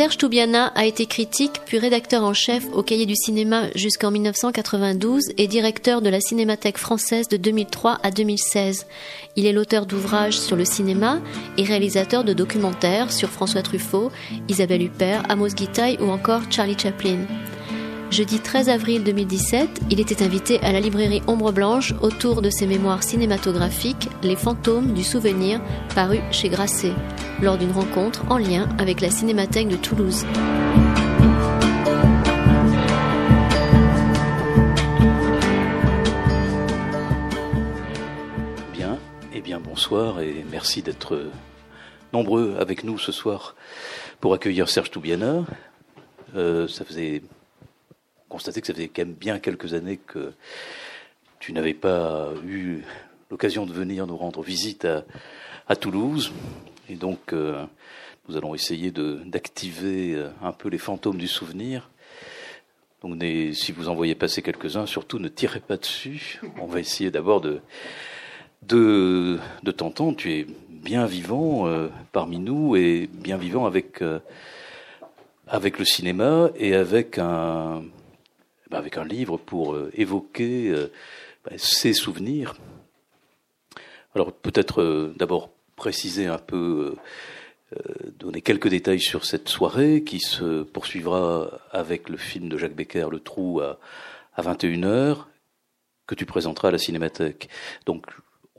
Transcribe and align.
Serge 0.00 0.16
Toubiana 0.16 0.68
a 0.76 0.86
été 0.86 1.04
critique 1.04 1.60
puis 1.66 1.78
rédacteur 1.78 2.24
en 2.24 2.32
chef 2.32 2.64
au 2.72 2.82
Cahier 2.82 3.04
du 3.04 3.14
cinéma 3.14 3.64
jusqu'en 3.74 4.10
1992 4.10 5.24
et 5.36 5.46
directeur 5.46 6.00
de 6.00 6.08
la 6.08 6.22
Cinémathèque 6.22 6.78
française 6.78 7.28
de 7.28 7.36
2003 7.36 7.98
à 8.02 8.10
2016. 8.10 8.86
Il 9.36 9.44
est 9.44 9.52
l'auteur 9.52 9.84
d'ouvrages 9.84 10.40
sur 10.40 10.56
le 10.56 10.64
cinéma 10.64 11.20
et 11.58 11.64
réalisateur 11.64 12.24
de 12.24 12.32
documentaires 12.32 13.12
sur 13.12 13.28
François 13.28 13.60
Truffaut, 13.60 14.10
Isabelle 14.48 14.84
Huppert, 14.84 15.22
Amos 15.28 15.48
Guitaille 15.48 15.98
ou 16.00 16.08
encore 16.08 16.50
Charlie 16.50 16.78
Chaplin. 16.78 17.18
Jeudi 18.10 18.40
13 18.40 18.70
avril 18.70 19.04
2017, 19.04 19.82
il 19.88 20.00
était 20.00 20.24
invité 20.24 20.58
à 20.62 20.72
la 20.72 20.80
librairie 20.80 21.22
Ombre 21.28 21.52
Blanche 21.52 21.94
autour 22.02 22.42
de 22.42 22.50
ses 22.50 22.66
mémoires 22.66 23.04
cinématographiques 23.04 24.08
Les 24.24 24.34
fantômes 24.34 24.94
du 24.94 25.04
souvenir, 25.04 25.60
paru 25.94 26.18
chez 26.32 26.48
Grasset, 26.48 26.92
lors 27.40 27.56
d'une 27.56 27.70
rencontre 27.70 28.24
en 28.28 28.36
lien 28.36 28.68
avec 28.80 29.00
la 29.00 29.10
Cinémathèque 29.10 29.68
de 29.68 29.76
Toulouse. 29.76 30.26
Bien, 38.72 38.98
eh 39.32 39.40
bien 39.40 39.60
bonsoir 39.60 40.20
et 40.20 40.44
merci 40.50 40.82
d'être 40.82 41.30
nombreux 42.12 42.56
avec 42.58 42.82
nous 42.82 42.98
ce 42.98 43.12
soir 43.12 43.54
pour 44.20 44.34
accueillir 44.34 44.68
Serge 44.68 44.90
Toubiana. 44.90 45.44
Euh, 46.34 46.66
ça 46.66 46.84
faisait 46.84 47.22
constater 48.30 48.62
que 48.62 48.66
ça 48.66 48.72
faisait 48.72 48.88
quand 48.88 49.04
même 49.04 49.12
bien 49.12 49.38
quelques 49.38 49.74
années 49.74 49.98
que 49.98 50.32
tu 51.40 51.52
n'avais 51.52 51.74
pas 51.74 52.30
eu 52.46 52.82
l'occasion 53.30 53.66
de 53.66 53.72
venir 53.72 54.06
nous 54.06 54.16
rendre 54.16 54.42
visite 54.42 54.86
à, 55.68 55.76
Toulouse. 55.76 56.32
Et 56.88 56.96
donc, 56.96 57.32
euh, 57.32 57.64
nous 58.28 58.36
allons 58.36 58.54
essayer 58.54 58.90
d'activer 58.90 60.14
euh, 60.14 60.30
un 60.42 60.52
peu 60.52 60.68
les 60.68 60.78
fantômes 60.78 61.18
du 61.18 61.28
souvenir. 61.28 61.90
Donc, 63.02 63.22
si 63.54 63.72
vous 63.72 63.88
en 63.88 63.94
voyez 63.94 64.14
passer 64.14 64.42
quelques-uns, 64.42 64.86
surtout 64.86 65.18
ne 65.18 65.28
tirez 65.28 65.60
pas 65.60 65.76
dessus. 65.76 66.40
On 66.60 66.66
va 66.66 66.80
essayer 66.80 67.10
d'abord 67.10 67.40
de, 67.40 67.60
de, 68.62 69.38
de 69.62 69.70
t'entendre. 69.70 70.16
Tu 70.16 70.32
es 70.32 70.46
bien 70.68 71.06
vivant 71.06 71.66
euh, 71.66 71.88
parmi 72.12 72.38
nous 72.38 72.76
et 72.76 73.08
bien 73.12 73.36
vivant 73.36 73.64
avec, 73.64 74.02
avec 75.46 75.78
le 75.78 75.84
cinéma 75.84 76.50
et 76.56 76.74
avec 76.74 77.18
un, 77.18 77.84
avec 78.72 78.96
un 78.96 79.04
livre 79.04 79.36
pour 79.36 79.74
euh, 79.74 79.90
évoquer 79.94 80.68
euh, 80.68 80.92
bah, 81.44 81.52
ses 81.56 81.92
souvenirs. 81.92 82.56
Alors 84.14 84.32
peut-être 84.32 84.82
euh, 84.82 85.14
d'abord 85.16 85.50
préciser 85.76 86.26
un 86.26 86.38
peu, 86.38 86.96
donner 88.18 88.42
quelques 88.42 88.68
détails 88.68 89.00
sur 89.00 89.24
cette 89.24 89.48
soirée 89.48 90.02
qui 90.04 90.20
se 90.20 90.62
poursuivra 90.62 91.58
avec 91.70 92.10
le 92.10 92.18
film 92.18 92.50
de 92.50 92.58
Jacques 92.58 92.74
Becker, 92.74 93.06
Le 93.10 93.18
Trou, 93.18 93.60
à, 93.60 93.78
à 94.34 94.42
21h, 94.42 95.24
que 96.06 96.14
tu 96.14 96.26
présenteras 96.26 96.68
à 96.68 96.70
la 96.72 96.76
Cinémathèque. 96.76 97.48
Donc 97.86 98.04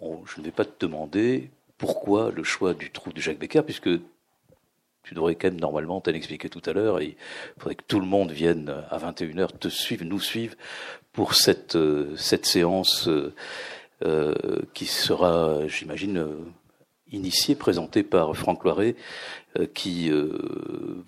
je 0.01 0.39
ne 0.39 0.45
vais 0.45 0.51
pas 0.51 0.65
te 0.65 0.83
demander 0.83 1.51
pourquoi 1.77 2.31
le 2.31 2.43
choix 2.43 2.73
du 2.73 2.89
Trou 2.89 3.13
de 3.13 3.21
Jacques 3.21 3.37
Becker, 3.37 3.61
puisque 3.63 3.89
tu 5.03 5.15
devrais 5.15 5.35
quand 5.35 5.49
même 5.49 5.59
normalement 5.59 5.99
t'en 6.01 6.11
expliquer 6.11 6.49
tout 6.49 6.61
à 6.65 6.73
l'heure. 6.73 7.01
Il 7.01 7.15
faudrait 7.57 7.75
que 7.75 7.83
tout 7.87 7.99
le 7.99 8.05
monde 8.05 8.31
vienne 8.31 8.73
à 8.89 8.97
21h 8.97 9.57
te 9.57 9.67
suivre, 9.67 10.05
nous 10.05 10.19
suivre 10.19 10.55
pour 11.13 11.33
cette, 11.35 11.75
euh, 11.75 12.15
cette 12.15 12.45
séance 12.45 13.07
euh, 13.07 13.33
euh, 14.03 14.33
qui 14.73 14.85
sera, 14.85 15.67
j'imagine, 15.67 16.25
initiée, 17.11 17.55
présentée 17.55 18.03
par 18.03 18.35
Franck 18.35 18.63
Loiret, 18.63 18.95
qui 19.73 20.09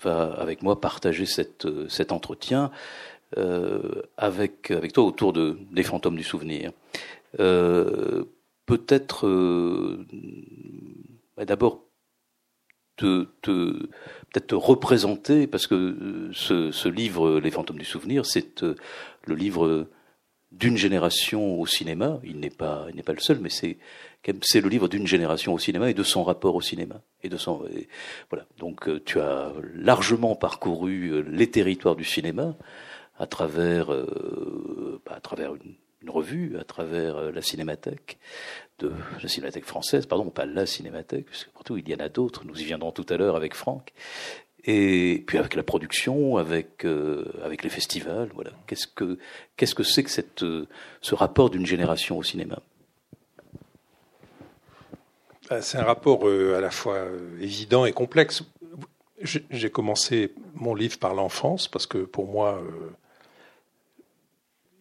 va 0.01 0.33
avec 0.33 0.61
moi 0.61 0.81
partager 0.81 1.25
cette, 1.25 1.65
cet 1.89 2.11
entretien 2.11 2.71
avec, 4.17 4.69
avec 4.69 4.91
toi 4.91 5.05
autour 5.05 5.31
de, 5.31 5.57
des 5.71 5.81
fantômes 5.81 6.17
du 6.17 6.23
souvenir. 6.23 6.71
Peut-être 7.37 8.27
d'abord 11.37 11.85
te, 12.95 13.27
peut-être 13.41 14.47
te 14.47 14.55
représenter, 14.55 15.47
parce 15.47 15.67
que 15.67 15.75
euh, 15.75 16.29
ce, 16.33 16.71
ce, 16.71 16.89
livre, 16.89 17.39
Les 17.39 17.51
fantômes 17.51 17.79
du 17.79 17.85
souvenir, 17.85 18.25
c'est 18.25 18.63
euh, 18.63 18.75
le 19.25 19.35
livre 19.35 19.87
d'une 20.51 20.77
génération 20.77 21.59
au 21.59 21.65
cinéma. 21.65 22.19
Il 22.23 22.39
n'est 22.39 22.49
pas, 22.49 22.85
il 22.89 22.95
n'est 22.95 23.03
pas 23.03 23.13
le 23.13 23.19
seul, 23.19 23.39
mais 23.39 23.49
c'est 23.49 23.77
c'est 24.41 24.61
le 24.61 24.69
livre 24.69 24.87
d'une 24.87 25.05
génération 25.05 25.53
au 25.53 25.59
cinéma 25.59 25.89
et 25.89 25.93
de 25.93 26.03
son 26.03 26.23
rapport 26.23 26.55
au 26.55 26.61
cinéma. 26.61 27.01
Et 27.23 27.29
de 27.29 27.35
son, 27.35 27.65
voilà. 28.29 28.45
Donc, 28.57 28.87
euh, 28.87 29.01
tu 29.03 29.19
as 29.19 29.51
largement 29.73 30.35
parcouru 30.35 31.23
les 31.29 31.49
territoires 31.49 31.97
du 31.97 32.05
cinéma 32.05 32.55
à 33.19 33.27
travers, 33.27 33.87
bah, 35.05 35.13
à 35.15 35.19
travers 35.19 35.55
une, 35.55 35.75
une 36.01 36.09
revue, 36.09 36.57
à 36.57 36.63
travers 36.63 37.31
la 37.31 37.41
cinémathèque, 37.41 38.17
de 38.79 38.91
la 39.21 39.29
Cinémathèque 39.29 39.65
française, 39.65 40.05
pardon, 40.05 40.29
pas 40.29 40.45
la 40.45 40.65
Cinémathèque, 40.65 41.25
puisque 41.25 41.49
surtout 41.51 41.77
il 41.77 41.87
y 41.87 41.95
en 41.95 41.99
a 41.99 42.09
d'autres, 42.09 42.45
nous 42.45 42.59
y 42.59 42.63
viendrons 42.63 42.91
tout 42.91 43.05
à 43.09 43.17
l'heure 43.17 43.35
avec 43.35 43.53
Franck, 43.53 43.93
et 44.65 45.23
puis 45.27 45.37
avec 45.37 45.55
la 45.55 45.63
production, 45.63 46.37
avec, 46.37 46.85
euh, 46.85 47.25
avec 47.43 47.63
les 47.63 47.69
festivals, 47.69 48.29
voilà. 48.33 48.51
Qu'est-ce 48.65 48.87
que 48.87 49.17
qu'est-ce 49.57 49.75
que 49.75 49.83
c'est 49.83 50.03
que 50.03 50.09
cette, 50.09 50.43
euh, 50.43 50.67
ce 51.01 51.15
rapport 51.15 51.49
d'une 51.49 51.65
génération 51.65 52.17
au 52.17 52.23
cinéma? 52.23 52.59
Ah, 55.49 55.61
C'est 55.61 55.77
un 55.77 55.83
rapport 55.83 56.27
euh, 56.27 56.55
à 56.55 56.61
la 56.61 56.71
fois 56.71 57.05
évident 57.41 57.85
et 57.85 57.91
complexe. 57.91 58.43
J'ai 59.21 59.69
commencé 59.69 60.33
mon 60.53 60.75
livre 60.75 60.97
par 60.97 61.13
l'enfance, 61.13 61.67
parce 61.69 61.87
que 61.87 61.99
pour 61.99 62.27
moi, 62.27 62.61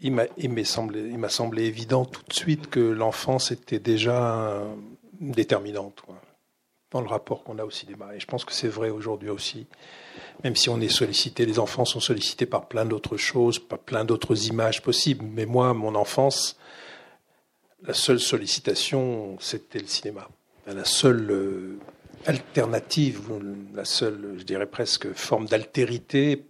il 0.02 0.12
m'a 0.12 0.64
semblé, 0.64 1.14
semblé 1.28 1.64
évident 1.64 2.04
tout 2.04 2.22
de 2.28 2.32
suite 2.32 2.68
que 2.68 2.80
l'enfance 2.80 3.50
était 3.52 3.78
déjà 3.78 4.62
déterminante 5.20 6.02
dans 6.90 7.00
le 7.00 7.08
rapport 7.08 7.42
qu'on 7.42 7.58
a 7.58 7.64
au 7.64 7.70
cinéma. 7.70 8.14
Et 8.14 8.20
je 8.20 8.26
pense 8.26 8.44
que 8.44 8.52
c'est 8.52 8.68
vrai 8.68 8.90
aujourd'hui 8.90 9.30
aussi. 9.30 9.66
Même 10.44 10.56
si 10.56 10.68
on 10.68 10.80
est 10.80 10.88
sollicité, 10.88 11.46
les 11.46 11.58
enfants 11.58 11.84
sont 11.84 12.00
sollicités 12.00 12.46
par 12.46 12.68
plein 12.68 12.84
d'autres 12.84 13.16
choses, 13.16 13.58
par 13.58 13.78
plein 13.78 14.04
d'autres 14.04 14.48
images 14.48 14.82
possibles. 14.82 15.24
Mais 15.24 15.46
moi, 15.46 15.72
mon 15.72 15.94
enfance, 15.94 16.58
la 17.82 17.94
seule 17.94 18.20
sollicitation, 18.20 19.36
c'était 19.40 19.78
le 19.78 19.86
cinéma. 19.86 20.28
La 20.66 20.84
seule 20.84 21.30
euh, 21.30 21.78
alternative, 22.26 23.22
la 23.74 23.84
seule, 23.84 24.36
je 24.38 24.44
dirais 24.44 24.66
presque, 24.66 25.12
forme 25.14 25.46
d'altérité 25.46 26.44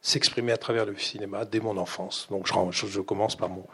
s'exprimer 0.00 0.52
à 0.52 0.56
travers 0.56 0.86
le 0.86 0.96
cinéma 0.96 1.44
dès 1.44 1.60
mon 1.60 1.76
enfance. 1.76 2.28
Donc 2.30 2.46
je, 2.46 3.00
commence 3.00 3.36
par 3.36 3.48
mon, 3.48 3.64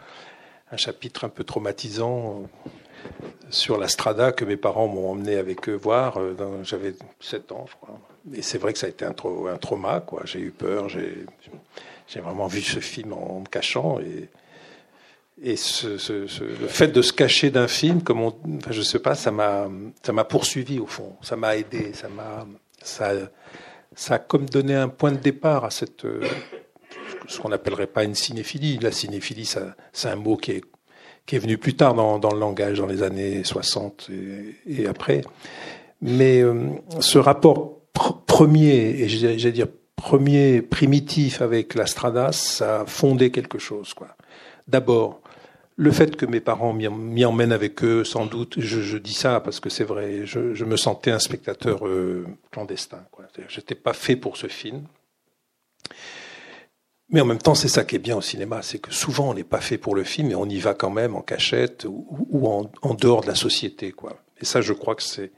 un 0.70 0.76
chapitre 0.76 1.24
un 1.24 1.28
peu 1.28 1.44
traumatisant 1.44 2.42
euh, 2.42 3.28
sur 3.50 3.78
la 3.78 3.88
Strada 3.88 4.32
que 4.32 4.44
mes 4.44 4.56
parents 4.56 4.88
m'ont 4.88 5.10
emmené 5.10 5.36
avec 5.36 5.68
eux 5.68 5.74
voir. 5.74 6.18
Euh, 6.18 6.34
j'avais 6.62 6.94
7 7.20 7.52
ans, 7.52 7.66
je 7.68 7.76
crois. 7.76 8.00
Et 8.34 8.42
c'est 8.42 8.58
vrai 8.58 8.72
que 8.72 8.78
ça 8.78 8.86
a 8.86 8.88
été 8.88 9.04
un, 9.04 9.12
trauma. 9.12 10.04
J'ai 10.24 10.40
eu 10.40 10.50
peur. 10.50 10.88
J'ai, 10.88 11.26
vraiment 12.20 12.46
vu 12.46 12.62
ce 12.62 12.80
film 12.80 13.12
en, 13.12 13.40
me 13.40 13.46
cachant. 13.46 13.98
Et, 14.00 14.28
et 15.42 15.56
le 15.84 16.68
fait 16.68 16.88
de 16.88 17.02
se 17.02 17.12
cacher 17.12 17.50
d'un 17.50 17.68
film, 17.68 18.02
comme 18.02 18.22
on, 18.22 18.34
enfin, 18.56 18.70
je 18.70 18.80
sais 18.80 19.00
pas, 19.00 19.14
ça 19.14 19.30
m'a 19.30 20.24
poursuivi 20.24 20.78
au 20.78 20.86
fond. 20.86 21.16
Ça 21.22 21.36
m'a 21.36 21.56
aidé. 21.56 21.92
Ça 21.92 22.08
m'a, 22.08 22.46
ça, 22.82 23.12
ça 23.94 24.14
a 24.14 24.18
comme 24.18 24.46
donné 24.46 24.74
un 24.74 24.88
point 24.88 25.12
de 25.12 25.18
départ 25.18 25.64
à 25.64 25.70
cette, 25.70 26.04
euh, 26.04 26.20
ce 27.26 27.38
qu'on 27.38 27.48
n'appellerait 27.48 27.86
pas 27.86 28.04
une 28.04 28.14
cinéphilie. 28.14 28.78
La 28.78 28.92
cinéphilie, 28.92 29.50
c'est 29.92 30.08
un 30.08 30.16
mot 30.16 30.36
qui 30.36 30.52
est, 30.52 31.38
venu 31.38 31.58
plus 31.58 31.74
tard 31.74 31.94
dans, 31.94 32.30
le 32.30 32.38
langage, 32.38 32.78
dans 32.78 32.86
les 32.86 33.02
années 33.02 33.44
60 33.44 34.10
et, 34.10 34.82
et 34.82 34.86
après. 34.86 35.22
Mais 36.00 36.42
euh, 36.42 36.70
ce 37.00 37.18
rapport 37.18 37.80
premier, 38.26 39.00
et 39.00 39.08
j'allais 39.08 39.52
dire 39.52 39.68
premier 39.96 40.60
primitif 40.60 41.40
avec 41.40 41.74
la 41.74 41.86
Strada, 41.86 42.32
ça 42.32 42.80
a 42.80 42.86
fondé 42.86 43.30
quelque 43.30 43.58
chose. 43.58 43.94
Quoi. 43.94 44.08
D'abord, 44.68 45.20
le 45.76 45.90
fait 45.90 46.16
que 46.16 46.26
mes 46.26 46.40
parents 46.40 46.72
m'y 46.72 47.24
emmènent 47.24 47.52
avec 47.52 47.82
eux, 47.82 48.04
sans 48.04 48.26
doute, 48.26 48.54
je, 48.58 48.80
je 48.80 48.96
dis 48.96 49.14
ça 49.14 49.40
parce 49.40 49.58
que 49.58 49.68
c'est 49.68 49.84
vrai, 49.84 50.24
je, 50.24 50.54
je, 50.54 50.64
me 50.64 50.76
sentais 50.76 51.10
un 51.10 51.18
spectateur 51.18 51.86
euh, 51.86 52.26
clandestin. 52.52 53.04
J'étais 53.48 53.74
pas 53.74 53.92
fait 53.92 54.14
pour 54.14 54.36
ce 54.36 54.46
film. 54.46 54.86
Mais 57.10 57.20
en 57.20 57.24
même 57.24 57.38
temps, 57.38 57.54
c'est 57.54 57.68
ça 57.68 57.84
qui 57.84 57.96
est 57.96 58.00
bien 58.00 58.16
au 58.16 58.22
cinéma, 58.22 58.62
c'est 58.62 58.78
que 58.78 58.92
souvent 58.92 59.30
on 59.30 59.34
n'est 59.34 59.44
pas 59.44 59.60
fait 59.60 59.78
pour 59.78 59.94
le 59.94 60.04
film 60.04 60.30
et 60.30 60.34
on 60.34 60.48
y 60.48 60.58
va 60.58 60.74
quand 60.74 60.90
même 60.90 61.14
en 61.16 61.22
cachette 61.22 61.86
ou, 61.88 62.48
en, 62.48 62.94
dehors 62.94 63.22
de 63.22 63.26
la 63.26 63.34
société, 63.34 63.92
quoi. 63.92 64.22
Et 64.40 64.44
ça, 64.44 64.60
je 64.60 64.72
crois 64.72 64.94
que 64.94 65.02
c'est, 65.02 65.32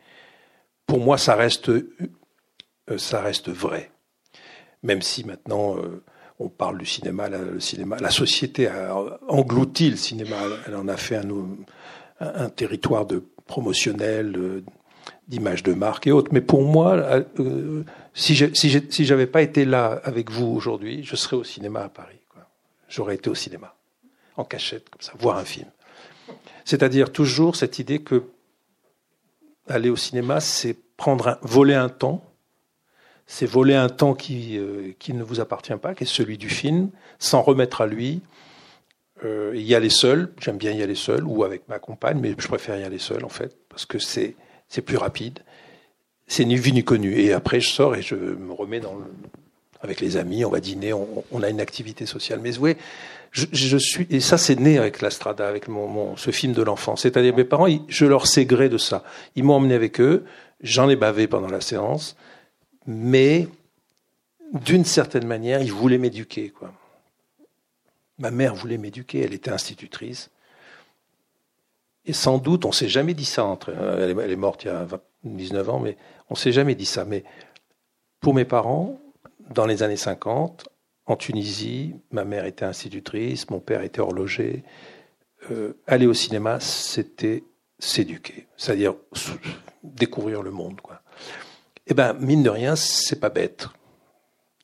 pour 0.86 1.00
moi, 1.00 1.18
ça 1.18 1.34
reste, 1.34 1.70
euh, 1.70 1.88
vrai. 3.46 3.90
Même 4.82 5.02
si 5.02 5.24
maintenant. 5.24 5.78
Euh, 5.78 6.04
on 6.38 6.48
parle 6.48 6.78
du 6.78 6.86
cinéma, 6.86 7.28
la, 7.28 7.38
le 7.38 8.10
société 8.10 8.68
a 8.68 8.94
englouti 9.28 9.90
le 9.90 9.96
cinéma, 9.96 10.36
elle 10.66 10.76
en 10.76 10.88
a 10.88 10.96
fait 10.96 11.20
un, 12.20 12.48
territoire 12.50 13.06
de 13.06 13.22
promotionnelles, 13.46 14.62
d'images 15.28 15.62
de 15.62 15.72
marque 15.72 16.06
et 16.06 16.12
autres. 16.12 16.30
Mais 16.32 16.40
pour 16.40 16.62
moi, 16.62 17.24
si 18.14 18.34
j'avais 18.34 19.26
pas 19.26 19.42
été 19.42 19.64
là 19.64 20.00
avec 20.04 20.30
vous 20.30 20.46
aujourd'hui, 20.46 21.02
je 21.04 21.16
serais 21.16 21.36
au 21.36 21.44
cinéma 21.44 21.84
à 21.84 21.88
Paris. 21.88 22.18
J'aurais 22.88 23.16
été 23.16 23.28
au 23.28 23.34
cinéma, 23.34 23.74
en 24.36 24.44
cachette, 24.44 24.88
comme 24.90 25.02
ça, 25.02 25.12
voir 25.18 25.38
un 25.38 25.44
film. 25.44 25.68
C'est-à-dire 26.64 27.10
toujours 27.12 27.56
cette 27.56 27.78
idée 27.78 28.00
que 28.00 28.24
aller 29.68 29.90
au 29.90 29.96
cinéma, 29.96 30.40
c'est 30.40 30.76
prendre 30.96 31.28
un, 31.28 31.38
voler 31.42 31.74
un 31.74 31.88
temps, 31.88 32.22
c'est 33.26 33.46
voler 33.46 33.74
un 33.74 33.88
temps 33.88 34.14
qui, 34.14 34.56
euh, 34.56 34.92
qui 34.98 35.12
ne 35.12 35.22
vous 35.22 35.40
appartient 35.40 35.76
pas, 35.76 35.94
qui 35.94 36.04
est 36.04 36.06
celui 36.06 36.38
du 36.38 36.48
film, 36.48 36.90
sans 37.18 37.42
remettre 37.42 37.80
à 37.80 37.86
lui, 37.86 38.22
euh, 39.24 39.52
y 39.54 39.74
aller 39.74 39.90
seul. 39.90 40.32
J'aime 40.40 40.58
bien 40.58 40.72
y 40.72 40.82
aller 40.82 40.94
seul 40.94 41.24
ou 41.24 41.44
avec 41.44 41.68
ma 41.68 41.78
compagne, 41.78 42.18
mais 42.20 42.34
je 42.38 42.48
préfère 42.48 42.78
y 42.78 42.84
aller 42.84 42.98
seul 42.98 43.24
en 43.24 43.28
fait, 43.28 43.56
parce 43.68 43.86
que 43.86 43.98
c'est 43.98 44.36
c'est 44.68 44.82
plus 44.82 44.96
rapide. 44.96 45.40
C'est 46.26 46.44
ni 46.44 46.56
vu 46.56 46.72
ni 46.72 46.82
connu. 46.82 47.18
Et 47.20 47.32
après, 47.32 47.60
je 47.60 47.68
sors 47.68 47.94
et 47.94 48.02
je 48.02 48.16
me 48.16 48.52
remets 48.52 48.80
dans 48.80 48.94
le, 48.94 49.04
avec 49.80 50.00
les 50.00 50.16
amis, 50.16 50.44
on 50.44 50.50
va 50.50 50.60
dîner, 50.60 50.92
on, 50.92 51.42
a 51.42 51.48
une 51.48 51.60
activité 51.60 52.06
sociale. 52.06 52.40
Mais 52.42 52.50
vous 52.50 52.58
voyez, 52.58 52.76
je, 53.30 53.76
suis 53.76 54.06
et 54.10 54.20
ça 54.20 54.38
c'est 54.38 54.58
né 54.58 54.78
avec 54.78 55.02
la 55.02 55.10
Strada, 55.10 55.46
avec 55.46 55.68
mon, 55.68 55.86
mon 55.86 56.16
ce 56.16 56.30
film 56.30 56.52
de 56.52 56.62
l'enfant. 56.62 56.96
C'est-à-dire 56.96 57.34
mes 57.36 57.44
parents, 57.44 57.68
je 57.88 58.06
leur 58.06 58.26
sais 58.26 58.44
gré 58.44 58.68
de 58.68 58.78
ça. 58.78 59.04
Ils 59.36 59.44
m'ont 59.44 59.54
emmené 59.54 59.74
avec 59.74 60.00
eux. 60.00 60.24
J'en 60.62 60.88
ai 60.88 60.96
bavé 60.96 61.26
pendant 61.26 61.48
la 61.48 61.60
séance, 61.60 62.16
mais 62.86 63.48
d'une 64.52 64.84
certaine 64.84 65.26
manière, 65.26 65.62
ils 65.62 65.72
voulaient 65.72 65.98
m'éduquer. 65.98 66.50
Quoi. 66.50 66.72
Ma 68.18 68.30
mère 68.30 68.54
voulait 68.54 68.78
m'éduquer, 68.78 69.20
elle 69.20 69.34
était 69.34 69.50
institutrice. 69.50 70.30
Et 72.04 72.12
sans 72.12 72.38
doute, 72.38 72.64
on 72.64 72.72
s'est 72.72 72.88
jamais 72.88 73.14
dit 73.14 73.24
ça 73.24 73.44
entre. 73.44 73.70
Elle 73.70 74.30
est 74.30 74.36
morte 74.36 74.64
il 74.64 74.68
y 74.68 74.70
a 74.70 74.86
19 75.24 75.70
ans, 75.70 75.80
mais 75.80 75.96
on 76.30 76.34
s'est 76.34 76.52
jamais 76.52 76.74
dit 76.74 76.86
ça. 76.86 77.04
Mais 77.04 77.24
pour 78.20 78.32
mes 78.32 78.44
parents, 78.44 79.00
dans 79.50 79.66
les 79.66 79.82
années 79.82 79.96
50, 79.96 80.68
en 81.06 81.16
Tunisie, 81.16 81.94
ma 82.10 82.24
mère 82.24 82.44
était 82.44 82.64
institutrice, 82.64 83.50
mon 83.50 83.60
père 83.60 83.82
était 83.82 84.00
horloger. 84.00 84.62
Euh, 85.50 85.76
aller 85.86 86.06
au 86.06 86.14
cinéma, 86.14 86.58
c'était 86.60 87.44
s'éduquer, 87.78 88.46
c'est-à-dire 88.56 88.94
découvrir 89.82 90.42
le 90.42 90.50
monde. 90.50 90.80
Quoi. 90.80 91.00
Eh 91.86 91.94
ben, 91.94 92.14
mine 92.14 92.42
de 92.42 92.50
rien, 92.50 92.76
c'est 92.76 93.20
pas 93.20 93.30
bête. 93.30 93.68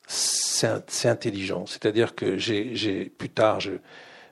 C'est 0.07 1.07
intelligent. 1.09 1.65
C'est-à-dire 1.65 2.15
que 2.15 2.37
j'ai 2.37 3.05
plus 3.05 3.29
tard, 3.29 3.59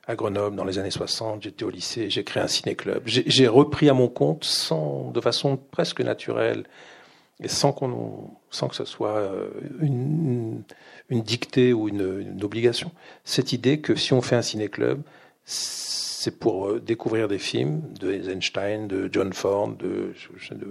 à 0.07 0.15
Grenoble, 0.15 0.55
dans 0.55 0.65
les 0.65 0.77
années 0.79 0.91
60, 0.91 1.43
j'étais 1.43 1.63
au 1.63 1.69
lycée, 1.69 2.09
j'ai 2.09 2.23
créé 2.23 2.43
un 2.43 2.47
ciné-club. 2.47 3.03
J'ai 3.05 3.47
repris 3.47 3.89
à 3.89 3.93
mon 3.93 4.07
compte, 4.07 4.43
sans, 4.43 5.11
de 5.11 5.21
façon 5.21 5.57
presque 5.57 6.01
naturelle, 6.01 6.65
et 7.41 7.47
sans, 7.47 7.75
sans 8.51 8.67
que 8.67 8.75
ce 8.75 8.85
soit 8.85 9.17
euh, 9.17 9.49
une, 9.79 10.63
dictée 11.09 11.73
ou 11.73 11.89
une, 11.89 12.21
une, 12.21 12.43
obligation, 12.43 12.91
cette 13.23 13.51
idée 13.51 13.81
que 13.81 13.95
si 13.95 14.13
on 14.13 14.21
fait 14.21 14.35
un 14.35 14.43
ciné-club, 14.43 15.01
c'est 15.43 16.39
pour 16.39 16.67
euh, 16.67 16.79
découvrir 16.79 17.27
des 17.27 17.39
films 17.39 17.81
de 17.99 18.11
Eisenstein, 18.11 18.87
de 18.87 19.09
John 19.11 19.33
Ford, 19.33 19.69
de, 19.69 20.13
de, 20.51 20.67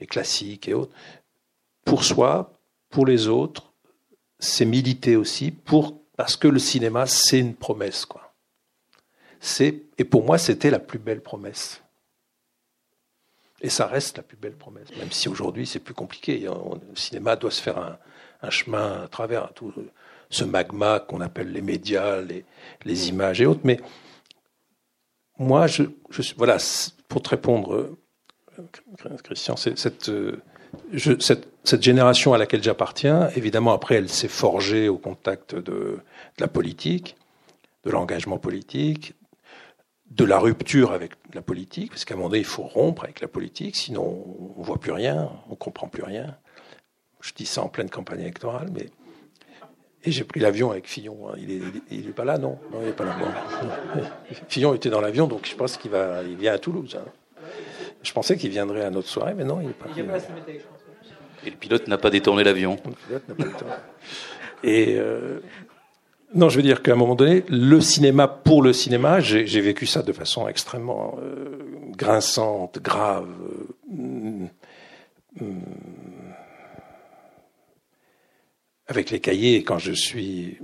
les 0.00 0.06
classiques 0.06 0.68
et 0.68 0.74
autres, 0.74 0.92
pour 1.84 2.04
soi, 2.04 2.52
pour 2.88 3.06
les 3.06 3.28
autres, 3.28 3.72
c'est 4.38 4.64
militer 4.64 5.16
aussi 5.16 5.50
pour 5.50 6.00
parce 6.16 6.36
que 6.36 6.48
le 6.48 6.58
cinéma 6.58 7.06
c'est 7.06 7.38
une 7.38 7.54
promesse 7.54 8.04
quoi. 8.04 8.34
C'est 9.38 9.82
et 9.98 10.04
pour 10.04 10.24
moi 10.24 10.38
c'était 10.38 10.70
la 10.70 10.78
plus 10.78 10.98
belle 10.98 11.22
promesse. 11.22 11.82
Et 13.62 13.68
ça 13.68 13.86
reste 13.86 14.16
la 14.16 14.22
plus 14.22 14.38
belle 14.38 14.56
promesse, 14.56 14.88
même 14.96 15.10
si 15.10 15.28
aujourd'hui 15.28 15.66
c'est 15.66 15.80
plus 15.80 15.94
compliqué. 15.94 16.38
Le 16.40 16.96
cinéma 16.96 17.36
doit 17.36 17.50
se 17.50 17.60
faire 17.60 17.78
un, 17.78 18.50
chemin 18.50 19.02
à 19.02 19.08
travers 19.08 19.52
tout 19.52 19.72
ce 20.30 20.44
magma 20.44 21.00
qu'on 21.00 21.20
appelle 21.20 21.52
les 21.52 21.60
médias, 21.60 22.22
les, 22.22 23.08
images 23.08 23.42
et 23.42 23.46
autres. 23.46 23.60
Mais 23.64 23.78
moi, 25.38 25.66
je, 25.66 25.82
voilà, 26.38 26.56
pour 27.08 27.20
te 27.20 27.28
répondre, 27.28 27.74
euh, 27.74 29.18
Christian, 29.22 29.56
cette, 29.56 30.10
je, 30.92 31.18
cette, 31.18 31.48
cette, 31.64 31.82
génération 31.82 32.34
à 32.34 32.38
laquelle 32.38 32.62
j'appartiens, 32.62 33.28
évidemment, 33.36 33.72
après, 33.72 33.96
elle 33.96 34.08
s'est 34.08 34.28
forgée 34.28 34.88
au 34.88 34.98
contact 34.98 35.54
de, 35.54 35.62
de 35.62 36.00
la 36.38 36.48
politique, 36.48 37.16
de 37.84 37.90
l'engagement 37.90 38.38
politique, 38.38 39.14
de 40.10 40.24
la 40.24 40.38
rupture 40.38 40.92
avec 40.92 41.12
la 41.34 41.42
politique, 41.42 41.90
parce 41.90 42.04
qu'à 42.04 42.14
un 42.14 42.16
moment 42.16 42.28
donné, 42.28 42.40
il 42.40 42.44
faut 42.44 42.64
rompre 42.64 43.04
avec 43.04 43.20
la 43.20 43.28
politique, 43.28 43.76
sinon 43.76 44.24
on 44.56 44.62
voit 44.62 44.78
plus 44.78 44.92
rien, 44.92 45.30
on 45.48 45.54
comprend 45.54 45.88
plus 45.88 46.02
rien. 46.02 46.36
Je 47.20 47.32
dis 47.32 47.46
ça 47.46 47.62
en 47.62 47.68
pleine 47.68 47.90
campagne 47.90 48.20
électorale, 48.20 48.70
mais 48.72 48.86
et 50.02 50.12
j'ai 50.12 50.24
pris 50.24 50.40
l'avion 50.40 50.70
avec 50.70 50.88
Fillon. 50.88 51.28
Hein. 51.28 51.34
Il 51.36 51.50
est, 51.50 51.60
il 51.90 52.08
est 52.08 52.12
pas 52.12 52.24
là, 52.24 52.38
non? 52.38 52.58
Non, 52.72 52.78
il 52.82 52.88
est 52.88 52.92
pas 52.92 53.04
là. 53.04 53.16
Fillon 54.48 54.74
était 54.74 54.88
dans 54.88 55.02
l'avion, 55.02 55.26
donc 55.26 55.46
je 55.46 55.54
pense 55.54 55.76
qu'il 55.76 55.90
va, 55.90 56.22
il 56.22 56.36
vient 56.36 56.54
à 56.54 56.58
Toulouse. 56.58 56.98
Hein. 56.98 57.04
Je 58.02 58.12
pensais 58.12 58.38
qu'il 58.38 58.50
viendrait 58.50 58.82
à 58.82 58.90
notre 58.90 59.08
soirée, 59.08 59.34
mais 59.34 59.44
non, 59.44 59.60
il 59.60 59.68
n'est 59.68 59.72
pas. 59.74 59.86
là. 59.88 60.18
Et 61.46 61.50
le 61.50 61.56
pilote 61.56 61.88
n'a 61.88 61.98
pas 61.98 62.10
détourné 62.10 62.44
l'avion. 62.44 62.78
Et 64.62 64.96
euh, 64.98 65.40
non, 66.34 66.48
je 66.48 66.56
veux 66.56 66.62
dire 66.62 66.82
qu'à 66.82 66.92
un 66.92 66.96
moment 66.96 67.14
donné, 67.14 67.44
le 67.48 67.80
cinéma 67.80 68.28
pour 68.28 68.62
le 68.62 68.72
cinéma, 68.72 69.20
j'ai 69.20 69.60
vécu 69.60 69.86
ça 69.86 70.02
de 70.02 70.12
façon 70.12 70.48
extrêmement 70.48 71.18
euh, 71.22 71.58
grinçante, 71.96 72.78
grave. 72.80 73.28
Euh, 73.92 74.46
avec 78.86 79.10
les 79.10 79.20
cahiers, 79.20 79.62
quand 79.62 79.78
je 79.78 79.92
suis, 79.92 80.58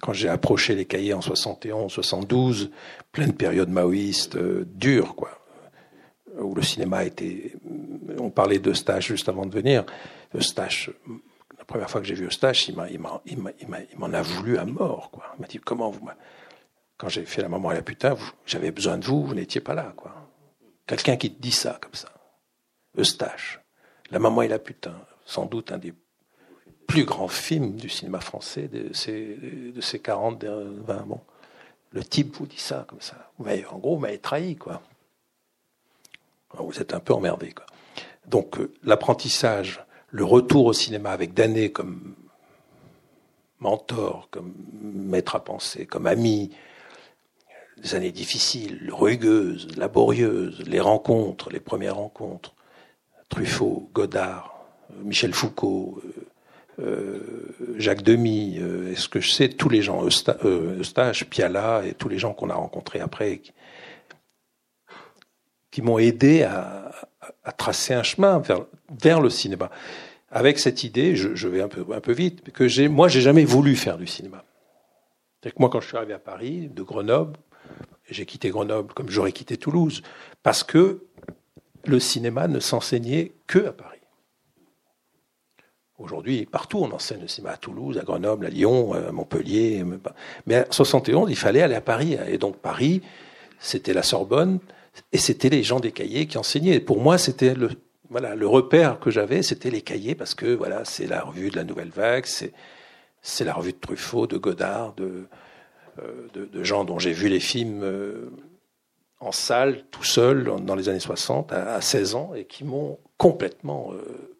quand 0.00 0.14
j'ai 0.14 0.28
approché 0.28 0.74
les 0.74 0.86
cahiers 0.86 1.12
en 1.12 1.20
71, 1.20 1.92
72, 1.92 2.70
pleine 3.12 3.34
période 3.34 3.68
maoïste, 3.68 4.38
dure, 4.38 5.14
quoi, 5.14 5.43
où 6.38 6.54
le 6.54 6.62
cinéma 6.62 7.04
était, 7.04 7.54
on 8.18 8.30
parlait 8.30 8.58
de 8.58 8.72
stage 8.72 9.08
juste 9.08 9.28
avant 9.28 9.46
de 9.46 9.54
venir, 9.54 9.84
Eustache, 10.34 10.90
la 11.56 11.64
première 11.64 11.88
fois 11.88 12.00
que 12.00 12.06
j'ai 12.06 12.14
vu 12.14 12.26
Eustache, 12.26 12.68
il 12.68 12.76
m'en 12.76 14.12
a 14.12 14.22
voulu 14.22 14.58
à 14.58 14.64
mort. 14.64 15.10
Il 15.36 15.40
m'a 15.40 15.46
dit, 15.46 15.58
comment 15.58 15.90
vous, 15.90 16.08
quand 16.96 17.08
j'ai 17.08 17.24
fait 17.24 17.42
la 17.42 17.48
maman 17.48 17.72
et 17.72 17.74
la 17.74 17.82
putain, 17.82 18.16
j'avais 18.46 18.70
besoin 18.70 18.98
de 18.98 19.04
vous, 19.04 19.24
vous 19.24 19.34
n'étiez 19.34 19.60
pas 19.60 19.74
là. 19.74 19.94
Quelqu'un 20.86 21.16
qui 21.16 21.32
te 21.32 21.40
dit 21.40 21.52
ça, 21.52 21.78
comme 21.80 21.94
ça. 21.94 22.10
Eustache. 22.98 23.60
La 24.10 24.18
maman 24.18 24.42
et 24.42 24.48
la 24.48 24.58
putain. 24.58 24.94
Sans 25.24 25.46
doute 25.46 25.72
un 25.72 25.78
des 25.78 25.94
plus 26.86 27.04
grands 27.04 27.28
films 27.28 27.76
du 27.76 27.88
cinéma 27.88 28.20
français 28.20 28.68
de 28.68 28.92
ces, 28.92 29.36
de 29.74 29.80
ces 29.80 30.00
40, 30.00 30.44
20, 30.44 31.06
bon. 31.06 31.20
Le 31.90 32.04
type 32.04 32.36
vous 32.36 32.46
dit 32.46 32.58
ça, 32.58 32.84
comme 32.88 33.00
ça. 33.00 33.32
En 33.38 33.78
gros, 33.78 33.94
vous 33.94 34.00
m'avez 34.02 34.18
trahi, 34.18 34.56
quoi. 34.56 34.82
Vous 36.58 36.80
êtes 36.80 36.94
un 36.94 37.00
peu 37.00 37.12
emmerdé, 37.12 37.52
quoi. 37.52 37.66
Donc, 38.26 38.58
euh, 38.58 38.72
l'apprentissage, 38.82 39.84
le 40.10 40.24
retour 40.24 40.66
au 40.66 40.72
cinéma 40.72 41.10
avec 41.10 41.34
Danet 41.34 41.70
comme 41.70 42.14
mentor, 43.60 44.28
comme 44.30 44.52
maître 44.82 45.36
à 45.36 45.44
penser, 45.44 45.86
comme 45.86 46.06
ami, 46.06 46.50
des 47.78 47.94
années 47.94 48.12
difficiles, 48.12 48.90
rugueuses, 48.92 49.76
laborieuses, 49.76 50.62
les 50.66 50.80
rencontres, 50.80 51.50
les 51.50 51.60
premières 51.60 51.96
rencontres, 51.96 52.54
Truffaut, 53.28 53.88
Godard, 53.92 54.64
Michel 55.02 55.32
Foucault, 55.32 56.00
euh, 56.80 57.20
Jacques 57.76 58.02
Demy, 58.02 58.58
euh, 58.58 58.92
est-ce 58.92 59.08
que 59.08 59.20
je 59.20 59.30
sais 59.30 59.48
tous 59.48 59.68
les 59.68 59.82
gens, 59.82 60.04
Eustache, 60.04 61.24
Piala 61.24 61.82
et 61.86 61.94
tous 61.94 62.08
les 62.08 62.18
gens 62.18 62.32
qu'on 62.32 62.50
a 62.50 62.54
rencontrés 62.54 63.00
après, 63.00 63.40
qui 65.74 65.82
m'ont 65.82 65.98
aidé 65.98 66.44
à, 66.44 66.92
tracer 67.58 67.94
un 67.94 68.04
chemin 68.04 68.40
vers, 69.02 69.20
le 69.20 69.28
cinéma. 69.28 69.72
Avec 70.30 70.60
cette 70.60 70.84
idée, 70.84 71.16
je, 71.16 71.48
vais 71.48 71.60
un 71.62 71.68
peu, 71.68 72.12
vite, 72.12 72.52
que 72.52 72.68
j'ai, 72.68 72.86
moi, 72.86 73.08
j'ai 73.08 73.20
jamais 73.20 73.44
voulu 73.44 73.74
faire 73.74 73.98
du 73.98 74.06
cinéma. 74.06 74.44
Que 75.42 75.48
moi, 75.58 75.68
quand 75.68 75.80
je 75.80 75.88
suis 75.88 75.96
arrivé 75.96 76.12
à 76.12 76.20
Paris, 76.20 76.68
de 76.68 76.82
Grenoble, 76.84 77.36
j'ai 78.08 78.24
quitté 78.24 78.50
Grenoble 78.50 78.94
comme 78.94 79.10
j'aurais 79.10 79.32
quitté 79.32 79.56
Toulouse, 79.56 80.02
parce 80.44 80.62
que 80.62 81.06
le 81.86 81.98
cinéma 81.98 82.46
ne 82.46 82.60
s'enseignait 82.60 83.32
que 83.48 83.66
à 83.66 83.72
Paris. 83.72 83.98
Aujourd'hui, 85.98 86.46
partout, 86.46 86.78
on 86.78 86.92
enseigne 86.92 87.22
le 87.22 87.28
cinéma 87.28 87.54
à 87.54 87.56
Toulouse, 87.56 87.98
à 87.98 88.04
Grenoble, 88.04 88.46
à 88.46 88.50
Lyon, 88.50 88.92
à 88.92 89.10
Montpellier. 89.10 89.84
Mais 90.46 90.68
en 90.68 90.70
71, 90.70 91.32
il 91.32 91.36
fallait 91.36 91.62
aller 91.62 91.74
à 91.74 91.80
Paris. 91.80 92.16
Et 92.28 92.38
donc, 92.38 92.58
Paris, 92.58 93.02
c'était 93.58 93.92
la 93.92 94.04
Sorbonne, 94.04 94.60
et 95.12 95.18
c'était 95.18 95.48
les 95.48 95.62
gens 95.62 95.80
des 95.80 95.92
cahiers 95.92 96.26
qui 96.26 96.38
enseignaient. 96.38 96.80
pour 96.80 97.00
moi, 97.00 97.18
c'était 97.18 97.54
le, 97.54 97.70
voilà, 98.10 98.34
le 98.34 98.46
repère 98.46 99.00
que 99.00 99.10
j'avais, 99.10 99.42
c'était 99.42 99.70
les 99.70 99.82
cahiers, 99.82 100.14
parce 100.14 100.34
que 100.34 100.54
voilà, 100.54 100.84
c'est 100.84 101.06
la 101.06 101.22
revue 101.22 101.50
de 101.50 101.56
la 101.56 101.64
Nouvelle 101.64 101.90
Vague, 101.90 102.26
c'est, 102.26 102.52
c'est 103.22 103.44
la 103.44 103.54
revue 103.54 103.72
de 103.72 103.78
Truffaut, 103.78 104.26
de 104.26 104.36
Godard, 104.36 104.94
de, 104.94 105.26
euh, 106.00 106.28
de, 106.32 106.62
gens 106.64 106.84
dont 106.84 106.98
j'ai 106.98 107.12
vu 107.12 107.28
les 107.28 107.40
films 107.40 107.82
euh, 107.82 108.30
en 109.20 109.32
salle, 109.32 109.84
tout 109.90 110.04
seul, 110.04 110.44
dans 110.44 110.74
les 110.74 110.88
années 110.88 111.00
60, 111.00 111.52
à, 111.52 111.80
16 111.80 112.14
ans, 112.14 112.34
et 112.34 112.44
qui 112.44 112.64
m'ont 112.64 112.98
complètement 113.16 113.92
euh, 113.92 114.36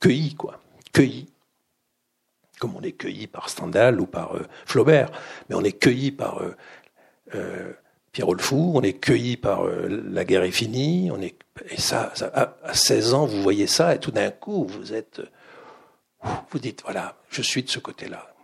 cueilli, 0.00 0.34
quoi. 0.34 0.60
Cueilli. 0.92 1.28
Comme 2.58 2.74
on 2.76 2.82
est 2.82 2.92
cueilli 2.92 3.26
par 3.26 3.48
Stendhal 3.48 4.00
ou 4.00 4.06
par 4.06 4.34
Flaubert, 4.66 5.10
mais 5.48 5.54
on 5.54 5.62
est 5.62 5.72
cueilli 5.72 6.10
par 6.12 6.42
Pierrot 8.12 8.34
le 8.34 8.42
Fou, 8.42 8.72
on 8.74 8.82
est 8.82 8.94
cueilli 8.94 9.36
par 9.36 9.64
La 9.64 10.24
guerre 10.24 10.42
est 10.42 10.50
finie, 10.50 11.10
on 11.12 11.20
est, 11.20 11.36
et 11.68 11.80
ça, 11.80 12.12
à, 12.34 12.56
à, 12.64 12.74
16 12.74 13.14
ans, 13.14 13.26
vous 13.26 13.40
voyez 13.40 13.66
ça, 13.66 13.94
et 13.94 14.00
tout 14.00 14.10
d'un 14.10 14.30
coup, 14.30 14.64
vous 14.64 14.92
êtes, 14.92 15.22
vous 16.50 16.58
dites, 16.58 16.82
voilà, 16.82 17.16
je 17.30 17.42
suis 17.42 17.62
de 17.62 17.70
ce 17.70 17.78
côté-là. 17.78 18.34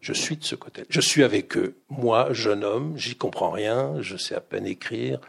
Je 0.00 0.14
suis 0.14 0.36
de 0.36 0.44
ce 0.44 0.54
côté. 0.54 0.84
Je 0.88 1.00
suis 1.00 1.22
avec 1.22 1.56
eux. 1.56 1.76
Moi, 1.90 2.32
jeune 2.32 2.64
homme, 2.64 2.96
j'y 2.96 3.16
comprends 3.16 3.50
rien, 3.50 4.00
je 4.00 4.16
sais 4.16 4.34
à 4.34 4.40
peine 4.40 4.66
écrire. 4.66 5.20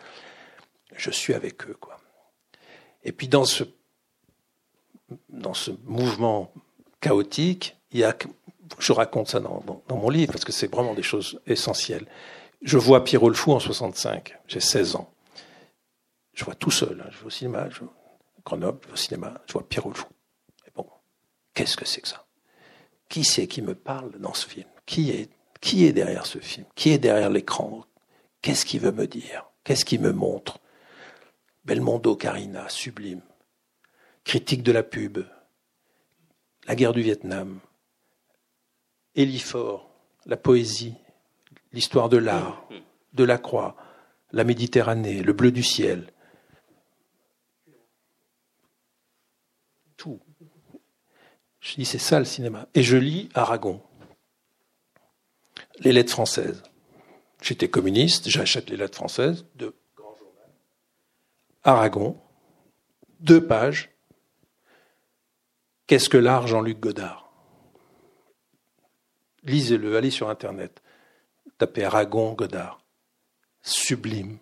Je 0.96 1.12
suis 1.12 1.34
avec 1.34 1.68
eux, 1.68 1.76
quoi. 1.80 2.00
Et 3.04 3.12
puis 3.12 3.28
dans 3.28 3.46
ce, 3.46 3.64
dans 5.30 5.54
ce 5.54 5.72
mouvement 5.86 6.54
chaotique, 7.02 7.76
il 7.92 8.00
y 8.00 8.04
a, 8.04 8.16
je 8.80 8.94
raconte 8.94 9.30
ça 9.30 9.40
dans, 9.40 9.64
dans, 9.88 9.98
mon 9.98 10.10
livre 10.10 10.32
parce 10.32 10.46
que 10.46 10.52
c'est 10.52 10.72
vraiment 10.72 10.94
des 10.94 11.04
choses 11.04 11.42
essentielles. 11.48 12.06
Je 12.62 12.78
vois 12.78 13.04
Pierrot 13.04 13.30
le 13.30 13.36
Fou 13.36 13.54
en 13.54 13.60
65. 13.60 14.38
J'ai 14.48 14.60
16 14.60 14.96
ans. 14.96 15.12
Je 16.34 16.46
vois 16.46 16.56
tout 16.56 16.72
seul. 16.72 17.02
Hein. 17.02 17.10
Je 17.12 17.20
vais 17.20 17.26
au 17.26 17.30
cinéma, 17.30 17.70
je 17.70 17.82
Grenoble, 18.44 18.80
je 18.84 18.88
vais 18.88 18.94
au 18.94 18.98
cinéma, 18.98 19.42
je 19.48 19.54
vois 19.54 19.68
Pierrot 19.68 19.90
le 19.90 19.96
Fou. 19.96 20.08
Et 20.68 20.72
bon, 20.76 20.88
qu'est-ce 21.54 21.78
que 21.78 21.86
c'est 21.86 22.02
que 22.02 22.08
ça? 22.08 22.26
Qui 23.10 23.24
c'est 23.24 23.48
qui 23.48 23.62
me 23.62 23.76
parle 23.76 24.18
dans 24.20 24.34
ce 24.34 24.48
film? 24.48 24.68
Qui 24.86 25.12
est, 25.12 25.94
derrière 25.94 26.26
ce 26.26 26.40
film? 26.40 26.66
Qui 26.76 26.92
est 26.92 26.98
derrière 26.98 27.30
l'écran? 27.30 27.86
Qu'est-ce 28.42 28.66
qu'il 28.66 28.80
veut 28.80 28.92
me 28.92 29.06
dire? 29.06 29.52
Qu'est-ce 29.64 29.86
qu'il 29.86 30.02
me 30.02 30.12
montre? 30.12 30.60
Belmondo 31.66 32.16
Carina, 32.16 32.68
sublime. 32.70 33.22
Critique 34.24 34.64
de 34.64 34.72
la 34.72 34.82
pub. 34.82 35.20
La 36.66 36.76
guerre 36.76 36.94
du 36.94 37.02
Vietnam. 37.02 37.60
Eliphore, 39.14 39.92
la 40.26 40.38
poésie, 40.38 40.96
l'histoire 41.74 42.10
de 42.10 42.18
l'art, 42.18 42.68
de 43.14 43.24
la 43.24 43.38
croix, 43.38 43.76
la 44.32 44.44
Méditerranée, 44.44 45.22
le 45.22 45.34
bleu 45.34 45.52
du 45.52 45.64
ciel. 45.64 46.12
Tout. 49.98 50.20
Je 51.60 51.76
dis, 51.76 51.86
c'est 51.86 52.00
ça 52.00 52.20
le 52.20 52.26
cinéma. 52.26 52.68
Et 52.74 52.84
je 52.84 52.98
lis 52.98 53.30
Aragon, 53.34 53.82
les 55.80 55.92
lettres 55.92 56.12
françaises. 56.12 56.64
J'étais 57.42 57.70
communiste, 57.70 58.30
j'achète 58.30 58.70
les 58.70 58.78
lettres 58.78 58.98
françaises 58.98 59.46
de. 59.56 59.76
Aragon, 61.64 62.20
deux 63.20 63.46
pages. 63.46 63.92
Qu'est-ce 65.86 66.10
que 66.10 66.18
l'art, 66.18 66.48
Jean-Luc 66.48 66.80
Godard? 66.80 67.32
Lisez-le, 69.44 69.98
allez 69.98 70.10
sur 70.10 70.30
Internet. 70.30 70.82
Tapez 71.62 71.84
Aragon, 71.84 72.34
Godard. 72.34 72.82
Sublime. 73.62 74.40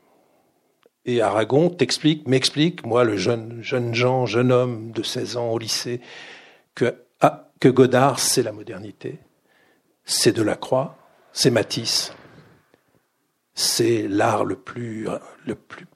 Et 1.04 1.22
Aragon 1.22 1.70
t'explique, 1.70 2.26
m'explique, 2.30 2.86
moi, 2.86 3.04
le 3.04 3.18
jeune, 3.18 3.62
jeune 3.62 3.94
Jean, 3.94 4.26
jeune 4.26 4.54
homme 4.54 4.92
de 4.94 5.04
16 5.04 5.36
ans 5.36 5.50
au 5.50 5.60
lycée, 5.60 6.00
que 6.76 6.96
ah, 7.20 7.52
que 7.60 7.68
Godard, 7.68 8.20
c'est 8.20 8.42
la 8.42 8.54
modernité, 8.54 9.20
c'est 10.06 10.32
de 10.32 10.42
la 10.42 10.56
croix, 10.56 10.96
c'est 11.34 11.52
Matisse, 11.52 12.14
c'est 13.54 14.08
l'art 14.08 14.46
le 14.46 14.56
plus, 14.56 15.06
le 15.46 15.56
plus 15.56 15.88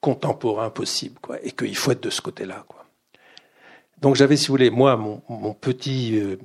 contemporain 0.00 0.70
possible, 0.70 1.18
quoi, 1.20 1.36
et 1.42 1.52
qu'il 1.52 1.76
faut 1.76 1.90
être 1.90 2.02
de 2.02 2.08
ce 2.08 2.22
côté-là. 2.22 2.64
Donc 4.00 4.16
j'avais, 4.16 4.38
si 4.38 4.46
vous 4.46 4.54
voulez, 4.54 4.70
moi, 4.70 4.96
mon, 4.96 5.52
petit, 5.52 6.18
euh, 6.18 6.38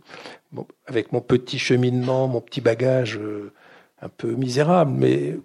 avec 0.85 1.13
mon 1.13 1.21
petit 1.21 1.59
cheminement, 1.59 2.27
mon 2.27 2.41
petit 2.41 2.59
bagage 2.59 3.17
euh, 3.17 3.53
un 4.01 4.09
peu 4.09 4.31
misérable, 4.33 4.91
mais 4.91 5.37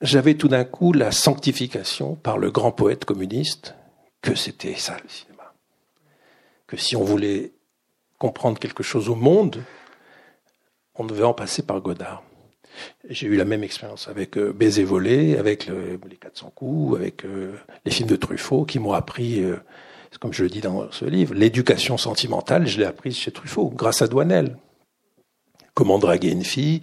j'avais 0.00 0.34
tout 0.34 0.48
d'un 0.48 0.64
coup 0.64 0.92
la 0.92 1.12
sanctification 1.12 2.16
par 2.16 2.38
le 2.38 2.50
grand 2.50 2.72
poète 2.72 3.04
communiste 3.04 3.74
que 4.20 4.34
c'était 4.34 4.74
ça 4.74 4.96
le 5.02 5.08
cinéma. 5.08 5.54
Que 6.66 6.76
si 6.76 6.96
on 6.96 7.04
voulait 7.04 7.52
comprendre 8.18 8.58
quelque 8.58 8.82
chose 8.82 9.08
au 9.08 9.14
monde, 9.14 9.62
on 10.94 11.04
devait 11.04 11.24
en 11.24 11.34
passer 11.34 11.62
par 11.62 11.80
Godard. 11.80 12.22
J'ai 13.08 13.26
eu 13.26 13.36
la 13.36 13.44
même 13.44 13.64
expérience 13.64 14.08
avec 14.08 14.38
euh, 14.38 14.52
Baiser 14.52 14.84
volé, 14.84 15.36
avec 15.36 15.66
les 15.66 16.16
400 16.16 16.52
coups, 16.54 16.96
avec 16.96 17.24
euh, 17.24 17.54
les 17.84 17.90
films 17.90 18.08
de 18.08 18.16
Truffaut, 18.16 18.64
qui 18.64 18.78
m'ont 18.78 18.92
appris, 18.92 19.42
euh, 19.42 19.56
comme 20.20 20.32
je 20.32 20.42
le 20.42 20.48
dis 20.48 20.60
dans 20.60 20.90
ce 20.90 21.04
livre, 21.04 21.34
l'éducation 21.34 21.98
sentimentale, 21.98 22.66
je 22.66 22.78
l'ai 22.78 22.86
apprise 22.86 23.16
chez 23.16 23.30
Truffaut, 23.30 23.68
grâce 23.68 24.02
à 24.02 24.08
Douanel. 24.08 24.56
Comment 25.74 25.98
draguer 25.98 26.30
une 26.30 26.44
fille, 26.44 26.82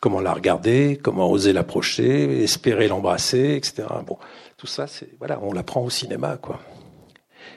comment 0.00 0.20
la 0.20 0.32
regarder, 0.32 0.98
comment 1.02 1.30
oser 1.30 1.52
l'approcher, 1.52 2.42
espérer 2.42 2.88
l'embrasser, 2.88 3.54
etc. 3.54 3.86
Bon, 4.06 4.18
tout 4.56 4.66
ça, 4.66 4.86
c'est 4.86 5.10
voilà, 5.18 5.38
on 5.42 5.52
l'apprend 5.52 5.82
au 5.82 5.90
cinéma, 5.90 6.38
quoi. 6.38 6.60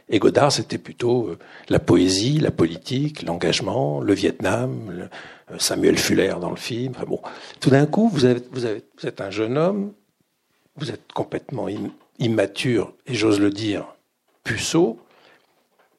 Et 0.09 0.19
Godard, 0.19 0.51
c'était 0.51 0.77
plutôt 0.77 1.27
euh, 1.27 1.39
la 1.69 1.79
poésie, 1.79 2.39
la 2.39 2.51
politique, 2.51 3.21
l'engagement, 3.23 4.01
le 4.01 4.13
Vietnam, 4.13 5.09
euh, 5.51 5.57
Samuel 5.57 5.97
Fuller 5.97 6.35
dans 6.41 6.49
le 6.49 6.57
film. 6.57 6.93
bon, 7.07 7.21
tout 7.61 7.69
d'un 7.69 7.85
coup, 7.85 8.09
vous, 8.09 8.27
vous, 8.51 8.65
êtes 8.65 9.21
un 9.21 9.29
jeune 9.29 9.57
homme, 9.57 9.93
vous 10.75 10.91
êtes 10.91 11.11
complètement 11.13 11.67
immature 12.19 12.93
et 13.07 13.13
j'ose 13.13 13.39
le 13.39 13.49
dire, 13.49 13.95
puceau. 14.43 14.99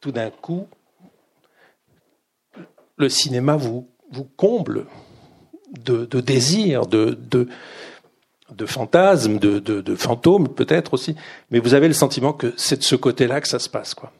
Tout 0.01 0.13
d'un 0.13 0.31
coup, 0.31 0.67
le 2.97 3.09
cinéma 3.09 3.57
vous 3.57 3.89
comble 4.37 4.87
de, 5.79 6.05
de 6.05 6.21
désirs, 6.21 6.87
de, 6.87 7.17
de, 7.31 7.49
de 8.51 8.67
fantasmes, 8.67 9.39
de, 9.39 9.95
fantômes 9.95 10.49
peut-être 10.49 10.95
aussi, 10.95 11.17
mais 11.51 11.59
vous 11.59 11.75
avez 11.75 11.89
le 11.89 11.95
sentiment 11.95 12.33
que 12.33 12.53
c'est 12.57 12.79
de 12.79 12.83
ce 12.83 12.97
côté-là 12.97 13.41
que 13.41 13.49
ça 13.49 13.59
se 13.59 13.69
passe, 13.69 13.95
quoi. 13.95 14.13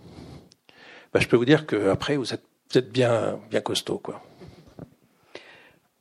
Bah, 1.13 1.21
je 1.21 1.29
peux 1.29 1.37
vous 1.37 1.45
dire 1.45 1.67
qu'après, 1.67 2.17
vous 2.17 2.35
êtes, 2.35 2.43
vous 2.73 2.79
êtes 2.79 2.91
bien, 2.91 3.39
bien 3.51 3.61
costaud, 3.61 3.99
quoi. 3.99 4.23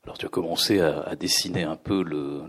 Alors 0.04 0.18
tu 0.18 0.26
as 0.26 0.30
commencé 0.30 0.82
à, 0.82 1.16
dessiner 1.16 1.64
un 1.64 1.78
peu 1.78 2.04
le, 2.04 2.44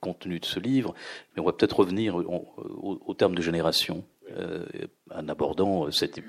contenu 0.00 0.38
de 0.38 0.44
ce 0.44 0.60
livre, 0.60 0.94
mais 1.34 1.42
on 1.42 1.46
va 1.46 1.52
peut-être 1.52 1.78
revenir 1.78 2.16
au, 2.16 3.14
terme 3.14 3.34
de 3.34 3.40
génération, 3.40 4.04
euh, 4.36 4.66
en 5.14 5.28
abordant 5.28 5.90
cet, 5.90 6.20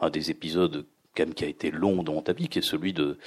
un, 0.00 0.10
des 0.10 0.30
épisodes 0.30 0.84
qui 1.14 1.44
a 1.44 1.48
été 1.48 1.70
long 1.70 2.02
dans 2.02 2.20
ta 2.22 2.32
vie, 2.32 2.48
qui 2.48 2.58
est 2.58 2.62
celui 2.62 2.92
de, 2.92 3.18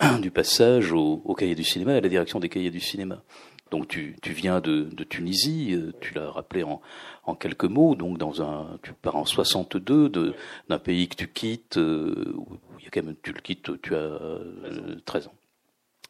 du 0.20 0.30
passage 0.30 0.92
au, 0.92 1.22
au 1.24 1.34
cahier 1.34 1.54
du 1.54 1.64
cinéma, 1.64 1.92
à 1.92 2.00
la 2.00 2.08
direction 2.08 2.40
des 2.40 2.48
cahiers 2.48 2.70
du 2.70 2.80
cinéma. 2.80 3.22
Donc 3.70 3.88
tu, 3.88 4.16
tu 4.22 4.32
viens 4.32 4.60
de, 4.60 4.84
de, 4.84 5.04
Tunisie, 5.04 5.72
euh, 5.72 5.92
tu 6.00 6.14
l'as 6.14 6.30
rappelé 6.30 6.62
en, 6.62 6.80
en, 7.24 7.34
quelques 7.34 7.64
mots. 7.64 7.94
Donc 7.94 8.18
dans 8.18 8.42
un, 8.42 8.78
tu 8.82 8.92
pars 8.92 9.16
en 9.16 9.24
62 9.24 10.34
d'un 10.68 10.78
pays 10.78 11.08
que 11.08 11.16
tu 11.16 11.28
quittes, 11.28 11.76
euh, 11.76 12.34
il 12.78 12.84
y 12.84 12.86
a 12.86 12.90
quand 12.90 13.02
même, 13.02 13.16
tu 13.22 13.32
le 13.32 13.40
quittes, 13.40 13.70
tu 13.82 13.94
as 13.94 13.98
euh, 13.98 15.00
13 15.06 15.28
ans. 15.28 15.34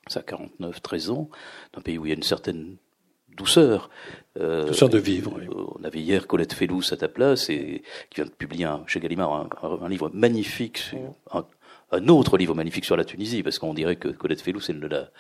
Ça, 0.09 0.21
49, 0.21 0.83
13 0.83 1.11
ans, 1.11 1.31
d'un 1.73 1.81
pays 1.81 1.97
où 1.97 2.05
il 2.05 2.11
y 2.11 2.13
a 2.13 2.17
une 2.17 2.23
certaine 2.23 2.77
douceur. 3.37 3.91
Euh, 4.41 4.67
douceur 4.67 4.89
de 4.89 4.99
vivre. 4.99 5.39
On 5.79 5.85
avait 5.85 6.01
hier 6.01 6.27
Colette 6.27 6.55
Fellous 6.55 6.93
à 6.93 6.97
ta 6.97 7.09
place 7.09 7.51
et 7.51 7.83
qui 8.11 8.17
vient 8.17 8.25
de 8.25 8.31
publier 8.31 8.67
chez 8.87 8.99
Gallimard 8.99 9.33
un, 9.33 9.49
un, 9.85 9.89
livre 9.89 10.11
magnifique, 10.13 10.79
sur, 10.79 10.99
un, 11.33 11.45
un 11.93 12.09
autre 12.09 12.37
livre 12.37 12.55
magnifique 12.55 12.85
sur 12.85 12.97
la 12.97 13.05
Tunisie, 13.05 13.43
parce 13.43 13.59
qu'on 13.59 13.75
dirait 13.75 13.97
que 13.97 14.09
Colette 14.09 14.41
Fellous, 14.41 14.61
elle 14.69 14.81
ne 14.81 14.89
l'a 14.89 15.11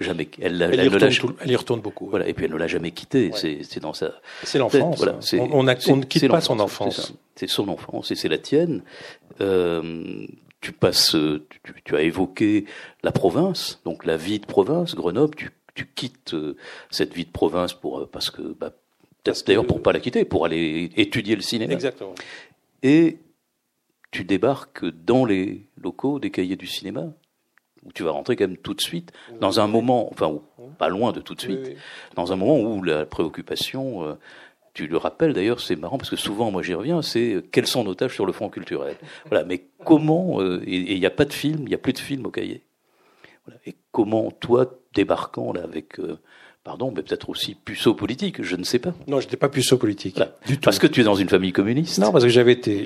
jamais, 0.00 0.28
elle, 0.40 0.62
elle, 0.62 0.80
elle, 0.80 0.86
y 0.86 0.88
retourne, 0.88 1.34
elle, 1.40 1.50
y 1.50 1.56
retourne 1.56 1.80
beaucoup. 1.80 2.08
Voilà, 2.08 2.26
et 2.26 2.32
puis 2.32 2.46
elle 2.46 2.52
ne 2.52 2.56
l'a 2.56 2.66
jamais 2.66 2.92
quitté. 2.92 3.30
C'est 3.34 3.80
dans 3.80 3.92
sa. 3.92 4.12
C'est 4.42 4.58
l'enfance. 4.58 4.96
Voilà, 4.96 5.18
on, 5.34 5.52
on, 5.52 5.58
on, 5.60 5.96
ne 5.96 6.04
quitte 6.04 6.28
pas 6.28 6.40
son 6.40 6.58
enfance. 6.58 7.14
C'est 7.36 7.48
son 7.48 7.68
enfance 7.68 8.10
et 8.10 8.14
c'est 8.14 8.28
la 8.28 8.38
tienne. 8.38 8.82
Euh, 9.40 10.26
tu 10.60 10.72
passes, 10.72 11.16
tu, 11.50 11.82
tu, 11.84 11.96
as 11.96 12.02
évoqué 12.02 12.66
la 13.02 13.10
province, 13.12 13.80
donc 13.84 14.06
la 14.06 14.16
vie 14.16 14.38
de 14.38 14.46
province, 14.46 14.94
Grenoble. 14.94 15.34
Tu, 15.34 15.50
tu 15.74 15.86
quittes 15.86 16.34
euh, 16.34 16.56
cette 16.90 17.14
vie 17.14 17.24
de 17.24 17.30
province 17.30 17.72
pour 17.72 18.00
euh, 18.00 18.08
parce 18.10 18.30
que 18.30 18.42
bah, 18.42 18.72
d'ailleurs 19.46 19.66
pour 19.66 19.82
pas 19.82 19.92
la 19.92 20.00
quitter, 20.00 20.24
pour 20.24 20.44
aller 20.44 20.90
étudier 20.96 21.36
le 21.36 21.42
cinéma. 21.42 21.72
Exactement. 21.72 22.14
Et 22.82 23.18
tu 24.10 24.24
débarques 24.24 24.84
dans 24.84 25.24
les 25.24 25.66
locaux 25.80 26.18
des 26.18 26.30
cahiers 26.30 26.56
du 26.56 26.66
cinéma, 26.66 27.12
où 27.84 27.92
tu 27.92 28.02
vas 28.02 28.10
rentrer 28.10 28.36
quand 28.36 28.46
même 28.46 28.58
tout 28.58 28.74
de 28.74 28.80
suite, 28.80 29.12
dans 29.40 29.60
un 29.60 29.66
moment, 29.66 30.08
enfin, 30.10 30.40
pas 30.78 30.88
loin 30.88 31.12
de 31.12 31.20
tout 31.20 31.34
de 31.34 31.40
suite, 31.40 31.76
dans 32.14 32.32
un 32.32 32.36
moment 32.36 32.60
où 32.60 32.82
la 32.82 33.06
préoccupation, 33.06 34.06
euh, 34.06 34.14
tu 34.74 34.86
le 34.86 34.96
rappelles 34.96 35.32
d'ailleurs, 35.32 35.60
c'est 35.60 35.76
marrant 35.76 35.98
parce 35.98 36.10
que 36.10 36.16
souvent, 36.16 36.50
moi 36.50 36.62
j'y 36.62 36.74
reviens, 36.74 37.02
c'est 37.02 37.42
quels 37.50 37.66
sont 37.66 37.84
nos 37.84 37.94
tâches 37.94 38.14
sur 38.14 38.26
le 38.26 38.32
front 38.32 38.48
culturel? 38.50 38.96
Voilà, 39.26 39.44
mais 39.44 39.64
comment, 39.84 40.40
euh, 40.40 40.62
et 40.66 40.92
il 40.92 41.00
n'y 41.00 41.06
a 41.06 41.10
pas 41.10 41.24
de 41.24 41.32
film, 41.32 41.60
il 41.60 41.68
n'y 41.68 41.74
a 41.74 41.78
plus 41.78 41.92
de 41.92 41.98
film 41.98 42.26
au 42.26 42.30
cahier? 42.30 42.62
Voilà, 43.46 43.60
et 43.66 43.74
comment 43.90 44.30
toi, 44.30 44.78
débarquant 44.94 45.52
là 45.52 45.62
avec 45.64 45.98
pardon, 46.64 46.92
mais 46.94 47.02
peut-être 47.02 47.28
aussi 47.28 47.54
puceau 47.54 47.94
politique, 47.94 48.42
je 48.42 48.56
ne 48.56 48.64
sais 48.64 48.78
pas. 48.78 48.94
Non, 49.06 49.20
je 49.20 49.26
n'étais 49.26 49.36
pas 49.36 49.48
puceau 49.48 49.78
politique. 49.78 50.20
Du 50.46 50.56
tout. 50.56 50.64
Parce 50.64 50.78
que 50.78 50.86
tu 50.86 51.00
es 51.00 51.04
dans 51.04 51.14
une 51.14 51.28
famille 51.28 51.52
communiste 51.52 51.98
Non, 51.98 52.12
parce 52.12 52.24
que 52.24 52.30
j'avais 52.30 52.52
été. 52.52 52.84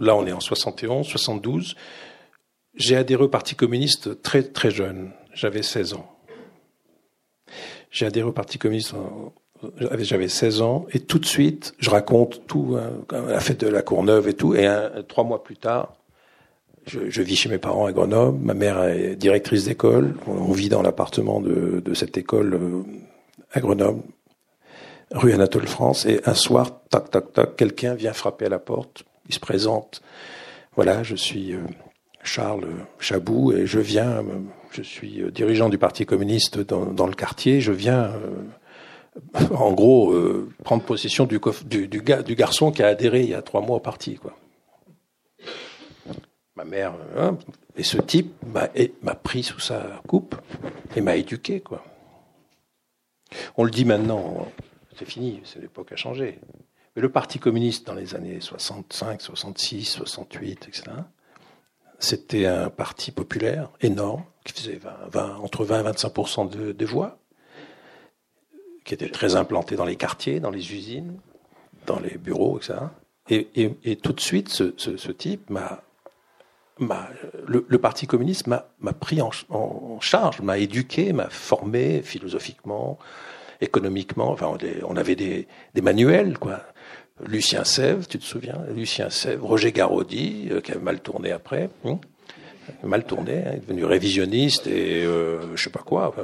là, 0.00 0.16
on 0.16 0.26
est 0.26 0.32
en 0.32 0.40
71, 0.40 1.06
72. 1.06 1.76
J'ai 2.74 2.96
adhéré 2.96 3.24
au 3.24 3.28
Parti 3.28 3.54
communiste 3.54 4.20
très, 4.22 4.42
très 4.42 4.70
jeune. 4.70 5.12
J'avais 5.32 5.62
16 5.62 5.94
ans. 5.94 6.10
J'ai 7.90 8.06
adhéré 8.06 8.28
au 8.28 8.32
Parti 8.32 8.58
communiste 8.58 8.94
j'avais 9.78 10.28
16 10.28 10.60
ans 10.60 10.86
et 10.92 11.00
tout 11.00 11.18
de 11.18 11.24
suite, 11.24 11.74
je 11.78 11.88
raconte 11.90 12.46
tout, 12.46 12.76
hein, 12.78 12.90
la 13.26 13.40
fête 13.40 13.60
de 13.60 13.68
la 13.68 13.82
Courneuve 13.82 14.28
et 14.28 14.34
tout, 14.34 14.54
et 14.54 14.68
trois 15.08 15.24
mois 15.24 15.42
plus 15.42 15.56
tard, 15.56 15.94
je, 16.86 17.22
vis 17.22 17.36
chez 17.36 17.48
mes 17.48 17.58
parents 17.58 17.86
à 17.86 17.92
Grenoble. 17.92 18.38
Ma 18.40 18.54
mère 18.54 18.82
est 18.84 19.16
directrice 19.16 19.64
d'école. 19.64 20.14
On, 20.26 20.52
vit 20.52 20.68
dans 20.68 20.82
l'appartement 20.82 21.40
de, 21.40 21.82
cette 21.94 22.16
école 22.16 22.54
euh, 22.54 22.82
à 23.52 23.60
Grenoble, 23.60 24.02
rue 25.10 25.32
Anatole 25.32 25.66
France. 25.66 26.06
Et 26.06 26.20
un 26.26 26.34
soir, 26.34 26.80
tac, 26.88 27.10
tac, 27.10 27.32
tac, 27.32 27.56
quelqu'un 27.56 27.94
vient 27.94 28.12
frapper 28.12 28.46
à 28.46 28.50
la 28.50 28.58
porte. 28.58 29.04
Il 29.28 29.34
se 29.34 29.40
présente. 29.40 30.00
Voilà, 30.76 31.02
je 31.02 31.16
suis 31.16 31.54
euh, 31.54 31.60
Charles 32.22 32.68
Chabou 33.00 33.52
et 33.52 33.66
je 33.66 33.80
viens. 33.80 34.18
Euh, 34.18 34.38
je 34.70 34.82
suis 34.82 35.22
dirigeant 35.32 35.68
du 35.68 35.78
Parti 35.78 36.04
communiste 36.04 36.58
dans, 36.58 37.06
le 37.06 37.14
quartier. 37.14 37.62
Je 37.62 37.72
viens 37.72 38.12
en 39.54 39.72
gros, 39.72 40.14
prendre 40.64 40.82
possession 40.82 41.24
du, 41.24 41.40
du, 41.64 41.88
du, 41.88 42.02
du, 42.02 42.34
garçon 42.34 42.70
qui 42.70 42.82
a 42.82 42.88
adhéré 42.88 43.22
il 43.22 43.30
y 43.30 43.34
a 43.34 43.40
trois 43.40 43.62
mois 43.62 43.76
au 43.76 43.80
parti. 43.80 44.16
Quoi 44.16 44.36
ma 46.56 46.64
mère, 46.64 46.94
hein, 47.16 47.38
et 47.76 47.82
ce 47.82 47.98
type 47.98 48.34
m'a 49.02 49.14
pris 49.14 49.42
sous 49.42 49.60
sa 49.60 50.00
coupe 50.08 50.34
et 50.96 51.00
m'a 51.00 51.16
éduqué, 51.16 51.60
quoi. 51.60 51.84
On 53.56 53.64
le 53.64 53.70
dit 53.70 53.84
maintenant, 53.84 54.48
c'est 54.98 55.04
fini, 55.04 55.40
c'est 55.44 55.60
l'époque 55.60 55.92
a 55.92 55.96
changé. 55.96 56.38
Mais 56.94 57.02
le 57.02 57.10
Parti 57.10 57.38
communiste 57.38 57.86
dans 57.86 57.94
les 57.94 58.14
années 58.14 58.40
65, 58.40 59.20
66, 59.20 59.84
68, 59.84 60.68
etc., 60.68 60.82
c'était 61.98 62.46
un 62.46 62.68
parti 62.68 63.10
populaire 63.10 63.70
énorme, 63.80 64.24
qui 64.44 64.52
faisait 64.52 64.80
entre 65.14 65.64
20 65.64 65.80
et 65.80 65.92
25% 65.92 66.50
de, 66.50 66.72
des 66.72 66.84
voix, 66.84 67.18
qui 68.84 68.94
était 68.94 69.08
très 69.08 69.34
implanté 69.34 69.76
dans 69.76 69.84
les 69.84 69.96
quartiers, 69.96 70.38
dans 70.38 70.50
les 70.50 70.72
usines, 70.72 71.18
dans 71.86 71.98
les 71.98 72.18
bureaux, 72.18 72.58
etc. 72.58 72.74
Et, 73.28 73.96
tout 73.96 74.12
de 74.12 74.20
suite, 74.20 74.50
ce 74.50 75.12
type 75.12 75.50
m'a 75.50 75.82
le, 76.78 77.78
Parti 77.78 78.06
communiste 78.06 78.46
m'a 78.46 78.92
pris 78.92 79.20
en, 79.22 79.30
charge, 80.00 80.40
m'a 80.40 80.58
éduqué, 80.58 81.12
m'a 81.12 81.30
formé 81.30 82.02
philosophiquement, 82.02 82.98
économiquement. 83.60 84.30
Enfin, 84.30 84.56
on, 84.86 84.96
avait 84.96 85.16
des, 85.16 85.46
manuels, 85.80 86.38
quoi. 86.38 86.60
Lucien 87.24 87.64
Sèvres, 87.64 88.06
tu 88.06 88.18
te 88.18 88.24
souviens? 88.24 88.60
Lucien 88.74 89.08
Sèvres, 89.08 89.46
Roger 89.46 89.72
Garaudy, 89.72 90.48
euh, 90.50 90.60
qui 90.60 90.72
avait 90.72 90.82
mal 90.82 91.00
tourné 91.00 91.32
après, 91.32 91.70
hein? 91.86 91.98
Mal 92.82 93.06
tourné, 93.06 93.42
hein, 93.46 93.56
devenu 93.56 93.84
révisionniste 93.84 94.66
et 94.66 95.02
euh, 95.04 95.56
je 95.56 95.62
sais 95.62 95.70
pas 95.70 95.82
quoi. 95.82 96.14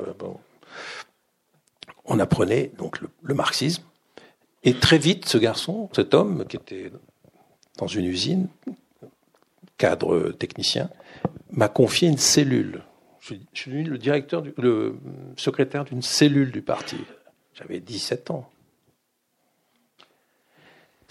On 2.05 2.19
apprenait 2.19 2.73
donc 2.77 2.99
le 3.01 3.35
marxisme. 3.35 3.85
Et 4.65 4.75
très 4.75 4.99
vite, 4.99 5.27
ce 5.27 5.39
garçon, 5.39 5.89
cet 5.93 6.15
homme 6.15 6.45
qui 6.49 6.57
était 6.57 6.93
dans 7.79 7.87
une 7.87 8.05
usine, 8.05 8.49
cadre 9.79 10.31
technicien, 10.33 10.91
m'a 11.51 11.69
confié 11.69 12.09
une 12.09 12.19
cellule. 12.19 12.83
Je, 13.21 13.35
suis 13.55 13.71
devenu 13.71 13.85
le 13.85 13.99
directeur, 13.99 14.43
le 14.59 14.97
secrétaire 15.37 15.85
d'une 15.85 16.03
cellule 16.03 16.51
du 16.51 16.63
parti. 16.63 16.97
J'avais 17.55 17.81
17 17.81 18.31
ans. 18.31 18.49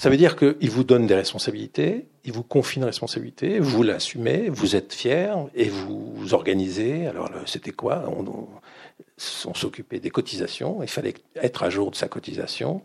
Ça 0.01 0.09
veut 0.09 0.17
dire 0.17 0.35
qu'il 0.35 0.71
vous 0.71 0.83
donne 0.83 1.05
des 1.05 1.13
responsabilités, 1.13 2.07
il 2.23 2.31
vous 2.31 2.41
confie 2.41 2.77
une 2.77 2.85
responsabilité, 2.85 3.59
vous 3.59 3.83
l'assumez, 3.83 4.49
vous 4.49 4.75
êtes 4.75 4.93
fier 4.93 5.37
et 5.53 5.69
vous 5.69 6.33
organisez. 6.33 7.05
Alors 7.05 7.29
c'était 7.45 7.71
quoi? 7.71 8.09
On 8.09 9.53
s'occupait 9.53 9.99
des 9.99 10.09
cotisations, 10.09 10.81
il 10.81 10.89
fallait 10.89 11.13
être 11.35 11.61
à 11.61 11.69
jour 11.69 11.91
de 11.91 11.95
sa 11.95 12.07
cotisation, 12.07 12.81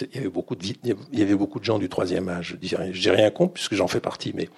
il 0.00 0.14
y 0.14 0.18
avait 1.22 1.34
beaucoup 1.34 1.58
de 1.58 1.64
gens 1.64 1.78
du 1.78 1.88
troisième 1.88 2.28
âge. 2.28 2.56
J'ai 2.60 3.10
rien 3.10 3.30
contre 3.30 3.54
puisque 3.54 3.74
j'en 3.74 3.88
fais 3.88 4.00
partie, 4.00 4.32
mais 4.34 4.48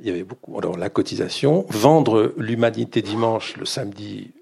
il 0.00 0.06
y 0.06 0.10
avait 0.10 0.24
beaucoup. 0.24 0.58
Alors 0.58 0.76
la 0.76 0.90
cotisation, 0.90 1.66
vendre 1.68 2.34
l'humanité 2.36 3.02
dimanche, 3.02 3.56
le 3.56 3.64
samedi 3.64 4.32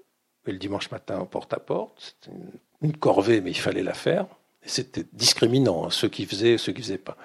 et 0.47 0.51
le 0.51 0.57
dimanche 0.57 0.89
matin 0.91 1.25
porte 1.29 1.53
à 1.53 1.59
porte, 1.59 2.15
c'était 2.21 2.35
une, 2.81 2.97
corvée, 2.97 3.41
mais 3.41 3.51
il 3.51 3.59
fallait 3.59 3.83
la 3.83 3.93
faire. 3.93 4.25
C'était 4.63 5.05
discriminant, 5.13 5.85
hein, 5.85 5.89
ceux 5.91 6.07
qui 6.07 6.25
faisaient, 6.25 6.57
ceux 6.57 6.71
qui 6.71 6.81
faisaient 6.81 6.97
pas. 6.97 7.17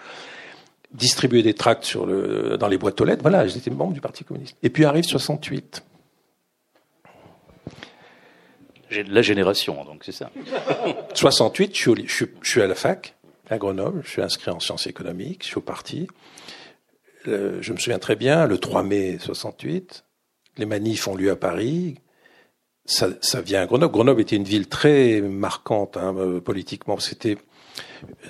Distribuer 0.92 1.42
des 1.42 1.55
tracts 1.55 1.97
dans 1.97 2.69
les 2.69 2.79
boîtes 2.79 3.01
aux 3.01 3.05
lettres, 3.05 3.23
voilà, 3.23 3.47
j'étais 3.47 3.71
membre 3.71 3.92
du 3.92 4.01
Parti 4.01 4.25
communiste. 4.25 4.57
Et 4.62 4.71
puis 4.71 4.85
arrive 4.85 5.05
68. 5.05 5.83
J'ai 8.90 9.05
de 9.05 9.12
la 9.12 9.22
génération, 9.22 9.85
donc 9.85 10.03
c'est 10.05 10.12
ça. 10.12 10.31
68, 11.14 11.77
je 11.77 12.07
suis, 12.07 12.27
je, 12.42 12.61
à 12.61 12.66
la 12.66 12.75
fac, 12.75 13.14
à 13.51 13.59
Grenoble, 13.59 14.03
je 14.05 14.11
suis 14.11 14.22
inscrit 14.22 14.51
en 14.51 14.61
sciences 14.61 14.87
économiques, 14.87 15.42
je 15.42 15.49
suis 15.49 15.59
au 15.59 15.62
parti. 15.62 16.09
Euh, 17.29 17.59
je 17.61 17.72
me 17.72 17.79
souviens 17.79 17.99
très 17.99 18.16
bien, 18.16 18.46
le 18.46 18.59
3 18.59 18.83
mai 18.83 19.18
68, 19.20 20.05
les 20.59 20.66
manifs 20.66 21.09
ont 21.09 21.16
lieu 21.16 21.31
à 21.31 21.37
Paris. 21.37 21.96
Ça, 22.85 23.09
vient 23.40 23.62
à 23.62 23.66
Grenoble. 23.66 23.92
Grenoble 23.92 24.20
était 24.20 24.37
une 24.37 24.44
ville 24.44 24.68
très 24.68 25.20
marquante 25.20 25.96
hein, 25.96 26.14
euh, 26.16 26.40
politiquement. 26.40 27.01
C'était 27.01 27.37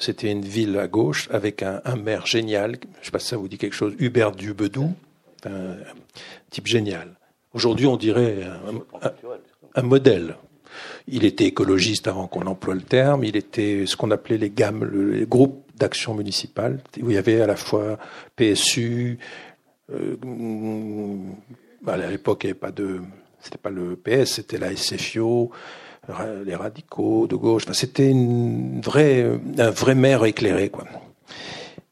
c'était 0.01 0.31
une 0.31 0.45
ville 0.45 0.79
à 0.79 0.89
gauche 0.89 1.29
avec 1.31 1.63
un, 1.63 1.81
maire 1.97 2.27
génial. 2.27 2.77
Je 3.01 3.07
sais 3.07 3.11
pas 3.11 3.19
si 3.19 3.29
ça 3.29 3.37
vous 3.37 3.49
dit 3.49 3.59
quelque 3.59 3.75
chose. 3.75 3.95
Hubert 3.99 4.33
Dubedou, 4.33 4.93
un 5.45 5.77
type 6.51 6.67
génial. 6.67 7.16
Aujourd'hui, 7.57 7.87
on 7.87 7.97
dirait 7.97 8.45
un, 8.45 9.11
un 9.77 9.83
modèle. 9.83 10.37
Il 11.09 11.25
était 11.25 11.47
écologiste 11.47 12.07
avant 12.07 12.27
qu'on 12.27 12.47
emploie 12.47 12.75
le 12.75 12.83
terme. 12.83 13.25
Il 13.25 13.35
était 13.35 13.85
ce 13.87 13.97
qu'on 13.97 14.11
appelait 14.11 14.37
les 14.37 14.51
gammes, 14.51 14.85
les 15.11 15.25
groupes 15.25 15.65
d'action 15.75 16.15
municipale, 16.15 16.81
où 17.01 17.11
il 17.11 17.15
y 17.15 17.19
avait 17.19 17.41
à 17.41 17.47
la 17.47 17.57
fois 17.57 17.99
PSU. 18.37 19.19
Euh, 19.91 20.17
à 21.87 21.97
l'époque, 21.97 22.45
il 22.45 22.49
n'y 22.49 22.51
avait 22.51 22.59
pas 22.59 22.73
de, 22.73 23.01
c'était 23.41 23.57
pas 23.57 23.71
le 23.71 23.97
PS, 23.97 24.35
c'était 24.35 24.59
la 24.59 24.77
SFIO, 24.77 25.51
les 26.45 26.55
radicaux 26.55 27.27
de 27.27 27.37
gauche. 27.37 27.63
Enfin, 27.65 27.73
c'était 27.73 28.11
une 28.11 28.83
vraie, 28.83 29.39
un 29.57 29.71
vrai 29.71 29.95
maire 29.95 30.27
éclairé, 30.27 30.69
quoi. 30.69 30.85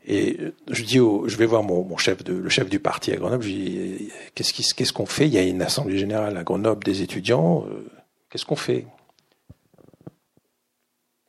Et 0.07 0.39
je 0.71 0.83
dis, 0.83 0.97
je 0.99 1.37
vais 1.37 1.47
voir 1.47 1.63
mon, 1.63 1.97
chef 1.97 2.23
de, 2.25 2.35
le 2.35 2.49
chef 2.51 2.69
du 2.69 2.79
parti 2.79 3.13
à 3.13 3.17
Grenoble. 3.17 3.43
Je 3.43 3.49
dis, 3.49 4.13
qu'est-ce 4.35 4.75
qu'est-ce 4.75 4.93
qu'on 4.93 5.07
fait? 5.07 5.27
Il 5.27 5.33
y 5.33 5.39
a 5.39 5.43
une 5.43 5.63
assemblée 5.63 5.97
générale 5.97 6.37
à 6.37 6.45
Grenoble 6.45 6.85
des 6.85 7.03
étudiants. 7.03 7.65
Euh, 7.69 7.91
qu'est-ce 8.29 8.45
qu'on 8.45 8.57
fait? 8.57 8.87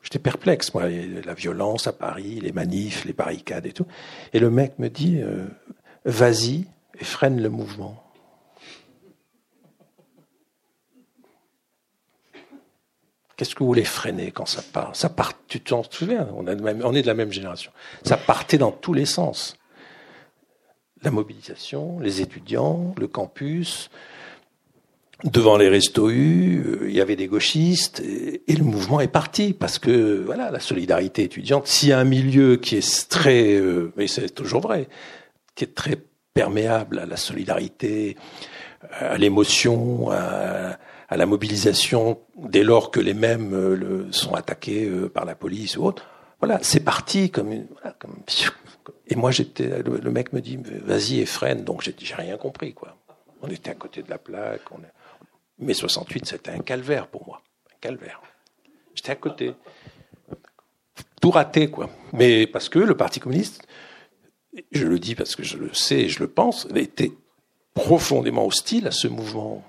J'étais 0.04 0.20
perplexe, 0.20 0.74
moi, 0.74 0.88
la 0.88 1.34
violence 1.34 1.88
à 1.88 1.94
Paris, 1.94 2.40
les 2.42 2.52
manifs, 2.52 3.06
les 3.06 3.14
barricades 3.14 3.66
et 3.66 3.72
tout. 3.72 3.88
Et 4.34 4.40
le 4.40 4.52
mec 4.52 4.78
me 4.78 4.90
dit, 4.90 5.20
euh, 5.22 5.46
vas-y 6.04 6.66
et 7.00 7.04
freine 7.04 7.42
le 7.42 7.50
mouvement. 7.50 8.05
Qu'est-ce 13.36 13.54
que 13.54 13.60
vous 13.60 13.68
voulez 13.68 13.84
freiner 13.84 14.32
quand 14.32 14.46
ça 14.46 14.62
part? 14.62 14.96
Ça 14.96 15.10
part, 15.10 15.34
tu 15.48 15.60
t'en 15.60 15.84
souviens? 15.84 16.28
On, 16.36 16.48
est 16.48 17.02
de 17.02 17.08
la 17.08 17.14
même 17.14 17.34
génération. 17.34 17.72
Ça 18.04 18.16
partait 18.16 18.58
dans 18.58 18.72
tous 18.72 18.94
les 18.94 19.06
sens. 19.06 19.58
La 21.04 21.12
mobilisation, 21.12 22.00
les 22.00 22.22
étudiants, 22.22 22.96
le 22.98 23.08
campus, 23.08 23.90
devant 25.26 25.58
les 25.58 25.68
restos 25.68 26.10
U, 26.10 26.64
euh, 26.66 26.90
il 26.90 26.96
y 26.96 27.02
avait 27.02 27.16
des 27.16 27.28
gauchistes 27.28 28.00
et, 28.00 28.42
le 28.48 28.64
mouvement 28.64 29.02
est 29.02 29.08
parti 29.08 29.54
parce 29.54 29.80
que 29.80 30.24
voilà 30.26 30.50
la 30.50 30.60
solidarité 30.60 31.24
étudiante. 31.24 31.68
S'il 31.68 31.90
y 31.90 31.94
a 31.94 32.00
un 32.00 32.06
milieu 32.06 32.56
qui 32.56 32.78
est 32.78 33.10
très, 33.10 33.54
euh, 33.54 33.92
mais 33.98 34.08
c'est 34.08 34.30
toujours 34.30 34.62
vrai, 34.62 34.88
qui 35.56 35.66
est 35.66 35.76
très 35.76 35.98
perméable 36.34 37.00
à 37.00 37.06
la 37.06 37.18
solidarité, 37.18 38.18
à 38.92 39.18
l'émotion, 39.18 40.10
à, 40.12 40.78
à, 41.10 41.18
la 41.18 41.26
mobilisation, 41.26 42.20
dès 42.36 42.64
lors 42.64 42.92
que 42.92 43.00
les 43.00 43.14
mêmes 43.14 43.54
euh, 43.54 44.12
sont 44.12 44.34
attaqués 44.34 44.90
par 45.14 45.26
la 45.26 45.36
police 45.36 45.78
ou 45.78 45.86
autre. 45.86 46.08
Voilà, 46.40 46.60
c'est 46.62 46.82
parti 46.82 47.32
comme, 47.32 47.52
une, 47.52 47.68
et 49.08 49.16
moi 49.16 49.32
j'étais, 49.32 49.82
le, 49.82 50.12
mec 50.12 50.34
me 50.34 50.42
dit 50.42 50.58
vas-y 50.58 51.22
et 51.22 51.56
donc 51.56 51.82
j'ai 51.82 52.16
rien 52.16 52.38
compris 52.38 52.74
quoi. 52.74 52.98
On 53.42 53.48
était 53.48 53.72
à 53.72 53.76
côté 53.76 54.02
de 54.04 54.10
la 54.10 54.18
plaque, 54.18 54.62
mais 55.60 55.74
68, 55.74 56.26
c'était 56.26 56.52
un 56.52 56.60
calvaire 56.60 57.08
pour 57.08 57.26
moi. 57.26 57.42
Un 57.72 57.78
calvaire. 57.80 58.22
J'étais 58.94 59.12
à 59.12 59.16
côté. 59.16 59.54
Tout 61.22 61.32
raté, 61.32 61.70
quoi. 61.70 61.90
Mais 62.14 62.48
parce 62.48 62.70
que 62.70 62.80
le 62.80 62.96
Parti 62.96 63.20
communiste, 63.20 63.66
je 64.72 64.86
le 64.86 65.00
dis 65.00 65.16
parce 65.16 65.36
que 65.36 65.44
je 65.44 65.58
le 65.58 65.74
sais 65.74 66.02
et 66.02 66.10
je 66.10 66.20
le 66.20 66.28
pense, 66.28 66.68
était 66.76 67.12
profondément 67.74 68.46
hostile 68.46 68.88
à 68.88 68.92
ce 68.92 69.08
mouvement 69.08 69.64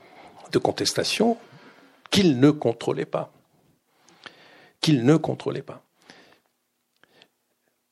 de 0.52 0.58
contestation 0.58 1.36
qu'il 2.10 2.40
ne 2.40 2.50
contrôlait 2.50 3.06
pas. 3.06 3.32
Qu'il 4.80 5.04
ne 5.04 5.16
contrôlait 5.16 5.62
pas. 5.62 5.82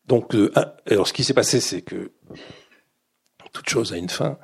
Donc, 0.06 0.34
euh, 0.34 0.52
alors 0.86 1.08
ce 1.08 1.12
qui 1.12 1.24
s'est 1.24 1.34
passé, 1.34 1.60
c'est 1.60 1.82
que 1.82 2.12
toute 3.52 3.68
chose 3.68 3.92
a 3.92 3.96
une 3.96 4.10
fin. 4.10 4.38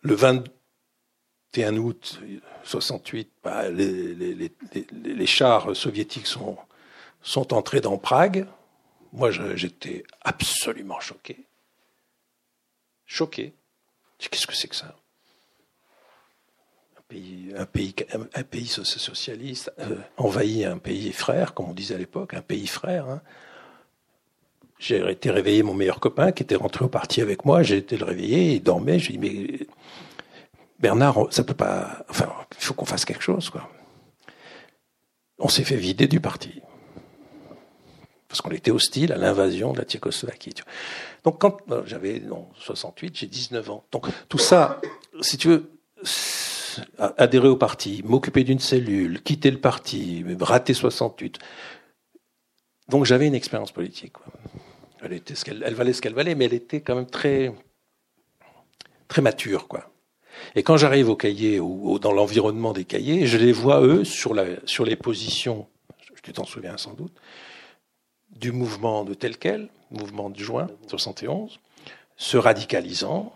Le 0.00 0.14
21 0.14 1.76
août 1.76 2.20
68, 2.64 3.30
bah, 3.42 3.70
les, 3.70 5.26
chars 5.26 5.76
soviétiques 5.76 6.26
sont, 6.26 6.58
entrés 7.50 7.80
dans 7.80 7.96
Prague. 7.98 8.46
Moi, 9.12 9.30
j'étais 9.30 10.04
absolument 10.22 11.00
choqué. 11.00 11.46
Choqué. 13.06 13.54
Qu'est-ce 14.18 14.46
que 14.46 14.54
c'est 14.54 14.68
que 14.68 14.76
ça? 14.76 14.96
Pays, 17.08 17.52
un 17.56 17.66
pays, 17.66 17.94
un 18.34 18.42
pays 18.42 18.66
socialiste 18.66 19.72
euh, 19.78 19.96
envahit 20.16 20.64
un 20.64 20.78
pays 20.78 21.12
frère, 21.12 21.54
comme 21.54 21.70
on 21.70 21.72
disait 21.72 21.94
à 21.94 21.98
l'époque, 21.98 22.34
un 22.34 22.42
pays 22.42 22.66
frère. 22.66 23.08
Hein. 23.08 23.22
J'ai 24.78 25.10
été 25.10 25.30
réveillé 25.30 25.62
mon 25.62 25.74
meilleur 25.74 25.98
copain 25.98 26.30
qui 26.30 26.42
était 26.42 26.54
rentré 26.54 26.84
au 26.84 26.88
parti 26.88 27.20
avec 27.20 27.44
moi. 27.44 27.62
J'ai 27.62 27.78
été 27.78 27.96
le 27.96 28.04
réveiller, 28.04 28.54
il 28.54 28.62
dormait. 28.62 28.98
J'ai 28.98 29.16
dit 29.16 29.18
mais 29.18 29.66
Bernard, 30.78 31.26
ça 31.30 31.42
peut 31.42 31.54
pas. 31.54 32.04
Enfin, 32.08 32.32
il 32.56 32.64
faut 32.64 32.74
qu'on 32.74 32.84
fasse 32.84 33.04
quelque 33.04 33.22
chose, 33.22 33.50
quoi. 33.50 33.68
On 35.40 35.48
s'est 35.48 35.64
fait 35.64 35.76
vider 35.76 36.06
du 36.06 36.20
parti 36.20 36.60
parce 38.28 38.42
qu'on 38.42 38.50
était 38.50 38.70
hostile 38.70 39.12
à 39.12 39.16
l'invasion 39.16 39.72
de 39.72 39.78
la 39.78 39.84
Tchécoslovaquie. 39.84 40.54
Donc 41.24 41.40
quand 41.40 41.58
euh, 41.70 41.82
j'avais 41.86 42.22
68, 42.58 43.16
j'ai 43.16 43.26
19 43.26 43.70
ans. 43.70 43.84
Donc 43.90 44.06
tout 44.28 44.38
ça, 44.38 44.80
si 45.22 45.38
tu 45.38 45.48
veux, 45.48 45.70
adhérer 46.98 47.48
au 47.48 47.56
parti, 47.56 48.02
m'occuper 48.04 48.44
d'une 48.44 48.58
cellule, 48.58 49.22
quitter 49.22 49.50
le 49.50 49.60
parti, 49.60 50.24
rater 50.40 50.74
68. 50.74 51.38
Donc 52.88 53.04
j'avais 53.04 53.26
une 53.26 53.34
expérience 53.34 53.72
politique. 53.72 54.14
Elle 55.02 55.74
valait 55.74 55.92
ce 55.92 56.02
qu'elle 56.02 56.14
valait, 56.14 56.34
mais 56.34 56.46
elle 56.46 56.54
était 56.54 56.80
quand 56.80 56.96
même 56.96 57.06
très, 57.06 57.52
très 59.06 59.22
mature, 59.22 59.68
quoi. 59.68 59.90
Et 60.54 60.62
quand 60.62 60.76
j'arrive 60.76 61.08
au 61.08 61.16
cahier 61.16 61.60
ou, 61.60 61.98
dans 61.98 62.12
l'environnement 62.12 62.72
des 62.72 62.84
cahiers, 62.84 63.26
je 63.26 63.38
les 63.38 63.52
vois 63.52 63.80
eux 63.80 64.04
sur, 64.04 64.34
la, 64.34 64.44
sur 64.66 64.84
les 64.84 64.96
positions, 64.96 65.66
tu 66.22 66.32
t'en 66.32 66.44
souviens 66.44 66.76
sans 66.76 66.94
doute, 66.94 67.14
du 68.30 68.52
mouvement 68.52 69.04
de 69.04 69.14
tel 69.14 69.36
quel, 69.36 69.68
mouvement 69.90 70.30
de 70.30 70.38
juin 70.38 70.68
71, 70.86 71.58
se 72.16 72.36
radicalisant, 72.36 73.34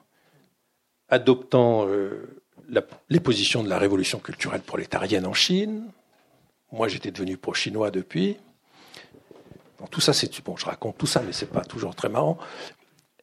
adoptant 1.08 1.86
euh, 1.88 2.41
les 3.08 3.20
positions 3.20 3.62
de 3.62 3.68
la 3.68 3.78
révolution 3.78 4.18
culturelle 4.18 4.62
prolétarienne 4.62 5.26
en 5.26 5.34
Chine. 5.34 5.84
Moi, 6.72 6.88
j'étais 6.88 7.10
devenu 7.10 7.36
pro-chinois 7.36 7.90
depuis 7.90 8.36
tout 9.90 10.00
ça, 10.00 10.12
c'est 10.12 10.42
bon, 10.44 10.56
je 10.56 10.64
raconte 10.64 10.98
tout 10.98 11.06
ça, 11.06 11.22
mais 11.24 11.32
c'est 11.32 11.50
pas 11.50 11.64
toujours 11.64 11.94
très 11.94 12.08
marrant. 12.08 12.38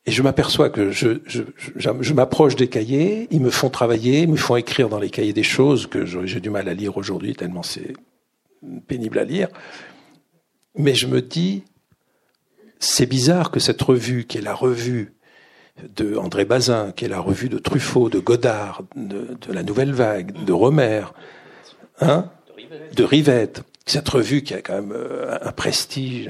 Et 0.05 0.11
je 0.11 0.21
m'aperçois 0.21 0.69
que 0.69 0.91
je, 0.91 1.19
je, 1.25 1.43
je, 1.75 2.13
m'approche 2.13 2.55
des 2.55 2.67
cahiers, 2.67 3.27
ils 3.31 3.41
me 3.41 3.49
font 3.49 3.69
travailler, 3.69 4.21
ils 4.21 4.29
me 4.29 4.37
font 4.37 4.55
écrire 4.55 4.89
dans 4.89 4.99
les 4.99 5.09
cahiers 5.09 5.33
des 5.33 5.43
choses 5.43 5.87
que 5.87 6.05
j'ai 6.05 6.39
du 6.39 6.49
mal 6.49 6.67
à 6.67 6.73
lire 6.73 6.97
aujourd'hui, 6.97 7.35
tellement 7.35 7.63
c'est 7.63 7.93
pénible 8.87 9.19
à 9.19 9.23
lire. 9.23 9.49
Mais 10.75 10.95
je 10.95 11.05
me 11.07 11.21
dis, 11.21 11.63
c'est 12.79 13.05
bizarre 13.05 13.51
que 13.51 13.59
cette 13.59 13.81
revue, 13.81 14.25
qui 14.25 14.37
est 14.37 14.41
la 14.41 14.55
revue 14.55 15.13
de 15.95 16.17
André 16.17 16.45
Bazin, 16.45 16.91
qui 16.91 17.05
est 17.05 17.09
la 17.09 17.19
revue 17.19 17.49
de 17.49 17.57
Truffaut, 17.57 18.09
de 18.09 18.19
Godard, 18.19 18.83
de, 18.95 19.37
la 19.49 19.63
Nouvelle 19.63 19.93
Vague, 19.93 20.45
de 20.45 20.53
Romer, 20.53 21.05
hein, 22.01 22.31
de 22.93 23.03
Rivette, 23.03 23.63
cette 23.85 24.09
revue 24.09 24.43
qui 24.43 24.53
a 24.53 24.61
quand 24.61 24.75
même 24.75 24.91
euh, 24.91 25.37
un 25.41 25.51
prestige, 25.51 26.29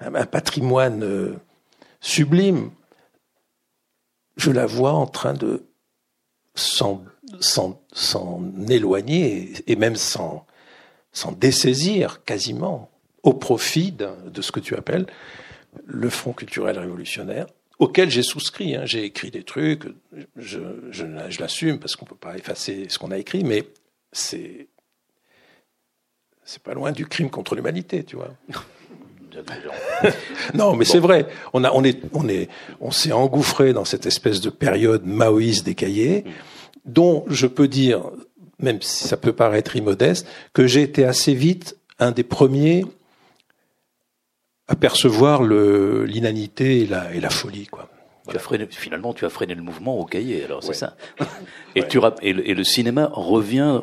un, 0.00 0.26
patrimoine 0.26 1.02
euh, 1.02 1.34
sublime, 2.00 2.70
je 4.36 4.50
la 4.50 4.66
vois 4.66 4.92
en 4.92 5.06
train 5.06 5.34
de 5.34 5.64
s'en, 6.54 7.04
éloigner 8.68 9.52
et 9.66 9.76
même 9.76 9.96
s'en, 9.96 10.46
dessaisir 11.38 12.24
quasiment 12.24 12.90
au 13.22 13.34
profit 13.34 13.92
de 13.92 14.42
ce 14.42 14.50
que 14.50 14.60
tu 14.60 14.74
appelles 14.74 15.06
le 15.84 16.10
Front 16.10 16.32
culturel 16.32 16.78
révolutionnaire, 16.78 17.46
auquel 17.82 18.10
j'ai 18.10 18.22
souscrit. 18.22 18.76
Hein. 18.76 18.82
J'ai 18.84 19.04
écrit 19.04 19.32
des 19.32 19.42
trucs, 19.42 19.84
je, 20.36 20.60
je 20.90 21.40
l'assume 21.40 21.80
parce 21.80 21.96
qu'on 21.96 22.04
ne 22.04 22.10
peut 22.10 22.16
pas 22.16 22.36
effacer 22.36 22.86
ce 22.88 22.98
qu'on 22.98 23.10
a 23.10 23.18
écrit, 23.18 23.42
mais 23.42 23.64
c'est 24.12 24.68
c'est 26.44 26.62
pas 26.62 26.74
loin 26.74 26.92
du 26.92 27.06
crime 27.06 27.28
contre 27.28 27.56
l'humanité, 27.56 28.04
tu 28.04 28.16
vois. 28.16 28.30
non, 30.54 30.76
mais 30.76 30.84
c'est 30.84 30.98
vrai. 30.98 31.26
On 31.54 31.64
a, 31.64 31.72
on 31.72 31.82
est, 31.82 31.98
on 32.12 32.28
est, 32.28 32.48
on 32.80 32.90
s'est 32.90 33.12
engouffré 33.12 33.72
dans 33.72 33.84
cette 33.84 34.06
espèce 34.06 34.40
de 34.40 34.50
période 34.50 35.04
maoïste 35.04 35.64
des 35.64 35.74
cahiers, 35.74 36.24
dont 36.84 37.24
je 37.28 37.46
peux 37.46 37.68
dire, 37.68 38.02
même 38.58 38.82
si 38.82 39.08
ça 39.08 39.16
peut 39.16 39.32
paraître 39.32 39.74
immodeste, 39.74 40.26
que 40.52 40.66
j'ai 40.66 40.82
été 40.82 41.04
assez 41.04 41.34
vite 41.34 41.76
un 41.98 42.12
des 42.12 42.24
premiers 42.24 42.84
à 44.72 44.74
percevoir 44.74 45.42
l'inanité 45.42 46.80
et 46.80 46.86
la, 46.86 47.14
et 47.14 47.20
la 47.20 47.30
folie, 47.30 47.66
quoi. 47.66 47.88
Tu 48.28 48.36
as 48.36 48.38
freiné, 48.38 48.66
finalement, 48.70 49.12
tu 49.12 49.26
as 49.26 49.30
freiné 49.30 49.54
le 49.54 49.62
mouvement 49.62 49.98
au 49.98 50.04
cahier, 50.04 50.44
alors 50.44 50.62
c'est 50.62 50.74
ça. 50.74 50.96
Et, 51.74 51.88
tu, 51.88 51.98
et, 52.20 52.32
le, 52.32 52.48
et, 52.48 52.54
le, 52.54 52.64
cinéma 52.64 53.10
revient, 53.12 53.80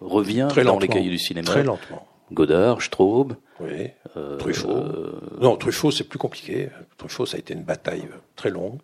revient 0.00 0.48
dans 0.64 0.78
les 0.78 0.86
cahiers 0.86 1.10
du 1.10 1.18
cinéma. 1.18 1.46
Très 1.46 1.64
lentement. 1.64 2.06
Godard, 2.30 2.80
Straub. 2.82 3.34
Oui. 3.58 3.88
Euh, 4.16 4.36
Truffaut. 4.36 4.70
Euh, 4.70 5.20
non, 5.40 5.56
Truffaut, 5.56 5.90
c'est 5.90 6.04
plus 6.04 6.18
compliqué. 6.18 6.68
Truffaut, 6.98 7.26
ça 7.26 7.36
a 7.36 7.40
été 7.40 7.54
une 7.54 7.62
bataille 7.62 8.06
euh, 8.10 8.18
très 8.36 8.50
longue. 8.50 8.78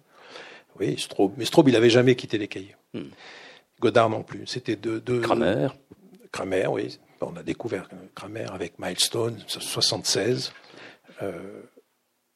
Oui, 0.80 0.98
Straub. 0.98 1.32
Mais 1.36 1.44
Straub, 1.44 1.68
il 1.68 1.72
n'avait 1.72 1.90
jamais 1.90 2.14
quitté 2.16 2.38
les 2.38 2.48
cahiers. 2.48 2.76
Hmm. 2.94 3.10
Godard 3.80 4.08
non 4.08 4.22
plus. 4.22 4.46
C'était 4.46 4.76
de, 4.76 4.98
de. 4.98 5.20
Kramer. 5.20 5.68
Kramer, 6.32 6.66
oui. 6.68 6.98
On 7.20 7.36
a 7.36 7.42
découvert 7.42 7.88
Kramer 8.14 8.46
avec 8.52 8.78
Milestone, 8.78 9.36
76. 9.46 10.52
Euh, 11.22 11.62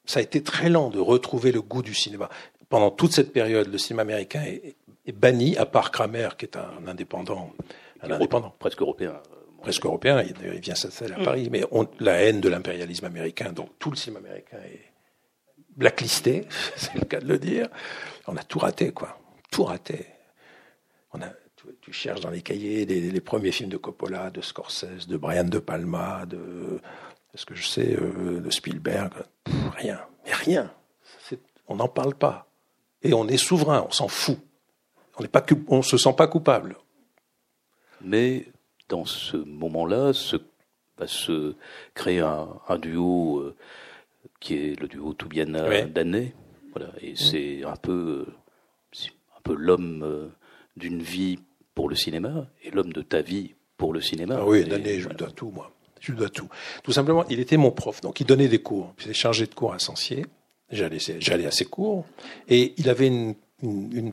ça 0.05 0.19
a 0.19 0.23
été 0.23 0.43
très 0.43 0.69
lent 0.69 0.89
de 0.89 0.99
retrouver 0.99 1.51
le 1.51 1.61
goût 1.61 1.81
du 1.81 1.93
cinéma 1.93 2.29
pendant 2.73 2.89
toute 2.89 3.11
cette 3.11 3.31
période, 3.31 3.71
le 3.71 3.77
cinéma 3.77 4.01
américain 4.01 4.41
est, 4.41 5.11
banni, 5.11 5.55
à 5.57 5.67
part 5.67 5.91
Kramer, 5.91 6.29
qui 6.39 6.45
est 6.45 6.57
un 6.57 6.87
indépendant, 6.87 7.53
un 8.01 8.09
indépendant. 8.09 8.55
presque 8.57 8.81
européen. 8.81 9.21
Presque 9.61 9.85
européen, 9.85 10.23
il, 10.23 10.59
vient 10.59 10.73
s'installer 10.73 11.13
à 11.13 11.19
mm. 11.19 11.23
Paris, 11.23 11.49
mais 11.51 11.63
la 11.99 12.23
haine 12.23 12.41
de 12.41 12.49
l'impérialisme 12.49 13.05
américain, 13.05 13.53
donc 13.53 13.69
tout 13.77 13.91
le 13.91 13.95
cinéma 13.95 14.21
américain 14.25 14.57
est 14.65 14.91
blacklisté, 15.75 16.47
c'est 16.75 16.95
le 16.95 17.05
cas 17.05 17.19
de 17.19 17.27
le 17.27 17.37
dire. 17.37 17.69
On 18.25 18.35
a 18.37 18.43
tout 18.43 18.57
raté, 18.57 18.91
quoi. 18.91 19.19
Tout 19.51 19.65
raté. 19.65 20.07
On 21.13 21.21
a, 21.21 21.27
tu, 21.79 21.93
cherches 21.93 22.21
dans 22.21 22.31
les 22.31 22.41
cahiers 22.41 22.87
les, 22.87 23.21
premiers 23.21 23.51
films 23.51 23.69
de 23.69 23.77
Coppola, 23.77 24.31
de 24.31 24.41
Scorsese, 24.41 25.05
de 25.07 25.17
Brian 25.17 25.43
De 25.43 25.59
Palma, 25.59 26.25
de, 26.25 26.81
ce 27.35 27.45
que 27.45 27.55
je 27.55 27.67
sais, 27.67 27.95
euh, 27.95 28.39
de 28.39 28.49
Spielberg. 28.49 29.13
rien. 29.77 29.99
Mais 30.25 30.33
rien. 30.33 30.71
On 31.67 31.77
n'en 31.77 31.87
parle 31.87 32.15
pas 32.15 32.47
et 33.03 33.13
on 33.13 33.27
est 33.27 33.37
souverain, 33.37 33.85
on 33.87 33.91
s'en 33.91 34.07
fout. 34.07 34.39
On 35.67 35.77
ne 35.77 35.81
se 35.81 35.97
sent 35.97 36.13
pas 36.17 36.27
coupable. 36.27 36.75
Mais 38.01 38.47
dans 38.89 39.05
ce 39.05 39.37
moment-là, 39.37 40.13
se, 40.13 40.37
va 40.97 41.07
se 41.07 41.55
créer 41.93 42.19
un, 42.19 42.77
duo 42.79 43.39
euh, 43.39 43.55
qui 44.39 44.55
est 44.55 44.79
le 44.79 44.87
duo 44.87 45.13
Toubiana 45.13 45.67
ouais. 45.67 45.91
Voilà, 46.71 46.91
et 47.01 47.11
mmh. 47.11 47.15
c'est 47.15 47.63
un 47.65 47.75
peu, 47.75 48.25
un 49.37 49.41
peu 49.43 49.53
l'homme 49.53 50.01
euh, 50.03 50.27
d'une 50.75 51.03
vie 51.03 51.39
pour 51.75 51.87
le 51.87 51.95
cinéma 51.95 52.47
et 52.63 52.71
l'homme 52.71 52.93
de 52.93 53.01
ta 53.01 53.21
vie 53.21 53.53
pour 53.77 53.93
le 53.93 54.01
cinéma. 54.01 54.37
Ah 54.39 54.45
oui, 54.45 54.63
Danet, 54.63 54.99
je 54.99 55.09
dois 55.09 55.29
tout, 55.29 55.51
moi. 55.51 55.72
Lui 56.07 56.15
dois 56.15 56.29
tout. 56.29 56.49
Tout 56.83 56.91
simplement, 56.91 57.25
il 57.29 57.39
était 57.39 57.57
mon 57.57 57.71
prof, 57.71 58.01
donc 58.01 58.19
il 58.19 58.25
donnait 58.25 58.47
des 58.47 58.59
cours. 58.59 58.93
Il 58.99 59.05
était 59.05 59.13
chargé 59.13 59.45
de 59.45 59.53
cours 59.53 59.73
à 59.73 59.79
Sancier. 59.79 60.25
J'allais 60.69 61.45
à 61.45 61.51
ses 61.51 61.65
cours. 61.65 62.05
Et 62.49 62.73
il 62.77 62.89
avait 62.89 63.07
une, 63.07 63.35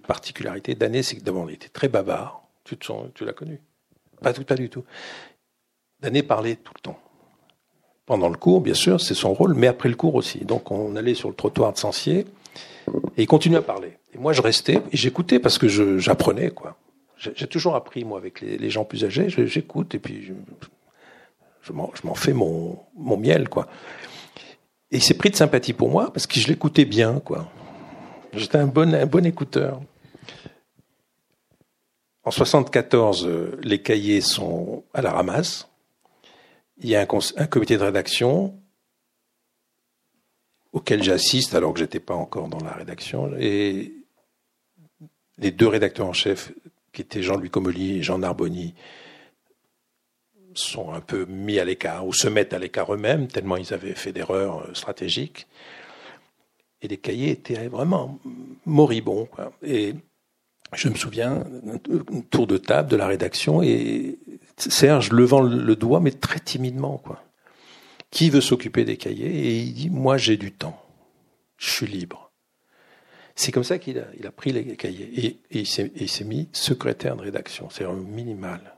particularité 0.01 0.75
d'année, 0.75 1.03
c'est 1.03 1.17
que 1.17 1.23
d'abord, 1.23 1.51
il 1.51 1.55
était 1.55 1.69
très 1.69 1.89
bavard. 1.89 2.43
Tu, 2.65 2.77
tu 2.77 3.25
l'as 3.25 3.33
connu 3.33 3.61
pas, 4.21 4.33
tout, 4.33 4.45
pas 4.45 4.55
du 4.55 4.69
tout. 4.69 4.85
D'année 6.01 6.23
parlait 6.23 6.57
tout 6.57 6.73
le 6.77 6.81
temps. 6.81 6.99
Pendant 8.07 8.29
le 8.29 8.37
cours, 8.37 8.61
bien 8.61 8.75
sûr, 8.75 9.01
c'est 9.01 9.15
son 9.15 9.33
rôle, 9.33 9.55
mais 9.55 9.67
après 9.67 9.89
le 9.89 9.95
cours 9.95 10.15
aussi. 10.15 10.41
Donc 10.41 10.71
on 10.71 10.97
allait 10.97 11.15
sur 11.15 11.29
le 11.29 11.35
trottoir 11.35 11.73
de 11.73 11.79
Sancier 11.79 12.27
et 13.17 13.23
il 13.23 13.27
continuait 13.27 13.59
à 13.59 13.63
parler. 13.63 13.99
Et 14.15 14.19
moi, 14.19 14.33
je 14.33 14.43
restais 14.43 14.81
et 14.91 14.97
j'écoutais 14.97 15.39
parce 15.39 15.59
que 15.59 15.69
j'apprenais, 15.99 16.51
quoi. 16.51 16.77
J'ai 17.17 17.47
toujours 17.47 17.77
appris, 17.77 18.03
moi, 18.05 18.19
avec 18.19 18.41
les, 18.41 18.71
gens 18.71 18.87
plus 18.87 19.05
âgés. 19.05 19.29
J'écoute 19.29 19.95
et 19.95 19.99
puis 19.99 20.33
je 21.63 21.73
m'en 21.73 22.15
fais 22.15 22.33
mon, 22.33 22.79
miel, 22.97 23.49
quoi. 23.49 23.69
Et 24.91 24.97
il 24.97 25.03
s'est 25.03 25.15
pris 25.15 25.31
de 25.31 25.37
sympathie 25.37 25.73
pour 25.73 25.91
moi 25.91 26.13
parce 26.13 26.27
que 26.27 26.41
je 26.41 26.49
l'écoutais 26.49 26.85
bien, 26.85 27.21
quoi. 27.21 27.49
J'étais 28.33 28.59
un 28.59 28.67
bon, 28.67 28.93
un 28.95 29.07
bon 29.07 29.25
écouteur. 29.27 29.81
En 32.23 32.31
74, 32.31 33.27
euh, 33.27 33.59
les 33.63 33.83
cahiers 33.83 34.21
sont 34.21 34.85
à 34.93 35.03
la 35.03 35.11
ramasse. 35.13 35.69
il 36.79 36.89
y 36.89 36.97
a 36.97 37.01
un, 37.01 37.07
comité 37.47 37.77
de 37.77 37.83
rédaction 37.83 38.55
auquel 40.73 41.03
j'assiste 41.03 41.55
alors 41.55 41.73
que 41.73 41.81
j'étais 41.81 42.01
pas 42.01 42.15
encore 42.15 42.49
dans 42.49 42.63
la 42.63 42.73
rédaction 42.73 43.33
et 43.39 43.95
les 45.39 45.51
deux 45.51 45.67
rédacteurs 45.67 46.07
en 46.07 46.13
chef 46.13 46.53
qui 46.93 47.03
étaient 47.03 47.23
Jean-Louis 47.23 47.51
Comolli 47.51 47.99
et 47.99 48.03
Jean 48.03 48.19
Narboni 48.19 48.75
sont 50.55 50.93
un 50.93 51.01
peu 51.01 51.25
mis 51.27 51.59
à 51.59 51.65
l'écart 51.65 52.07
ou 52.07 52.13
se 52.13 52.29
mettent 52.29 52.53
à 52.53 52.59
l'écart 52.59 52.93
eux-mêmes 52.93 53.29
tellement 53.29 53.57
ils 53.57 53.73
avaient 53.73 53.95
fait 53.95 54.13
d'erreurs 54.13 54.61
euh, 54.61 54.75
stratégiques. 54.75 55.47
Et 56.83 56.89
les 56.89 56.97
cahiers 56.97 57.31
étaient 57.31 57.69
vraiment 57.69 58.19
moribonds 58.65 59.29
et 59.63 59.95
je 60.73 60.89
me 60.89 60.95
souviens 60.95 61.45
un 61.67 62.21
tour 62.31 62.47
de 62.47 62.57
table 62.57 62.89
de 62.89 62.97
la 62.97 63.07
rédaction 63.07 63.63
et 63.63 64.19
Serge 64.57 65.11
levant 65.11 65.41
le 65.41 65.77
doigt, 65.77 66.01
mais 66.01 66.11
très 66.11 66.41
timidement, 66.41 66.99
quoi. 66.99 67.23
Qui 68.11 68.29
veut 68.29 68.41
s'occuper 68.41 68.85
des 68.85 68.97
cahiers? 68.97 69.49
Et 69.49 69.59
il 69.61 69.73
dit, 69.73 69.91
moi 69.91 70.19
j'ai 70.19 70.37
du 70.37 70.53
temps, 70.53 70.85
je 71.57 71.71
suis 71.71 71.87
libre. 71.87 72.31
C'est 73.37 73.53
comme 73.53 73.65
ça 73.65 73.79
qu'il 73.79 73.99
a, 73.99 74.31
pris 74.33 74.53
les 74.53 74.77
cahiers. 74.77 75.41
Et, 75.51 75.61
il 75.61 75.67
s'est 75.67 76.25
mis 76.25 76.49
secrétaire 76.53 77.17
de 77.17 77.23
rédaction, 77.23 77.71
c'est 77.71 77.85
un 77.85 77.95
minimal, 77.95 78.75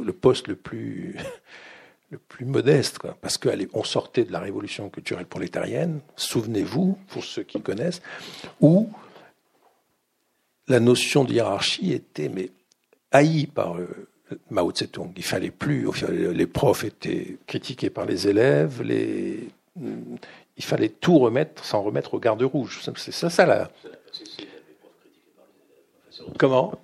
le 0.00 0.12
poste 0.12 0.48
le 0.48 0.56
plus 0.56 1.16
le 2.10 2.18
plus 2.18 2.44
modeste, 2.44 2.98
quoi. 2.98 3.16
parce 3.20 3.38
qu'on 3.38 3.84
sortait 3.84 4.24
de 4.24 4.32
la 4.32 4.40
révolution 4.40 4.88
culturelle 4.90 5.26
prolétarienne, 5.26 6.00
souvenez-vous, 6.16 6.98
pour 7.08 7.22
ceux 7.22 7.44
qui 7.44 7.60
connaissent, 7.62 8.02
où 8.60 8.90
la 10.66 10.80
notion 10.80 11.24
de 11.24 11.32
hiérarchie 11.32 11.92
était 11.92 12.28
mais 12.28 12.50
haïe 13.12 13.46
par 13.46 13.78
eux. 13.78 14.08
Mao 14.48 14.70
Tse-tung. 14.70 15.10
Il 15.16 15.24
fallait 15.24 15.50
plus, 15.50 15.88
les 16.08 16.46
profs 16.46 16.84
étaient 16.84 17.36
critiqués 17.48 17.90
par 17.90 18.06
les 18.06 18.28
élèves, 18.28 18.80
les, 18.80 19.48
il 20.56 20.64
fallait 20.64 20.88
tout 20.88 21.18
remettre, 21.18 21.64
sans 21.64 21.82
remettre 21.82 22.14
au 22.14 22.20
garde 22.20 22.42
rouge. 22.42 22.80
C'est 22.96 23.12
ça, 23.12 23.30
ça 23.30 23.46
là. 23.46 23.70
Comment? 26.38 26.78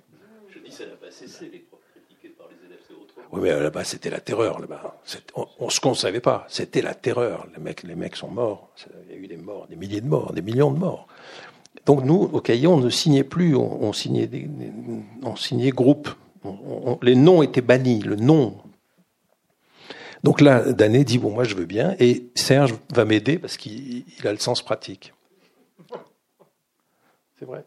Je 0.49 0.59
dis 0.59 0.71
ça 0.71 0.85
n'a 0.85 0.95
pas 0.95 1.11
cessé, 1.11 1.49
les 1.49 1.59
profs 1.59 1.79
critiqués 1.93 2.29
par 2.29 2.47
les 2.49 2.65
élèves, 2.65 2.79
c'est 2.87 2.93
autre 2.93 3.16
Oui, 3.31 3.41
mais 3.41 3.59
là-bas, 3.59 3.83
c'était 3.83 4.09
la 4.09 4.19
terreur. 4.19 4.59
Là-bas, 4.59 4.97
on, 5.35 5.69
ce 5.69 5.79
qu'on 5.79 5.91
ne 5.91 5.95
savait 5.95 6.21
pas, 6.21 6.45
c'était 6.49 6.81
la 6.81 6.93
terreur. 6.93 7.47
Les 7.53 7.61
mecs, 7.61 7.83
les 7.83 7.95
mecs 7.95 8.15
sont 8.15 8.29
morts. 8.29 8.69
Il 9.09 9.15
y 9.15 9.17
a 9.17 9.21
eu 9.21 9.27
des 9.27 9.37
morts, 9.37 9.67
des 9.67 9.75
milliers 9.75 10.01
de 10.01 10.07
morts, 10.07 10.33
des 10.33 10.41
millions 10.41 10.71
de 10.71 10.79
morts. 10.79 11.07
Donc 11.85 12.03
nous, 12.03 12.29
au 12.33 12.41
cahier, 12.41 12.67
on 12.67 12.77
ne 12.77 12.89
signait 12.89 13.23
plus, 13.23 13.55
on, 13.55 13.93
signait, 13.93 14.27
des, 14.27 14.49
on 15.23 15.35
signait 15.35 15.69
groupe 15.69 16.09
les 17.01 17.15
noms 17.15 17.41
étaient 17.41 17.61
bannis, 17.61 18.01
le 18.01 18.15
nom. 18.15 18.57
Donc 20.23 20.41
là, 20.41 20.71
Dané 20.71 21.03
dit 21.03 21.19
bon, 21.19 21.31
moi 21.31 21.43
je 21.43 21.55
veux 21.55 21.65
bien, 21.65 21.95
et 21.99 22.29
Serge 22.35 22.73
va 22.93 23.05
m'aider 23.05 23.37
parce 23.37 23.57
qu'il 23.57 24.03
a 24.23 24.31
le 24.31 24.39
sens 24.39 24.61
pratique. 24.61 25.13
C'est 27.39 27.45
vrai. 27.45 27.63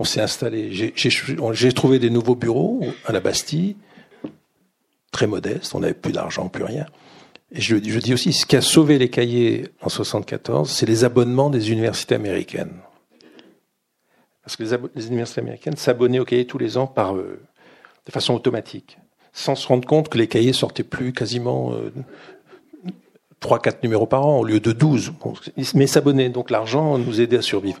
On 0.00 0.04
s'est 0.04 0.22
installé. 0.22 0.72
J'ai 0.72 1.72
trouvé 1.74 1.98
des 1.98 2.08
nouveaux 2.08 2.34
bureaux 2.34 2.80
à 3.04 3.12
la 3.12 3.20
Bastille, 3.20 3.76
très 5.12 5.26
modestes. 5.26 5.74
On 5.74 5.80
n'avait 5.80 5.92
plus 5.92 6.12
d'argent, 6.12 6.48
plus 6.48 6.64
rien. 6.64 6.86
Et 7.52 7.60
je, 7.60 7.76
dis 7.76 8.14
aussi, 8.14 8.32
ce 8.32 8.46
qui 8.46 8.56
a 8.56 8.62
sauvé 8.62 8.96
les 8.96 9.10
cahiers 9.10 9.68
en 9.82 9.90
74, 9.90 10.70
c'est 10.70 10.86
les 10.86 11.04
abonnements 11.04 11.50
des 11.50 11.70
universités 11.70 12.14
américaines 12.14 12.72
parce 14.42 14.56
que 14.56 14.62
les, 14.96 15.06
universités 15.06 15.42
américaines 15.42 15.76
s'abonnaient 15.76 16.18
aux 16.18 16.24
cahiers 16.24 16.46
tous 16.46 16.56
les 16.56 16.78
ans 16.78 16.86
par, 16.86 17.14
euh, 17.14 17.38
de 18.06 18.10
façon 18.10 18.32
automatique, 18.32 18.98
sans 19.34 19.54
se 19.54 19.68
rendre 19.68 19.86
compte 19.86 20.08
que 20.08 20.16
les 20.16 20.28
cahiers 20.28 20.54
sortaient 20.54 20.82
plus 20.82 21.12
quasiment 21.12 21.74
euh, 21.74 21.92
3-4 23.42 23.82
numéros 23.82 24.06
par 24.06 24.26
an 24.26 24.38
au 24.38 24.44
lieu 24.44 24.60
de 24.60 24.72
12. 24.72 25.12
mais 25.74 25.86
s'abonnaient, 25.86 26.30
donc 26.30 26.50
l'argent 26.50 26.96
nous 26.96 27.20
aidait 27.20 27.36
à 27.36 27.42
survivre. 27.42 27.80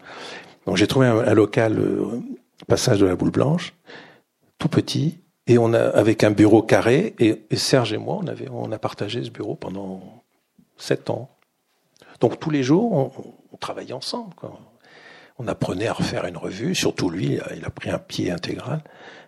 J'ai 0.74 0.86
trouvé 0.86 1.06
un, 1.06 1.34
local, 1.34 1.78
euh, 1.78 2.20
passage 2.66 3.00
de 3.00 3.06
la 3.06 3.16
boule 3.16 3.30
blanche, 3.30 3.74
tout 4.58 4.68
petit, 4.68 5.18
et 5.46 5.58
on 5.58 5.72
a 5.72 5.80
avec 5.80 6.22
un 6.22 6.30
bureau 6.30 6.62
carré, 6.62 7.14
et, 7.18 7.56
Serge 7.56 7.92
et 7.92 7.98
moi, 7.98 8.18
on, 8.22 8.26
avait, 8.26 8.48
on 8.50 8.70
a 8.70 8.78
partagé 8.78 9.24
ce 9.24 9.30
bureau 9.30 9.56
pendant 9.56 10.22
7 10.76 11.10
ans. 11.10 11.30
Donc 12.20 12.38
tous 12.38 12.50
les 12.50 12.62
jours, 12.62 13.12
on, 13.52 13.56
travaillait 13.56 13.92
ensemble. 13.92 14.34
On 15.38 15.46
apprenait 15.46 15.86
à 15.86 15.92
refaire 15.92 16.24
une 16.24 16.38
revue, 16.38 16.74
surtout 16.74 17.10
lui, 17.10 17.38
il 17.54 17.64
a 17.64 17.70
pris 17.70 17.90
un 17.90 17.98
pied 17.98 18.30
intégral, 18.30 18.82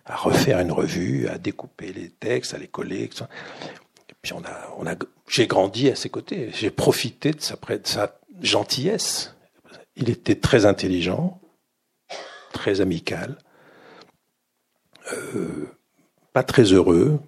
à 0.05 0.15
refaire 0.15 0.59
une 0.59 0.71
revue, 0.71 1.27
à 1.27 1.37
découper 1.37 1.93
les 1.93 2.09
textes, 2.09 2.53
à 2.55 2.57
les 2.57 2.67
coller. 2.67 3.09
Puis 4.21 4.33
on 4.33 4.43
a, 4.43 4.75
on 4.77 4.87
a, 4.87 4.95
j'ai 5.27 5.45
grandi 5.45 5.89
à 5.89 5.95
ses 5.95 6.09
côtés, 6.09 6.49
j'ai 6.53 6.71
profité 6.71 7.31
de 7.31 7.41
sa 7.41 8.19
gentillesse. 8.41 9.35
Il 9.95 10.09
était 10.09 10.35
très 10.35 10.65
intelligent, 10.65 11.39
très 12.51 12.81
amical, 12.81 13.37
euh, 15.11 15.67
pas 16.33 16.43
très 16.43 16.63
heureux. 16.63 17.19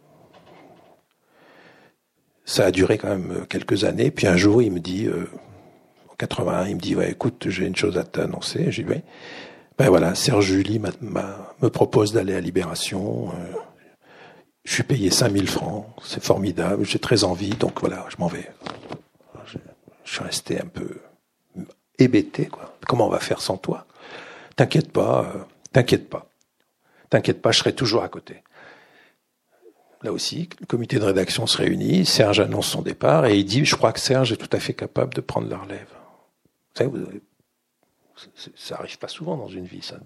Ça 2.45 2.65
a 2.65 2.71
duré 2.71 2.97
quand 2.97 3.09
même 3.09 3.45
quelques 3.47 3.83
années. 3.83 4.11
Puis 4.11 4.27
un 4.27 4.37
jour, 4.37 4.61
il 4.61 4.71
me 4.71 4.79
dit, 4.79 5.07
euh, 5.07 5.27
81, 6.17 6.67
il 6.67 6.75
me 6.75 6.81
dit, 6.81 6.95
ouais, 6.95 7.11
écoute, 7.11 7.49
j'ai 7.49 7.65
une 7.65 7.75
chose 7.75 7.97
à 7.97 8.03
t'annoncer. 8.03 8.71
J'ai 8.71 8.83
dit, 8.83 8.89
oui. 8.89 9.01
Ben 9.77 9.89
voilà, 9.89 10.15
Serge 10.15 10.45
Julie 10.45 10.79
me 10.79 11.67
propose 11.67 12.13
d'aller 12.13 12.33
à 12.33 12.39
Libération. 12.39 13.29
Euh, 13.31 13.57
je 14.65 14.73
suis 14.73 14.83
payé 14.83 15.11
5000 15.11 15.47
francs, 15.47 15.85
c'est 16.03 16.23
formidable, 16.23 16.85
j'ai 16.85 16.97
très 16.97 17.23
envie, 17.23 17.51
donc 17.51 17.81
voilà, 17.81 18.05
je 18.09 18.15
m'en 18.17 18.27
vais. 18.27 18.49
Je, 19.45 19.57
suis 20.11 20.23
resté 20.23 20.59
un 20.59 20.65
peu 20.65 21.01
hébété, 21.99 22.45
quoi. 22.47 22.77
Comment 22.87 23.07
on 23.07 23.09
va 23.09 23.19
faire 23.19 23.41
sans 23.41 23.57
toi? 23.57 23.85
T'inquiète 24.55 24.91
pas, 24.91 25.31
euh, 25.33 25.39
t'inquiète 25.73 26.09
pas. 26.09 26.27
T'inquiète 27.09 27.41
pas, 27.41 27.51
je 27.51 27.59
serai 27.59 27.73
toujours 27.73 28.03
à 28.03 28.09
côté. 28.09 28.43
Là 30.01 30.11
aussi, 30.11 30.49
le 30.59 30.65
comité 30.65 30.99
de 30.99 31.03
rédaction 31.03 31.47
se 31.47 31.57
réunit, 31.57 32.05
Serge 32.05 32.39
annonce 32.39 32.67
son 32.67 32.81
départ 32.81 33.25
et 33.25 33.37
il 33.37 33.45
dit, 33.45 33.65
je 33.65 33.75
crois 33.75 33.91
que 33.91 33.99
Serge 33.99 34.31
est 34.31 34.37
tout 34.37 34.49
à 34.51 34.59
fait 34.59 34.73
capable 34.73 35.13
de 35.13 35.21
prendre 35.21 35.49
la 35.49 35.57
relève 35.57 35.87
ça 38.55 38.75
arrive 38.75 38.97
pas 38.97 39.07
souvent 39.07 39.37
dans 39.37 39.47
une 39.47 39.65
vie, 39.65 39.81
ça. 39.81 39.97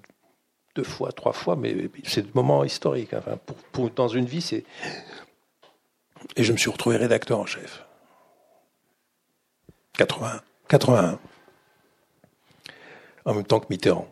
Deux 0.75 0.83
fois, 0.83 1.11
trois 1.11 1.33
fois, 1.33 1.55
mais 1.55 1.89
c'est 2.05 2.21
des 2.21 2.31
moments 2.33 2.63
historiques. 2.63 3.11
Pour, 3.71 3.89
dans 3.89 4.07
une 4.07 4.25
vie, 4.25 4.41
c'est. 4.41 4.63
Et 6.35 6.43
je 6.43 6.51
me 6.51 6.57
suis 6.57 6.69
retrouvé 6.69 6.97
rédacteur 6.97 7.39
en 7.39 7.45
chef. 7.45 7.83
81. 9.93 10.41
81. 10.67 11.19
En 13.25 13.33
même 13.33 13.43
temps 13.43 13.59
que 13.59 13.67
Mitterrand. 13.69 14.07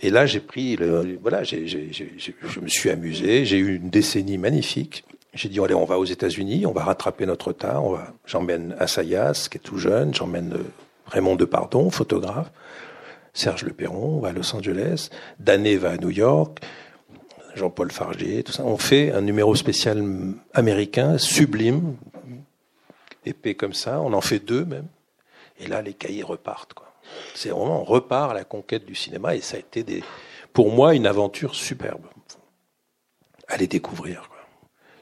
Et 0.00 0.10
là, 0.10 0.26
j'ai 0.26 0.40
pris, 0.40 0.76
le, 0.76 1.18
voilà, 1.22 1.44
je 1.44 2.60
me 2.60 2.68
suis 2.68 2.90
amusé. 2.90 3.44
J'ai 3.44 3.58
eu 3.58 3.76
une 3.76 3.88
décennie 3.88 4.38
magnifique. 4.38 5.04
J'ai 5.34 5.48
dit, 5.48 5.60
allez, 5.60 5.74
on 5.74 5.84
va 5.84 5.98
aux 5.98 6.04
États-Unis, 6.04 6.66
on 6.66 6.72
va 6.72 6.84
rattraper 6.84 7.24
notre 7.24 7.48
retard. 7.48 7.84
On 7.84 7.92
va, 7.92 8.12
j'emmène 8.26 8.76
Assayas, 8.78 9.48
qui 9.50 9.58
est 9.58 9.60
tout 9.60 9.78
jeune, 9.78 10.12
j'emmène 10.12 10.54
euh, 10.54 10.64
Raymond 11.06 11.36
Depardon, 11.36 11.88
photographe, 11.90 12.50
Serge 13.32 13.64
Le 13.64 13.72
Perron 13.72 14.20
va 14.20 14.28
à 14.28 14.32
Los 14.32 14.54
Angeles, 14.54 15.08
Dané 15.38 15.76
va 15.76 15.92
à 15.92 15.96
New 15.96 16.10
York, 16.10 16.60
Jean-Paul 17.54 17.90
Fargier, 17.92 18.42
tout 18.42 18.52
ça. 18.52 18.64
On 18.64 18.76
fait 18.76 19.12
un 19.12 19.22
numéro 19.22 19.54
spécial 19.54 20.04
américain, 20.52 21.16
sublime, 21.16 21.96
épais 23.24 23.54
comme 23.54 23.74
ça. 23.74 24.00
On 24.00 24.12
en 24.12 24.20
fait 24.20 24.38
deux 24.38 24.64
même. 24.64 24.86
Et 25.60 25.66
là, 25.66 25.80
les 25.80 25.94
cahiers 25.94 26.22
repartent. 26.22 26.74
Quoi. 26.74 26.91
C'est 27.34 27.50
vraiment, 27.50 27.80
on 27.80 27.84
repart 27.84 28.30
à 28.30 28.34
la 28.34 28.44
conquête 28.44 28.84
du 28.84 28.94
cinéma 28.94 29.34
et 29.34 29.40
ça 29.40 29.56
a 29.56 29.60
été 29.60 29.82
des, 29.82 30.02
pour 30.52 30.72
moi 30.72 30.94
une 30.94 31.06
aventure 31.06 31.54
superbe. 31.54 32.06
Allez 33.48 33.66
découvrir 33.66 34.28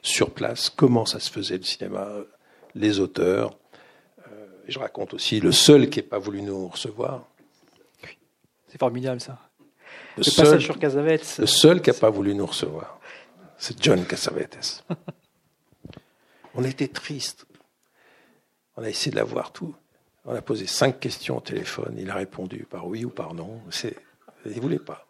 sur 0.01 0.31
place 0.31 0.69
comment 0.69 1.05
ça 1.05 1.19
se 1.19 1.31
faisait 1.31 1.57
le 1.57 1.63
cinéma, 1.63 2.09
les 2.73 2.99
auteurs. 2.99 3.57
Euh, 4.27 4.47
je 4.67 4.79
raconte 4.79 5.13
aussi 5.13 5.39
le 5.39 5.51
seul 5.51 5.89
qui 5.89 5.99
n'ait 5.99 6.07
pas 6.07 6.19
voulu 6.19 6.41
nous 6.41 6.67
recevoir. 6.67 7.27
C'est 8.67 8.79
formidable 8.79 9.19
ça. 9.19 9.37
Le, 10.17 10.23
seul, 10.23 10.61
sur 10.61 10.79
Casavetes. 10.79 11.37
Le 11.39 11.45
seul 11.45 11.81
qui 11.81 11.89
n'a 11.89 11.95
pas 11.97 12.09
voulu 12.09 12.33
nous 12.33 12.45
recevoir, 12.45 12.99
c'est 13.57 13.81
John 13.81 14.05
Casavetes. 14.05 14.83
On 16.55 16.63
était 16.63 16.87
triste. 16.87 17.45
On 18.75 18.83
a 18.83 18.89
essayé 18.89 19.11
de 19.11 19.17
l'avoir 19.17 19.51
tout. 19.51 19.75
On 20.25 20.35
a 20.35 20.41
posé 20.41 20.67
cinq 20.67 20.99
questions 20.99 21.37
au 21.37 21.41
téléphone. 21.41 21.95
Il 21.97 22.09
a 22.09 22.15
répondu 22.15 22.65
par 22.69 22.87
oui 22.87 23.05
ou 23.05 23.09
par 23.09 23.33
non. 23.33 23.59
Il 24.45 24.55
ne 24.55 24.61
voulait 24.61 24.79
pas. 24.79 25.07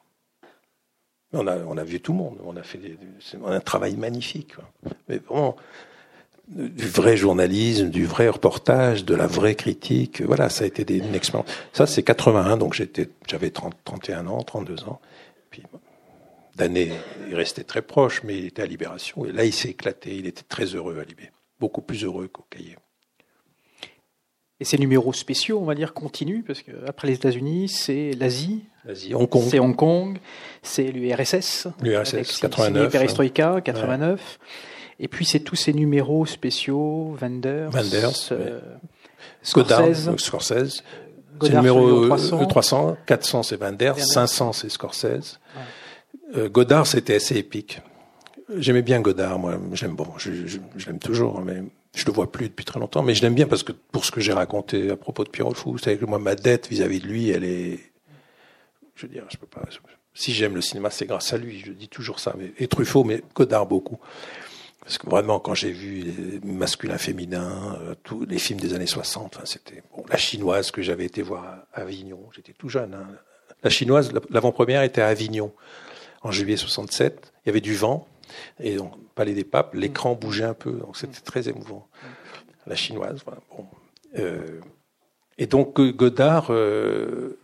On 1.33 1.47
a, 1.47 1.83
vu 1.83 2.01
tout 2.01 2.11
le 2.11 2.17
monde. 2.17 2.37
On 2.43 2.57
a 2.57 2.63
fait 2.63 2.79
un 3.45 3.59
travail 3.61 3.95
magnifique. 3.95 4.53
Mais 5.07 5.17
vraiment, 5.17 5.55
du 6.47 6.87
vrai 6.87 7.15
journalisme, 7.15 7.89
du 7.89 8.05
vrai 8.05 8.27
reportage, 8.27 9.05
de 9.05 9.15
la 9.15 9.27
vraie 9.27 9.55
critique. 9.55 10.21
Voilà, 10.21 10.49
ça 10.49 10.65
a 10.65 10.67
été 10.67 10.83
des, 10.83 10.97
une 10.97 11.15
expérience. 11.15 11.49
Ça, 11.71 11.87
c'est 11.87 12.03
81, 12.03 12.57
donc 12.57 12.73
j'avais 13.27 13.49
30, 13.49 13.75
31 13.85 14.27
ans, 14.27 14.41
32 14.43 14.83
ans. 14.83 14.99
Puis, 15.49 15.63
Danet 16.55 16.91
est 17.29 17.35
resté 17.35 17.63
très 17.63 17.81
proche, 17.81 18.23
mais 18.23 18.37
il 18.37 18.45
était 18.47 18.61
à 18.61 18.65
Libération. 18.65 19.25
Et 19.25 19.31
là, 19.31 19.45
il 19.45 19.53
s'est 19.53 19.69
éclaté. 19.69 20.15
Il 20.15 20.27
était 20.27 20.43
très 20.43 20.65
heureux 20.65 20.99
à 20.99 21.05
Libé. 21.05 21.31
Beaucoup 21.59 21.81
plus 21.81 22.03
heureux 22.03 22.27
qu'au 22.27 22.45
cahier. 22.49 22.75
Et 24.61 24.63
ces 24.63 24.77
numéros 24.77 25.11
spéciaux, 25.11 25.59
on 25.59 25.65
va 25.65 25.73
dire, 25.73 25.91
continuent, 25.93 26.43
parce 26.45 26.61
qu'après 26.61 27.07
les 27.07 27.15
États-Unis, 27.15 27.67
c'est 27.67 28.11
l'Asie, 28.11 28.61
Hong 29.13 29.27
Kong. 29.27 29.43
c'est 29.49 29.57
Hong 29.59 29.75
Kong, 29.75 30.19
c'est 30.61 30.83
l'URSS, 30.91 31.67
l'URSS, 31.81 32.37
89. 32.39 32.91
Perestroïka, 32.91 33.59
89. 33.61 34.39
Et 34.99 35.07
puis 35.07 35.25
c'est 35.25 35.39
tous 35.39 35.55
ces 35.55 35.73
numéros 35.73 36.27
spéciaux, 36.27 37.17
Wenders, 37.19 37.71
Wenders 37.71 38.29
euh, 38.33 38.59
Scorsese. 39.41 40.05
Godard, 40.05 40.19
Scorsese. 40.19 40.83
C'est 41.41 41.55
numéro 41.55 42.17
sur 42.19 42.39
le 42.39 42.45
300. 42.45 42.45
300. 42.45 42.97
400 43.07 43.43
c'est 43.43 43.55
Wenders, 43.59 43.93
Wenders. 43.95 44.05
500 44.05 44.53
c'est 44.53 44.69
Scorsese. 44.69 45.39
Euh, 46.37 46.49
Godard 46.49 46.85
c'était 46.85 47.15
assez 47.15 47.35
épique. 47.37 47.81
J'aimais 48.57 48.83
bien 48.83 49.01
Godard, 49.01 49.39
moi. 49.39 49.55
J'aime 49.73 49.95
bon, 49.95 50.07
je, 50.17 50.45
je- 50.45 50.59
je 50.77 50.85
l'aime 50.85 50.99
toujours, 50.99 51.41
mais 51.41 51.63
je 51.93 52.05
le 52.05 52.11
vois 52.11 52.31
plus 52.31 52.49
depuis 52.49 52.65
très 52.65 52.79
longtemps. 52.79 53.03
Mais 53.03 53.13
je 53.15 53.21
l'aime 53.21 53.35
bien 53.35 53.47
parce 53.47 53.63
que 53.63 53.71
pour 53.71 54.05
ce 54.05 54.11
que 54.11 54.21
j'ai 54.21 54.33
raconté 54.33 54.91
à 54.91 54.97
propos 54.97 55.23
de 55.23 55.29
Pierrot 55.29 55.51
le 55.51 55.55
Fou, 55.55 55.77
savez 55.77 55.97
que 55.97 56.05
moi 56.05 56.19
ma 56.19 56.35
dette 56.35 56.67
vis-à-vis 56.69 56.99
de 56.99 57.07
lui, 57.07 57.29
elle 57.29 57.43
est, 57.43 57.79
je 58.95 59.05
veux 59.05 59.11
dire, 59.11 59.25
je 59.29 59.37
peux 59.37 59.47
pas. 59.47 59.61
Si 60.13 60.33
j'aime 60.33 60.55
le 60.55 60.61
cinéma, 60.61 60.89
c'est 60.89 61.05
grâce 61.05 61.33
à 61.33 61.37
lui. 61.37 61.59
Je 61.59 61.71
dis 61.71 61.87
toujours 61.87 62.19
ça. 62.19 62.33
Mais, 62.37 62.51
et 62.57 62.67
Truffaut, 62.67 63.03
mais 63.03 63.23
Godard 63.33 63.65
beaucoup. 63.65 63.99
Parce 64.81 64.97
que 64.97 65.07
vraiment, 65.09 65.39
quand 65.39 65.53
j'ai 65.53 65.71
vu 65.71 66.01
les 66.01 66.39
masculins, 66.43 66.97
féminins, 66.97 67.77
euh, 67.81 67.93
tous 68.03 68.25
les 68.25 68.39
films 68.39 68.59
des 68.59 68.73
années 68.73 68.87
60, 68.87 69.35
enfin, 69.35 69.45
c'était 69.45 69.83
la 70.09 70.17
chinoise 70.17 70.71
que 70.71 70.81
j'avais 70.81 71.05
été 71.05 71.21
voir 71.21 71.45
à 71.73 71.81
Avignon. 71.81 72.19
J'étais 72.35 72.53
tout 72.53 72.67
jeune. 72.67 72.95
hein. 72.95 73.07
La 73.63 73.69
chinoise, 73.69 74.11
l'avant-première 74.31 74.81
était 74.81 75.01
à 75.01 75.07
Avignon 75.07 75.53
en 76.23 76.31
juillet 76.31 76.57
67. 76.57 77.31
Il 77.45 77.49
y 77.49 77.51
avait 77.51 77.61
du 77.61 77.75
vent 77.75 78.07
et 78.59 78.75
donc 78.75 78.93
Palais 79.15 79.33
des 79.33 79.43
Papes, 79.43 79.73
l'écran 79.73 80.15
bougeait 80.15 80.43
un 80.45 80.53
peu, 80.53 80.71
donc 80.73 80.97
c'était 80.97 81.19
très 81.21 81.49
émouvant. 81.49 81.87
La 82.67 82.75
chinoise, 82.75 83.21
voilà. 83.25 83.41
Bon. 83.55 83.65
Euh, 84.19 84.59
et 85.37 85.47
donc 85.47 85.79
euh, 85.79 85.91
Godard, 85.91 86.47
euh, 86.51 87.37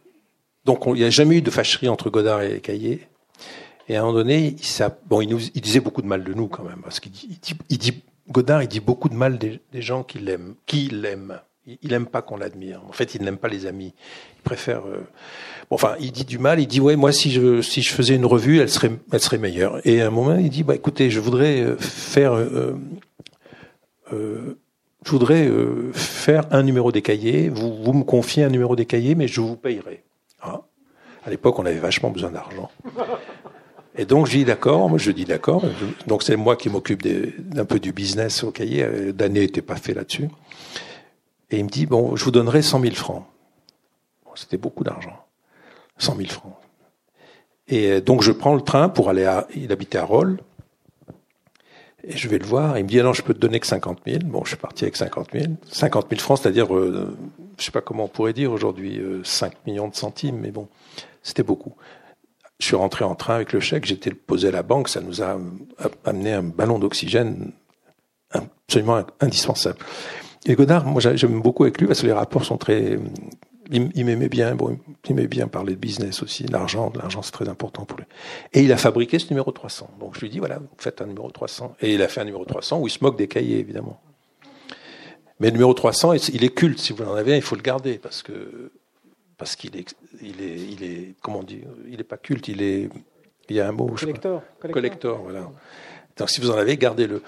donc 0.65 0.85
on- 0.85 0.93
il 0.95 0.99
n'y 0.99 1.05
a 1.05 1.09
jamais 1.09 1.37
eu 1.37 1.41
de 1.41 1.49
fâcherie 1.51 1.89
entre 1.89 2.09
Godard 2.09 2.41
et 2.43 2.59
Caillé. 2.61 3.07
Et 3.89 3.95
à 3.95 4.01
un 4.01 4.03
moment 4.05 4.17
donné, 4.17 4.47
il, 4.57 4.63
s'a- 4.65 4.95
bon, 5.05 5.21
il, 5.21 5.29
nous, 5.29 5.39
il 5.55 5.61
disait 5.61 5.79
beaucoup 5.79 6.01
de 6.01 6.07
mal 6.07 6.23
de 6.23 6.33
nous 6.33 6.47
quand 6.47 6.63
même, 6.63 6.81
parce 6.83 6.99
qu'il 6.99 7.11
dit, 7.13 7.27
il 7.29 7.39
dit, 7.39 7.55
il 7.69 7.77
dit- 7.77 8.03
Godard, 8.29 8.61
il 8.61 8.67
dit 8.67 8.81
beaucoup 8.81 9.07
de 9.07 9.15
mal 9.15 9.37
des, 9.39 9.61
des 9.71 9.81
gens 9.81 10.03
qui 10.03 10.19
l'aiment, 10.19 10.55
qui 10.65 10.89
l'aiment. 10.89 11.39
Il, 11.67 11.77
il 11.83 11.93
aime 11.93 12.05
pas 12.07 12.21
qu'on 12.21 12.37
l'admire. 12.37 12.81
En 12.87 12.93
fait, 12.93 13.13
il 13.13 13.21
n'aime 13.23 13.37
pas 13.37 13.49
les 13.49 13.65
amis. 13.65 13.93
Il 14.37 14.41
préfère. 14.43 14.87
euh, 14.87 15.01
bon, 15.69 15.75
enfin, 15.75 15.95
il 15.99 16.11
dit 16.11 16.25
du 16.25 16.39
mal. 16.39 16.59
Il 16.59 16.67
dit 16.67 16.79
ouais, 16.79 16.95
moi, 16.95 17.11
si 17.11 17.29
je 17.31 17.61
si 17.61 17.81
je 17.81 17.93
faisais 17.93 18.15
une 18.15 18.25
revue, 18.25 18.59
elle 18.59 18.69
serait 18.69 18.91
elle 19.11 19.19
serait 19.19 19.37
meilleure. 19.37 19.85
Et 19.85 20.01
à 20.01 20.07
un 20.07 20.09
moment, 20.09 20.35
il 20.37 20.49
dit 20.49 20.63
bah 20.63 20.75
écoutez, 20.75 21.09
je 21.11 21.19
voudrais 21.19 21.61
euh, 21.61 21.75
faire. 21.77 22.33
euh, 22.33 22.73
je 25.05 25.11
voudrais 25.11 25.49
faire 25.93 26.45
un 26.51 26.63
numéro 26.63 26.91
des 26.91 27.01
cahiers. 27.01 27.49
Vous, 27.49 27.81
vous 27.81 27.93
me 27.93 28.03
confiez 28.03 28.43
un 28.43 28.49
numéro 28.49 28.75
des 28.75 28.85
cahiers, 28.85 29.15
mais 29.15 29.27
je 29.27 29.39
vous 29.41 29.55
payerai. 29.55 30.03
Ah. 30.41 30.61
À 31.25 31.29
l'époque, 31.29 31.59
on 31.59 31.65
avait 31.65 31.79
vachement 31.79 32.09
besoin 32.09 32.31
d'argent. 32.31 32.69
Et 33.97 34.05
donc, 34.05 34.27
j'ai 34.27 34.39
dit 34.39 34.45
d'accord. 34.45 34.97
Je 34.97 35.11
dis 35.11 35.25
d'accord. 35.25 35.63
Donc, 36.07 36.23
c'est 36.23 36.35
moi 36.35 36.55
qui 36.55 36.69
m'occupe 36.69 37.03
d'un 37.05 37.65
peu 37.65 37.79
du 37.79 37.93
business 37.93 38.43
au 38.43 38.51
cahier. 38.51 38.85
D'année 39.13 39.41
n'était 39.41 39.61
pas 39.61 39.75
fait 39.75 39.93
là-dessus. 39.93 40.29
Et 41.51 41.59
il 41.59 41.63
me 41.63 41.69
dit 41.69 41.85
bon, 41.85 42.15
je 42.15 42.23
vous 42.23 42.31
donnerai 42.31 42.61
100 42.61 42.81
000 42.81 42.95
francs. 42.95 43.25
C'était 44.35 44.57
beaucoup 44.57 44.83
d'argent. 44.83 45.25
100 45.97 46.15
000 46.17 46.29
francs. 46.29 46.53
Et 47.67 47.91
euh, 47.91 48.01
donc, 48.01 48.21
je 48.21 48.31
prends 48.31 48.53
le 48.53 48.61
train 48.61 48.87
pour 48.87 49.09
aller 49.09 49.25
à. 49.25 49.47
Il 49.55 49.71
habitait 49.71 49.97
à 49.97 50.05
Rolles. 50.05 50.39
Et 52.03 52.15
je 52.15 52.27
vais 52.29 52.37
le 52.37 52.45
voir. 52.45 52.77
Il 52.77 52.83
me 52.83 52.89
dit, 52.89 52.99
ah 52.99 53.03
non, 53.03 53.13
je 53.13 53.21
peux 53.21 53.33
te 53.33 53.39
donner 53.39 53.59
que 53.59 53.67
50 53.67 53.99
000. 54.05 54.19
Bon, 54.25 54.43
je 54.43 54.49
suis 54.49 54.57
parti 54.57 54.83
avec 54.83 54.95
50 54.95 55.29
000. 55.33 55.45
50 55.69 56.09
000 56.09 56.21
francs, 56.21 56.39
c'est-à-dire, 56.41 56.73
euh, 56.75 57.17
je 57.57 57.63
sais 57.63 57.71
pas 57.71 57.81
comment 57.81 58.05
on 58.05 58.07
pourrait 58.07 58.33
dire 58.33 58.51
aujourd'hui, 58.51 58.99
euh, 58.99 59.23
5 59.23 59.65
millions 59.65 59.87
de 59.87 59.95
centimes, 59.95 60.37
mais 60.37 60.51
bon, 60.51 60.67
c'était 61.23 61.43
beaucoup. 61.43 61.73
Je 62.59 62.65
suis 62.65 62.75
rentré 62.75 63.03
en 63.03 63.15
train 63.15 63.35
avec 63.35 63.53
le 63.53 63.59
chèque, 63.59 63.85
j'étais 63.85 64.11
posé 64.11 64.47
à 64.47 64.51
la 64.51 64.63
banque, 64.63 64.89
ça 64.89 65.01
nous 65.01 65.21
a 65.21 65.35
euh, 65.35 65.89
amené 66.05 66.33
un 66.33 66.43
ballon 66.43 66.79
d'oxygène 66.79 67.51
absolument 68.31 69.03
indispensable. 69.19 69.77
Et 70.47 70.55
Godard, 70.55 70.85
moi 70.85 71.01
j'a- 71.01 71.15
j'aime 71.15 71.41
beaucoup 71.41 71.63
avec 71.63 71.77
lui 71.79 71.87
parce 71.87 72.01
que 72.01 72.07
les 72.07 72.13
rapports 72.13 72.45
sont 72.45 72.57
très... 72.57 72.97
Il, 73.69 74.05
m'aimait 74.05 74.29
bien, 74.29 74.55
bon, 74.55 74.79
il 75.09 75.15
m'aimait 75.15 75.27
bien 75.27 75.49
parler 75.49 75.73
de 75.73 75.79
business 75.79 76.23
aussi, 76.23 76.45
l'argent, 76.45 76.89
l'argent 76.95 77.21
c'est 77.21 77.33
très 77.33 77.49
important 77.49 77.83
pour 77.83 77.97
lui. 77.97 78.05
Et 78.53 78.61
il 78.61 78.71
a 78.71 78.77
fabriqué 78.77 79.19
ce 79.19 79.29
numéro 79.29 79.51
300. 79.51 79.89
Donc 79.99 80.15
je 80.15 80.21
lui 80.21 80.29
dis, 80.29 80.39
voilà, 80.39 80.59
vous 80.59 80.67
faites 80.77 81.01
un 81.01 81.05
numéro 81.05 81.29
300. 81.29 81.75
Et 81.81 81.93
il 81.93 82.01
a 82.01 82.07
fait 82.07 82.21
un 82.21 82.25
numéro 82.25 82.45
300 82.45 82.79
où 82.79 82.87
il 82.87 82.89
se 82.91 82.99
moque 83.03 83.17
des 83.17 83.27
cahiers, 83.27 83.59
évidemment. 83.59 83.99
Mais 85.41 85.47
le 85.47 85.51
numéro 85.53 85.73
300, 85.73 86.13
il 86.13 86.43
est 86.45 86.55
culte. 86.55 86.79
Si 86.79 86.93
vous 86.93 87.03
en 87.03 87.13
avez 87.13 87.33
un, 87.33 87.35
il 87.35 87.41
faut 87.41 87.57
le 87.57 87.61
garder 87.61 87.97
parce 87.97 88.23
que 88.23 88.71
parce 89.37 89.55
qu'il 89.57 89.75
est, 89.75 89.93
il 90.21 90.41
est, 90.41 90.55
il 90.57 90.83
est, 90.83 91.15
comment 91.21 91.39
on 91.39 91.43
dit, 91.43 91.61
il 91.91 91.99
est 91.99 92.05
pas 92.05 92.17
culte, 92.17 92.47
il 92.47 92.61
est, 92.61 92.89
il 93.49 93.55
y 93.55 93.59
a 93.59 93.67
un 93.67 93.71
mot, 93.73 93.91
je 93.95 94.05
sais 94.05 94.13
pas. 94.13 94.43
Collector. 94.61 94.71
Collector, 94.71 95.21
voilà. 95.23 95.51
Donc 96.15 96.29
si 96.29 96.39
vous 96.41 96.49
en 96.49 96.57
avez, 96.57 96.77
gardez-le. 96.77 97.21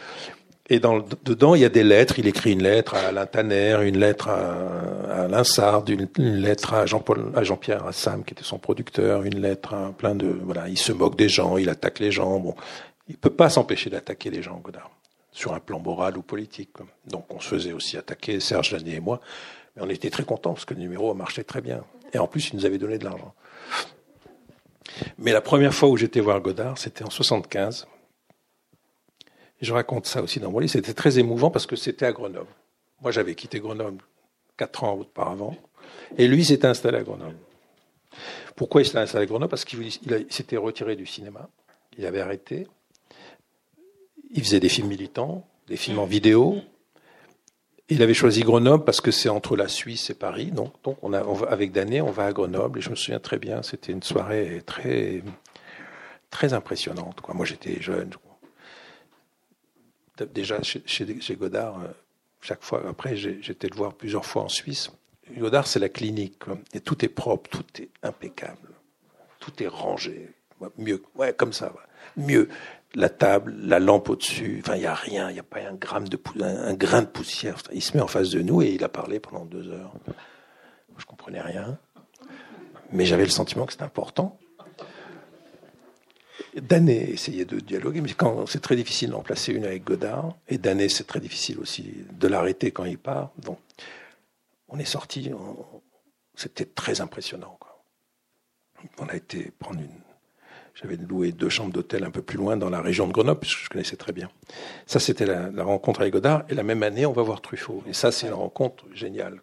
Et 0.71 0.79
dans, 0.79 1.03
dedans, 1.23 1.55
il 1.55 1.61
y 1.61 1.65
a 1.65 1.69
des 1.69 1.83
lettres. 1.83 2.19
Il 2.19 2.27
écrit 2.27 2.53
une 2.53 2.61
lettre 2.61 2.95
à 2.95 3.07
Alain 3.07 3.25
Tanner, 3.25 3.79
une 3.83 3.97
lettre 3.97 4.29
à, 4.29 5.11
à 5.11 5.23
Alain 5.23 5.43
Sard, 5.43 5.83
une, 5.89 6.07
une 6.17 6.35
lettre 6.37 6.75
à 6.75 6.85
Jean-Paul, 6.85 7.31
à 7.35 7.43
Jean-Pierre 7.43 7.85
Assam, 7.87 8.23
qui 8.23 8.33
était 8.33 8.43
son 8.43 8.59
producteur, 8.59 9.23
une 9.23 9.41
lettre 9.41 9.73
à 9.73 9.91
plein 9.91 10.13
de, 10.13 10.27
voilà. 10.27 10.67
Il 10.67 10.77
se 10.77 10.91
moque 10.91 11.17
des 11.17 11.29
gens, 11.29 11.57
il 11.57 11.69
attaque 11.69 11.99
les 11.99 12.11
gens. 12.11 12.39
Bon, 12.39 12.55
il 13.07 13.17
peut 13.17 13.31
pas 13.31 13.49
s'empêcher 13.49 13.89
d'attaquer 13.89 14.29
les 14.29 14.43
gens, 14.43 14.57
Godard, 14.57 14.91
sur 15.31 15.53
un 15.53 15.59
plan 15.59 15.79
moral 15.79 16.17
ou 16.17 16.21
politique. 16.21 16.69
Donc 17.07 17.25
on 17.33 17.39
se 17.39 17.47
faisait 17.47 17.73
aussi 17.73 17.97
attaquer, 17.97 18.39
Serge 18.39 18.71
Lanier 18.71 18.95
et 18.95 18.99
moi. 18.99 19.19
Mais 19.75 19.81
on 19.83 19.89
était 19.89 20.11
très 20.11 20.23
contents 20.23 20.53
parce 20.53 20.65
que 20.65 20.75
le 20.75 20.81
numéro 20.81 21.13
marchait 21.15 21.43
très 21.43 21.61
bien. 21.61 21.83
Et 22.13 22.19
en 22.19 22.27
plus, 22.27 22.49
il 22.49 22.57
nous 22.57 22.65
avait 22.65 22.77
donné 22.77 22.99
de 22.99 23.05
l'argent. 23.05 23.33
Mais 25.17 25.31
la 25.31 25.41
première 25.41 25.73
fois 25.73 25.89
où 25.89 25.97
j'étais 25.97 26.19
voir 26.19 26.39
Godard, 26.41 26.77
c'était 26.77 27.03
en 27.03 27.09
75. 27.09 27.87
Je 29.61 29.73
raconte 29.73 30.05
ça 30.05 30.21
aussi 30.21 30.39
dans 30.39 30.51
mon 30.51 30.59
livre. 30.59 30.71
C'était 30.71 30.93
très 30.93 31.19
émouvant 31.19 31.51
parce 31.51 31.65
que 31.65 31.75
c'était 31.75 32.05
à 32.05 32.11
Grenoble. 32.11 32.47
Moi, 33.01 33.11
j'avais 33.11 33.35
quitté 33.35 33.59
Grenoble 33.59 34.03
quatre 34.57 34.83
ans 34.83 34.93
auparavant. 34.93 35.55
Et 36.17 36.27
lui 36.27 36.45
s'était 36.45 36.67
installé 36.67 36.97
à 36.97 37.03
Grenoble. 37.03 37.37
Pourquoi 38.55 38.81
il 38.81 38.85
s'était 38.85 38.99
installé 38.99 39.23
à 39.23 39.25
Grenoble? 39.27 39.49
Parce 39.49 39.65
qu'il 39.65 39.91
s'était 40.29 40.57
retiré 40.57 40.95
du 40.95 41.05
cinéma. 41.05 41.49
Il 41.97 42.05
avait 42.05 42.21
arrêté. 42.21 42.67
Il 44.31 44.43
faisait 44.43 44.59
des 44.59 44.69
films 44.69 44.87
militants, 44.87 45.45
des 45.67 45.77
films 45.77 45.99
en 45.99 46.05
vidéo. 46.05 46.57
Il 47.89 48.03
avait 48.03 48.13
choisi 48.13 48.41
Grenoble 48.41 48.83
parce 48.85 49.01
que 49.01 49.11
c'est 49.11 49.29
entre 49.29 49.55
la 49.57 49.67
Suisse 49.67 50.09
et 50.09 50.13
Paris. 50.13 50.51
Donc, 50.51 50.73
donc 50.83 50.97
on 51.01 51.11
a, 51.13 51.23
on 51.23 51.33
va- 51.33 51.47
avec 51.49 51.71
Danet, 51.71 52.01
on 52.01 52.11
va 52.11 52.27
à 52.27 52.31
Grenoble. 52.33 52.79
Et 52.79 52.81
je 52.81 52.89
me 52.91 52.95
souviens 52.95 53.19
très 53.19 53.39
bien, 53.39 53.63
c'était 53.63 53.91
une 53.91 54.03
soirée 54.03 54.61
très, 54.65 55.23
très 56.29 56.53
impressionnante. 56.53 57.21
Quoi. 57.21 57.33
Moi, 57.33 57.45
j'étais 57.45 57.81
jeune. 57.81 58.11
Déjà, 60.25 60.61
chez, 60.61 61.35
Godard, 61.35 61.79
euh, 61.79 61.87
chaque 62.41 62.63
fois, 62.63 62.83
après, 62.87 63.15
j'étais 63.15 63.67
le 63.67 63.75
voir 63.75 63.93
plusieurs 63.93 64.25
fois 64.25 64.43
en 64.43 64.49
Suisse. 64.49 64.89
Godard, 65.37 65.67
c'est 65.67 65.79
la 65.79 65.89
clinique. 65.89 66.39
quoi. 66.39 66.57
Et 66.73 66.79
tout 66.79 67.03
est 67.05 67.09
propre, 67.09 67.49
tout 67.49 67.81
est 67.81 67.89
impeccable. 68.03 68.69
Tout 69.39 69.63
est 69.63 69.67
rangé. 69.67 70.29
Mieux, 70.77 71.03
ouais, 71.15 71.33
comme 71.33 71.53
ça. 71.53 71.73
Mieux. 72.17 72.49
La 72.95 73.09
table, 73.09 73.55
la 73.61 73.79
lampe 73.79 74.09
au-dessus. 74.09 74.61
Enfin, 74.63 74.75
il 74.75 74.79
n'y 74.79 74.85
a 74.87 74.95
rien. 74.95 75.29
Il 75.29 75.33
n'y 75.33 75.39
a 75.39 75.43
pas 75.43 75.59
un, 75.59 75.75
gramme 75.75 76.09
de 76.09 76.19
un 76.41 76.73
grain 76.73 77.03
de 77.03 77.07
poussière. 77.07 77.57
Il 77.71 77.83
se 77.83 77.95
met 77.95 78.01
en 78.01 78.07
face 78.07 78.31
de 78.31 78.41
nous 78.41 78.61
et 78.63 78.69
il 78.69 78.83
a 78.83 78.89
parlé 78.89 79.19
pendant 79.19 79.45
deux 79.45 79.69
heures. 79.69 79.93
Je 80.97 81.05
comprenais 81.05 81.41
rien. 81.41 81.77
Mais 82.91 83.05
j'avais 83.05 83.23
le 83.23 83.29
sentiment 83.29 83.65
que 83.65 83.73
c'était 83.73 83.83
important. 83.83 84.39
Danet 86.55 87.11
essayait 87.11 87.45
de 87.45 87.59
dialoguer, 87.59 88.01
mais 88.01 88.13
quand 88.13 88.45
c'est 88.45 88.61
très 88.61 88.75
difficile 88.75 89.11
d'en 89.11 89.21
placer 89.21 89.53
une 89.53 89.65
avec 89.65 89.83
Godard, 89.83 90.35
et 90.47 90.57
Danet 90.57 90.89
c'est 90.89 91.05
très 91.05 91.19
difficile 91.19 91.59
aussi 91.59 91.93
de 92.11 92.27
l'arrêter 92.27 92.71
quand 92.71 92.85
il 92.85 92.97
part. 92.97 93.31
Donc, 93.37 93.59
on 94.67 94.79
est 94.79 94.85
sorti, 94.85 95.31
c'était 96.35 96.65
très 96.65 97.01
impressionnant. 97.01 97.57
On 98.99 99.07
a 99.07 99.15
été 99.15 99.51
prendre 99.59 99.81
une. 99.81 99.89
J'avais 100.75 100.95
loué 100.95 101.33
deux 101.33 101.49
chambres 101.49 101.73
d'hôtel 101.73 102.05
un 102.05 102.11
peu 102.11 102.21
plus 102.21 102.37
loin 102.37 102.55
dans 102.55 102.69
la 102.69 102.81
région 102.81 103.05
de 103.05 103.11
Grenoble, 103.11 103.41
puisque 103.41 103.65
je 103.65 103.69
connaissais 103.69 103.97
très 103.97 104.13
bien. 104.13 104.29
Ça, 104.85 105.01
c'était 105.01 105.25
la, 105.25 105.51
la 105.51 105.63
rencontre 105.65 105.99
avec 105.99 106.13
Godard, 106.13 106.45
et 106.47 106.55
la 106.55 106.63
même 106.63 106.83
année, 106.83 107.05
on 107.05 107.11
va 107.11 107.21
voir 107.21 107.41
Truffaut. 107.41 107.83
Et 107.85 107.93
ça, 107.93 108.13
c'est 108.13 108.27
une 108.27 108.33
rencontre 108.33 108.85
géniale. 108.93 109.41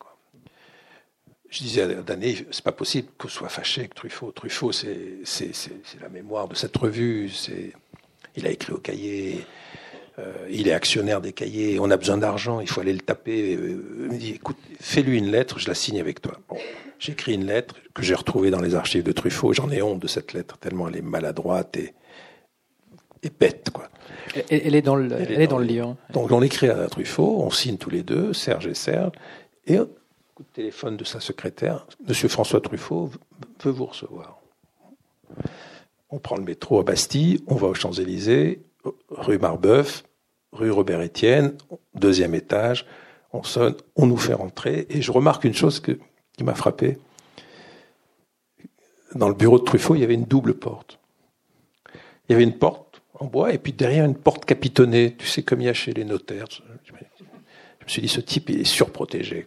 Je 1.49 1.59
disais 1.61 1.83
à 1.83 1.87
Danet, 2.03 2.47
c'est 2.51 2.65
pas 2.65 2.73
possible 2.73 3.09
qu'on 3.19 3.29
soit 3.29 3.49
fâché 3.49 3.83
avec 3.83 3.95
Truffaut. 3.95 4.33
Truffaut, 4.33 4.73
c'est 4.73 5.19
c'est- 5.25 5.53
la 6.01 6.09
mémoire 6.09 6.49
de 6.49 6.55
cette 6.55 6.77
revue. 6.77 7.31
C'est 7.31 7.73
il 8.37 8.47
a 8.47 8.51
écrit 8.51 8.73
au 8.73 8.79
cahier. 8.79 9.47
euh, 10.19 10.33
il 10.51 10.67
est 10.67 10.73
actionnaire 10.73 11.21
des 11.21 11.33
cahiers. 11.33 11.79
On 11.79 11.91
a 11.91 11.97
besoin 11.99 12.17
d'argent. 12.17 12.61
Il 12.61 12.69
faut 12.69 12.81
aller 12.81 12.93
le 12.95 13.01
taper. 13.01 13.55
Euh, 13.55 14.07
il 14.09 14.13
me 14.13 14.19
dit, 14.19 14.31
écoute, 14.33 14.57
fais-lui 14.81 15.19
une 15.19 15.31
lettre. 15.31 15.59
Je 15.59 15.69
la 15.69 15.75
signe 15.75 16.01
avec 16.01 16.23
toi. 16.23 16.39
Bon, 16.49 16.57
j'écris 16.99 17.35
une 17.35 17.45
lettre 17.47 17.75
que 17.95 18.03
j'ai 18.03 18.15
retrouvée 18.15 18.51
dans 18.51 18.61
les 18.61 18.75
archives 18.75 19.03
de 19.03 19.13
Truffaut. 19.13 19.53
J'en 19.53 19.71
ai 19.71 19.83
honte 19.83 20.01
de 20.01 20.07
cette 20.09 20.33
lettre 20.33 20.57
tellement 20.59 20.89
elle 20.89 20.97
est 20.97 21.03
maladroite 21.03 21.77
et 21.77 21.93
est 23.23 23.39
bête, 23.39 23.71
quoi. 23.73 23.89
Elle, 24.51 24.75
est 24.75 24.83
dans 24.83 24.97
le, 24.97 25.11
elle, 25.13 25.41
est 25.41 25.47
dans, 25.47 25.59
le 25.59 25.65
livre. 25.65 25.97
Donc 26.13 26.31
on 26.31 26.43
écrit 26.43 26.69
à 26.69 26.87
Truffaut, 26.89 27.43
on 27.43 27.51
signe 27.51 27.77
tous 27.77 27.91
les 27.91 28.03
deux, 28.03 28.33
Serge 28.33 28.67
et 28.67 28.75
Serge, 28.75 29.13
et 29.67 29.79
coup 30.37 30.43
de 30.43 30.53
téléphone 30.53 30.99
de 30.99 31.05
sa 31.05 31.19
secrétaire, 31.19 31.87
Monsieur 32.07 32.29
François 32.29 32.61
Truffaut 32.61 33.11
veut 33.65 33.71
vous 33.71 33.87
recevoir. 33.87 34.39
On 36.11 36.19
prend 36.19 36.37
le 36.37 36.45
métro 36.45 36.79
à 36.79 36.83
Bastille, 36.83 37.43
on 37.47 37.55
va 37.55 37.69
aux 37.69 37.75
Champs-Élysées, 37.75 38.61
rue 39.09 39.39
Marbeuf, 39.39 40.05
rue 40.53 40.71
Robert 40.71 41.01
Étienne, 41.01 41.57
deuxième 41.95 42.35
étage, 42.35 42.85
on 43.33 43.43
sonne, 43.43 43.77
on 43.97 44.05
nous 44.07 44.19
fait 44.19 44.35
rentrer, 44.35 44.87
et 44.91 45.01
je 45.01 45.11
remarque 45.11 45.45
une 45.45 45.55
chose 45.55 45.81
qui 45.81 46.45
m'a 46.45 46.55
frappé. 46.55 46.99
Dans 49.15 49.31
le 49.31 49.35
bureau 49.35 49.59
de 49.59 49.65
Truffaut, 49.65 49.95
il 49.95 50.03
y 50.03 50.05
avait 50.05 50.15
une 50.15 50.25
double 50.25 50.53
porte. 50.53 50.99
Il 52.29 52.33
y 52.33 52.35
avait 52.35 52.45
une 52.45 52.59
porte 52.59 53.01
en 53.15 53.25
bois, 53.25 53.55
et 53.55 53.59
puis 53.59 53.73
derrière 53.73 54.05
une 54.05 54.17
porte 54.17 54.45
capitonnée, 54.45 55.17
tu 55.17 55.27
sais, 55.27 55.43
comme 55.43 55.63
il 55.63 55.65
y 55.65 55.71
a 55.71 55.75
chez 55.75 55.95
les 55.95 56.05
notaires. 56.05 56.45
Je 56.51 56.93
me 56.93 57.89
suis 57.89 58.03
dit, 58.03 58.09
ce 58.09 58.21
type, 58.21 58.51
il 58.51 58.61
est 58.61 58.65
surprotégé. 58.65 59.47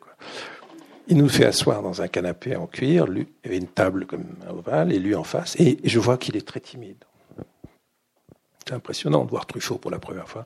Il 1.12 1.18
nous 1.18 1.28
fait 1.28 1.46
asseoir 1.46 1.82
dans 1.82 2.04
un 2.04 2.08
canapé 2.08 2.56
en 2.56 2.68
cuir. 2.68 3.08
Lui, 3.08 3.28
il 3.44 3.48
y 3.48 3.50
avait 3.50 3.58
une 3.58 3.68
table 3.68 4.06
comme 4.06 4.26
un 4.48 4.52
ovale 4.52 4.94
et 4.94 5.00
lui 5.00 5.16
en 5.16 5.24
face. 5.24 5.60
Et 5.60 5.80
je 5.84 5.98
vois 5.98 6.20
qu'il 6.20 6.38
est 6.38 6.48
très 6.48 6.60
timide. 6.60 7.04
C'est 8.64 8.76
impressionnant 8.76 9.26
de 9.26 9.32
voir 9.32 9.48
Truffaut 9.48 9.80
pour 9.80 9.90
la 9.90 9.98
première 9.98 10.30
fois. 10.30 10.46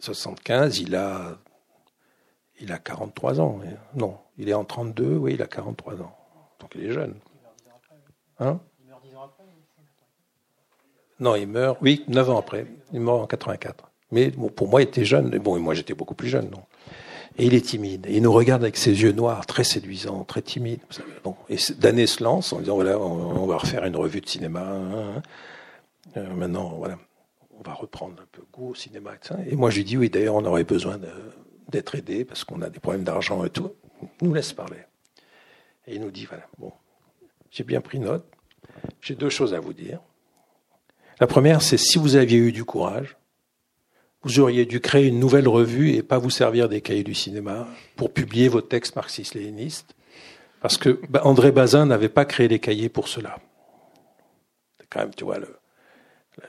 75, 0.00 0.78
il 0.78 0.96
a, 0.96 1.36
il 2.58 2.72
a 2.72 2.78
43 2.78 3.42
ans. 3.42 3.60
Non, 3.94 4.16
il 4.38 4.48
est 4.48 4.54
en 4.54 4.64
32, 4.64 5.16
oui, 5.16 5.34
il 5.34 5.42
a 5.42 5.46
43 5.46 6.00
ans. 6.00 6.16
Donc 6.58 6.72
il 6.76 6.86
est 6.86 6.92
jeune. 6.92 7.14
Hein? 8.38 8.58
Il 8.80 8.88
meurt 8.88 9.02
10 9.02 9.16
ans 9.16 9.24
après 9.24 9.44
Non, 11.20 11.36
il 11.36 11.46
meurt, 11.46 11.76
oui, 11.82 12.04
9 12.08 12.30
ans 12.30 12.38
après. 12.38 12.66
Il 12.94 13.00
meurt 13.00 13.20
en 13.20 13.26
84. 13.26 13.90
Mais 14.12 14.30
pour 14.30 14.68
moi, 14.68 14.80
il 14.80 14.84
était 14.84 15.04
jeune. 15.04 15.28
Bon, 15.40 15.58
et 15.58 15.60
moi, 15.60 15.74
j'étais 15.74 15.92
beaucoup 15.92 16.14
plus 16.14 16.28
jeune. 16.28 16.48
Non 16.48 16.62
et 17.38 17.46
il 17.46 17.54
est 17.54 17.60
timide. 17.60 18.06
Et 18.08 18.16
il 18.16 18.22
nous 18.22 18.32
regarde 18.32 18.62
avec 18.62 18.76
ses 18.76 19.02
yeux 19.02 19.12
noirs, 19.12 19.46
très 19.46 19.64
séduisants, 19.64 20.24
très 20.24 20.42
timides. 20.42 20.80
Bon. 21.22 21.36
Et 21.48 21.56
d'année 21.78 22.06
se 22.06 22.24
lance 22.24 22.52
en 22.52 22.60
disant 22.60 22.76
voilà, 22.76 22.98
on, 22.98 23.46
va 23.46 23.58
refaire 23.58 23.84
une 23.84 23.96
revue 23.96 24.20
de 24.20 24.28
cinéma. 24.28 24.62
Hein, 24.62 25.16
hein. 25.16 25.22
Euh, 26.16 26.34
maintenant, 26.34 26.70
voilà, 26.76 26.98
on 27.58 27.62
va 27.62 27.74
reprendre 27.74 28.14
un 28.22 28.26
peu 28.32 28.42
goût 28.52 28.70
au 28.70 28.74
cinéma. 28.74 29.12
Et 29.46 29.56
moi, 29.56 29.70
je 29.70 29.76
lui 29.76 29.84
dis 29.84 29.96
oui, 29.96 30.08
d'ailleurs, 30.08 30.36
on 30.36 30.44
aurait 30.44 30.64
besoin 30.64 30.98
d'être 31.68 31.94
aidé 31.94 32.24
parce 32.24 32.44
qu'on 32.44 32.62
a 32.62 32.70
des 32.70 32.80
problèmes 32.80 33.04
d'argent 33.04 33.44
et 33.44 33.50
tout. 33.50 33.72
Il 34.20 34.28
nous 34.28 34.34
laisse 34.34 34.52
parler. 34.52 34.78
Et 35.86 35.96
il 35.96 36.00
nous 36.00 36.10
dit 36.10 36.24
voilà, 36.24 36.44
bon, 36.58 36.72
j'ai 37.50 37.64
bien 37.64 37.80
pris 37.80 37.98
note. 37.98 38.26
J'ai 39.00 39.14
deux 39.14 39.30
choses 39.30 39.54
à 39.54 39.60
vous 39.60 39.72
dire. 39.72 40.00
La 41.20 41.26
première, 41.26 41.62
c'est 41.62 41.78
si 41.78 41.98
vous 41.98 42.16
aviez 42.16 42.38
eu 42.38 42.52
du 42.52 42.64
courage, 42.64 43.16
vous 44.26 44.40
auriez 44.40 44.66
dû 44.66 44.80
créer 44.80 45.06
une 45.06 45.20
nouvelle 45.20 45.46
revue 45.46 45.92
et 45.92 46.02
pas 46.02 46.18
vous 46.18 46.30
servir 46.30 46.68
des 46.68 46.80
cahiers 46.80 47.04
du 47.04 47.14
cinéma 47.14 47.68
pour 47.94 48.12
publier 48.12 48.48
vos 48.48 48.60
textes 48.60 48.96
marxistes-léninistes. 48.96 49.94
Parce 50.60 50.78
que 50.78 51.00
bah, 51.08 51.20
André 51.22 51.52
Bazin 51.52 51.86
n'avait 51.86 52.08
pas 52.08 52.24
créé 52.24 52.48
les 52.48 52.58
cahiers 52.58 52.88
pour 52.88 53.06
cela. 53.06 53.38
C'est 54.80 54.86
quand 54.90 54.98
même, 54.98 55.14
tu 55.14 55.22
vois, 55.22 55.38
le, 55.38 55.56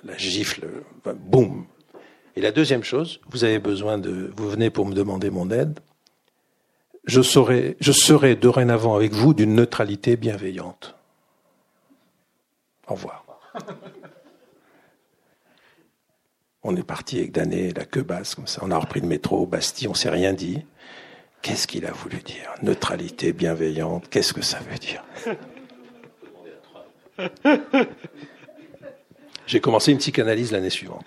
la, 0.04 0.18
gifle, 0.18 0.68
boum. 1.06 1.68
Et 2.36 2.42
la 2.42 2.52
deuxième 2.52 2.84
chose, 2.84 3.22
vous 3.30 3.44
avez 3.44 3.60
besoin 3.60 4.00
de, 4.00 4.34
vous 4.36 4.50
venez 4.50 4.72
pour 4.72 4.88
me 4.88 4.96
demander 4.96 5.30
mon 5.30 5.52
aide. 5.52 5.80
Je 7.06 7.22
je 7.22 7.92
serai 7.92 8.36
dorénavant 8.36 8.96
avec 8.96 9.14
vous 9.14 9.36
d'une 9.36 9.54
neutralité 9.54 10.18
bienveillante. 10.18 10.96
Au 12.88 12.96
revoir. 12.96 13.24
On 16.70 16.76
est 16.76 16.84
parti 16.84 17.20
avec 17.20 17.32
Dané, 17.32 17.72
la 17.72 17.86
queue 17.86 18.04
basse, 18.04 18.36
comme 18.36 18.46
ça. 18.46 18.60
On 18.62 18.72
a 18.72 18.78
repris 18.78 19.00
le 19.00 19.08
métro, 19.08 19.46
Bastille, 19.46 19.88
on 19.88 19.94
s'est 19.94 20.10
rien 20.10 20.34
dit. 20.34 20.66
Qu'est-ce 21.42 21.66
qu'il 21.66 21.86
a 21.86 21.94
voulu 21.94 22.18
dire? 22.18 22.54
Neutralité 22.62 23.32
bienveillante, 23.32 24.10
qu'est-ce 24.10 24.34
que 24.34 24.42
ça 24.42 24.60
veut 24.60 24.78
dire? 24.78 25.02
J'ai 29.48 29.62
commencé 29.62 29.94
une 29.94 29.98
psychanalyse 30.00 30.52
l'année 30.52 30.70
suivante. 30.70 31.06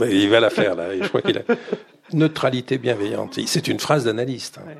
il 0.00 0.28
va 0.30 0.38
la 0.38 0.50
faire, 0.50 0.76
là. 0.76 0.96
Je 0.96 1.08
crois 1.08 1.22
qu'il 1.22 1.38
a. 1.38 1.42
Neutralité 2.12 2.78
bienveillante. 2.78 3.40
C'est 3.46 3.66
une 3.66 3.80
phrase 3.80 4.04
d'analyste. 4.04 4.58
Hein. 4.58 4.74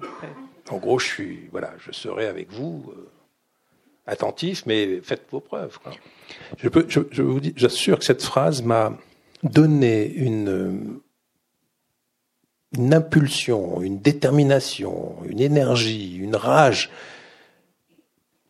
En 0.70 0.76
gros, 0.76 1.00
je 1.00 1.06
suis, 1.06 1.48
voilà, 1.50 1.72
je 1.84 1.90
serai 1.90 2.26
avec 2.26 2.52
vous. 2.52 2.94
Euh, 2.96 3.11
attentif, 4.07 4.64
mais 4.66 5.00
faites 5.03 5.24
vos 5.30 5.40
preuves. 5.40 5.78
Je, 6.59 6.68
peux, 6.68 6.86
je, 6.88 7.22
vous 7.22 7.40
dis, 7.40 7.53
j'assure 7.57 7.98
que 7.98 8.05
cette 8.05 8.22
phrase 8.22 8.62
m'a 8.62 8.96
donné 9.42 10.07
une, 10.07 11.00
une 12.76 12.94
impulsion, 12.94 13.82
une 13.82 14.00
détermination, 14.00 15.16
une 15.28 15.40
énergie, 15.40 16.16
une 16.16 16.36
rage 16.36 16.90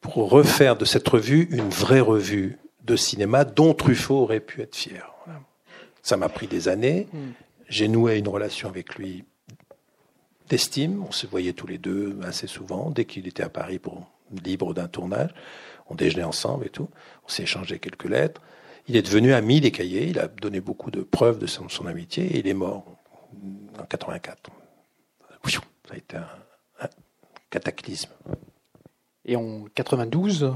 pour 0.00 0.30
refaire 0.30 0.76
de 0.76 0.84
cette 0.84 1.08
revue 1.08 1.48
une 1.50 1.68
vraie 1.68 2.00
revue 2.00 2.58
de 2.84 2.96
cinéma 2.96 3.44
dont 3.44 3.72
Truffaut 3.74 4.16
aurait 4.16 4.40
pu 4.40 4.60
être 4.60 4.76
fier. 4.76 5.08
Ça 6.02 6.16
m'a 6.16 6.28
pris 6.28 6.48
des 6.48 6.68
années. 6.68 7.06
Hmm. 7.12 7.30
J'ai 7.68 7.86
noué 7.86 8.18
une 8.18 8.26
relation 8.26 8.68
avec 8.68 8.96
lui 8.96 9.24
d'estime. 10.48 11.04
On 11.08 11.12
se 11.12 11.28
voyait 11.28 11.52
tous 11.52 11.68
les 11.68 11.78
deux 11.78 12.18
assez 12.24 12.48
souvent, 12.48 12.90
dès 12.90 13.04
qu'il 13.04 13.28
était 13.28 13.44
à 13.44 13.48
Paris 13.48 13.78
pour 13.78 14.10
libre 14.44 14.74
d'un 14.74 14.88
tournage. 14.88 15.30
On 15.88 15.94
déjeunait 15.94 16.24
ensemble 16.24 16.66
et 16.66 16.70
tout. 16.70 16.88
On 17.24 17.28
s'est 17.28 17.42
échangé 17.42 17.78
quelques 17.78 18.08
lettres. 18.08 18.40
Il 18.88 18.96
est 18.96 19.02
devenu 19.02 19.32
ami 19.32 19.60
des 19.60 19.70
cahiers. 19.70 20.08
Il 20.08 20.18
a 20.18 20.28
donné 20.28 20.60
beaucoup 20.60 20.90
de 20.90 21.02
preuves 21.02 21.38
de 21.38 21.46
son, 21.46 21.86
amitié 21.86 22.24
et 22.24 22.38
il 22.38 22.48
est 22.48 22.54
mort 22.54 22.84
en 23.78 23.84
84. 23.84 24.50
Ça 25.44 25.60
a 25.94 25.96
été 25.96 26.16
un, 26.16 26.88
cataclysme. 27.50 28.10
Et 29.24 29.36
en 29.36 29.64
92, 29.74 30.54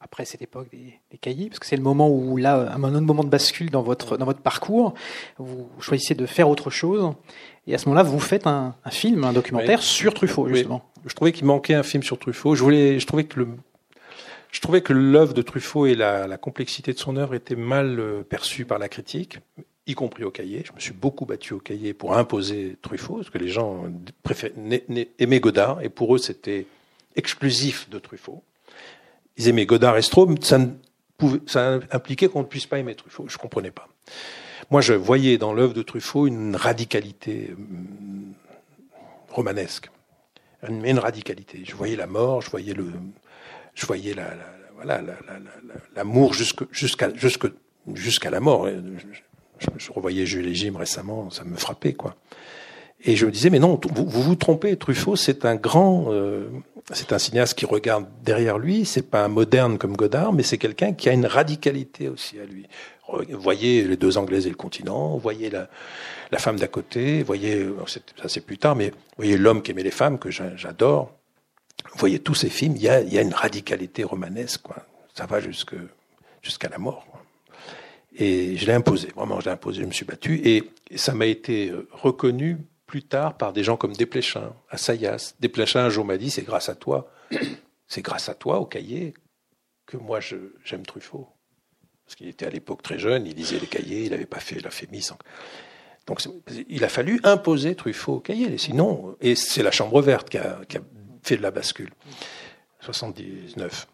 après 0.00 0.24
cette 0.24 0.42
époque 0.42 0.68
des, 0.70 1.18
cahiers, 1.18 1.48
parce 1.48 1.58
que 1.58 1.66
c'est 1.66 1.76
le 1.76 1.82
moment 1.82 2.08
où 2.08 2.36
là, 2.36 2.72
un 2.72 2.82
autre 2.82 3.00
moment 3.00 3.24
de 3.24 3.28
bascule 3.28 3.70
dans 3.70 3.82
votre 3.82 4.16
dans 4.16 4.24
votre 4.24 4.40
parcours, 4.40 4.94
vous 5.38 5.68
choisissez 5.80 6.14
de 6.14 6.26
faire 6.26 6.48
autre 6.48 6.70
chose, 6.70 7.14
et 7.66 7.74
à 7.74 7.78
ce 7.78 7.88
moment-là, 7.88 8.02
vous 8.02 8.20
faites 8.20 8.46
un, 8.46 8.76
film, 8.90 9.24
un 9.24 9.32
documentaire 9.32 9.82
sur 9.82 10.14
Truffaut 10.14 10.48
justement 10.48 10.91
je 11.06 11.14
trouvais 11.14 11.32
qu'il 11.32 11.46
manquait 11.46 11.74
un 11.74 11.82
film 11.82 12.02
sur 12.02 12.18
Truffaut. 12.18 12.54
Je 12.54 12.62
voulais, 12.62 12.98
je 12.98 13.06
trouvais 13.06 13.24
que 13.24 13.40
le, 13.40 13.48
je 14.50 14.60
trouvais 14.60 14.82
que 14.82 14.92
l'œuvre 14.92 15.34
de 15.34 15.42
Truffaut 15.42 15.86
et 15.86 15.94
la, 15.94 16.26
la, 16.26 16.36
complexité 16.36 16.92
de 16.92 16.98
son 16.98 17.16
œuvre 17.16 17.34
étaient 17.34 17.56
mal 17.56 17.98
euh, 17.98 18.22
perçues 18.22 18.64
par 18.64 18.78
la 18.78 18.88
critique, 18.88 19.38
y 19.86 19.94
compris 19.94 20.24
au 20.24 20.30
cahier. 20.30 20.62
Je 20.66 20.72
me 20.72 20.80
suis 20.80 20.92
beaucoup 20.92 21.24
battu 21.24 21.54
au 21.54 21.58
cahier 21.58 21.94
pour 21.94 22.16
imposer 22.16 22.76
Truffaut, 22.82 23.16
parce 23.16 23.30
que 23.30 23.38
les 23.38 23.48
gens 23.48 23.84
aimaient 25.18 25.40
Godard, 25.40 25.80
et 25.82 25.88
pour 25.88 26.14
eux 26.14 26.18
c'était 26.18 26.66
exclusif 27.16 27.88
de 27.90 27.98
Truffaut. 27.98 28.42
Ils 29.38 29.48
aimaient 29.48 29.66
Godard 29.66 29.96
et 29.96 30.02
Straub, 30.02 30.42
ça, 30.42 30.60
pouvait, 31.16 31.40
ça 31.46 31.80
impliquait 31.90 32.28
qu'on 32.28 32.40
ne 32.40 32.46
puisse 32.46 32.66
pas 32.66 32.78
aimer 32.78 32.94
Truffaut. 32.94 33.26
Je 33.28 33.38
comprenais 33.38 33.70
pas. 33.70 33.88
Moi, 34.70 34.80
je 34.80 34.92
voyais 34.92 35.38
dans 35.38 35.52
l'œuvre 35.52 35.74
de 35.74 35.82
Truffaut 35.82 36.26
une 36.26 36.56
radicalité 36.56 37.50
hum, 37.56 38.34
romanesque 39.30 39.90
une, 40.68 40.84
une 40.84 40.98
radicalité. 40.98 41.62
Je 41.64 41.74
voyais 41.74 41.96
la 41.96 42.06
mort, 42.06 42.42
je 42.42 42.50
voyais 42.50 42.74
le, 42.74 42.86
je 43.74 43.86
voyais 43.86 44.14
la, 44.14 44.34
voilà, 44.74 45.00
l'amour 45.96 46.34
jusqu'à 46.34 46.66
jusqu'à 46.72 47.08
jusqu'à 47.94 48.30
la 48.30 48.40
mort. 48.40 48.68
Je, 49.78 49.92
revoyais 49.92 50.26
Jules 50.26 50.48
et 50.48 50.54
Jim 50.54 50.74
récemment, 50.76 51.30
ça 51.30 51.44
me 51.44 51.56
frappait 51.56 51.92
quoi. 51.92 52.16
Et 53.04 53.16
je 53.16 53.26
me 53.26 53.30
disais 53.30 53.50
mais 53.50 53.58
non, 53.58 53.80
vous 53.94 54.04
vous, 54.04 54.22
vous 54.22 54.36
trompez. 54.36 54.76
Truffaut, 54.76 55.16
c'est 55.16 55.44
un 55.44 55.56
grand, 55.56 56.06
euh, 56.08 56.48
c'est 56.92 57.12
un 57.12 57.18
cinéaste 57.18 57.58
qui 57.58 57.66
regarde 57.66 58.06
derrière 58.24 58.58
lui. 58.58 58.84
C'est 58.84 59.08
pas 59.08 59.24
un 59.24 59.28
moderne 59.28 59.78
comme 59.78 59.96
Godard, 59.96 60.32
mais 60.32 60.42
c'est 60.42 60.58
quelqu'un 60.58 60.92
qui 60.92 61.08
a 61.08 61.12
une 61.12 61.26
radicalité 61.26 62.08
aussi 62.08 62.38
à 62.38 62.44
lui. 62.44 62.66
Voyez 63.30 63.82
les 63.82 63.96
deux 63.96 64.16
Anglaises 64.16 64.46
et 64.46 64.50
le 64.50 64.56
continent, 64.56 65.16
voyez 65.18 65.50
la, 65.50 65.68
femme 66.38 66.56
d'à 66.56 66.68
côté, 66.68 67.22
voyez, 67.22 67.66
ça 67.86 68.28
c'est 68.28 68.40
plus 68.40 68.58
tard, 68.58 68.76
mais 68.76 68.92
voyez 69.16 69.36
l'homme 69.36 69.60
qui 69.62 69.72
aimait 69.72 69.82
les 69.82 69.90
femmes, 69.90 70.18
que 70.18 70.30
j'adore. 70.30 71.12
Voyez 71.96 72.20
tous 72.20 72.34
ces 72.34 72.48
films, 72.48 72.76
il 72.76 72.82
y 72.82 72.88
a, 72.88 73.00
y 73.00 73.18
a 73.18 73.22
une 73.22 73.34
radicalité 73.34 74.04
romanesque, 74.04 74.62
quoi. 74.62 74.76
Ça 75.14 75.26
va 75.26 75.40
jusqu'à 75.40 76.68
la 76.70 76.78
mort. 76.78 77.06
Et 78.14 78.56
je 78.56 78.66
l'ai 78.66 78.72
imposé, 78.72 79.08
vraiment, 79.14 79.40
je 79.40 79.46
l'ai 79.46 79.52
imposé, 79.52 79.82
je 79.82 79.86
me 79.86 79.92
suis 79.92 80.04
battu, 80.04 80.40
et, 80.44 80.70
ça 80.94 81.14
m'a 81.14 81.24
été 81.24 81.70
euh, 81.70 81.88
reconnu 81.90 82.58
plus 82.86 83.02
tard 83.02 83.38
par 83.38 83.54
des 83.54 83.64
gens 83.64 83.78
comme 83.78 83.94
Desplechin, 83.94 84.52
Assayas. 84.68 85.34
Desplechin 85.40 85.86
un 85.86 85.88
jour 85.88 86.04
m'a 86.04 86.18
dit, 86.18 86.30
c'est 86.30 86.42
grâce 86.42 86.68
à 86.68 86.74
toi, 86.74 87.10
c'est 87.88 88.02
grâce 88.02 88.28
à 88.28 88.34
toi, 88.34 88.60
au 88.60 88.66
cahier, 88.66 89.14
que 89.86 89.96
moi 89.96 90.20
j'aime 90.20 90.84
Truffaut 90.84 91.28
parce 92.12 92.18
qu'il 92.18 92.28
était 92.28 92.44
à 92.44 92.50
l'époque 92.50 92.82
très 92.82 92.98
jeune, 92.98 93.26
il 93.26 93.34
lisait 93.34 93.58
les 93.58 93.66
cahiers, 93.66 94.04
il 94.04 94.10
n'avait 94.10 94.26
pas 94.26 94.38
fait 94.38 94.60
la 94.60 94.70
Fémis. 94.70 95.08
Donc 96.06 96.20
il 96.68 96.84
a 96.84 96.90
fallu 96.90 97.18
imposer 97.24 97.74
Truffaut 97.74 98.16
au 98.16 98.20
cahier, 98.20 98.58
sinon, 98.58 99.16
et 99.22 99.34
c'est 99.34 99.62
la 99.62 99.70
Chambre 99.70 100.02
verte 100.02 100.28
qui 100.28 100.36
a, 100.36 100.60
fait 101.22 101.38
de 101.38 101.42
la 101.42 101.50
bascule. 101.50 101.88
79. 102.80 103.88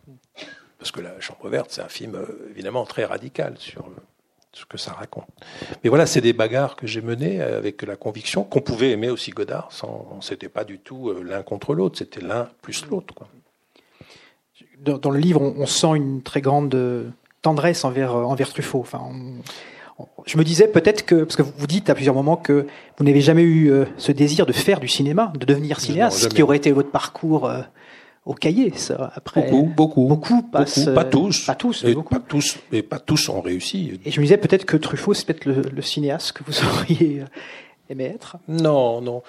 parce 0.78 0.90
que 0.90 1.00
La 1.00 1.20
Chambre 1.20 1.48
verte, 1.48 1.70
c'est 1.70 1.80
un 1.80 1.88
film 1.88 2.16
euh, 2.16 2.48
évidemment 2.50 2.84
très 2.86 3.04
radical 3.04 3.54
sur 3.58 3.88
ce 4.52 4.64
que 4.64 4.78
ça 4.78 4.94
raconte. 4.94 5.28
Mais 5.84 5.90
voilà, 5.90 6.04
c'est 6.06 6.20
des 6.20 6.32
bagarres 6.32 6.74
que 6.74 6.88
j'ai 6.88 7.02
menées 7.02 7.40
avec 7.40 7.82
la 7.82 7.94
conviction 7.94 8.42
qu'on 8.42 8.62
pouvait 8.62 8.90
aimer 8.90 9.10
aussi 9.10 9.30
Godard. 9.30 9.70
Sans, 9.70 10.20
c'était 10.22 10.48
pas 10.48 10.64
du 10.64 10.80
tout 10.80 11.10
euh, 11.10 11.22
l'un 11.22 11.44
contre 11.44 11.72
l'autre, 11.72 11.98
c'était 11.98 12.22
l'un 12.22 12.50
plus 12.62 12.84
l'autre. 12.86 13.14
Dans, 14.78 15.10
le 15.10 15.20
livre, 15.20 15.40
on, 15.40 15.66
sent 15.66 15.94
une 15.94 16.22
très 16.22 16.40
grande 16.40 17.12
tendresse 17.48 17.84
envers, 17.84 18.14
envers 18.14 18.50
Truffaut. 18.50 18.80
Enfin, 18.80 19.00
je 20.26 20.36
me 20.36 20.44
disais 20.44 20.68
peut-être 20.68 21.04
que, 21.04 21.24
parce 21.24 21.36
que 21.36 21.42
vous 21.42 21.66
dites 21.66 21.90
à 21.90 21.94
plusieurs 21.94 22.14
moments 22.14 22.36
que 22.36 22.66
vous 22.98 23.04
n'avez 23.04 23.20
jamais 23.20 23.42
eu 23.42 23.70
euh, 23.70 23.84
ce 23.96 24.12
désir 24.12 24.46
de 24.46 24.52
faire 24.52 24.80
du 24.80 24.88
cinéma, 24.88 25.32
de 25.38 25.44
devenir 25.44 25.80
cinéaste, 25.80 26.18
ce 26.18 26.28
qui 26.28 26.42
aurait 26.42 26.58
été 26.58 26.70
votre 26.70 26.90
parcours 26.90 27.46
euh, 27.46 27.62
au 28.24 28.34
cahier, 28.34 28.72
ça. 28.76 29.10
Après, 29.14 29.50
beaucoup, 29.50 29.66
beaucoup, 29.74 30.06
beaucoup, 30.06 30.42
passent, 30.42 30.90
pas 30.94 31.04
tous, 31.04 31.46
pas 31.46 31.54
tous, 31.54 31.84
et 31.84 31.94
pas 31.94 32.20
tous, 32.20 32.58
et 32.72 32.82
pas 32.82 32.98
tous 32.98 33.28
ont 33.28 33.40
réussi. 33.40 33.98
Et 34.04 34.10
je 34.10 34.20
me 34.20 34.24
disais 34.24 34.36
peut-être 34.36 34.66
que 34.66 34.76
Truffaut, 34.76 35.14
c'est 35.14 35.26
peut-être 35.26 35.46
le, 35.46 35.82
cinéaste 35.82 36.32
que 36.32 36.44
vous 36.44 36.52
auriez 36.78 37.24
aimé 37.88 38.04
être. 38.04 38.36
Non, 38.46 39.00
non. 39.00 39.22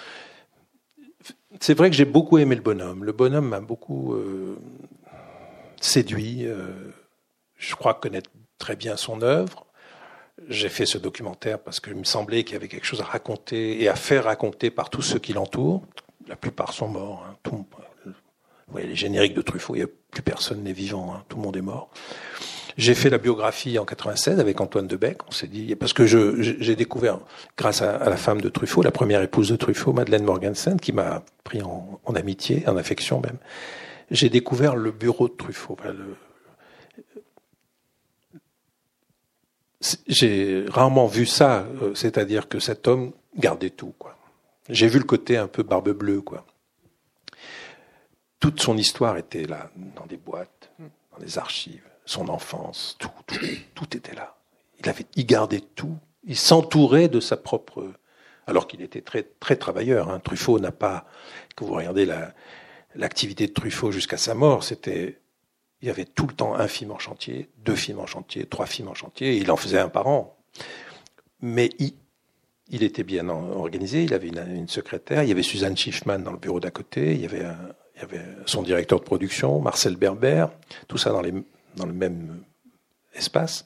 C'est 1.60 1.74
vrai 1.74 1.90
que 1.90 1.96
j'ai 1.96 2.06
beaucoup 2.06 2.38
aimé 2.38 2.56
le 2.56 2.62
bonhomme. 2.62 3.04
Le 3.04 3.12
bonhomme 3.12 3.48
m'a 3.48 3.60
beaucoup 3.60 4.14
euh, 4.14 4.58
séduit. 5.82 6.46
Je 7.60 7.76
crois 7.76 7.94
connaître 7.94 8.32
très 8.58 8.76
bien 8.76 8.98
son 8.98 9.22
œuvre 9.22 9.68
j'ai 10.48 10.70
fait 10.70 10.86
ce 10.86 10.98
documentaire 10.98 11.60
parce 11.60 11.80
qu'il 11.80 11.96
me 11.96 12.04
semblait 12.04 12.44
qu'il 12.44 12.54
y 12.54 12.56
avait 12.56 12.68
quelque 12.68 12.86
chose 12.86 13.02
à 13.02 13.06
raconter 13.06 13.82
et 13.82 13.90
à 13.90 13.96
faire 13.96 14.26
raconter 14.26 14.70
par 14.70 14.90
tous 14.90 15.02
ceux 15.02 15.20
qui 15.20 15.34
l'entourent. 15.34 15.84
La 16.28 16.36
plupart 16.36 16.74
sont 16.74 16.88
morts. 16.88 17.26
Hein. 17.28 17.66
Voyez 18.68 18.88
les 18.88 18.96
génériques 18.96 19.34
de 19.34 19.42
Truffaut, 19.42 19.76
il 19.76 19.80
n'y 19.80 19.84
a 19.84 19.90
plus 20.12 20.22
personne 20.22 20.64
n'est 20.64 20.74
vivant. 20.74 21.14
Hein. 21.14 21.24
Tout 21.28 21.38
le 21.38 21.44
monde 21.44 21.58
est 21.58 21.62
mort. 21.62 21.90
J'ai 22.78 22.94
fait 22.94 23.10
la 23.10 23.18
biographie 23.18 23.78
en 23.78 23.84
96 23.84 24.40
avec 24.40 24.62
Antoine 24.62 24.88
Debec. 24.88 25.18
On 25.28 25.32
s'est 25.32 25.48
dit 25.48 25.76
parce 25.76 25.92
que 25.92 26.06
j'ai 26.06 26.76
découvert, 26.76 27.20
grâce 27.58 27.82
à, 27.82 28.10
la 28.10 28.16
femme 28.16 28.40
de 28.40 28.48
Truffaut, 28.48 28.84
la 28.84 28.92
première 28.92 29.22
épouse 29.22 29.50
de 29.50 29.56
Truffaut, 29.56 29.92
Madeleine 29.92 30.24
Morgensen, 30.24 30.80
qui 30.80 30.94
m'a 30.94 31.24
pris 31.44 31.62
en, 31.62 32.00
amitié, 32.16 32.64
en 32.68 32.78
affection 32.78 33.20
même. 33.20 33.38
J'ai 34.12 34.30
découvert 34.30 34.76
le 34.76 34.92
bureau 34.92 35.28
de 35.28 35.34
Truffaut, 35.34 35.76
j'ai 40.08 40.66
rarement 40.68 41.08
vu 41.08 41.26
ça, 41.26 41.66
euh, 41.82 41.96
c'est-à-dire 41.96 42.50
que 42.50 42.60
cet 42.60 42.88
homme 42.88 43.14
gardait 43.38 43.70
tout. 43.70 43.94
Quoi. 43.98 44.18
J'ai 44.68 44.88
vu 44.88 45.00
le 45.00 45.06
côté 45.06 45.38
un 45.38 45.48
peu 45.48 45.64
barbe 45.64 45.92
bleue. 45.92 46.22
Quoi. 46.22 46.46
Toute 48.40 48.62
son 48.62 48.78
histoire 48.78 49.18
était 49.18 49.46
là, 49.46 49.70
dans 49.96 50.06
des 50.06 50.18
boîtes, 50.18 50.72
dans 50.80 51.20
des 51.20 51.38
archives, 51.38 51.84
son 52.06 52.30
enfance, 52.30 52.98
tout, 53.00 53.10
tout, 53.74 53.96
était 53.96 54.16
là. 54.16 54.36
Il, 54.80 54.90
avait, 54.90 55.06
il 55.16 55.26
gardait 55.26 55.64
tout. 55.76 55.98
Il 56.24 56.38
s'entourait 56.38 57.08
de 57.08 57.20
sa 57.20 57.38
propre... 57.38 57.94
Alors 58.48 58.68
qu'il 58.68 58.82
était 58.82 59.02
très, 59.02 59.24
très 59.40 59.56
travailleur. 59.56 60.10
Hein. 60.10 60.20
Truffaut 60.20 60.60
n'a 60.60 60.72
pas... 60.72 61.06
Que 61.56 61.64
vous 61.64 61.74
regardez 61.74 62.10
l'activité 62.96 63.48
de 63.48 63.54
Truffaut 63.54 63.92
jusqu'à 63.92 64.18
sa 64.18 64.34
mort, 64.34 64.64
c'était 64.64 65.20
il 65.82 65.88
y 65.88 65.92
avait 65.92 66.06
tout 66.06 66.28
le 66.28 66.34
temps 66.34 66.56
un 66.56 66.68
film 66.68 66.92
en 66.92 67.00
chantier, 67.00 67.50
deux 67.64 67.76
films 67.76 68.00
en 68.00 68.06
chantier, 68.06 68.46
trois 68.46 68.66
films 68.66 68.90
en 68.90 68.94
chantier, 68.94 69.36
et 69.36 69.38
il 69.38 69.50
en 69.52 69.56
faisait 69.56 69.80
un 69.80 69.90
par 69.90 70.08
an. 70.08 70.38
Mais 71.42 71.70
il, 71.80 72.84
était 72.84 73.04
bien 73.04 73.30
organisé, 73.30 74.04
il 74.04 74.14
avait 74.14 74.28
une, 74.28 74.68
secrétaire, 74.68 75.24
il 75.24 75.30
y 75.30 75.32
avait 75.32 75.44
Suzanne 75.44 75.78
Schiffman 75.78 76.20
dans 76.20 76.34
le 76.34 76.38
bureau 76.38 76.60
d'à 76.60 76.72
côté, 76.72 77.14
il 77.14 77.22
y, 77.22 77.26
avait 77.26 77.46
son 78.46 78.62
directeur 78.62 79.00
de 79.00 79.06
production, 79.06 79.60
Marcel 79.62 79.96
Berber, 79.96 80.48
tout 80.88 80.98
ça 80.98 81.12
dans, 81.12 81.22
le 81.22 81.94
même 81.94 82.44
espace. 83.14 83.66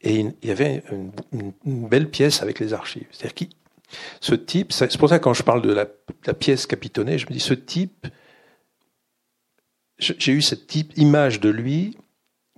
Et 0.00 0.20
il 0.20 0.34
y 0.42 0.50
avait 0.50 0.82
une, 1.32 1.52
belle 1.64 2.08
pièce 2.08 2.40
avec 2.40 2.60
les 2.60 2.72
archives. 2.72 3.06
C'est-à-dire 3.10 3.48
ce 4.20 4.34
type, 4.34 4.72
c'est 4.72 4.96
pour 4.96 5.10
ça 5.10 5.18
que 5.18 5.24
quand 5.24 5.34
je 5.34 5.42
parle 5.42 5.60
de 5.60 5.72
la, 5.72 5.86
la 6.24 6.32
pièce 6.32 6.66
capitonnée, 6.66 7.18
je 7.18 7.26
me 7.26 7.32
dis 7.32 7.40
ce 7.40 7.54
type, 7.54 8.06
j'ai 10.00 10.32
eu 10.32 10.42
cette 10.42 10.74
image 10.96 11.40
de 11.40 11.48
lui 11.48 11.96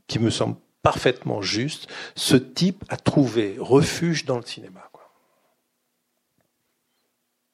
qui 0.06 0.18
me 0.18 0.30
semble 0.30 0.56
parfaitement 0.82 1.42
juste. 1.42 1.88
Ce 2.14 2.36
type 2.36 2.84
a 2.88 2.96
trouvé 2.96 3.56
refuge 3.58 4.24
dans 4.24 4.36
le 4.36 4.44
cinéma. 4.44 4.90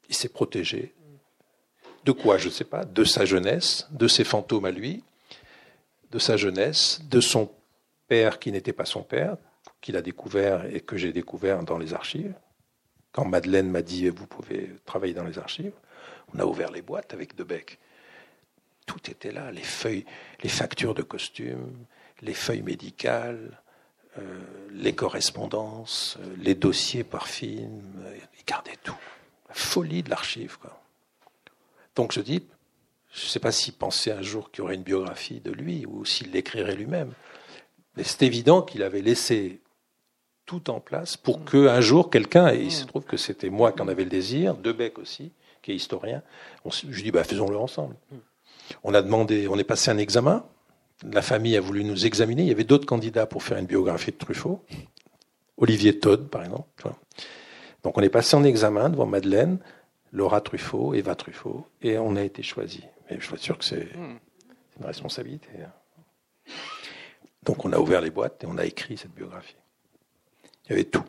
Il 0.09 0.15
s'est 0.15 0.29
protégé. 0.29 0.95
De 2.05 2.13
quoi, 2.13 2.39
je 2.39 2.47
ne 2.47 2.53
sais 2.53 2.65
pas? 2.65 2.85
De 2.85 3.05
sa 3.05 3.25
jeunesse, 3.25 3.87
de 3.91 4.09
ses 4.09 4.25
fantômes 4.25 4.65
à 4.65 4.71
lui, 4.71 5.05
de 6.11 6.19
sa 6.19 6.37
jeunesse, 6.37 7.01
de 7.11 7.21
son 7.21 7.51
père 8.07 8.39
qui 8.39 8.51
n'était 8.51 8.73
pas 8.73 8.87
son 8.87 9.03
père, 9.03 9.37
qu'il 9.81 9.97
a 9.97 10.03
découvert 10.03 10.65
et 10.75 10.81
que 10.81 10.97
j'ai 10.97 11.13
découvert 11.13 11.63
dans 11.63 11.77
les 11.77 11.93
archives. 11.93 12.35
Quand 13.13 13.27
Madeleine 13.27 13.71
m'a 13.71 13.83
dit 13.83 14.09
vous 14.09 14.27
pouvez 14.27 14.71
travailler 14.87 15.13
dans 15.13 15.25
les 15.25 15.39
archives, 15.39 15.75
on 16.35 16.39
a 16.39 16.47
ouvert 16.47 16.71
les 16.71 16.83
boîtes 16.83 17.13
avec 17.13 17.37
Debec 17.37 17.79
tout 18.89 19.11
était 19.11 19.31
là, 19.31 19.53
les 19.53 19.63
feuilles, 19.63 20.05
les 20.43 20.49
factures 20.49 20.95
de 20.95 21.03
costumes, 21.03 21.77
les 22.23 22.35
feuilles 22.35 22.63
médicales, 22.63 23.61
euh, 24.19 24.23
les 24.73 24.95
correspondances, 24.95 26.17
euh, 26.21 26.35
les 26.39 26.55
dossiers 26.55 27.05
par 27.05 27.29
film, 27.29 27.83
euh, 28.05 28.17
il 28.39 28.45
gardait 28.45 28.79
tout. 28.83 28.97
La 29.49 29.55
folie 29.55 30.03
de 30.03 30.11
l'archive. 30.11 30.57
Donc 31.95 32.13
je 32.13 32.21
dis, 32.21 32.43
je 33.13 33.25
ne 33.25 33.29
sais 33.29 33.41
pas 33.41 33.53
s'il 33.53 33.75
pensait 33.75 34.11
un 34.11 34.23
jour 34.23 34.51
qu'il 34.51 34.61
y 34.61 34.63
aurait 34.63 34.75
une 34.75 34.83
biographie 34.83 35.41
de 35.41 35.53
lui 35.53 35.85
ou 35.87 36.05
s'il 36.05 36.33
l'écrirait 36.33 36.75
lui-même. 36.75 37.13
Mais 37.97 38.05
c'est 38.05 38.23
évident 38.23 38.63
qu'il 38.63 38.83
avait 38.83 39.03
laissé 39.03 39.61
tout 40.47 40.71
en 40.71 40.81
place 40.81 41.19
pour 41.19 41.45
qu'un 41.45 41.81
jour 41.83 42.09
quelqu'un, 42.09 42.49
et 42.55 42.63
il 42.63 42.73
se 42.73 42.87
trouve 42.87 43.05
que 43.05 43.19
c'était 43.19 43.51
moi 43.51 43.73
qui 43.73 43.83
en 43.83 43.89
avais 43.89 44.05
le 44.05 44.11
désir, 44.11 44.55
Debec 44.55 44.99
aussi, 44.99 45.31
qui 45.61 45.73
est 45.73 45.77
historien, 45.77 46.23
on, 46.65 46.71
je 46.71 47.03
dis 47.03 47.11
bah, 47.11 47.25
faisons-le 47.25 47.59
ensemble. 47.59 47.95
On 48.85 48.95
a 48.95 49.03
demandé, 49.03 49.49
on 49.49 49.59
est 49.59 49.65
passé 49.65 49.91
un 49.91 49.99
examen. 49.99 50.45
La 51.05 51.23
famille 51.23 51.57
a 51.57 51.61
voulu 51.61 51.85
nous 51.85 52.07
examiner. 52.07 52.43
Il 52.43 52.49
y 52.49 52.53
avait 52.53 52.65
d'autres 52.65 52.87
candidats 52.87 53.27
pour 53.27 53.43
faire 53.43 53.59
une 53.59 53.67
biographie 53.67 54.13
de 54.13 54.17
Truffaut. 54.17 54.65
Olivier 55.57 55.99
Todd, 55.99 56.29
par 56.29 56.45
exemple. 56.45 56.89
Donc 57.83 57.99
on 57.99 58.03
est 58.03 58.09
passé 58.09 58.37
en 58.37 58.45
examen 58.45 58.89
devant 58.89 59.07
Madeleine, 59.07 59.59
Laura 60.13 60.41
Truffaut, 60.41 60.95
Eva 60.95 61.15
Truffaut, 61.15 61.67
et 61.83 61.99
on 61.99 62.17
a 62.17 62.23
été 62.23 62.43
choisi. 62.43 62.83
Mais 63.11 63.19
je 63.21 63.27
suis 63.27 63.39
sûr 63.39 63.59
que 63.59 63.65
c'est 63.65 63.89
une 63.95 64.85
responsabilité. 64.85 65.49
Hein. 65.65 66.53
Donc 67.45 67.65
on 67.65 67.73
a 67.73 67.79
ouvert 67.79 68.01
les 68.01 68.11
boîtes 68.11 68.45
et 68.45 68.47
on 68.47 68.59
a 68.59 68.65
écrit 68.65 68.97
cette 68.97 69.15
biographie. 69.15 69.57
Il 70.67 70.71
y 70.71 70.73
avait 70.75 70.85
tout. 70.85 71.05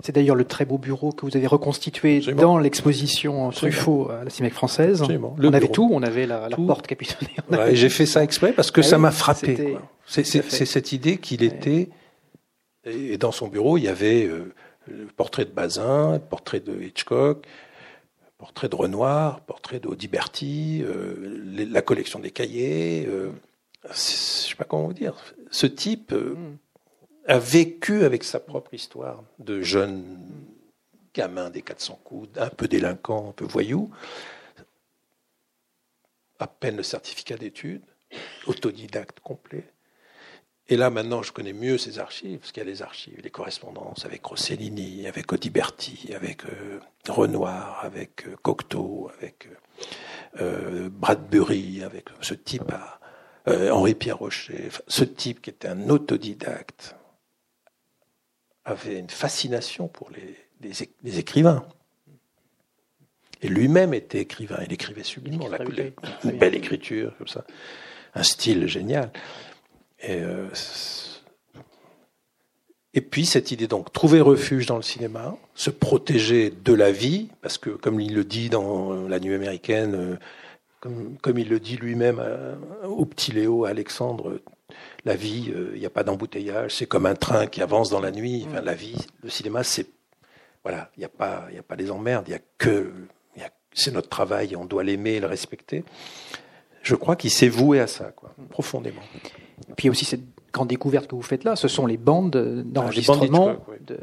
C'est 0.00 0.12
d'ailleurs 0.12 0.36
le 0.36 0.44
très 0.44 0.64
beau 0.64 0.78
bureau 0.78 1.12
que 1.12 1.24
vous 1.24 1.36
avez 1.36 1.46
reconstitué 1.46 2.20
dans 2.20 2.58
l'exposition 2.58 3.50
Truffaut 3.50 4.10
à 4.10 4.24
la 4.24 4.30
CIMEC 4.30 4.52
française. 4.52 5.02
on 5.02 5.52
avait 5.52 5.68
tout, 5.68 5.88
on 5.92 6.02
avait 6.02 6.26
la, 6.26 6.48
porte 6.50 6.86
capitonnée. 6.86 7.36
et 7.68 7.76
j'ai 7.76 7.88
fait 7.88 8.06
ça 8.06 8.22
exprès 8.22 8.52
parce 8.52 8.70
que 8.70 8.80
ah 8.80 8.84
ça 8.84 8.98
m'a 8.98 9.10
frappé. 9.10 9.76
C'est 10.06 10.24
cette 10.24 10.92
idée 10.92 11.18
qu'il 11.18 11.42
était, 11.42 11.88
et 12.84 13.16
dans 13.18 13.32
son 13.32 13.48
bureau, 13.48 13.78
il 13.78 13.84
y 13.84 13.88
avait 13.88 14.26
euh, 14.26 14.52
le 14.88 15.06
portrait 15.06 15.44
de 15.44 15.50
Bazin, 15.50 16.14
le 16.14 16.18
portrait 16.18 16.60
de 16.60 16.82
Hitchcock, 16.82 17.46
portrait 18.36 18.68
de 18.68 18.74
Renoir, 18.74 19.40
portrait 19.40 19.80
d'Audiberti, 19.80 20.82
euh, 20.82 21.66
la 21.70 21.80
collection 21.80 22.18
des 22.18 22.30
cahiers. 22.30 23.06
Euh, 23.08 23.30
je 23.90 23.94
sais 23.94 24.54
pas 24.54 24.64
comment 24.64 24.86
vous 24.86 24.92
dire. 24.92 25.14
Ce 25.50 25.66
type. 25.66 26.12
Hmm 26.12 26.56
a 27.26 27.38
vécu 27.38 28.04
avec 28.04 28.24
sa 28.24 28.40
propre 28.40 28.74
histoire 28.74 29.22
de 29.38 29.62
jeune 29.62 30.18
gamin 31.14 31.50
des 31.50 31.62
400 31.62 32.00
coups, 32.04 32.28
un 32.38 32.48
peu 32.48 32.68
délinquant, 32.68 33.30
un 33.30 33.32
peu 33.32 33.44
voyou, 33.44 33.90
à 36.38 36.46
peine 36.46 36.76
le 36.76 36.82
certificat 36.82 37.36
d'études, 37.36 37.84
autodidacte 38.46 39.20
complet. 39.20 39.64
Et 40.68 40.76
là, 40.76 40.88
maintenant, 40.88 41.22
je 41.22 41.30
connais 41.30 41.52
mieux 41.52 41.76
ses 41.76 41.98
archives, 41.98 42.38
parce 42.38 42.52
qu'il 42.52 42.62
y 42.62 42.66
a 42.66 42.68
les 42.68 42.82
archives, 42.82 43.20
les 43.22 43.30
correspondances 43.30 44.06
avec 44.06 44.24
Rossellini, 44.24 45.06
avec 45.06 45.32
Audiberti, 45.32 46.12
avec 46.14 46.44
euh, 46.46 46.80
Renoir, 47.08 47.84
avec 47.84 48.26
euh, 48.26 48.34
Cocteau, 48.42 49.10
avec 49.18 49.48
euh, 50.40 50.88
Bradbury, 50.90 51.82
avec 51.82 52.06
ce 52.20 52.34
type, 52.34 52.72
à, 52.72 53.00
Henri 53.46 53.94
Pierre 53.94 54.16
Rocher, 54.16 54.70
ce 54.88 55.04
type 55.04 55.42
qui 55.42 55.50
était 55.50 55.68
un 55.68 55.90
autodidacte, 55.90 56.96
avait 58.64 58.98
une 58.98 59.10
fascination 59.10 59.88
pour 59.88 60.10
les, 60.10 60.36
les, 61.02 61.18
écrivains. 61.18 61.64
Et 63.42 63.48
lui-même 63.48 63.92
était 63.92 64.20
écrivain. 64.20 64.58
Il 64.64 64.72
écrivait 64.72 65.02
sublimement, 65.02 65.48
la, 65.48 65.58
une 66.24 66.38
belle 66.38 66.54
écriture, 66.54 67.14
comme 67.18 67.28
ça, 67.28 67.44
un 68.14 68.22
style 68.22 68.66
génial. 68.66 69.10
Et, 70.00 70.20
euh, 70.20 70.48
et 72.94 73.00
puis 73.00 73.26
cette 73.26 73.50
idée 73.50 73.66
donc, 73.66 73.92
trouver 73.92 74.20
refuge 74.20 74.66
dans 74.66 74.76
le 74.76 74.82
cinéma, 74.82 75.36
se 75.54 75.70
protéger 75.70 76.50
de 76.50 76.72
la 76.72 76.92
vie, 76.92 77.28
parce 77.42 77.58
que 77.58 77.70
comme 77.70 78.00
il 78.00 78.14
le 78.14 78.24
dit 78.24 78.48
dans 78.48 79.08
La 79.08 79.18
Nuit 79.18 79.34
américaine, 79.34 79.94
euh, 79.94 80.16
comme, 80.78 81.18
comme 81.20 81.38
il 81.38 81.48
le 81.48 81.58
dit 81.58 81.76
lui-même 81.76 82.18
euh, 82.20 82.54
au 82.84 83.04
petit 83.04 83.32
Léo, 83.32 83.64
à 83.64 83.70
Alexandre, 83.70 84.40
la 85.04 85.14
vie, 85.14 85.44
il 85.48 85.54
euh, 85.54 85.78
n'y 85.78 85.86
a 85.86 85.90
pas 85.90 86.04
d'embouteillage, 86.04 86.76
c'est 86.76 86.86
comme 86.86 87.06
un 87.06 87.14
train 87.14 87.46
qui 87.46 87.62
avance 87.62 87.90
dans 87.90 88.00
la 88.00 88.10
nuit. 88.10 88.46
Enfin, 88.48 88.62
la 88.62 88.74
vie, 88.74 88.96
le 89.22 89.30
cinéma, 89.30 89.62
c'est 89.62 89.86
voilà, 90.62 90.90
il 90.96 91.00
n'y 91.00 91.04
a 91.04 91.10
pas, 91.10 91.46
il 91.52 91.58
a 91.58 91.62
pas 91.62 91.76
des 91.76 91.90
emmerdes, 91.90 92.24
il 92.28 92.32
y 92.32 92.34
a 92.34 92.40
que, 92.58 92.92
c'est 93.76 93.90
notre 93.90 94.08
travail, 94.08 94.54
on 94.54 94.64
doit 94.64 94.84
l'aimer, 94.84 95.18
le 95.18 95.26
respecter. 95.26 95.84
Je 96.82 96.94
crois 96.94 97.16
qu'il 97.16 97.30
s'est 97.30 97.48
voué 97.48 97.80
à 97.80 97.88
ça, 97.88 98.12
quoi, 98.12 98.32
profondément. 98.48 99.02
Et 99.68 99.72
puis 99.74 99.84
il 99.84 99.86
y 99.86 99.88
a 99.88 99.90
aussi 99.90 100.04
cette 100.04 100.22
grande 100.52 100.68
découverte 100.68 101.08
que 101.08 101.16
vous 101.16 101.22
faites 101.22 101.42
là, 101.42 101.56
ce 101.56 101.66
sont 101.66 101.84
les 101.84 101.96
bandes 101.96 102.62
d'enregistrement 102.64 103.56
de, 103.84 103.98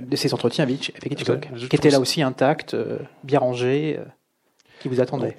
de, 0.00 0.16
ces 0.16 0.32
entretiens 0.32 0.64
avec 0.64 0.94
Hitchcock, 1.04 1.48
qui 1.68 1.76
étaient 1.76 1.90
là 1.90 2.00
aussi 2.00 2.22
intacts, 2.22 2.72
euh, 2.72 2.98
bien 3.24 3.40
rangés. 3.40 4.00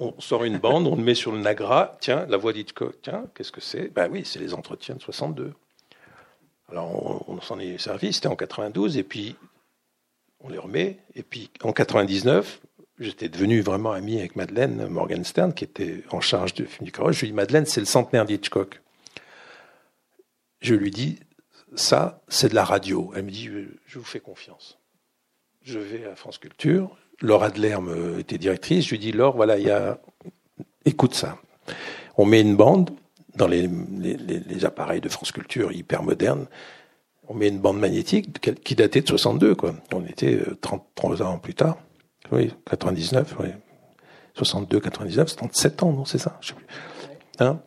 On, 0.00 0.20
sort 0.20 0.44
une 0.44 0.58
bande, 0.58 0.86
on 0.86 0.96
le 0.96 1.02
met 1.02 1.14
sur 1.14 1.32
le 1.32 1.38
Nagra. 1.38 1.96
Tiens, 2.00 2.26
la 2.28 2.36
voix 2.36 2.52
d'Hitchcock. 2.52 2.96
Tiens, 3.02 3.24
qu'est-ce 3.34 3.52
que 3.52 3.60
c'est? 3.60 3.88
Ben 3.88 4.08
oui, 4.10 4.22
c'est 4.24 4.38
les 4.38 4.54
entretiens 4.54 4.94
de 4.94 5.00
62. 5.00 5.52
Alors 6.70 7.28
on, 7.28 7.40
s'en 7.40 7.58
est 7.58 7.78
servi. 7.78 8.12
C'était 8.12 8.28
en 8.28 8.36
92, 8.36 8.96
et 8.96 9.02
puis 9.02 9.36
on 10.40 10.48
les 10.48 10.58
remet. 10.58 10.98
Et 11.14 11.22
puis 11.22 11.50
en 11.62 11.72
99, 11.72 12.60
j'étais 12.98 13.28
devenu 13.28 13.60
vraiment 13.60 13.92
ami 13.92 14.18
avec 14.18 14.36
Madeleine 14.36 14.86
Morgenstern, 14.88 15.52
qui 15.52 15.64
était 15.64 16.02
en 16.10 16.20
charge 16.20 16.54
du 16.54 16.66
film 16.66 16.86
du 16.86 16.92
carrosse. 16.92 17.16
Je 17.16 17.20
lui 17.22 17.28
dis 17.28 17.34
Madeleine, 17.34 17.66
c'est 17.66 17.80
le 17.80 17.86
centenaire 17.86 18.24
d'Hitchcock 18.24 18.82
je 20.62 20.74
lui 20.74 20.90
dis, 20.90 21.18
ça, 21.74 22.22
c'est 22.28 22.48
de 22.48 22.54
la 22.54 22.64
radio. 22.64 23.12
Elle 23.14 23.24
me 23.24 23.30
dit, 23.30 23.50
je 23.86 23.98
vous 23.98 24.04
fais 24.04 24.20
confiance. 24.20 24.78
Je 25.62 25.78
vais 25.78 26.06
à 26.06 26.16
France 26.16 26.38
Culture. 26.38 26.96
Laure 27.22 27.44
Adler 27.44 27.76
me, 27.80 28.18
était 28.18 28.38
directrice. 28.38 28.84
Je 28.84 28.90
lui 28.90 28.98
dis, 28.98 29.12
Laure, 29.12 29.36
voilà, 29.36 29.58
il 29.58 29.66
y 29.66 29.70
a, 29.70 29.98
écoute 30.84 31.14
ça. 31.14 31.38
On 32.16 32.26
met 32.26 32.40
une 32.40 32.56
bande 32.56 32.90
dans 33.36 33.46
les, 33.46 33.68
appareils 34.64 35.00
de 35.00 35.08
France 35.08 35.32
Culture 35.32 35.72
hyper 35.72 36.02
modernes. 36.02 36.46
On 37.28 37.34
met 37.34 37.48
une 37.48 37.60
bande 37.60 37.78
magnétique 37.78 38.40
qui 38.64 38.74
datait 38.74 39.00
de 39.00 39.08
62, 39.08 39.54
quoi. 39.54 39.74
On 39.92 40.04
était 40.04 40.40
33 40.60 41.22
euh, 41.22 41.24
ans 41.24 41.38
plus 41.38 41.54
tard. 41.54 41.78
Oui, 42.30 42.52
99, 42.68 43.36
oui. 43.40 43.48
62, 44.34 44.80
99, 44.80 45.36
37 45.36 45.82
ans, 45.82 45.92
non, 45.92 46.04
c'est 46.04 46.18
ça? 46.18 46.38
Je 46.40 46.48
sais 46.48 46.54
plus. 46.54 46.66
Hein, 47.38 47.60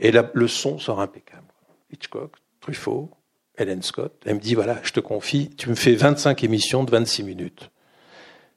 et 0.00 0.10
le 0.10 0.48
son 0.48 0.78
sort 0.78 1.00
impeccable. 1.00 1.46
Hitchcock, 1.92 2.32
Truffaut, 2.60 3.10
Helen 3.56 3.82
Scott. 3.82 4.12
Elle 4.26 4.36
me 4.36 4.40
dit, 4.40 4.54
voilà, 4.54 4.78
je 4.82 4.92
te 4.92 5.00
confie, 5.00 5.50
tu 5.56 5.68
me 5.70 5.74
fais 5.74 5.94
25 5.94 6.42
émissions 6.44 6.84
de 6.84 6.90
26 6.90 7.22
minutes 7.22 7.70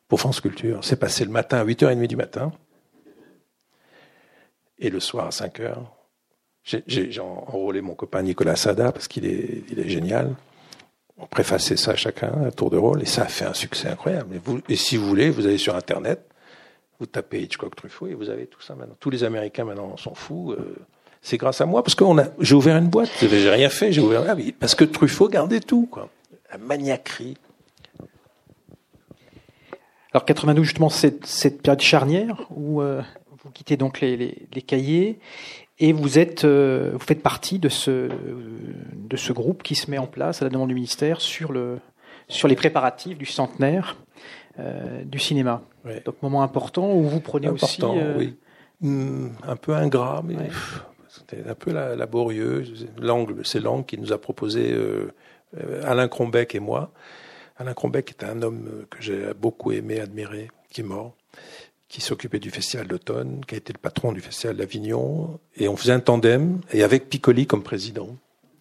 pour 0.10 0.20
France 0.20 0.41
Culture. 0.41 0.80
C'est 0.84 0.99
passé 0.99 1.24
le 1.24 1.32
matin 1.32 1.60
à 1.60 1.66
8h30 1.66 2.07
du 2.07 2.18
matin 2.18 2.51
et 4.80 4.89
le 4.89 4.99
soir 4.99 5.28
à 5.28 5.30
5h. 5.30 5.76
J'ai 6.64 7.20
enrôlé 7.22 7.82
mon 7.82 7.95
copain 7.95 8.22
Nicolas 8.22 8.55
Sada 8.55 8.91
parce 8.91 9.07
qu'il 9.07 9.26
est, 9.26 9.88
génial. 9.88 10.36
On 11.18 11.26
préfaçait 11.26 11.78
ça 11.78 11.95
chacun, 11.95 12.32
un 12.45 12.51
tour 12.51 12.70
de 12.70 12.78
rôle, 12.78 13.01
et 13.01 13.05
ça 13.05 13.24
a 13.24 13.28
fait 13.28 13.45
un 13.45 13.53
succès 13.53 13.89
incroyable. 13.89 14.39
Et, 14.70 14.76
si 14.76 14.95
vous 14.95 15.05
voulez, 15.05 15.30
vous 15.30 15.45
allez 15.45 15.57
sur 15.57 15.76
Internet, 15.76 16.22
vous 16.99 17.05
tapez 17.05 17.41
Hitchcock 17.41 17.76
Truffaut 17.76 18.07
et 18.07 18.14
vous 18.14 18.30
avez 18.30 18.47
tout 18.47 18.62
ça 18.62 18.76
maintenant. 18.76 18.95
Tous 18.99 19.10
les 19.10 19.24
Américains 19.24 19.66
maintenant 19.66 19.97
s'en 19.97 20.14
foutent. 20.14 20.57
Euh, 20.57 20.76
c'est 21.22 21.38
grâce 21.38 21.60
à 21.60 21.66
moi 21.66 21.84
parce 21.84 21.95
que 21.95 22.05
j'ai 22.39 22.55
ouvert 22.55 22.78
une 22.78 22.88
boîte. 22.88 23.10
J'ai 23.20 23.49
rien 23.49 23.70
fait, 23.70 23.91
j'ai 23.91 24.01
ouvert. 24.01 24.24
Ah 24.28 24.36
parce 24.60 24.76
que 24.76 24.86
Truffaut 24.86 25.28
gardait 25.28 25.60
tout, 25.60 25.88
quoi. 25.91 26.10
La 26.51 26.57
maniaquerie. 26.57 27.36
Alors 30.14 30.26
92 30.26 30.64
justement 30.64 30.89
cette, 30.89 31.26
cette 31.26 31.62
période 31.62 31.82
charnière 31.82 32.47
où 32.49 32.82
euh, 32.82 33.01
vous 33.43 33.51
quittez 33.51 33.78
donc 33.78 34.01
les, 34.01 34.18
les, 34.18 34.62
cahiers 34.62 35.20
et 35.78 35.93
vous 35.93 36.18
êtes 36.18 36.45
euh, 36.45 36.91
vous 36.93 36.99
faites 36.99 37.22
partie 37.22 37.60
de 37.60 37.70
ce 37.70 38.10
de 38.95 39.18
ce 39.18 39.34
groupe 39.34 39.64
qui 39.64 39.76
se 39.76 39.89
met 39.89 39.97
en 39.97 40.07
place 40.07 40.41
à 40.41 40.45
la 40.45 40.51
demande 40.51 40.70
du 40.70 40.76
ministère 40.76 41.22
sur 41.22 41.51
le 41.51 41.80
sur 42.28 42.47
les 42.47 42.55
préparatifs 42.55 43.18
du 43.18 43.26
centenaire 43.26 43.97
euh, 44.60 45.03
du 45.03 45.20
cinéma. 45.20 45.62
Donc 46.05 46.22
moment 46.22 46.43
important 46.43 46.91
où 46.91 47.03
vous 47.03 47.20
prenez 47.20 47.49
aussi 47.49 47.82
oui. 48.18 48.36
Hmm, 48.82 49.30
un 49.43 49.55
peu 49.55 49.76
ingrat 49.76 50.24
mais 50.26 50.36
c'était 51.10 51.47
un 51.49 51.55
peu 51.55 51.72
laborieux. 51.72 52.64
L'angle, 52.97 53.45
c'est 53.45 53.60
l'angle 53.60 53.86
qui 53.86 53.97
nous 53.97 54.14
a 54.14 54.18
proposé 54.20 54.72
euh, 54.72 55.12
euh, 55.57 55.82
Alain 55.84 56.07
Crombec 56.07 56.55
et 56.55 56.60
moi. 56.60 56.91
Alain 57.60 57.74
Crombec 57.74 58.12
était 58.12 58.26
un 58.26 58.41
homme 58.41 58.86
que 58.89 59.01
j'ai 59.01 59.34
beaucoup 59.34 59.74
aimé, 59.74 59.99
admiré, 59.99 60.49
qui 60.72 60.80
est 60.80 60.86
mort, 60.86 61.14
qui 61.89 61.99
s'occupait 61.99 62.39
du 62.39 62.51
festival 62.51 62.88
d'automne, 62.88 63.43
qui 63.45 63.55
a 63.55 63.57
été 63.57 63.74
le 63.74 63.80
patron 63.80 64.14
du 64.14 64.22
festival 64.22 64.55
d'Avignon, 64.55 65.39
et 65.57 65.68
on 65.68 65.76
faisait 65.76 65.91
un 65.91 65.99
tandem, 65.99 66.62
et 66.72 66.84
avec 66.84 67.10
Piccoli 67.10 67.47
comme 67.47 67.62
président. 67.62 68.16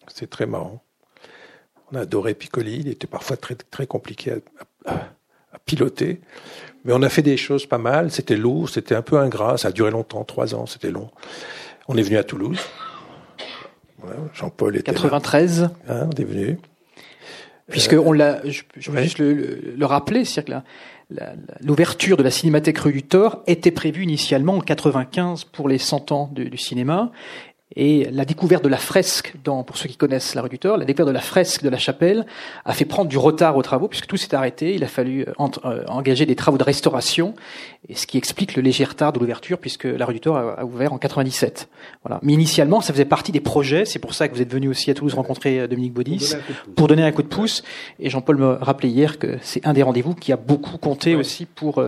C'était 0.09 0.26
très 0.26 0.46
marrant. 0.46 0.82
On 1.92 1.96
a 1.96 2.01
adoré 2.01 2.34
Piccoli, 2.34 2.80
il 2.80 2.88
était 2.88 3.07
parfois 3.07 3.36
très, 3.36 3.55
très 3.55 3.86
compliqué 3.86 4.40
à, 4.86 4.94
à 5.53 5.59
piloter, 5.64 6.20
mais 6.84 6.92
on 6.92 7.03
a 7.03 7.09
fait 7.09 7.22
des 7.22 7.36
choses 7.36 7.66
pas 7.66 7.78
mal, 7.78 8.11
c'était 8.11 8.36
lourd, 8.36 8.68
c'était 8.68 8.96
un 8.96 9.03
peu 9.03 9.18
ingrat, 9.18 9.59
ça 9.59 9.68
a 9.68 9.72
duré 9.72 9.92
longtemps, 9.92 10.24
trois 10.24 10.57
ans, 10.57 10.66
c'était 10.66 10.90
long. 10.90 11.11
On 11.86 11.96
est 11.96 12.03
venu 12.03 12.16
à 12.16 12.24
Toulouse. 12.24 12.59
Jean-Paul 14.34 14.76
était 14.76 14.92
93. 14.92 15.70
Hein, 15.88 16.09
on 16.09 16.11
est 16.11 16.24
venu. 16.24 16.59
Puisque 17.71 17.93
on 17.93 18.12
l'a, 18.12 18.41
je, 18.49 18.62
je 18.77 18.91
veux 18.91 19.03
juste 19.03 19.19
le, 19.19 19.85
rappeler, 19.85 20.25
c'est-à-dire 20.25 20.62
que 21.11 21.16
l'ouverture 21.61 22.16
de 22.16 22.23
la 22.23 22.31
Cinémathèque 22.31 22.79
rue 22.79 22.93
du 22.93 23.03
Thor 23.03 23.43
était 23.47 23.71
prévue 23.71 24.03
initialement 24.03 24.57
en 24.57 24.61
95 24.61 25.45
pour 25.45 25.69
les 25.69 25.79
100 25.79 26.12
ans 26.12 26.31
du 26.33 26.57
cinéma, 26.57 27.12
et 27.77 28.09
la 28.11 28.25
découverte 28.25 28.64
de 28.64 28.69
la 28.69 28.79
fresque, 28.79 29.35
dans, 29.45 29.62
pour 29.62 29.77
ceux 29.77 29.89
qui 29.89 29.97
connaissent 29.97 30.35
la 30.35 30.41
rue 30.41 30.49
du 30.49 30.59
Thor, 30.59 30.79
la 30.79 30.87
découverte 30.87 31.09
de 31.09 31.14
la 31.14 31.21
fresque 31.21 31.62
de 31.62 31.69
la 31.69 31.77
chapelle 31.77 32.25
a 32.64 32.73
fait 32.73 32.87
prendre 32.87 33.11
du 33.11 33.19
retard 33.19 33.57
aux 33.57 33.62
travaux 33.62 33.89
puisque 33.89 34.07
tout 34.07 34.16
s'est 34.16 34.35
arrêté. 34.35 34.75
Il 34.75 34.83
a 34.85 34.89
fallu 34.89 35.27
euh, 35.29 35.47
euh, 35.64 35.85
engager 35.87 36.25
des 36.25 36.35
travaux 36.35 36.57
de 36.57 36.64
restauration, 36.64 37.35
et 37.89 37.95
ce 37.95 38.07
qui 38.07 38.16
explique 38.16 38.57
le 38.57 38.62
léger 38.62 38.85
retard 38.85 39.12
de 39.12 39.19
l'ouverture 39.19 39.59
puisque 39.59 39.85
la 39.85 40.07
rue 40.07 40.14
du 40.14 40.21
Thor 40.21 40.37
a, 40.37 40.64
ouvert 40.64 40.95
en 40.95 40.99
97. 40.99 41.69
Voilà. 42.05 42.21
Mais 42.23 42.33
initialement, 42.33 42.81
ça 42.81 42.95
faisait 42.95 43.05
partie 43.05 43.33
des 43.33 43.41
projets. 43.41 43.85
C'est 43.85 43.99
pour 43.99 44.14
ça 44.14 44.29
que 44.29 44.35
vous 44.35 44.43
êtes 44.43 44.53
venu 44.53 44.69
aussi 44.69 44.91
à 44.91 44.95
Toulouse 44.95 45.14
rencontrer 45.14 45.61
euh, 45.61 45.69
Dominique 45.69 45.93
Baudis 45.93 46.35
pour 46.75 46.89
donner 46.89 47.03
un 47.03 47.12
coup 47.12 47.23
de 47.23 47.29
pouce. 47.29 47.62
Et 48.01 48.09
Jean-Paul 48.09 48.39
me 48.39 48.53
rappelait 48.55 48.89
hier 48.89 49.19
que 49.19 49.37
c'est 49.43 49.66
un 49.66 49.75
des 49.75 49.83
rendez-vous 49.83 50.14
qui 50.14 50.33
a 50.33 50.37
beaucoup 50.37 50.79
compté 50.79 51.14
aussi 51.14 51.45
pour 51.45 51.83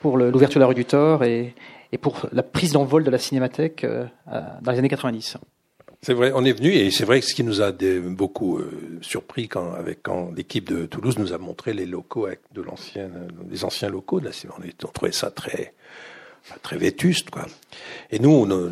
pour 0.00 0.18
l'ouverture 0.18 0.58
de 0.58 0.64
la 0.64 0.66
rue 0.66 0.74
du 0.74 0.84
Thor 0.84 1.22
et, 1.22 1.54
et 1.92 1.98
pour 1.98 2.26
la 2.32 2.42
prise 2.42 2.72
d'envol 2.72 3.04
de 3.04 3.10
la 3.10 3.18
cinémathèque 3.18 3.84
euh, 3.84 4.06
dans 4.62 4.72
les 4.72 4.78
années 4.78 4.88
90. 4.88 5.36
C'est 6.04 6.14
vrai, 6.14 6.32
on 6.34 6.44
est 6.44 6.52
venu 6.52 6.70
et 6.72 6.90
c'est 6.90 7.04
vrai 7.04 7.20
que 7.20 7.26
ce 7.26 7.34
qui 7.34 7.44
nous 7.44 7.62
a 7.62 7.72
beaucoup 8.06 8.58
euh, 8.58 8.98
surpris 9.02 9.46
quand, 9.46 9.72
avec 9.74 10.02
quand 10.02 10.32
l'équipe 10.34 10.68
de 10.68 10.86
Toulouse 10.86 11.18
nous 11.18 11.32
a 11.32 11.38
montré 11.38 11.74
les 11.74 11.86
locaux 11.86 12.26
de 12.52 12.62
l'ancien, 12.62 13.08
les 13.48 13.64
anciens 13.64 13.88
locaux 13.88 14.18
de 14.18 14.24
la 14.24 14.32
on, 14.58 14.62
on 14.84 14.88
trouvait 14.88 15.12
ça 15.12 15.30
très, 15.30 15.74
très 16.62 16.76
vétuste, 16.76 17.30
quoi. 17.30 17.46
Et 18.10 18.18
nous, 18.18 18.30
on, 18.30 18.70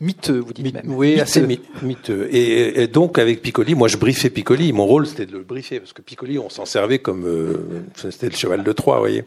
mytheux, 0.00 0.38
vous 0.38 0.52
dites 0.52 0.74
même. 0.74 0.92
Oui, 0.92 1.20
assez 1.20 1.42
mytheux. 1.82 2.28
Et, 2.34 2.86
donc 2.86 3.18
avec 3.18 3.42
Piccoli, 3.42 3.74
moi 3.74 3.88
je 3.88 3.96
briefais 3.96 4.30
Piccoli. 4.30 4.72
Mon 4.72 4.86
rôle 4.86 5.06
c'était 5.06 5.26
de 5.26 5.32
le 5.32 5.44
briefer 5.44 5.80
parce 5.80 5.92
que 5.92 6.02
Piccoli, 6.02 6.38
on 6.38 6.50
s'en 6.50 6.66
servait 6.66 6.98
comme 6.98 7.26
euh, 7.26 7.84
c'était 7.96 8.28
le 8.28 8.36
cheval 8.36 8.62
de 8.62 8.72
Troie, 8.72 8.96
vous 8.96 9.02
voyez. 9.02 9.24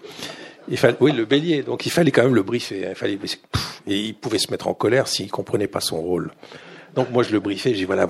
Il 0.67 0.77
fallait, 0.77 0.97
oui, 0.99 1.11
le 1.11 1.25
bélier. 1.25 1.63
Donc 1.63 1.85
il 1.85 1.91
fallait 1.91 2.11
quand 2.11 2.23
même 2.23 2.35
le 2.35 2.43
briefer. 2.43 2.87
Il 2.89 2.95
fallait, 2.95 3.19
et 3.87 3.99
il 3.99 4.15
pouvait 4.15 4.39
se 4.39 4.51
mettre 4.51 4.67
en 4.67 4.73
colère 4.73 5.07
s'il 5.07 5.29
comprenait 5.31 5.67
pas 5.67 5.81
son 5.81 6.01
rôle. 6.01 6.31
Donc 6.95 7.11
moi 7.11 7.23
je 7.23 7.31
le 7.31 7.41
briefais, 7.41 7.75
j'ai 7.75 7.83
voilà, 7.83 8.07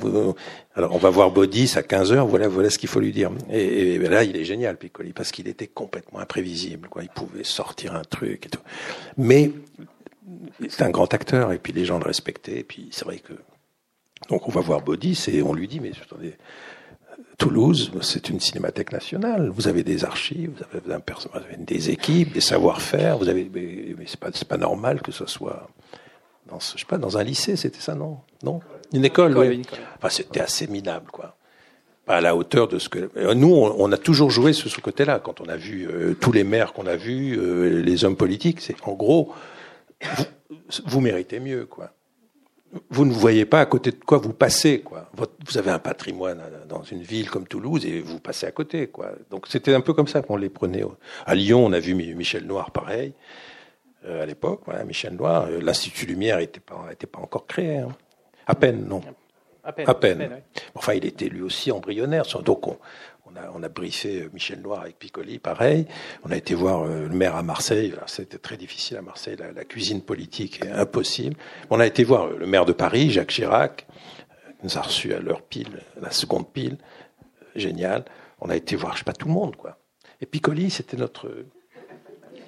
alors 0.75 0.93
on 0.93 0.99
va 0.99 1.09
voir 1.09 1.31
Bodis 1.31 1.73
à 1.75 1.81
15 1.81 2.13
heures, 2.13 2.27
voilà, 2.27 2.47
voilà 2.47 2.69
ce 2.69 2.77
qu'il 2.77 2.87
faut 2.87 2.99
lui 2.99 3.11
dire. 3.11 3.31
Et, 3.51 3.97
là 3.97 4.23
il 4.23 4.37
est 4.37 4.43
génial 4.43 4.77
Piccoli 4.77 5.11
parce 5.11 5.31
qu'il 5.31 5.47
était 5.47 5.65
complètement 5.65 6.19
imprévisible, 6.19 6.87
quoi. 6.87 7.01
Il 7.01 7.09
pouvait 7.09 7.43
sortir 7.43 7.95
un 7.95 8.03
truc 8.03 8.45
et 8.45 8.49
tout. 8.49 8.61
Mais 9.17 9.51
c'est 10.69 10.83
un 10.83 10.91
grand 10.91 11.11
acteur 11.15 11.51
et 11.51 11.57
puis 11.57 11.73
les 11.73 11.83
gens 11.83 11.97
le 11.97 12.05
respectaient. 12.05 12.59
Et 12.59 12.63
puis 12.63 12.89
c'est 12.91 13.05
vrai 13.05 13.17
que 13.17 13.33
donc 14.29 14.47
on 14.47 14.51
va 14.51 14.61
voir 14.61 14.81
Bodis 14.81 15.25
et 15.29 15.41
on 15.41 15.53
lui 15.53 15.67
dit 15.67 15.79
mais 15.79 15.91
attendez, 15.99 16.35
Toulouse, 17.37 17.91
c'est 18.01 18.29
une 18.29 18.39
cinémathèque 18.39 18.91
nationale. 18.91 19.49
Vous 19.49 19.67
avez 19.67 19.83
des 19.83 20.05
archives, 20.05 20.51
vous 20.73 20.91
avez, 20.91 21.57
des 21.57 21.89
équipes, 21.89 22.33
des 22.33 22.41
savoir-faire. 22.41 23.17
Vous 23.17 23.29
avez, 23.29 23.49
mais, 23.53 24.05
c'est 24.07 24.19
pas, 24.19 24.31
pas 24.31 24.57
normal 24.57 25.01
que 25.01 25.11
ce 25.11 25.25
soit 25.25 25.67
dans, 26.47 26.59
je 26.59 26.79
sais 26.79 26.85
pas, 26.87 26.97
dans 26.97 27.17
un 27.17 27.23
lycée, 27.23 27.55
c'était 27.55 27.79
ça, 27.79 27.95
non? 27.95 28.19
Non, 28.43 28.59
une 28.93 29.05
école. 29.05 29.37
oui. 29.37 29.63
Enfin, 29.97 30.09
c'était 30.09 30.41
assez 30.41 30.67
minable, 30.67 31.09
quoi. 31.11 31.35
Pas 32.05 32.17
à 32.17 32.21
la 32.21 32.35
hauteur 32.35 32.67
de 32.67 32.77
ce 32.77 32.87
que 32.87 33.09
euh, 33.17 33.33
nous, 33.33 33.51
on, 33.51 33.91
a 33.91 33.97
toujours 33.97 34.29
joué 34.29 34.53
sur 34.53 34.69
ce 34.69 34.79
côté-là. 34.79 35.19
Quand 35.19 35.41
on 35.41 35.45
a 35.45 35.57
vu 35.57 35.87
euh, 35.89 36.13
tous 36.13 36.31
les 36.31 36.43
maires 36.43 36.71
qu'on 36.73 36.85
a 36.85 36.95
vus, 36.95 37.35
euh, 37.35 37.81
les 37.81 38.05
hommes 38.05 38.15
politiques, 38.15 38.61
c'est 38.61 38.75
en 38.83 38.93
gros, 38.93 39.33
vous, 40.03 40.25
vous 40.85 41.01
méritez 41.01 41.39
mieux, 41.39 41.65
quoi 41.65 41.93
vous 42.89 43.05
ne 43.05 43.13
voyez 43.13 43.45
pas 43.45 43.61
à 43.61 43.65
côté 43.65 43.91
de 43.91 44.03
quoi 44.03 44.17
vous 44.17 44.33
passez. 44.33 44.81
Quoi. 44.81 45.09
vous 45.15 45.57
avez 45.57 45.71
un 45.71 45.79
patrimoine 45.79 46.41
dans 46.67 46.83
une 46.83 47.01
ville 47.01 47.29
comme 47.29 47.47
Toulouse 47.47 47.85
et 47.85 48.01
vous 48.01 48.19
passez 48.19 48.45
à 48.45 48.51
côté. 48.51 48.87
Quoi. 48.87 49.11
Donc 49.29 49.47
c'était 49.47 49.73
un 49.73 49.81
peu 49.81 49.93
comme 49.93 50.07
ça 50.07 50.21
qu'on 50.21 50.37
les 50.37 50.49
prenait. 50.49 50.83
À 51.25 51.35
Lyon, 51.35 51.65
on 51.65 51.73
a 51.73 51.79
vu 51.79 51.93
Michel 51.93 52.45
Noir 52.45 52.71
pareil. 52.71 53.13
Euh, 54.05 54.23
à 54.23 54.25
l'époque, 54.25 54.61
voilà, 54.65 54.83
Michel 54.83 55.15
Noir, 55.15 55.47
euh, 55.49 55.59
l'Institut 55.61 56.05
Lumière 56.05 56.37
n'était 56.37 56.59
pas, 56.59 56.89
était 56.91 57.07
pas 57.07 57.19
encore 57.19 57.47
créé. 57.47 57.77
Hein. 57.77 57.89
À 58.45 58.53
peine, 58.53 58.85
non. 58.87 59.01
À 59.63 59.95
peine. 59.95 60.41
Enfin, 60.75 60.93
il 60.93 61.05
était 61.05 61.27
lui 61.27 61.41
aussi 61.41 61.71
embryonnaire. 61.71 62.23
Donc, 62.43 62.67
on, 62.67 62.77
on, 63.53 63.63
a, 63.63 63.69
briefé 63.69 64.27
Michel 64.33 64.61
Noir 64.61 64.81
avec 64.81 64.99
Piccoli, 64.99 65.39
pareil. 65.39 65.85
On 66.23 66.31
a 66.31 66.35
été 66.35 66.53
voir 66.53 66.83
euh, 66.83 67.07
le 67.07 67.15
maire 67.15 67.35
à 67.35 67.43
Marseille. 67.43 67.93
C'était 68.07 68.37
très 68.37 68.57
difficile 68.57 68.97
à 68.97 69.01
Marseille. 69.01 69.37
La, 69.37 69.65
cuisine 69.65 70.01
politique 70.01 70.63
est 70.63 70.71
impossible. 70.71 71.35
On 71.69 71.79
a 71.79 71.85
été 71.85 72.03
voir 72.03 72.27
le 72.27 72.45
maire 72.45 72.65
de 72.65 72.73
Paris, 72.73 73.11
Jacques 73.11 73.31
Chirac. 73.31 73.87
Il 74.61 74.65
nous 74.65 74.77
a 74.77 74.81
reçus 74.81 75.13
à 75.13 75.19
l'heure 75.19 75.41
pile, 75.41 75.81
la 76.01 76.11
seconde 76.11 76.51
pile. 76.51 76.77
Génial. 77.55 78.05
On 78.41 78.49
a 78.49 78.55
été 78.55 78.75
voir, 78.75 78.93
je 78.93 78.99
sais 78.99 79.03
pas, 79.05 79.13
tout 79.13 79.27
le 79.27 79.33
monde, 79.33 79.55
quoi. 79.55 79.77
Et 80.21 80.25
Piccoli, 80.25 80.69
c'était 80.69 80.97
notre 80.97 81.29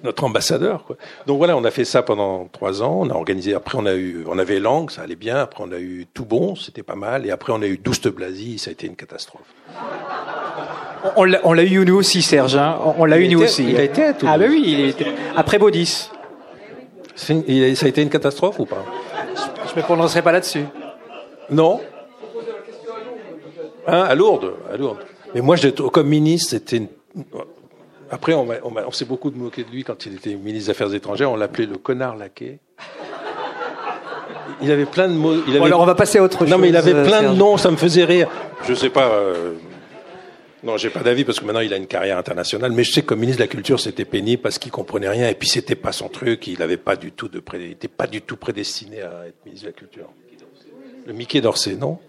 notre 0.04 0.24
ambassadeur. 0.24 0.86
Donc 1.26 1.38
voilà, 1.38 1.58
on 1.58 1.64
a 1.64 1.72
fait 1.72 1.86
ça 1.86 2.04
pendant 2.04 2.48
trois 2.48 2.84
ans. 2.84 3.00
On 3.02 3.10
a 3.10 3.14
organisé. 3.14 3.54
Après, 3.54 3.78
on 3.78 3.86
a 3.86 3.94
eu, 3.94 4.24
on 4.28 4.38
avait 4.38 4.60
Langue, 4.60 4.92
ça 4.92 5.02
allait 5.02 5.16
bien. 5.16 5.38
Après, 5.38 5.64
on 5.66 5.72
a 5.72 5.80
eu 5.80 6.08
Tout 6.14 6.26
Bon, 6.26 6.56
c'était 6.56 6.84
pas 6.84 6.96
mal. 6.96 7.26
Et 7.26 7.32
après, 7.32 7.54
on 7.54 7.62
a 7.62 7.68
eu 7.68 7.78
Douste 7.78 8.08
Blasi, 8.10 8.60
ça 8.60 8.70
a 8.70 8.74
été 8.74 8.88
une 8.88 8.96
catastrophe. 8.96 9.54
On 11.16 11.54
l'a 11.54 11.64
eu 11.64 11.86
nous 11.86 11.95
aussi, 11.95 12.22
Serge. 12.22 12.56
Hein. 12.56 12.78
On, 12.98 13.06
l'a 13.06 13.18
eu 13.18 13.28
nous 13.30 13.41
aussi. 13.41 13.66
Il 13.70 13.78
a 13.78 13.84
été 13.84 14.04
à 14.04 14.14
Toulouse. 14.14 14.34
Ah 14.34 14.38
ben 14.38 14.50
oui, 14.50 14.64
il 14.68 14.89
était 14.89 15.08
après 15.36 15.58
Baudis. 15.58 16.10
ça 17.16 17.34
a 17.34 17.88
été 17.88 18.02
une 18.02 18.10
catastrophe 18.10 18.60
ou 18.60 18.66
pas? 18.66 18.84
Je 19.70 19.80
me 19.80 19.84
prononcerai 19.84 20.22
pas 20.22 20.32
là-dessus. 20.32 20.66
Non? 21.50 21.80
Hein, 23.88 24.02
à 24.02 24.16
Lourdes, 24.16 24.54
à 24.72 24.78
Lourdes. 24.78 25.00
Mais 25.34 25.41
moi, 25.41 25.56
comme 25.91 26.08
ministre, 26.08 26.52
c'était 26.52 26.78
une 26.78 26.88
après, 28.10 28.34
on, 28.34 28.48
on, 28.64 28.91
s'est 28.91 29.06
beaucoup 29.06 29.32
moqué 29.32 29.64
de 29.64 29.70
lui 29.70 29.84
quand 29.84 30.06
il 30.06 30.16
était 30.16 30.36
ministre 30.36 30.68
des 30.68 30.70
Affaires 30.70 30.93
étrangères. 30.93 31.30
On 31.32 31.36
l'appelait 31.36 31.66
le 31.66 31.78
connard 31.78 32.16
laqué. 32.16 32.60
Il 34.62 34.72
avait 34.72 34.86
plein 34.86 35.08
de 35.08 35.14
mots. 35.14 35.34
Il 35.48 35.56
avait... 35.56 35.66
alors 35.66 35.82
on 35.82 35.86
va 35.86 35.95
passer 35.95 36.18
à 36.18 36.24
autre 36.24 36.39
chose. 36.39 36.50
Non, 36.50 36.58
mais 36.58 36.70
il 36.70 36.78
avait 36.78 37.04
plein 37.04 37.24
de 37.24 37.36
noms, 37.36 37.58
ça 37.58 37.70
me 37.70 37.76
faisait 37.76 38.06
rire. 38.06 38.30
Je 38.68 38.74
sais 38.74 38.89
pas. 38.89 39.08
Euh... 39.08 39.54
Non, 40.68 40.76
j'ai 40.76 40.89
pas 40.89 40.99
d'avis 40.99 41.24
parce 41.24 41.39
que 41.39 41.45
maintenant 41.45 41.61
il 41.61 41.74
a 41.74 41.78
une 41.78 41.88
carrière 41.88 42.18
internationale. 42.18 42.74
Mais 42.74 42.84
je 42.84 42.91
sais 42.91 43.01
que 43.01 43.05
comme 43.05 43.20
ministre 43.22 43.39
de 43.39 43.45
la 43.45 43.47
Culture, 43.47 43.80
c'était 43.80 44.03
pénible 44.03 44.41
parce 44.41 44.59
qu'il 44.59 44.70
comprenait 44.70 45.07
rien 45.07 45.30
et 45.30 45.34
puis 45.34 45.47
c'était 45.47 45.76
pas 45.76 45.93
son 45.93 46.09
truc. 46.09 46.45
Il 46.47 46.61
avait 46.61 46.76
pas 46.76 46.97
du 46.97 47.13
tout 47.13 47.30
de 47.30 47.39
pré... 47.39 47.57
il 47.63 47.72
était 47.72 47.88
pas 47.88 48.05
du 48.05 48.22
tout 48.22 48.36
prédestiné 48.36 49.01
à 49.01 49.28
être 49.28 49.38
ministre 49.45 49.65
de 49.65 49.72
la 49.72 49.78
Culture. 49.78 50.09
Le 51.05 51.13
Mickey 51.13 51.39
d'Orsay, 51.39 51.76
non 51.76 51.99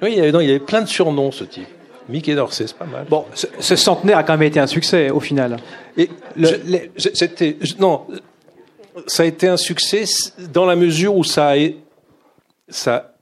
Oui, 0.00 0.12
il 0.14 0.20
avait, 0.20 0.30
non, 0.30 0.38
il 0.38 0.48
avait 0.48 0.60
plein 0.60 0.80
de 0.82 0.86
surnoms, 0.86 1.32
ce 1.32 1.42
type. 1.42 1.66
Mickey 2.08 2.36
d'Orsay, 2.36 2.68
c'est 2.68 2.78
pas 2.78 2.84
mal. 2.84 3.04
Bon, 3.10 3.24
ce, 3.34 3.74
centenaire 3.74 4.18
a 4.18 4.22
quand 4.22 4.34
même 4.34 4.46
été 4.46 4.60
un 4.60 4.68
succès 4.68 5.10
au 5.10 5.18
final. 5.18 5.56
Et 5.96 6.08
c'était 6.96 7.56
non, 7.80 8.06
ça 9.08 9.24
a 9.24 9.26
été 9.26 9.48
un 9.48 9.56
succès 9.56 10.04
dans 10.52 10.66
la 10.66 10.76
mesure 10.76 11.16
où 11.16 11.24
ça 11.24 11.54
a, 11.54 11.56
ça, 12.68 13.16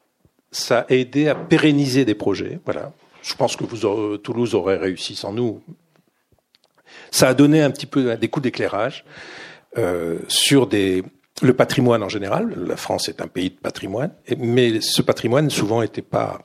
ça 0.51 0.81
a 0.81 0.93
aidé 0.93 1.29
à 1.29 1.35
pérenniser 1.35 2.05
des 2.05 2.15
projets. 2.15 2.59
Voilà. 2.67 2.93
Je 3.27 3.35
pense 3.35 3.57
que 3.57 3.65
vous 3.65 4.17
Toulouse 4.19 4.55
aurait 4.55 4.77
réussi 4.77 5.17
sans 5.17 5.33
nous. 5.33 5.61
Ça 7.11 7.29
a 7.29 7.35
donné 7.35 7.61
un 7.61 7.73
petit 7.73 7.87
peu 7.87 8.17
des 8.17 8.29
coups 8.29 8.45
d'éclairage 8.45 9.05
euh, 9.77 10.21
sur 10.29 10.69
des, 10.69 11.03
le 11.43 11.53
patrimoine 11.53 12.05
en 12.05 12.09
général. 12.09 12.55
La 12.69 12.77
France 12.77 13.09
est 13.09 13.21
un 13.21 13.27
pays 13.27 13.51
de 13.51 13.57
patrimoine, 13.57 14.13
mais 14.39 14.81
ce 14.81 15.03
patrimoine 15.03 15.51
souvent 15.51 15.81
n'était 15.81 16.03
pas 16.03 16.39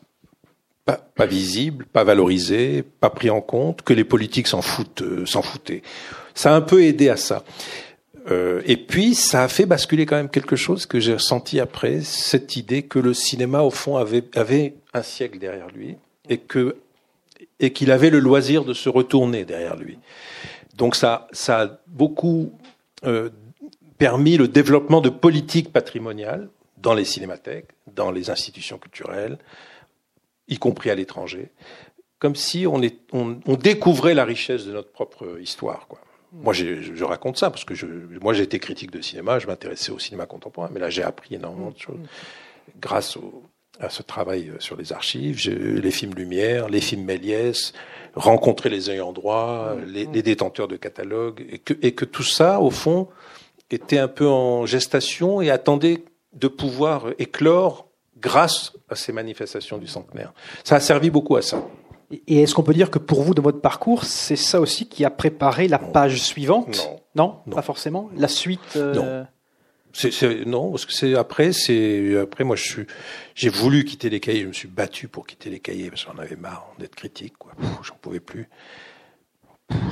pas, 1.15 1.25
visible, 1.25 1.85
pas 1.85 2.03
valorisé, 2.03 2.83
pas 2.83 3.11
pris 3.11 3.29
en 3.29 3.39
compte, 3.39 3.83
que 3.83 3.93
les 3.93 4.03
politiques 4.03 4.47
s'en 4.47 4.61
foutent, 4.61 5.03
euh, 5.03 5.25
s'en 5.25 5.41
foutaient. 5.41 5.83
Ça 6.33 6.51
a 6.51 6.55
un 6.57 6.61
peu 6.61 6.83
aidé 6.83 7.07
à 7.07 7.15
ça. 7.15 7.45
Euh, 8.29 8.61
et 8.65 8.75
puis, 8.75 9.15
ça 9.15 9.43
a 9.43 9.47
fait 9.47 9.65
basculer 9.65 10.05
quand 10.05 10.17
même 10.17 10.29
quelque 10.29 10.57
chose 10.57 10.85
que 10.87 10.99
j'ai 10.99 11.13
ressenti 11.13 11.61
après, 11.61 12.01
cette 12.01 12.57
idée 12.57 12.83
que 12.83 12.99
le 12.99 13.13
cinéma, 13.13 13.61
au 13.61 13.69
fond, 13.69 13.95
avait, 13.95 14.23
avait 14.35 14.73
un 14.93 15.03
siècle 15.03 15.39
derrière 15.39 15.69
lui 15.69 15.95
et 16.29 16.37
que 16.37 16.77
et 17.59 17.73
qu'il 17.73 17.91
avait 17.91 18.09
le 18.09 18.19
loisir 18.19 18.65
de 18.65 18.73
se 18.73 18.89
retourner 18.89 19.45
derrière 19.45 19.75
lui. 19.75 19.97
Donc 20.75 20.95
ça, 20.95 21.27
ça 21.31 21.61
a 21.61 21.67
beaucoup 21.87 22.57
euh, 23.03 23.29
permis 23.97 24.37
le 24.37 24.47
développement 24.47 25.01
de 25.01 25.09
politiques 25.09 25.71
patrimoniales 25.71 26.49
dans 26.77 26.93
les 26.93 27.05
cinémathèques, 27.05 27.69
dans 27.93 28.11
les 28.11 28.29
institutions 28.29 28.77
culturelles, 28.77 29.37
y 30.47 30.57
compris 30.57 30.89
à 30.89 30.95
l'étranger, 30.95 31.49
comme 32.19 32.35
si 32.35 32.65
on, 32.67 32.81
est, 32.81 32.97
on, 33.13 33.55
découvrait 33.55 34.13
la 34.13 34.25
richesse 34.25 34.65
de 34.65 34.73
notre 34.73 34.91
propre 34.91 35.39
histoire. 35.39 35.87
Quoi. 35.87 35.99
Moi, 36.33 36.53
je, 36.53 37.03
raconte 37.03 37.37
ça 37.37 37.49
parce 37.49 37.65
que 37.65 37.75
je, 37.75 37.85
moi, 38.21 38.33
j'ai 38.33 38.43
été 38.43 38.59
critique 38.59 38.91
de 38.91 39.01
cinéma, 39.01 39.39
je 39.39 39.47
m'intéressais 39.47 39.91
au 39.91 39.99
cinéma 39.99 40.25
contemporain, 40.25 40.69
mais 40.73 40.79
là, 40.79 40.89
j'ai 40.89 41.03
appris 41.03 41.35
énormément 41.35 41.71
de 41.71 41.79
choses 41.79 41.99
grâce 42.79 43.17
à 43.81 43.89
ce 43.89 44.03
travail 44.03 44.51
sur 44.59 44.77
les 44.77 44.93
archives, 44.93 45.49
les 45.49 45.91
films 45.91 46.13
Lumière, 46.13 46.69
les 46.69 46.81
films 46.81 47.03
Méliès, 47.03 47.73
rencontrer 48.15 48.69
les 48.69 48.89
ayants 48.91 49.11
droit, 49.11 49.75
les, 49.87 50.05
les, 50.05 50.21
détenteurs 50.21 50.67
de 50.67 50.75
catalogues, 50.75 51.45
et 51.49 51.57
que, 51.57 51.73
et 51.81 51.93
que 51.93 52.05
tout 52.05 52.23
ça, 52.23 52.61
au 52.61 52.69
fond, 52.69 53.07
était 53.71 53.97
un 53.97 54.07
peu 54.07 54.27
en 54.27 54.65
gestation 54.65 55.41
et 55.41 55.49
attendait 55.49 56.03
de 56.33 56.47
pouvoir 56.47 57.07
éclore 57.19 57.87
grâce 58.19 58.73
à 58.89 58.95
ces 58.95 59.11
manifestations 59.11 59.77
du 59.77 59.87
centenaire. 59.87 60.33
Ça 60.63 60.75
a 60.75 60.79
servi 60.79 61.09
beaucoup 61.09 61.35
à 61.35 61.41
ça. 61.41 61.65
Et 62.27 62.41
est-ce 62.41 62.53
qu'on 62.53 62.63
peut 62.63 62.73
dire 62.73 62.91
que 62.91 62.99
pour 62.99 63.21
vous, 63.21 63.33
de 63.33 63.41
votre 63.41 63.61
parcours, 63.61 64.03
c'est 64.03 64.35
ça 64.35 64.59
aussi 64.59 64.87
qui 64.87 65.05
a 65.05 65.09
préparé 65.09 65.67
la 65.67 65.79
page 65.79 66.21
suivante? 66.21 66.89
Non. 67.15 67.37
non. 67.45 67.55
pas 67.55 67.61
forcément? 67.61 68.09
La 68.15 68.27
suite. 68.27 68.59
Euh, 68.75 68.93
non. 68.93 69.27
C'est, 69.93 70.45
non, 70.45 70.71
parce 70.71 70.85
que 70.85 70.93
c'est 70.93 71.15
après, 71.15 71.51
c'est 71.51 72.17
après 72.17 72.43
moi 72.43 72.55
je 72.55 72.63
suis, 72.63 72.83
j'ai 73.35 73.49
voulu 73.49 73.83
quitter 73.83 74.09
les 74.09 74.19
cahiers, 74.19 74.41
je 74.41 74.47
me 74.47 74.53
suis 74.53 74.67
battu 74.67 75.07
pour 75.07 75.27
quitter 75.27 75.49
les 75.49 75.59
cahiers 75.59 75.89
parce 75.89 76.05
que 76.05 76.11
j'en 76.11 76.19
avais 76.19 76.35
marre 76.35 76.73
d'être 76.79 76.95
critique, 76.95 77.37
quoi. 77.37 77.51
J'en 77.83 77.95
pouvais 77.95 78.19
plus 78.19 78.47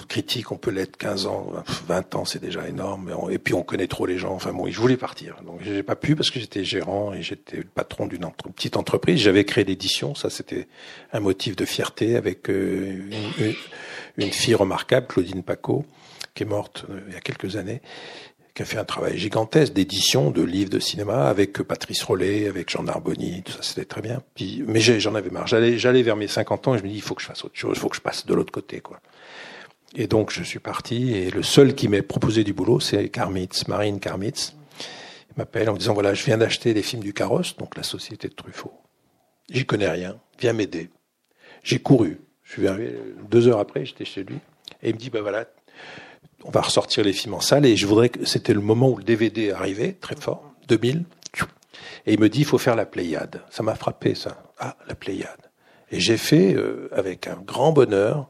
critique, 0.07 0.51
on 0.51 0.57
peut 0.57 0.71
l'être 0.71 0.97
15 0.97 1.25
ans, 1.27 1.53
20 1.87 2.15
ans, 2.15 2.25
c'est 2.25 2.41
déjà 2.41 2.67
énorme. 2.67 3.13
Et 3.29 3.37
puis 3.37 3.53
on 3.53 3.63
connaît 3.63 3.87
trop 3.87 4.05
les 4.05 4.17
gens. 4.17 4.33
Enfin 4.33 4.51
bon, 4.51 4.69
je 4.69 4.79
voulais 4.79 4.97
partir. 4.97 5.37
Donc 5.45 5.59
j'ai 5.61 5.83
pas 5.83 5.95
pu 5.95 6.15
parce 6.15 6.31
que 6.31 6.39
j'étais 6.39 6.63
gérant 6.63 7.13
et 7.13 7.21
j'étais 7.21 7.57
le 7.57 7.63
patron 7.63 8.07
d'une 8.07 8.29
petite 8.55 8.77
entreprise. 8.77 9.19
J'avais 9.19 9.45
créé 9.45 9.63
l'édition. 9.63 10.15
Ça, 10.15 10.29
c'était 10.29 10.67
un 11.13 11.19
motif 11.19 11.55
de 11.55 11.65
fierté 11.65 12.15
avec 12.15 12.49
euh, 12.49 13.55
une, 14.17 14.31
fille 14.31 14.55
remarquable, 14.55 15.07
Claudine 15.07 15.43
Paco, 15.43 15.85
qui 16.33 16.43
est 16.43 16.47
morte 16.47 16.85
euh, 16.89 16.99
il 17.07 17.13
y 17.13 17.17
a 17.17 17.21
quelques 17.21 17.55
années 17.55 17.81
qui 18.53 18.61
a 18.61 18.65
fait 18.65 18.77
un 18.77 18.85
travail 18.85 19.17
gigantesque 19.17 19.73
d'édition 19.73 20.31
de 20.31 20.41
livres 20.41 20.69
de 20.69 20.79
cinéma 20.79 21.27
avec 21.27 21.61
Patrice 21.61 22.03
Rollet, 22.03 22.47
avec 22.47 22.69
Jean 22.69 22.83
Narboni, 22.83 23.43
tout 23.43 23.51
ça, 23.51 23.59
c'était 23.61 23.85
très 23.85 24.01
bien. 24.01 24.21
Puis, 24.35 24.63
mais 24.67 24.79
j'en 24.79 25.15
avais 25.15 25.29
marre. 25.29 25.47
J'allais, 25.47 26.01
vers 26.01 26.15
mes 26.15 26.27
50 26.27 26.67
ans 26.67 26.75
et 26.75 26.79
je 26.79 26.83
me 26.83 26.89
dis, 26.89 26.95
il 26.95 27.01
faut 27.01 27.15
que 27.15 27.21
je 27.21 27.27
fasse 27.27 27.43
autre 27.43 27.57
chose, 27.57 27.73
il 27.75 27.79
faut 27.79 27.89
que 27.89 27.95
je 27.95 28.01
passe 28.01 28.25
de 28.25 28.33
l'autre 28.33 28.51
côté, 28.51 28.79
quoi. 28.79 28.99
Et 29.95 30.07
donc 30.07 30.31
je 30.31 30.43
suis 30.43 30.59
parti 30.59 31.13
et 31.13 31.31
le 31.31 31.41
seul 31.41 31.73
qui 31.73 31.87
m'ait 31.87 32.01
proposé 32.01 32.43
du 32.43 32.53
boulot, 32.53 32.79
c'est 32.79 33.09
Karmitz, 33.09 33.67
Marine 33.67 33.99
Karmitz. 33.99 34.55
Il 35.31 35.37
m'appelle 35.37 35.69
en 35.69 35.73
me 35.73 35.79
disant 35.79 35.93
voilà, 35.93 36.13
je 36.13 36.23
viens 36.25 36.37
d'acheter 36.37 36.73
les 36.73 36.83
films 36.83 37.01
du 37.01 37.13
Carrosse, 37.13 37.57
donc 37.57 37.75
la 37.75 37.83
société 37.83 38.27
de 38.27 38.33
Truffaut. 38.33 38.73
J'y 39.49 39.65
connais 39.65 39.89
rien, 39.89 40.19
viens 40.39 40.53
m'aider. 40.53 40.89
J'ai 41.63 41.79
couru. 41.79 42.19
Je 42.43 42.53
suis 42.53 42.67
arrivé 42.67 42.95
deux 43.29 43.47
heures 43.47 43.59
après, 43.59 43.85
j'étais 43.85 44.05
chez 44.05 44.23
lui 44.23 44.37
et 44.83 44.89
il 44.89 44.93
me 44.93 44.99
dit 44.99 45.09
bah 45.09 45.21
voilà, 45.21 45.45
on 46.43 46.51
va 46.51 46.61
ressortir 46.61 47.03
les 47.03 47.13
films 47.13 47.33
en 47.35 47.41
salle 47.41 47.65
et 47.65 47.75
je 47.75 47.85
voudrais 47.85 48.09
que 48.09 48.25
c'était 48.25 48.53
le 48.53 48.61
moment 48.61 48.89
où 48.89 48.97
le 48.97 49.03
DVD 49.03 49.51
arrivait 49.51 49.93
très 49.93 50.15
fort, 50.15 50.53
2000. 50.67 51.03
Et 52.05 52.13
il 52.13 52.19
me 52.19 52.29
dit 52.29 52.39
il 52.39 52.45
faut 52.45 52.57
faire 52.57 52.75
la 52.75 52.85
Pléiade. 52.85 53.41
Ça 53.49 53.63
m'a 53.63 53.75
frappé 53.75 54.15
ça. 54.15 54.43
Ah 54.57 54.75
la 54.87 54.95
Pléiade. 54.95 55.49
Et 55.91 55.99
j'ai 55.99 56.17
fait 56.17 56.53
euh, 56.53 56.89
avec 56.91 57.27
un 57.27 57.35
grand 57.35 57.71
bonheur 57.71 58.29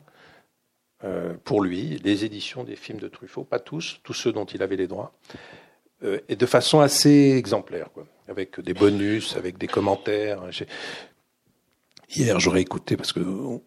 euh, 1.04 1.34
pour 1.44 1.62
lui, 1.62 2.00
les 2.04 2.26
éditions 2.26 2.64
des 2.64 2.76
films 2.76 3.00
de 3.00 3.08
Truffaut, 3.08 3.44
pas 3.44 3.60
tous, 3.60 4.00
tous 4.04 4.14
ceux 4.14 4.32
dont 4.32 4.46
il 4.46 4.62
avait 4.64 4.76
les 4.76 4.88
droits, 4.88 5.14
euh, 6.04 6.20
et 6.28 6.36
de 6.36 6.46
façon 6.46 6.82
assez 6.82 7.36
exemplaire, 7.38 7.90
quoi, 7.94 8.06
avec 8.28 8.60
des 8.60 8.74
bonus, 8.74 9.36
avec 9.38 9.58
des 9.58 9.68
commentaires. 9.68 10.42
Hier, 12.14 12.40
j'aurais 12.40 12.62
écouté 12.62 12.98
parce 12.98 13.14
que 13.14 13.22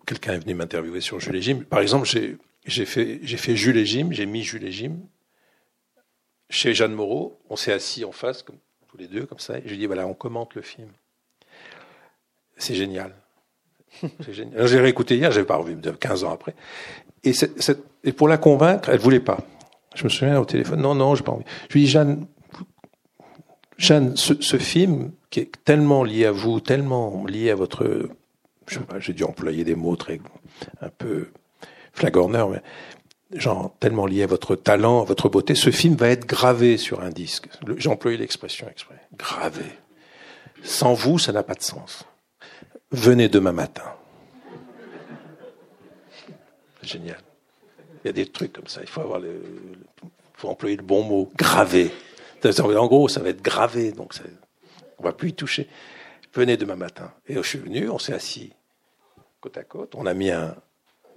quelqu'un 0.06 0.34
est 0.34 0.40
venu 0.40 0.54
m'interviewer 0.54 1.00
sur 1.00 1.20
Jules 1.20 1.40
Jim. 1.40 1.62
Par 1.68 1.80
exemple, 1.80 2.06
j'ai 2.06 2.36
fait, 2.66 3.18
fait 3.18 3.56
Jules 3.56 3.76
et 3.76 3.86
Jim, 3.86 4.08
j'ai 4.10 4.26
mis 4.26 4.42
Jules 4.42 4.64
et 4.64 4.72
Jim 4.72 4.98
chez 6.52 6.74
Jeanne 6.74 6.92
Moreau. 6.92 7.40
On 7.50 7.56
s'est 7.56 7.72
assis 7.72 8.04
en 8.04 8.12
face, 8.12 8.42
comme, 8.42 8.58
tous 8.88 8.98
les 8.98 9.08
deux, 9.08 9.26
comme 9.26 9.38
ça. 9.38 9.58
Et 9.58 9.62
je 9.64 9.70
lui 9.70 9.78
dit 9.78 9.86
voilà, 9.86 10.06
on 10.06 10.14
commente 10.14 10.54
le 10.54 10.62
film. 10.62 10.88
C'est 12.56 12.74
génial. 12.74 13.14
J'ai 14.30 14.80
réécouté 14.80 15.16
hier, 15.16 15.30
j'ai 15.32 15.44
pas 15.44 15.56
revu 15.56 15.76
15 15.76 16.24
ans 16.24 16.32
après. 16.32 16.54
Et, 17.24 17.32
et, 18.04 18.12
pour 18.12 18.26
la 18.26 18.38
convaincre, 18.38 18.88
elle 18.88 18.98
voulait 18.98 19.20
pas. 19.20 19.38
Je 19.94 20.04
me 20.04 20.08
souviens 20.08 20.40
au 20.40 20.46
téléphone, 20.46 20.80
non, 20.80 20.94
non, 20.94 21.14
j'ai 21.14 21.22
pas 21.22 21.32
envie. 21.32 21.44
Je 21.68 21.74
lui 21.74 21.80
dis, 21.82 21.88
Jeanne, 21.88 22.26
Jeanne, 23.76 24.16
ce, 24.16 24.32
ce, 24.40 24.56
film 24.56 25.12
qui 25.28 25.40
est 25.40 25.52
tellement 25.64 26.04
lié 26.04 26.24
à 26.24 26.32
vous, 26.32 26.60
tellement 26.60 27.26
lié 27.26 27.50
à 27.50 27.54
votre, 27.54 28.08
je 28.66 28.78
sais 28.78 28.80
pas, 28.80 28.98
j'ai 28.98 29.12
dû 29.12 29.24
employer 29.24 29.62
des 29.62 29.74
mots 29.74 29.96
très, 29.96 30.20
un 30.80 30.88
peu 30.88 31.28
flagorneurs, 31.92 32.48
mais 32.48 32.62
genre 33.38 33.74
tellement 33.80 34.06
lié 34.06 34.24
à 34.24 34.26
votre 34.26 34.56
talent, 34.56 35.02
à 35.02 35.04
votre 35.04 35.28
beauté, 35.28 35.54
ce 35.54 35.70
film 35.70 35.94
va 35.94 36.08
être 36.08 36.26
gravé 36.26 36.76
sur 36.76 37.00
un 37.00 37.10
disque. 37.10 37.48
J'ai 37.76 37.88
employé 37.88 38.16
l'expression 38.16 38.68
exprès, 38.68 39.00
gravé. 39.16 39.64
Sans 40.62 40.94
vous, 40.94 41.18
ça 41.18 41.32
n'a 41.32 41.42
pas 41.42 41.54
de 41.54 41.62
sens 41.62 42.04
venez 42.92 43.28
demain 43.28 43.52
matin. 43.52 43.94
Génial. 46.82 47.20
Il 48.04 48.08
y 48.08 48.10
a 48.10 48.12
des 48.12 48.26
trucs 48.26 48.52
comme 48.52 48.66
ça. 48.66 48.80
Il 48.82 48.88
faut 48.88 49.00
avoir 49.00 49.20
le, 49.20 49.42
faut 50.34 50.48
employer 50.48 50.76
le 50.76 50.82
bon 50.82 51.02
mot. 51.02 51.30
Gravé. 51.36 51.90
En 52.44 52.86
gros, 52.86 53.08
ça 53.08 53.20
va 53.20 53.28
être 53.28 53.42
gravé, 53.42 53.92
donc 53.92 54.14
ça, 54.14 54.24
on 54.98 55.04
va 55.04 55.12
plus 55.12 55.28
y 55.28 55.34
toucher. 55.34 55.68
Venez 56.34 56.56
demain 56.56 56.74
matin. 56.74 57.12
Et 57.28 57.34
je 57.34 57.42
suis 57.42 57.58
venu, 57.58 57.88
on 57.88 57.98
s'est 57.98 58.14
assis 58.14 58.52
côte 59.40 59.56
à 59.56 59.64
côte. 59.64 59.94
On 59.94 60.06
a 60.06 60.14
mis 60.14 60.30
un, 60.30 60.56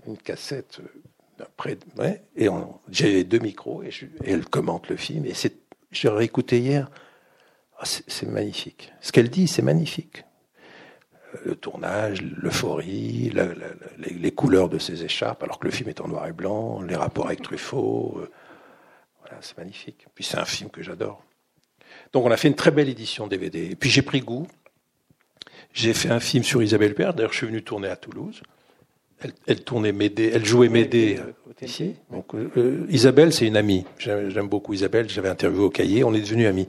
une 0.08 0.18
cassette 0.18 0.80
euh, 0.80 1.46
près, 1.58 1.78
ouais, 1.98 2.24
et 2.36 2.48
j'ai 2.90 3.24
deux 3.24 3.40
micros 3.40 3.84
et, 3.84 3.90
elle 4.26 4.46
commente 4.46 4.90
le 4.90 4.96
film. 4.96 5.26
Et 5.26 5.34
c'est, 5.34 5.54
je 5.92 6.08
hier. 6.56 6.90
Oh, 7.78 7.84
c'est 7.86 8.30
magnifique. 8.30 8.94
Ce 9.02 9.12
qu'elle 9.12 9.30
dit, 9.30 9.48
c'est 9.48 9.62
magnifique. 9.62 10.24
Euh, 11.34 11.40
le 11.46 11.56
tournage, 11.56 12.22
l'euphorie, 12.22 13.34
les, 13.98 14.32
couleurs 14.32 14.70
de 14.70 14.80
ses 14.80 15.04
écharpes, 15.04 15.44
alors 15.44 15.60
que 15.60 15.66
le 15.66 15.72
film 15.72 15.90
est 15.90 16.00
en 16.00 16.08
noir 16.08 16.28
et 16.28 16.32
blanc, 16.32 16.82
les 16.82 16.96
rapports 16.96 17.28
avec 17.28 17.42
Truffaut. 17.42 18.18
Euh, 18.18 18.32
voilà, 19.22 19.38
c'est 19.42 19.58
magnifique. 19.58 20.08
Puis 20.16 20.24
c'est 20.24 20.38
un 20.38 20.46
film 20.46 20.70
que 20.70 20.82
j'adore. 20.82 21.24
Donc 22.14 22.26
on 22.26 22.32
a 22.32 22.38
fait 22.38 22.48
une 22.48 22.56
très 22.56 22.72
belle 22.72 22.90
édition 22.90 23.28
DVD. 23.28 23.72
Et 23.72 23.76
puis 23.76 23.90
j'ai 23.90 24.02
pris 24.02 24.22
goût. 24.22 24.48
J'ai 25.74 25.94
fait 25.94 26.10
un 26.10 26.22
film 26.22 26.44
sur 26.44 26.64
Isabelle 26.64 26.96
Père. 26.96 27.14
D'ailleurs, 27.14 27.34
je 27.34 27.38
suis 27.38 27.48
venu 27.48 27.62
tourner 27.62 27.90
à 27.90 27.98
Toulouse. 27.98 28.42
Elle, 29.26 29.34
elle 29.48 29.64
tournait 29.64 29.92
Médée, 29.92 30.32
elle 30.34 30.46
jouait 30.46 30.70
Médée 30.70 31.20
euh, 31.20 31.66
ici. 31.66 31.96
Donc, 32.12 32.36
euh, 32.36 32.86
Isabelle, 32.90 33.34
c'est 33.34 33.48
une 33.48 33.58
amie. 33.58 33.86
J'aime 33.98 34.48
beaucoup 34.48 34.74
Isabelle. 34.74 35.10
J'avais 35.10 35.30
interviewé 35.30 35.64
au 35.64 35.70
cahier. 35.70 36.04
On 36.04 36.14
est 36.14 36.22
devenus 36.22 36.48
amis. 36.48 36.68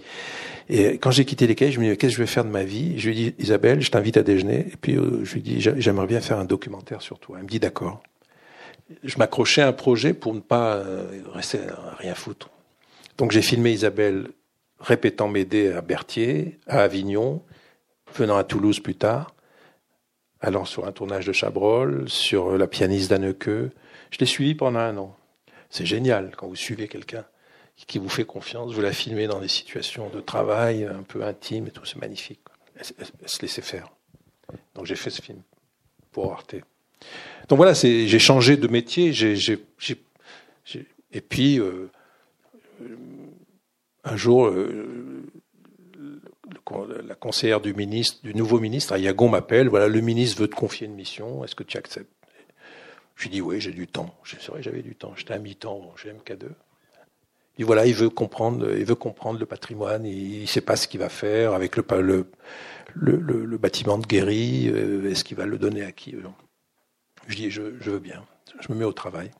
Et 0.69 0.99
quand 0.99 1.11
j'ai 1.11 1.25
quitté 1.25 1.47
les 1.47 1.55
cahiers, 1.55 1.73
je 1.73 1.81
me 1.81 1.91
dis 1.91 1.97
qu'est-ce 1.97 2.13
que 2.13 2.17
je 2.17 2.23
vais 2.23 2.27
faire 2.27 2.45
de 2.45 2.51
ma 2.51 2.65
vie? 2.65 2.99
Je 2.99 3.09
lui 3.09 3.15
dis 3.15 3.35
Isabelle, 3.39 3.81
je 3.81 3.91
t'invite 3.91 4.17
à 4.17 4.23
déjeuner. 4.23 4.67
Et 4.73 4.77
puis 4.81 4.97
euh, 4.97 5.25
je 5.25 5.35
lui 5.35 5.43
dis 5.43 5.61
j'aimerais 5.61 6.07
bien 6.07 6.21
faire 6.21 6.39
un 6.39 6.45
documentaire 6.45 7.03
sur 7.03 7.19
toi. 7.19 7.37
Elle 7.39 7.45
me 7.45 7.49
dit 7.49 7.61
d'accord. 7.61 8.03
Je 9.05 9.19
m'accrochais 9.19 9.63
à 9.63 9.69
un 9.69 9.73
projet 9.73 10.15
pour 10.15 10.35
ne 10.35 10.41
pas 10.41 10.77
euh, 10.77 11.07
rester 11.33 11.59
à 11.59 11.97
rien 11.97 12.15
foutre. 12.15 12.51
Donc 13.19 13.33
j'ai 13.33 13.43
filmé 13.43 13.73
Isabelle 13.73 14.29
répétant 14.81 15.29
m'aider 15.29 15.73
à 15.73 15.81
Berthier, 15.81 16.59
à 16.67 16.81
Avignon, 16.81 17.43
venant 18.15 18.37
à 18.37 18.45
Toulouse 18.45 18.81
plus 18.81 18.95
tard, 18.95 19.35
allant 20.47 20.65
sur 20.65 20.87
un 20.87 20.93
tournage 20.93 21.27
de 21.27 21.33
Chabrol, 21.33 22.09
sur 22.09 22.57
la 22.57 22.69
pianiste 22.69 23.11
d'Anneke. 23.11 23.49
Je 23.49 24.19
l'ai 24.21 24.27
suivi 24.27 24.55
pendant 24.55 24.79
un 24.79 24.97
an. 24.97 25.17
C'est 25.71 25.85
génial 25.85 26.35
quand 26.37 26.47
vous 26.47 26.55
suivez 26.55 26.87
quelqu'un 26.87 27.25
qui 27.89 27.99
vous 27.99 28.09
fait 28.09 28.25
confiance, 28.25 28.73
vous 28.73 28.81
la 28.81 28.93
filmez 28.93 29.27
dans 29.27 29.41
des 29.41 29.49
situations 29.49 30.09
de 30.09 30.21
travail 30.21 30.85
un 30.85 31.03
peu 31.03 31.25
intimes 31.25 31.67
et 31.67 31.71
tout, 31.73 31.85
c'est 31.85 31.99
magnifique. 32.01 32.39
Elle, 32.77 32.85
se 33.29 33.43
laissait 33.43 33.61
faire. 33.61 33.91
Donc 34.77 34.87
j'ai 34.87 34.95
fait 34.95 35.11
ce 35.11 35.21
film 35.21 35.43
pour 36.13 36.33
Arte. 36.33 36.55
Donc 37.49 37.57
voilà, 37.57 37.75
j'ai 37.75 38.19
changé 38.21 38.57
de 38.57 38.69
métier, 38.69 39.13
et 41.13 41.21
puis 41.21 41.59
euh, 41.59 41.91
un 44.05 44.17
jour, 44.17 44.47
euh, 44.47 45.27
la 47.07 47.15
conseillère 47.15 47.61
du 47.61 47.75
ministre, 47.75 48.19
du 48.23 48.35
nouveau 48.35 48.61
ministre, 48.61 48.93
Ayagon 48.93 49.29
m'appelle. 49.29 49.69
Voilà, 49.69 49.89
le 49.89 50.01
ministre 50.01 50.41
veut 50.41 50.49
te 50.49 50.55
confier 50.55 50.87
une 50.87 50.95
mission. 50.95 51.45
Est-ce 51.45 51.55
que 51.55 51.63
tu 51.63 51.77
acceptes? 51.77 52.11
Je 53.15 53.25
lui 53.25 53.31
dis 53.31 53.41
oui, 53.41 53.61
j'ai 53.61 53.73
du 53.73 53.87
temps. 53.87 54.15
C'est 54.25 54.45
vrai, 54.49 54.63
j'avais 54.63 54.83
du 54.83 54.95
temps. 54.95 55.13
J'étais 55.17 55.35
à 55.35 55.39
mi-temps 55.39 55.95
chez 55.97 56.13
MK2. 56.13 56.49
Et 57.59 57.65
voilà, 57.65 57.87
il 57.87 57.95
veut 57.95 58.11
comprendre, 58.11 58.71
il 58.77 58.85
veut 58.85 58.95
comprendre 58.95 59.39
le 59.39 59.47
patrimoine. 59.47 60.05
Il, 60.05 60.43
ne 60.43 60.47
sait 60.47 60.61
pas 60.61 60.77
ce 60.77 60.87
qu'il 60.87 61.01
va 61.01 61.09
faire 61.09 61.55
avec 61.55 61.77
le 61.77 61.83
bâtiment 63.57 63.97
de 63.97 64.07
Guéry. 64.07 64.69
Euh, 64.69 65.11
Est-ce 65.11 65.25
qu'il 65.25 65.39
va 65.39 65.47
le 65.47 65.57
donner 65.57 65.83
à 65.83 65.93
qui? 65.93 66.15
Je 67.27 67.37
dis 67.37 67.51
je, 67.51 67.79
je, 67.81 67.91
veux 67.91 67.99
bien. 67.99 68.25
Je 68.61 68.71
me 68.73 68.79
mets 68.79 68.85
au 68.85 68.93
travail. 68.93 69.31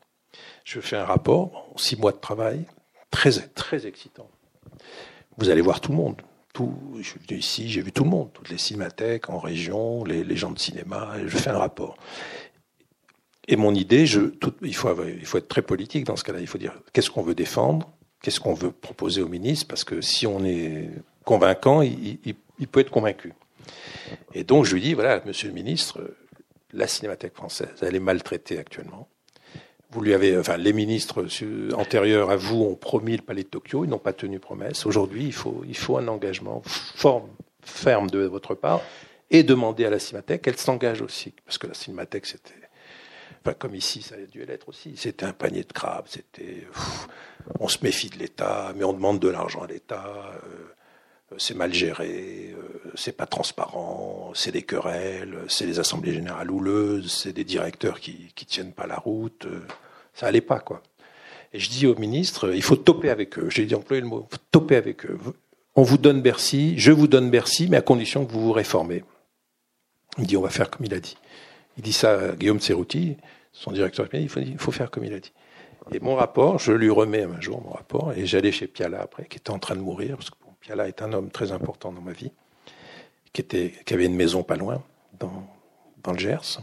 Je 0.63 0.79
fais 0.79 0.95
un 0.95 1.05
rapport, 1.05 1.71
six 1.77 1.95
mois 1.95 2.11
de 2.11 2.17
travail, 2.17 2.65
très 3.11 3.31
très 3.31 3.85
excitant. 3.85 4.29
Vous 5.37 5.49
allez 5.49 5.61
voir 5.61 5.79
tout 5.79 5.91
le 5.91 5.97
monde. 5.97 6.21
Je 6.97 7.03
suis 7.03 7.19
venu 7.27 7.39
ici, 7.39 7.69
j'ai 7.69 7.81
vu 7.81 7.91
tout 7.91 8.03
le 8.03 8.09
monde, 8.09 8.29
toutes 8.33 8.49
les 8.49 8.57
cinémathèques 8.57 9.29
en 9.29 9.39
région, 9.39 10.03
les, 10.03 10.23
les 10.23 10.35
gens 10.35 10.51
de 10.51 10.59
cinéma. 10.59 11.13
Je 11.25 11.37
fais 11.37 11.49
un 11.49 11.57
rapport. 11.57 11.97
Et 13.47 13.55
mon 13.55 13.73
idée, 13.73 14.05
il, 14.61 14.75
faut 14.75 15.37
être 15.37 15.47
très 15.47 15.61
politique 15.61 16.03
dans 16.03 16.15
ce 16.15 16.23
cas-là. 16.23 16.39
Il 16.41 16.47
faut 16.47 16.57
dire 16.57 16.73
qu'est-ce 16.91 17.09
qu'on 17.09 17.21
veut 17.21 17.35
défendre, 17.35 17.89
qu'est-ce 18.21 18.39
qu'on 18.39 18.53
veut 18.53 18.71
proposer 18.71 19.21
au 19.21 19.29
ministre, 19.29 19.67
parce 19.67 19.85
que 19.85 20.01
si 20.01 20.27
on 20.27 20.43
est 20.43 20.89
convaincant, 21.23 21.81
il, 21.81 22.35
peut 22.69 22.81
être 22.81 22.91
convaincu. 22.91 23.33
Et 24.33 24.43
donc 24.43 24.65
je 24.65 24.73
lui 24.73 24.81
dis 24.81 24.93
voilà, 24.93 25.21
Monsieur 25.25 25.47
le 25.47 25.53
ministre, 25.53 26.13
la 26.73 26.87
Cinémathèque 26.87 27.35
française, 27.35 27.73
elle 27.81 27.95
est 27.95 28.01
maltraitée 28.01 28.59
actuellement. 28.59 29.07
Vous 29.91 30.01
lui 30.01 30.13
avez, 30.13 30.37
enfin, 30.37 30.57
les 30.57 30.73
ministres 30.73 31.25
antérieurs 31.73 32.29
à 32.29 32.35
vous 32.35 32.63
ont 32.63 32.75
promis 32.75 33.15
le 33.15 33.23
palais 33.23 33.43
de 33.43 33.47
Tokyo, 33.47 33.85
ils 33.85 33.89
n'ont 33.89 33.97
pas 33.97 34.13
tenu 34.13 34.39
promesse. 34.39 34.85
Aujourd'hui, 34.85 35.25
il 35.25 35.33
faut, 35.33 35.63
il 35.65 35.77
faut 35.77 35.97
un 35.97 36.07
engagement 36.09 36.61
fort, 36.65 37.27
ferme 37.61 38.09
de 38.09 38.19
votre 38.19 38.53
part 38.53 38.81
et 39.29 39.43
demander 39.43 39.85
à 39.85 39.89
la 39.89 39.99
Cinémathèque 39.99 40.41
qu'elle 40.41 40.57
s'engage 40.57 41.01
aussi, 41.01 41.33
parce 41.45 41.57
que 41.57 41.67
la 41.67 41.73
Cinémathèque, 41.73 42.25
c'était, 42.25 42.53
enfin, 43.41 43.53
comme 43.53 43.75
ici, 43.75 44.01
ça 44.01 44.15
a 44.15 44.25
dû 44.25 44.45
l'être 44.45 44.67
aussi. 44.69 44.93
C'était 44.97 45.25
un 45.25 45.33
panier 45.33 45.63
de 45.63 45.71
crabes, 45.71 46.05
c'était, 46.07 46.67
on 47.59 47.67
se 47.67 47.77
méfie 47.81 48.09
de 48.09 48.17
l'État, 48.17 48.73
mais 48.75 48.83
on 48.83 48.93
demande 48.93 49.19
de 49.19 49.29
l'argent 49.29 49.63
à 49.63 49.67
l'État. 49.67 50.31
Euh, 50.43 50.73
c'est 51.37 51.55
mal 51.55 51.73
géré, 51.73 52.55
euh, 52.57 52.91
c'est 52.95 53.15
pas 53.15 53.25
transparent, 53.25 54.31
c'est 54.33 54.51
des 54.51 54.63
querelles, 54.63 55.37
c'est 55.49 55.65
des 55.65 55.79
assemblées 55.79 56.13
générales 56.13 56.49
houleuses, 56.49 57.11
c'est 57.11 57.33
des 57.33 57.43
directeurs 57.43 57.99
qui, 57.99 58.31
qui 58.35 58.45
tiennent 58.45 58.73
pas 58.73 58.87
la 58.87 58.95
route. 58.97 59.45
Euh, 59.45 59.59
ça 60.13 60.27
allait 60.27 60.41
pas, 60.41 60.59
quoi. 60.59 60.81
Et 61.53 61.59
je 61.59 61.69
dis 61.69 61.85
au 61.85 61.95
ministre, 61.95 62.53
il 62.53 62.63
faut 62.63 62.75
toper 62.75 63.09
avec 63.09 63.37
eux. 63.39 63.49
J'ai 63.49 63.65
dit 63.65 63.75
employer 63.75 64.01
le 64.01 64.07
mot, 64.07 64.27
toper 64.51 64.75
avec 64.75 65.05
eux. 65.05 65.19
On 65.75 65.83
vous 65.83 65.97
donne 65.97 66.21
Bercy, 66.21 66.77
je 66.77 66.91
vous 66.91 67.07
donne 67.07 67.29
Bercy, 67.29 67.67
mais 67.69 67.77
à 67.77 67.81
condition 67.81 68.25
que 68.25 68.31
vous 68.31 68.41
vous 68.41 68.51
réformez. 68.51 69.03
Il 70.17 70.25
dit, 70.25 70.37
on 70.37 70.41
va 70.41 70.49
faire 70.49 70.69
comme 70.69 70.85
il 70.85 70.93
a 70.93 70.99
dit. 70.99 71.17
Il 71.77 71.83
dit 71.83 71.93
ça 71.93 72.19
à 72.19 72.31
Guillaume 72.31 72.59
Cerruti, 72.59 73.17
son 73.53 73.71
directeur, 73.71 74.07
il 74.13 74.29
faut, 74.29 74.39
il 74.39 74.57
faut 74.57 74.71
faire 74.71 74.89
comme 74.89 75.03
il 75.03 75.13
a 75.13 75.19
dit. 75.19 75.31
Et 75.91 75.99
mon 75.99 76.15
rapport, 76.15 76.59
je 76.59 76.71
lui 76.71 76.89
remets 76.89 77.23
un 77.23 77.39
jour 77.39 77.61
mon 77.61 77.71
rapport, 77.71 78.11
et 78.13 78.25
j'allais 78.25 78.51
chez 78.51 78.67
Piala 78.67 79.01
après, 79.01 79.25
qui 79.25 79.37
était 79.37 79.51
en 79.51 79.59
train 79.59 79.75
de 79.75 79.81
mourir, 79.81 80.17
parce 80.17 80.31
que 80.31 80.35
Piala 80.67 80.89
est 80.89 81.01
un 81.01 81.13
homme 81.13 81.31
très 81.31 81.53
important 81.53 81.93
dans 81.93 82.01
ma 82.01 82.11
vie, 82.11 82.33
qui, 83.31 83.41
avait 83.89 84.05
une 84.05 84.17
maison 84.17 84.43
pas 84.43 84.57
loin, 84.57 84.83
dans, 85.17 85.47
le 86.11 86.19
Gers, 86.19 86.59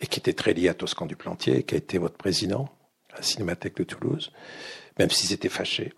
et 0.00 0.06
qui 0.06 0.20
était 0.20 0.34
très 0.34 0.52
lié 0.52 0.68
à 0.68 0.74
Toscan 0.74 1.06
du 1.06 1.16
Plantier, 1.16 1.62
qui 1.62 1.76
a 1.76 1.78
été 1.78 1.96
votre 1.96 2.18
président 2.18 2.68
à 3.14 3.16
la 3.16 3.22
Cinémathèque 3.22 3.78
de 3.78 3.84
Toulouse, 3.84 4.32
même 4.98 5.08
s'ils 5.08 5.32
étaient 5.32 5.48
fâchés. 5.48 5.94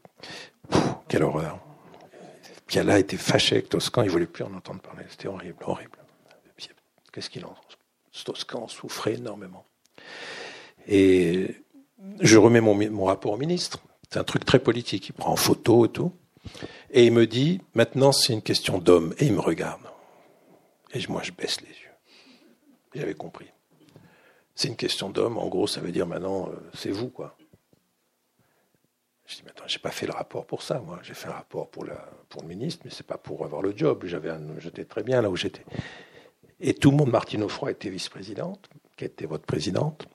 Quelle 1.08 1.24
horreur. 1.24 1.58
Piala 2.68 3.00
était 3.00 3.16
fâché 3.16 3.56
avec 3.56 3.68
Toscan, 3.68 4.04
il 4.04 4.10
voulait 4.10 4.26
plus 4.26 4.44
en 4.44 4.54
entendre 4.54 4.80
parler. 4.80 5.02
C'était 5.08 5.26
horrible, 5.26 5.64
horrible. 5.66 5.98
Qu'est-ce 7.12 7.30
qu'il 7.30 7.44
en 7.46 7.56
Toscan 8.24 8.68
souffrait 8.68 9.14
énormément. 9.14 9.64
Et 10.86 11.56
je 12.20 12.38
remets 12.38 12.60
mon, 12.60 12.76
mon 12.76 13.06
rapport 13.06 13.32
au 13.32 13.36
ministre. 13.36 13.80
C'est 14.08 14.20
un 14.20 14.24
truc 14.24 14.44
très 14.44 14.60
politique. 14.60 15.08
Il 15.08 15.14
prend 15.14 15.32
en 15.32 15.36
photo 15.36 15.86
et 15.86 15.88
tout. 15.88 16.12
Et 16.90 17.06
il 17.06 17.12
me 17.12 17.26
dit, 17.26 17.60
maintenant 17.74 18.12
c'est 18.12 18.32
une 18.32 18.42
question 18.42 18.78
d'homme. 18.78 19.14
Et 19.18 19.26
il 19.26 19.32
me 19.32 19.40
regarde. 19.40 19.82
Et 20.92 21.00
moi 21.08 21.22
je 21.22 21.32
baisse 21.32 21.60
les 21.60 21.68
yeux. 21.68 21.90
J'avais 22.94 23.14
compris. 23.14 23.46
C'est 24.54 24.68
une 24.68 24.76
question 24.76 25.10
d'homme. 25.10 25.38
En 25.38 25.48
gros, 25.48 25.66
ça 25.66 25.80
veut 25.80 25.92
dire 25.92 26.06
maintenant, 26.06 26.48
euh, 26.48 26.56
c'est 26.74 26.90
vous, 26.90 27.08
quoi. 27.08 27.36
Je 29.26 29.36
dis, 29.36 29.42
maintenant, 29.44 29.64
j'ai 29.66 29.78
pas 29.78 29.90
fait 29.90 30.06
le 30.06 30.12
rapport 30.12 30.44
pour 30.44 30.62
ça, 30.62 30.80
moi. 30.80 30.98
J'ai 31.02 31.14
fait 31.14 31.28
un 31.28 31.32
rapport 31.32 31.70
pour, 31.70 31.86
pour 32.28 32.42
le 32.42 32.48
ministre, 32.48 32.82
mais 32.84 32.90
c'est 32.90 33.06
pas 33.06 33.16
pour 33.16 33.44
avoir 33.44 33.62
le 33.62 33.74
job. 33.76 34.04
J'avais 34.04 34.30
j'étais 34.58 34.84
très 34.84 35.02
bien 35.02 35.22
là 35.22 35.30
où 35.30 35.36
j'étais. 35.36 35.64
Et 36.58 36.74
tout 36.74 36.90
le 36.90 36.96
monde, 36.96 37.10
Martine 37.10 37.42
Offroy 37.42 37.70
était 37.70 37.88
vice-présidente, 37.88 38.68
qui 38.96 39.04
était 39.04 39.26
votre 39.26 39.46
présidente. 39.46 40.06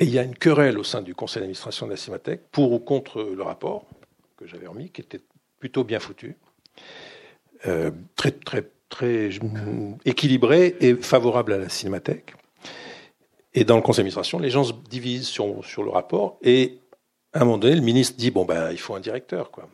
Et 0.00 0.04
il 0.06 0.10
y 0.10 0.18
a 0.18 0.22
une 0.22 0.34
querelle 0.34 0.78
au 0.78 0.82
sein 0.82 1.02
du 1.02 1.14
conseil 1.14 1.40
d'administration 1.40 1.86
de 1.86 1.92
la 1.92 1.96
Cinémathèque 1.96 2.50
pour 2.50 2.72
ou 2.72 2.80
contre 2.80 3.22
le 3.22 3.42
rapport 3.42 3.86
que 4.44 4.50
j'avais 4.50 4.66
remis, 4.66 4.90
qui 4.90 5.00
était 5.00 5.20
plutôt 5.58 5.84
bien 5.84 5.98
foutu, 5.98 6.36
euh, 7.66 7.90
très, 8.14 8.30
très, 8.30 8.70
très 8.90 9.30
équilibré 10.04 10.76
et 10.80 10.94
favorable 10.96 11.54
à 11.54 11.58
la 11.58 11.70
Cinémathèque. 11.70 12.34
Et 13.54 13.64
dans 13.64 13.76
le 13.76 13.82
conseil 13.82 14.02
d'administration, 14.02 14.38
les 14.38 14.50
gens 14.50 14.64
se 14.64 14.72
divisent 14.90 15.28
sur, 15.28 15.64
sur 15.64 15.82
le 15.82 15.90
rapport 15.90 16.38
et 16.42 16.78
à 17.32 17.40
un 17.40 17.44
moment 17.44 17.58
donné, 17.58 17.74
le 17.74 17.80
ministre 17.80 18.16
dit 18.16 18.30
bon 18.30 18.44
ben 18.44 18.70
il 18.70 18.78
faut 18.78 18.94
un 18.94 19.00
directeur 19.00 19.50
quoi. 19.50 19.68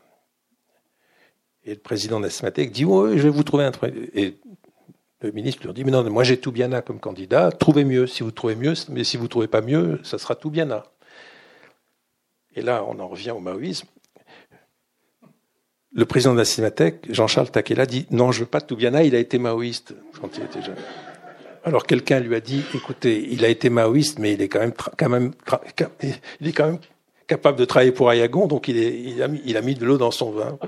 Et 1.65 1.71
le 1.71 1.81
président 1.81 2.19
de 2.19 2.25
la 2.25 2.31
Cinémathèque 2.31 2.71
dit 2.71 2.85
oui, 2.85 3.19
je 3.19 3.25
vais 3.25 3.29
vous 3.29 3.43
trouver 3.43 3.65
un 3.65 3.73
et 4.15 4.37
le 5.21 5.33
ministre 5.33 5.63
leur 5.65 5.75
dit 5.75 5.85
mais 5.85 5.91
non, 5.91 6.09
moi 6.09 6.25
j'ai 6.25 6.39
tout 6.39 6.53
bien 6.53 6.69
là 6.69 6.81
comme 6.81 7.01
candidat, 7.01 7.51
trouvez 7.51 7.85
mieux 7.85 8.07
si 8.07 8.23
vous 8.23 8.31
trouvez 8.31 8.55
mieux, 8.55 8.75
mais 8.89 9.03
si 9.03 9.17
vous 9.17 9.29
trouvez 9.29 9.49
pas 9.49 9.63
mieux, 9.63 10.01
ça 10.05 10.19
sera 10.19 10.37
tout 10.37 10.51
bien 10.51 10.65
là. 10.65 10.85
Et 12.55 12.63
là, 12.63 12.85
on 12.87 12.99
en 12.99 13.09
revient 13.09 13.31
au 13.31 13.41
maoïsme. 13.41 13.87
Le 15.93 16.05
président 16.05 16.33
de 16.33 16.39
la 16.39 16.45
Cinémathèque, 16.45 17.07
Jean-Charles 17.11 17.51
Taquella, 17.51 17.87
dit 17.87 18.07
non, 18.11 18.33
je 18.33 18.41
veux 18.41 18.47
pas 18.47 18.61
Toubiana, 18.61 19.03
il 19.03 19.15
a 19.15 19.19
été 19.19 19.39
maoïste 19.39 19.95
quand 20.21 20.37
il 20.37 20.45
était 20.45 20.63
jeune. 20.63 20.77
Alors 21.65 21.85
quelqu'un 21.85 22.21
lui 22.21 22.35
a 22.35 22.41
dit, 22.41 22.63
écoutez, 22.75 23.29
il 23.31 23.45
a 23.45 23.49
été 23.49 23.69
maoïste, 23.69 24.19
mais 24.19 24.33
il 24.33 24.41
est 24.41 24.49
quand 24.49 24.61
même, 25.09 25.31
capable 27.27 27.59
de 27.59 27.65
travailler 27.65 27.93
pour 27.93 28.09
Ayagon, 28.09 28.47
donc 28.47 28.69
il, 28.69 29.23
a, 29.23 29.29
mis, 29.29 29.75
de 29.75 29.85
l'eau 29.85 29.99
dans 29.99 30.11
son 30.11 30.31
vin. 30.31 30.59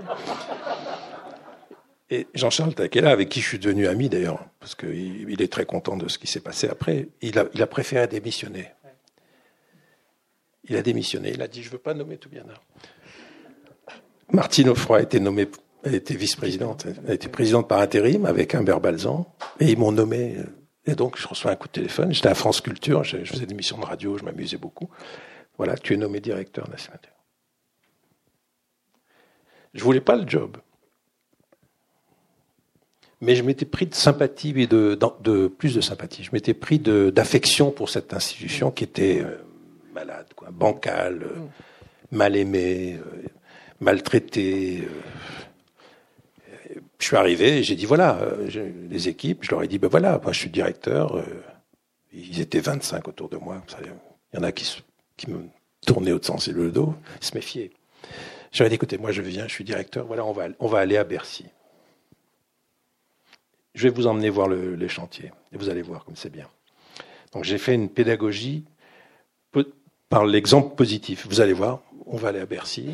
Et 2.11 2.27
Jean-Charles 2.35 2.75
Taquella, 2.75 3.11
avec 3.11 3.31
qui 3.31 3.41
je 3.41 3.49
suis 3.49 3.59
devenu 3.59 3.87
ami 3.87 4.11
d'ailleurs, 4.11 4.45
parce 4.61 4.75
qu'il 4.75 5.31
il 5.31 5.41
est 5.41 5.51
très 5.51 5.65
content 5.65 5.97
de 5.97 6.09
ce 6.09 6.19
qui 6.19 6.27
s'est 6.27 6.41
passé 6.41 6.69
après, 6.69 7.09
il 7.23 7.39
a, 7.39 7.67
préféré 7.67 8.07
démissionner. 8.07 8.69
Il 10.69 10.77
a 10.77 10.83
démissionné, 10.83 11.31
il 11.31 11.41
a 11.43 11.49
dit, 11.49 11.63
je 11.63 11.71
veux 11.71 11.79
pas 11.79 11.95
nommer 11.95 12.19
Toubiana. 12.19 12.55
Martine 14.33 14.71
Offroy 14.71 14.99
a 14.99 15.03
été 15.03 15.21
nommée, 15.21 15.49
elle 15.85 15.95
était 15.95 16.15
vice-présidente, 16.15 16.87
elle 17.07 17.15
été 17.15 17.29
présidente 17.29 17.69
par 17.69 17.81
intérim 17.81 18.25
avec 18.25 18.55
Humbert 18.55 18.81
Balzan, 18.81 19.27
et 19.61 19.71
ils 19.71 19.79
m'ont 19.79 19.93
nommé. 19.93 20.37
Et 20.87 20.95
donc, 20.95 21.19
je 21.19 21.29
reçois 21.29 21.53
un 21.53 21.57
coup 21.57 21.69
de 21.69 21.73
téléphone. 21.73 22.13
J'étais 22.13 22.29
à 22.29 22.35
France 22.35 22.61
Culture, 22.61 23.05
je, 23.05 23.19
faisais 23.25 23.47
des 23.47 23.55
missions 23.55 23.79
de 23.79 23.85
radio, 23.85 24.19
je 24.19 24.25
m'amusais 24.25 24.57
beaucoup. 24.57 24.89
Voilà, 25.59 25.77
tu 25.77 25.95
es 25.95 25.97
nommé 25.97 26.21
directeur 26.21 26.69
national. 26.71 27.01
Je 29.75 29.85
voulais 29.85 30.01
pas 30.01 30.17
le 30.17 30.29
job. 30.29 30.57
Mais 33.21 33.37
je 33.37 33.45
m'étais 33.45 33.65
pris 33.65 33.87
de 33.87 33.95
sympathie 33.95 34.53
et 34.57 34.67
de, 34.67 35.47
plus 35.47 35.75
de 35.75 35.81
sympathie. 35.81 36.25
Je 36.25 36.31
m'étais 36.33 36.55
pris 36.55 36.81
d'affection 36.81 37.71
pour 37.71 37.89
cette 37.89 38.13
institution 38.13 38.73
qui 38.73 38.83
était 38.83 39.23
euh, 39.23 39.37
malade, 39.95 40.27
bancale, 40.51 41.23
euh, 41.23 41.39
mal 42.11 42.35
aimée, 42.35 42.99
euh, 42.99 43.29
maltraité. 43.83 44.85
Euh, 44.85 46.81
je 46.99 47.07
suis 47.07 47.17
arrivé 47.17 47.63
j'ai 47.63 47.75
dit 47.75 47.85
voilà, 47.85 48.19
euh, 48.21 48.71
les 48.89 49.09
équipes, 49.09 49.41
je 49.43 49.51
leur 49.51 49.63
ai 49.63 49.69
dit 49.69 49.79
ben 49.79 49.89
voilà, 49.89 50.19
moi 50.23 50.33
je 50.33 50.39
suis 50.39 50.51
directeur. 50.51 51.17
Euh, 51.17 51.25
ils 52.13 52.41
étaient 52.41 52.61
25 52.61 53.09
autour 53.09 53.29
de 53.29 53.37
moi. 53.37 53.63
Il 53.81 54.39
y 54.39 54.39
en 54.39 54.43
a 54.43 54.53
qui, 54.53 54.67
me 55.29 55.47
tournaient 55.87 56.13
au 56.13 56.23
sens 56.23 56.49
et 56.49 56.53
le 56.53 56.71
dos, 56.71 56.95
ils 57.21 57.27
se 57.27 57.35
méfiaient. 57.35 57.71
J'aurais 58.53 58.69
dit 58.69 58.75
écoutez, 58.77 58.99
moi 58.99 59.13
je 59.13 59.23
viens, 59.23 59.49
je 59.49 59.53
suis 59.53 59.65
directeur, 59.65 60.07
voilà, 60.07 60.25
on 60.25 60.33
va, 60.33 60.49
on 60.61 60.67
va 60.67 60.79
aller 60.79 60.97
à 60.97 61.05
Bercy. 61.05 61.47
Je 63.75 63.85
vais 63.85 63.95
vous 63.95 64.07
emmener 64.07 64.29
voir 64.29 64.49
le, 64.49 64.75
les 64.75 64.89
chantiers 64.89 65.33
et 65.53 65.57
vous 65.57 65.71
allez 65.71 65.81
voir 65.81 66.05
comme 66.05 66.17
c'est 66.17 66.31
bien. 66.31 66.49
Donc 67.33 67.45
j'ai 67.45 67.57
fait 67.57 67.75
une 67.75 67.89
pédagogie 67.89 68.65
par 70.11 70.27
l'exemple 70.27 70.75
positif. 70.77 71.27
Vous 71.27 71.41
allez 71.41 71.55
voir, 71.55 71.81
on 72.05 72.19
va 72.19 72.29
aller 72.29 72.41
à 72.41 72.45
Bercy, 72.45 72.91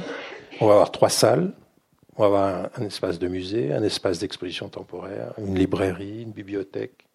on 0.60 0.66
va 0.66 0.72
avoir 0.72 0.92
trois 0.92 1.08
salles. 1.08 1.52
On 2.16 2.22
va 2.22 2.26
avoir 2.26 2.70
un, 2.76 2.82
espace 2.82 3.18
de 3.18 3.28
musée, 3.28 3.72
un 3.72 3.82
espace 3.84 4.18
d'exposition 4.18 4.68
temporaire, 4.68 5.32
une 5.38 5.56
librairie, 5.56 6.22
une 6.22 6.32
bibliothèque. 6.32 7.06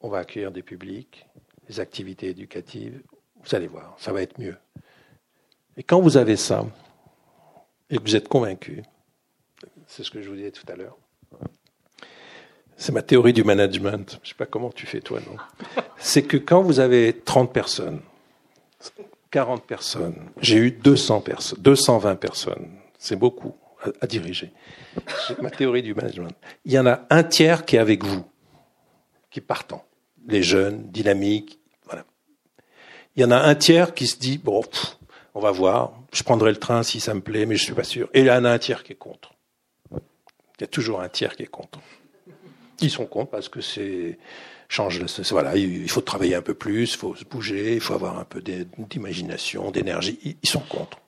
On 0.00 0.08
va 0.08 0.18
accueillir 0.18 0.50
des 0.50 0.62
publics, 0.62 1.26
des 1.68 1.78
activités 1.78 2.28
éducatives. 2.28 3.00
Vous 3.44 3.54
allez 3.54 3.68
voir, 3.68 3.94
ça 3.98 4.12
va 4.12 4.20
être 4.20 4.40
mieux. 4.40 4.56
Et 5.76 5.84
quand 5.84 6.00
vous 6.00 6.16
avez 6.16 6.36
ça, 6.36 6.66
et 7.88 7.98
que 7.98 8.02
vous 8.02 8.16
êtes 8.16 8.28
convaincu, 8.28 8.82
c'est 9.86 10.02
ce 10.02 10.10
que 10.10 10.20
je 10.20 10.28
vous 10.28 10.36
disais 10.36 10.50
tout 10.50 10.66
à 10.66 10.74
l'heure, 10.74 10.96
c'est 12.76 12.92
ma 12.92 13.02
théorie 13.02 13.32
du 13.32 13.44
management. 13.44 14.18
Je 14.22 14.26
ne 14.26 14.26
sais 14.26 14.34
pas 14.34 14.46
comment 14.46 14.70
tu 14.70 14.86
fais 14.86 15.00
toi, 15.00 15.20
non? 15.20 15.36
C'est 15.98 16.24
que 16.24 16.36
quand 16.36 16.62
vous 16.62 16.80
avez 16.80 17.16
30 17.16 17.52
personnes, 17.52 18.00
40 19.32 19.66
personnes. 19.66 20.30
J'ai 20.40 20.58
eu 20.58 20.70
200 20.70 21.22
personnes, 21.22 21.58
220 21.60 22.16
personnes. 22.16 22.68
C'est 22.98 23.16
beaucoup 23.16 23.56
à, 24.00 24.06
diriger. 24.06 24.52
C'est 25.26 25.40
ma 25.40 25.50
théorie 25.50 25.82
du 25.82 25.94
management. 25.94 26.32
Il 26.64 26.72
y 26.72 26.78
en 26.78 26.86
a 26.86 27.00
un 27.10 27.24
tiers 27.24 27.64
qui 27.64 27.76
est 27.76 27.80
avec 27.80 28.04
vous, 28.04 28.24
qui 29.30 29.40
partant. 29.40 29.84
Les 30.28 30.42
jeunes, 30.42 30.84
dynamiques, 30.90 31.58
voilà. 31.86 32.04
Il 33.16 33.22
y 33.22 33.24
en 33.24 33.32
a 33.32 33.38
un 33.38 33.54
tiers 33.56 33.94
qui 33.94 34.06
se 34.06 34.18
dit, 34.18 34.38
bon, 34.38 34.62
on 35.34 35.40
va 35.40 35.50
voir, 35.50 35.94
je 36.12 36.22
prendrai 36.22 36.50
le 36.50 36.58
train 36.58 36.82
si 36.82 37.00
ça 37.00 37.14
me 37.14 37.22
plaît, 37.22 37.46
mais 37.46 37.56
je 37.56 37.64
suis 37.64 37.74
pas 37.74 37.84
sûr. 37.84 38.08
Et 38.12 38.20
il 38.20 38.26
y 38.26 38.30
en 38.30 38.44
a 38.44 38.50
un 38.50 38.58
tiers 38.58 38.84
qui 38.84 38.92
est 38.92 38.96
contre. 38.96 39.34
Il 39.90 40.60
y 40.60 40.64
a 40.64 40.68
toujours 40.68 41.00
un 41.00 41.08
tiers 41.08 41.34
qui 41.34 41.42
est 41.42 41.46
contre. 41.46 41.80
Ils 42.80 42.90
sont 42.90 43.06
contre 43.06 43.30
parce 43.30 43.48
que 43.48 43.62
c'est 43.62 44.18
change. 44.72 45.00
Voilà, 45.30 45.56
il 45.56 45.90
faut 45.90 46.00
travailler 46.00 46.34
un 46.34 46.42
peu 46.42 46.54
plus, 46.54 46.92
il 46.92 46.96
faut 46.96 47.14
se 47.14 47.24
bouger, 47.24 47.74
il 47.74 47.80
faut 47.80 47.94
avoir 47.94 48.18
un 48.18 48.24
peu 48.24 48.42
d'imagination, 48.42 49.70
d'énergie. 49.70 50.18
Ils 50.42 50.48
sont 50.48 50.60
contre. 50.60 50.98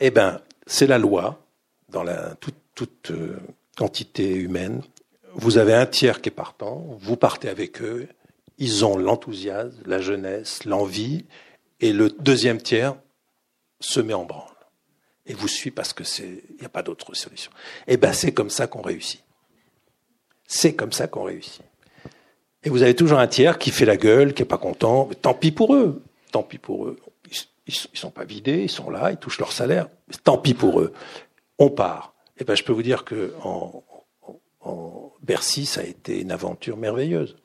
Eh 0.00 0.10
ben, 0.10 0.40
c'est 0.66 0.86
la 0.86 0.98
loi 0.98 1.44
dans 1.88 2.04
toute, 2.40 2.54
toute 2.74 3.10
euh, 3.10 3.38
quantité 3.76 4.34
humaine. 4.34 4.82
Vous 5.34 5.58
avez 5.58 5.74
un 5.74 5.86
tiers 5.86 6.20
qui 6.20 6.28
est 6.30 6.32
partant, 6.32 6.96
vous 7.00 7.16
partez 7.16 7.48
avec 7.48 7.82
eux, 7.82 8.08
ils 8.58 8.84
ont 8.84 8.96
l'enthousiasme, 8.96 9.76
la 9.86 10.00
jeunesse, 10.00 10.64
l'envie, 10.64 11.26
et 11.80 11.92
le 11.92 12.10
deuxième 12.10 12.60
tiers 12.60 12.96
se 13.80 14.00
met 14.00 14.14
en 14.14 14.24
branle 14.24 14.48
et 15.26 15.34
vous 15.34 15.46
suit 15.46 15.70
parce 15.70 15.92
que 15.92 16.04
c'est, 16.04 16.42
il 16.48 16.56
n'y 16.58 16.66
a 16.66 16.70
pas 16.70 16.82
d'autre 16.82 17.14
solution. 17.14 17.52
Eh 17.86 17.96
ben, 17.96 18.12
c'est 18.12 18.32
comme 18.32 18.50
ça 18.50 18.66
qu'on 18.66 18.82
réussit. 18.82 19.22
C'est 20.46 20.74
comme 20.74 20.92
ça 20.92 21.06
qu'on 21.06 21.24
réussit. 21.24 21.62
Et 22.64 22.70
vous 22.70 22.82
avez 22.82 22.94
toujours 22.94 23.18
un 23.18 23.26
tiers 23.26 23.58
qui 23.58 23.70
fait 23.70 23.84
la 23.84 23.96
gueule, 23.96 24.34
qui 24.34 24.42
est 24.42 24.46
pas 24.46 24.58
content. 24.58 25.08
Tant 25.22 25.34
pis 25.34 25.52
pour 25.52 25.74
eux. 25.74 26.02
Tant 26.32 26.42
pis 26.42 26.58
pour 26.58 26.86
eux. 26.86 26.96
Ils, 27.30 27.74
ils 27.92 27.98
sont 27.98 28.10
pas 28.10 28.24
vidés, 28.24 28.62
ils 28.62 28.70
sont 28.70 28.90
là, 28.90 29.10
ils 29.10 29.16
touchent 29.16 29.38
leur 29.38 29.52
salaire. 29.52 29.88
tant 30.24 30.38
pis 30.38 30.54
pour 30.54 30.80
eux. 30.80 30.92
On 31.58 31.70
part. 31.70 32.14
Et 32.38 32.44
ben, 32.44 32.54
je 32.54 32.64
peux 32.64 32.72
vous 32.72 32.82
dire 32.82 33.04
que 33.04 33.34
en, 33.42 33.84
Bercy, 35.22 35.66
ça 35.66 35.82
a 35.82 35.84
été 35.84 36.20
une 36.20 36.30
aventure 36.30 36.76
merveilleuse. 36.76 37.36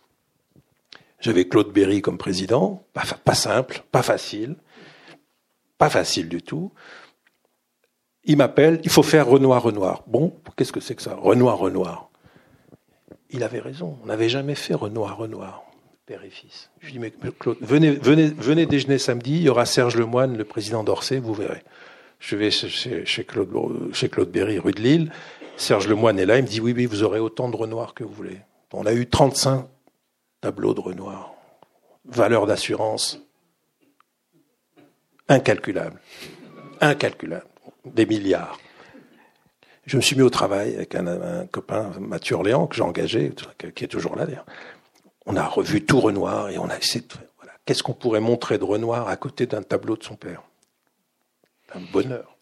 J'avais 1.20 1.47
Claude 1.47 1.72
Berry 1.72 2.01
comme 2.01 2.18
président, 2.18 2.86
pas 2.93 3.36
simple, 3.36 3.84
pas 3.91 4.03
facile, 4.03 4.55
pas 5.78 5.89
facile 5.89 6.30
du 6.30 6.41
tout. 6.41 6.72
Il 8.24 8.38
m'appelle, 8.38 8.80
il 8.84 8.89
faut 8.89 9.03
faire 9.03 9.28
Renoir, 9.28 9.64
Renoir. 9.64 10.03
Bon, 10.07 10.34
qu'est-ce 10.55 10.72
que 10.72 10.80
c'est 10.80 10.95
que 10.95 11.01
ça? 11.01 11.16
Renoir, 11.16 11.57
Renoir 11.57 12.09
il 13.34 13.43
avait 13.43 13.59
raison. 13.59 13.97
On 14.03 14.05
n'avait 14.05 14.29
jamais 14.29 14.55
fait 14.55 14.73
Renoir, 14.73 15.17
Renoir, 15.17 15.63
père 16.05 16.23
et 16.23 16.29
fils. 16.29 16.69
Je 16.79 16.86
lui 16.86 16.93
dis, 16.93 16.99
mais 16.99 17.11
Claude, 17.39 17.57
venez, 17.61 17.91
venez, 17.91 18.65
déjeuner 18.65 18.97
samedi, 18.97 19.38
il 19.38 19.41
y 19.43 19.49
aura 19.49 19.65
Serge 19.65 19.95
Lemoine, 19.95 20.38
le 20.38 20.45
président 20.45 20.84
d'Orsay, 20.84 21.19
vous 21.19 21.34
verrez. 21.34 21.63
Je 22.19 22.36
vais 22.36 22.51
chez, 22.51 23.23
Claude, 23.25 23.93
chez 23.93 24.07
Claude 24.07 24.31
Berry, 24.31 24.59
rue 24.59 24.71
de 24.71 24.81
Lille. 24.81 25.11
Serge 25.57 25.88
Lemoine 25.88 26.19
est 26.19 26.25
là, 26.25 26.38
il 26.38 26.43
me 26.43 26.47
dit, 26.47 26.61
oui, 26.61 26.73
oui, 26.75 26.86
vous 26.86 27.03
aurez 27.03 27.19
autant 27.19 27.49
de 27.49 27.55
Renoir 27.55 27.93
que 27.93 28.03
vous 28.03 28.13
voulez. 28.13 28.39
On 28.71 28.86
a 28.86 28.93
eu 28.93 29.07
35 29.07 29.67
tableaux 30.41 30.73
de 30.73 30.79
Renoir. 30.79 31.34
Valeur 32.05 32.45
d'assurance 32.45 33.19
incalculable. 35.29 35.99
Incalculable. 36.81 37.47
Des 37.86 38.05
milliards. 38.05 38.59
Je 39.86 39.97
me 39.97 40.01
suis 40.01 40.15
mis 40.15 40.21
au 40.21 40.29
travail 40.29 40.75
avec 40.75 40.95
un, 40.95 41.45
copain, 41.51 41.91
Mathieu 41.99 42.36
Orléans, 42.36 42.67
que 42.67 42.75
j'ai 42.75 42.81
engagé, 42.84 43.34
qui 43.75 43.84
est 43.84 43.88
toujours 43.88 44.15
là 44.15 44.25
d'ailleurs. 44.25 44.45
On 45.25 45.36
a 45.36 45.45
revu 45.45 45.86
tout 45.86 45.99
Renoir 45.99 46.49
et 46.49 46.57
on 46.57 46.69
a 46.69 46.77
essayé 46.77 47.01
de, 47.01 47.13
voilà, 47.38 47.53
qu'est-ce 47.65 47.84
qu'on 47.84 47.93
pourrait 47.93 48.19
montrer 48.19 48.57
de 48.57 48.63
Renoir 48.63 49.07
à 49.07 49.15
côté 49.15 49.45
d'un 49.45 49.61
tableau 49.61 49.97
de 49.97 50.03
son 50.03 50.15
père? 50.15 50.43
Un 51.75 51.81
bonheur. 51.91 52.34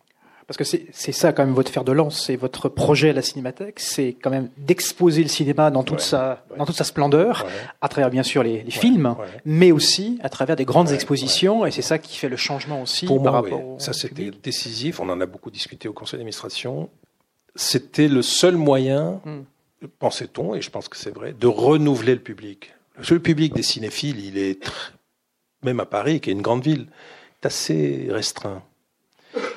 Parce 0.47 0.57
que 0.57 0.63
c'est 0.91 1.11
ça 1.13 1.31
quand 1.31 1.45
même 1.45 1.53
votre 1.53 1.71
fer 1.71 1.85
de 1.85 1.93
lance, 1.93 2.25
c'est 2.25 2.35
votre 2.35 2.67
projet 2.67 3.11
à 3.11 3.13
la 3.13 3.21
Cinémathèque, 3.21 3.79
c'est 3.79 4.17
quand 4.21 4.29
même 4.29 4.49
d'exposer 4.57 5.23
le 5.23 5.29
cinéma 5.29 5.71
dans 5.71 5.83
toute 5.83 6.01
sa 6.01 6.43
dans 6.57 6.65
toute 6.65 6.75
sa 6.75 6.83
splendeur, 6.83 7.47
à 7.79 7.87
travers 7.87 8.09
bien 8.09 8.23
sûr 8.23 8.43
les, 8.43 8.69
films, 8.69 9.15
mais 9.45 9.71
aussi 9.71 10.19
à 10.21 10.27
travers 10.27 10.57
des 10.57 10.65
grandes 10.65 10.91
expositions, 10.91 11.65
et 11.65 11.71
c'est 11.71 11.81
ça 11.81 11.99
qui 11.99 12.17
fait 12.17 12.27
le 12.27 12.35
changement 12.35 12.81
aussi 12.81 13.05
Pour 13.05 13.23
par 13.23 13.31
moi, 13.31 13.41
rapport. 13.41 13.75
Ça 13.79 13.93
c'était 13.93 14.31
décisif. 14.43 14.99
On 14.99 15.07
en 15.07 15.21
a 15.21 15.25
beaucoup 15.25 15.51
discuté 15.51 15.87
au 15.87 15.93
conseil 15.93 16.17
d'administration 16.17 16.89
c'était 17.56 18.08
le 18.08 18.22
seul 18.22 18.56
moyen, 18.56 19.22
hmm. 19.26 19.88
pensait-on, 19.99 20.56
et 20.56 20.62
je 20.62 20.70
pense 20.70 20.88
que 20.88 20.97
c'est 20.97 21.12
vrai, 21.12 21.34
de 21.34 21.47
renouveler 21.47 22.16
le 22.16 22.22
public. 22.22 22.74
Le 23.10 23.20
public 23.20 23.54
des 23.54 23.64
cinéphiles, 23.64 24.24
il 24.24 24.38
est, 24.38 24.64
même 25.64 25.80
à 25.80 25.86
Paris, 25.86 26.20
qui 26.20 26.30
est 26.30 26.34
une 26.34 26.41
grande 26.41 26.64
ville, 26.64 26.88
est 27.41 27.45
assez 27.45 28.08
restreint. 28.10 28.64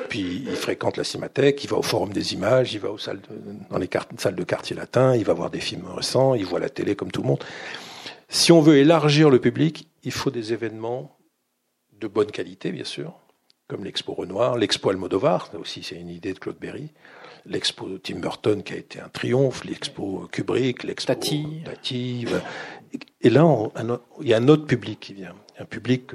Puis 0.08 0.44
il 0.46 0.56
fréquente 0.56 0.96
la 0.96 1.04
Cinémathèque, 1.04 1.64
il 1.64 1.70
va 1.70 1.76
au 1.76 1.82
Forum 1.82 2.12
des 2.12 2.34
images, 2.34 2.72
il 2.72 2.80
va 2.80 2.90
aux 2.90 2.98
salles 2.98 3.20
dans 3.70 3.78
les 3.78 3.88
salles 4.18 4.36
de 4.36 4.44
quartier 4.44 4.76
latin, 4.76 5.16
il 5.16 5.24
va 5.24 5.32
voir 5.32 5.50
des 5.50 5.60
films 5.60 5.86
récents, 5.88 6.34
il 6.34 6.46
voit 6.46 6.60
la 6.60 6.68
télé 6.68 6.94
comme 6.94 7.10
tout 7.10 7.22
le 7.22 7.28
monde. 7.28 7.44
Si 8.28 8.52
on 8.52 8.60
veut 8.60 8.76
élargir 8.76 9.30
le 9.30 9.40
public, 9.40 9.88
il 10.04 10.12
faut 10.12 10.30
des 10.30 10.52
événements 10.52 11.16
de 12.00 12.06
bonne 12.06 12.30
qualité, 12.30 12.70
bien 12.70 12.84
sûr, 12.84 13.14
comme 13.68 13.84
l'Expo 13.84 14.12
Renoir, 14.14 14.56
l'Expo 14.56 14.90
Almodovar, 14.90 15.50
aussi 15.58 15.82
c'est 15.82 15.96
une 15.96 16.10
idée 16.10 16.32
de 16.32 16.38
Claude 16.38 16.58
Berry, 16.60 16.90
l'expo 17.46 17.98
Tim 17.98 18.16
Burton 18.20 18.62
qui 18.62 18.72
a 18.72 18.76
été 18.76 19.00
un 19.00 19.08
triomphe, 19.08 19.64
l'expo 19.64 20.28
Kubrick, 20.30 20.84
l'expo 20.84 21.12
Tati. 21.12 21.62
Et 23.20 23.30
là, 23.30 23.44
il 24.20 24.28
y 24.28 24.34
a 24.34 24.36
un 24.36 24.48
autre 24.48 24.66
public 24.66 25.00
qui 25.00 25.14
vient, 25.14 25.34
un 25.58 25.64
public 25.64 26.12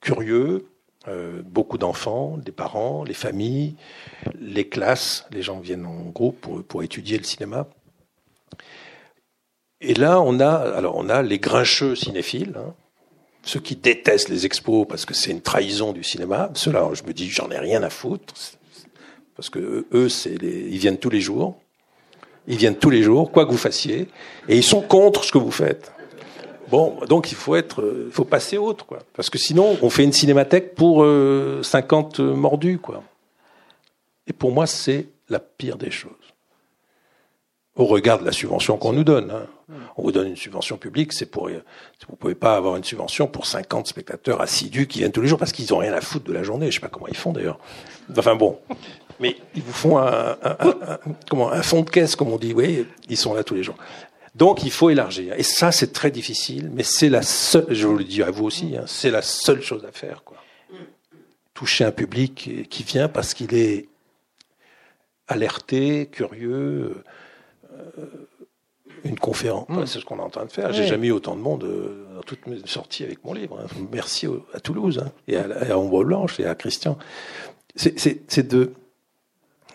curieux, 0.00 0.66
Euh, 1.08 1.40
beaucoup 1.44 1.78
d'enfants, 1.78 2.36
des 2.36 2.50
parents, 2.50 3.04
les 3.04 3.14
familles, 3.14 3.76
les 4.40 4.68
classes, 4.68 5.24
les 5.30 5.40
gens 5.40 5.60
viennent 5.60 5.86
en 5.86 6.10
groupe 6.10 6.40
pour, 6.40 6.64
pour 6.64 6.82
étudier 6.82 7.16
le 7.16 7.22
cinéma. 7.22 7.68
Et 9.80 9.94
là, 9.94 10.20
on 10.20 10.40
a, 10.40 10.50
alors 10.50 10.96
on 10.96 11.08
a 11.08 11.22
les 11.22 11.38
grincheux 11.38 11.94
cinéphiles, 11.94 12.54
hein, 12.56 12.74
ceux 13.44 13.60
qui 13.60 13.76
détestent 13.76 14.30
les 14.30 14.46
expos 14.46 14.84
parce 14.88 15.04
que 15.04 15.14
c'est 15.14 15.30
une 15.30 15.42
trahison 15.42 15.92
du 15.92 16.02
cinéma. 16.02 16.50
Ceux-là, 16.54 16.90
je 16.94 17.04
me 17.04 17.12
dis, 17.12 17.30
j'en 17.30 17.52
ai 17.52 17.58
rien 17.58 17.84
à 17.84 17.90
foutre, 17.90 18.34
parce 19.36 19.50
que 19.50 19.86
eux, 19.92 20.08
c'est 20.08 20.40
les, 20.40 20.68
ils 20.70 20.78
viennent 20.78 20.98
tous 20.98 21.10
les 21.10 21.20
jours. 21.20 21.56
Ils 22.48 22.56
viennent 22.56 22.76
tous 22.76 22.90
les 22.90 23.02
jours, 23.02 23.30
quoi 23.32 23.44
que 23.44 23.50
vous 23.50 23.58
fassiez, 23.58 24.08
et 24.48 24.56
ils 24.56 24.62
sont 24.62 24.80
contre 24.80 25.24
ce 25.24 25.32
que 25.32 25.38
vous 25.38 25.50
faites. 25.50 25.92
Bon, 26.70 26.98
donc 27.08 27.30
il 27.30 27.36
faut 27.36 27.56
être, 27.56 28.04
il 28.06 28.12
faut 28.12 28.24
passer 28.24 28.56
autre, 28.56 28.86
quoi. 28.86 29.00
Parce 29.14 29.30
que 29.30 29.38
sinon, 29.38 29.76
on 29.82 29.90
fait 29.90 30.04
une 30.04 30.12
cinémathèque 30.12 30.74
pour 30.74 31.04
50 31.62 32.20
euh, 32.20 32.34
mordus, 32.34 32.78
quoi. 32.78 33.02
Et 34.26 34.32
pour 34.32 34.52
moi, 34.52 34.66
c'est 34.66 35.06
la 35.28 35.38
pire 35.38 35.76
des 35.76 35.90
choses. 35.90 36.12
Au 37.76 37.84
regard 37.84 38.18
de 38.18 38.24
la 38.24 38.32
subvention 38.32 38.78
qu'on 38.78 38.94
nous 38.94 39.04
donne. 39.04 39.30
Hein. 39.30 39.46
On 39.96 40.02
vous 40.02 40.12
donne 40.12 40.28
une 40.28 40.36
subvention 40.36 40.78
publique, 40.78 41.12
c'est 41.12 41.26
pour. 41.26 41.50
Vous 42.08 42.16
pouvez 42.16 42.34
pas 42.34 42.56
avoir 42.56 42.76
une 42.76 42.84
subvention 42.84 43.26
pour 43.26 43.46
50 43.46 43.86
spectateurs 43.86 44.40
assidus 44.40 44.86
qui 44.86 45.00
viennent 45.00 45.12
tous 45.12 45.20
les 45.20 45.28
jours 45.28 45.38
parce 45.38 45.52
qu'ils 45.52 45.74
ont 45.74 45.78
rien 45.78 45.92
à 45.92 46.00
foutre 46.00 46.24
de 46.24 46.32
la 46.32 46.42
journée. 46.42 46.70
Je 46.70 46.76
sais 46.76 46.80
pas 46.80 46.88
comment 46.88 47.08
ils 47.08 47.16
font 47.16 47.32
d'ailleurs. 47.32 47.58
Enfin 48.16 48.34
bon, 48.34 48.58
mais 49.20 49.36
ils 49.54 49.62
vous 49.62 49.72
font 49.72 49.98
un, 49.98 50.38
un, 50.42 50.56
comment, 51.28 51.50
un 51.50 51.62
fond 51.62 51.82
de 51.82 51.90
caisse, 51.90 52.16
comme 52.16 52.32
on 52.32 52.38
dit. 52.38 52.54
Oui, 52.54 52.86
ils 53.08 53.16
sont 53.16 53.34
là 53.34 53.44
tous 53.44 53.54
les 53.54 53.62
jours. 53.62 53.76
Donc 54.34 54.64
il 54.64 54.70
faut 54.70 54.90
élargir. 54.90 55.34
Et 55.36 55.42
ça, 55.42 55.72
c'est 55.72 55.92
très 55.92 56.10
difficile, 56.10 56.70
mais 56.72 56.82
c'est 56.82 57.08
la 57.08 57.22
seule, 57.22 57.66
je 57.70 57.86
vous 57.86 57.96
le 57.96 58.04
dis 58.04 58.22
à 58.22 58.30
vous 58.30 58.44
aussi, 58.44 58.76
hein, 58.76 58.84
c'est 58.86 59.10
la 59.10 59.22
seule 59.22 59.62
chose 59.62 59.84
à 59.86 59.92
faire. 59.92 60.22
Quoi. 60.24 60.36
Toucher 61.54 61.84
un 61.84 61.90
public 61.90 62.68
qui 62.68 62.82
vient 62.82 63.08
parce 63.08 63.32
qu'il 63.32 63.54
est 63.54 63.88
alerté, 65.26 66.06
curieux. 66.06 67.02
Euh, 67.76 68.06
une 69.04 69.18
conférence, 69.18 69.68
mmh. 69.68 69.86
c'est 69.86 70.00
ce 70.00 70.04
qu'on 70.04 70.18
est 70.18 70.22
en 70.22 70.30
train 70.30 70.46
de 70.46 70.52
faire. 70.52 70.72
J'ai 70.72 70.86
jamais 70.86 71.08
eu 71.08 71.12
autant 71.12 71.36
de 71.36 71.40
monde 71.40 71.64
euh, 71.64 72.06
dans 72.16 72.22
toutes 72.22 72.46
mes 72.46 72.58
sorties 72.66 73.04
avec 73.04 73.24
mon 73.24 73.34
livre. 73.34 73.58
Hein. 73.60 73.66
Merci 73.92 74.26
à 74.54 74.60
Toulouse 74.60 75.02
hein, 75.04 75.12
et 75.28 75.36
à, 75.36 75.46
à 75.72 75.76
Ombre 75.76 76.04
Blanche 76.04 76.40
et 76.40 76.46
à 76.46 76.54
Christian. 76.54 76.98
C'est 77.74 78.48
de 78.48 78.72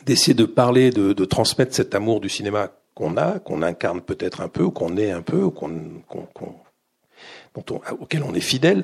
d'essayer 0.05 0.33
de 0.33 0.45
parler, 0.45 0.89
de, 0.89 1.13
de 1.13 1.25
transmettre 1.25 1.75
cet 1.75 1.93
amour 1.93 2.19
du 2.21 2.29
cinéma 2.29 2.71
qu'on 2.95 3.17
a, 3.17 3.39
qu'on 3.39 3.61
incarne 3.61 4.01
peut-être 4.01 4.41
un 4.41 4.47
peu, 4.47 4.63
ou 4.63 4.71
qu'on 4.71 4.97
est 4.97 5.11
un 5.11 5.21
peu, 5.21 5.43
ou 5.43 5.51
qu'on, 5.51 6.01
qu'on, 6.07 6.23
qu'on, 6.33 6.55
on, 7.55 7.81
auquel 7.99 8.23
on 8.23 8.33
est 8.33 8.39
fidèle, 8.41 8.83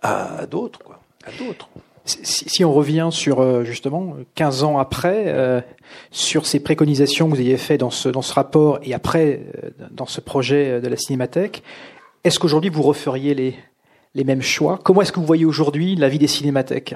à, 0.00 0.38
à 0.38 0.46
d'autres, 0.46 0.78
quoi, 0.78 1.00
à 1.24 1.32
d'autres. 1.32 1.68
Si, 2.08 2.48
si, 2.48 2.64
on 2.64 2.72
revient 2.72 3.08
sur 3.12 3.40
euh, 3.40 3.64
justement 3.64 4.16
15 4.34 4.64
ans 4.64 4.78
après, 4.78 5.24
euh, 5.26 5.60
sur 6.10 6.46
ces 6.46 6.60
préconisations 6.60 7.28
que 7.28 7.34
vous 7.34 7.40
ayez 7.40 7.58
fait 7.58 7.76
dans 7.76 7.90
ce, 7.90 8.08
dans 8.08 8.22
ce 8.22 8.32
rapport 8.32 8.78
et 8.82 8.94
après 8.94 9.42
euh, 9.62 9.70
dans 9.90 10.06
ce 10.06 10.20
projet 10.20 10.80
de 10.80 10.88
la 10.88 10.96
Cinémathèque, 10.96 11.62
est-ce 12.24 12.38
qu'aujourd'hui 12.38 12.70
vous 12.70 12.82
referiez 12.82 13.34
les, 13.34 13.54
les 14.14 14.24
mêmes 14.24 14.42
choix? 14.42 14.78
Comment 14.82 15.02
est-ce 15.02 15.12
que 15.12 15.20
vous 15.20 15.26
voyez 15.26 15.44
aujourd'hui 15.44 15.96
la 15.96 16.08
vie 16.08 16.18
des 16.18 16.26
cinémathèques 16.26 16.94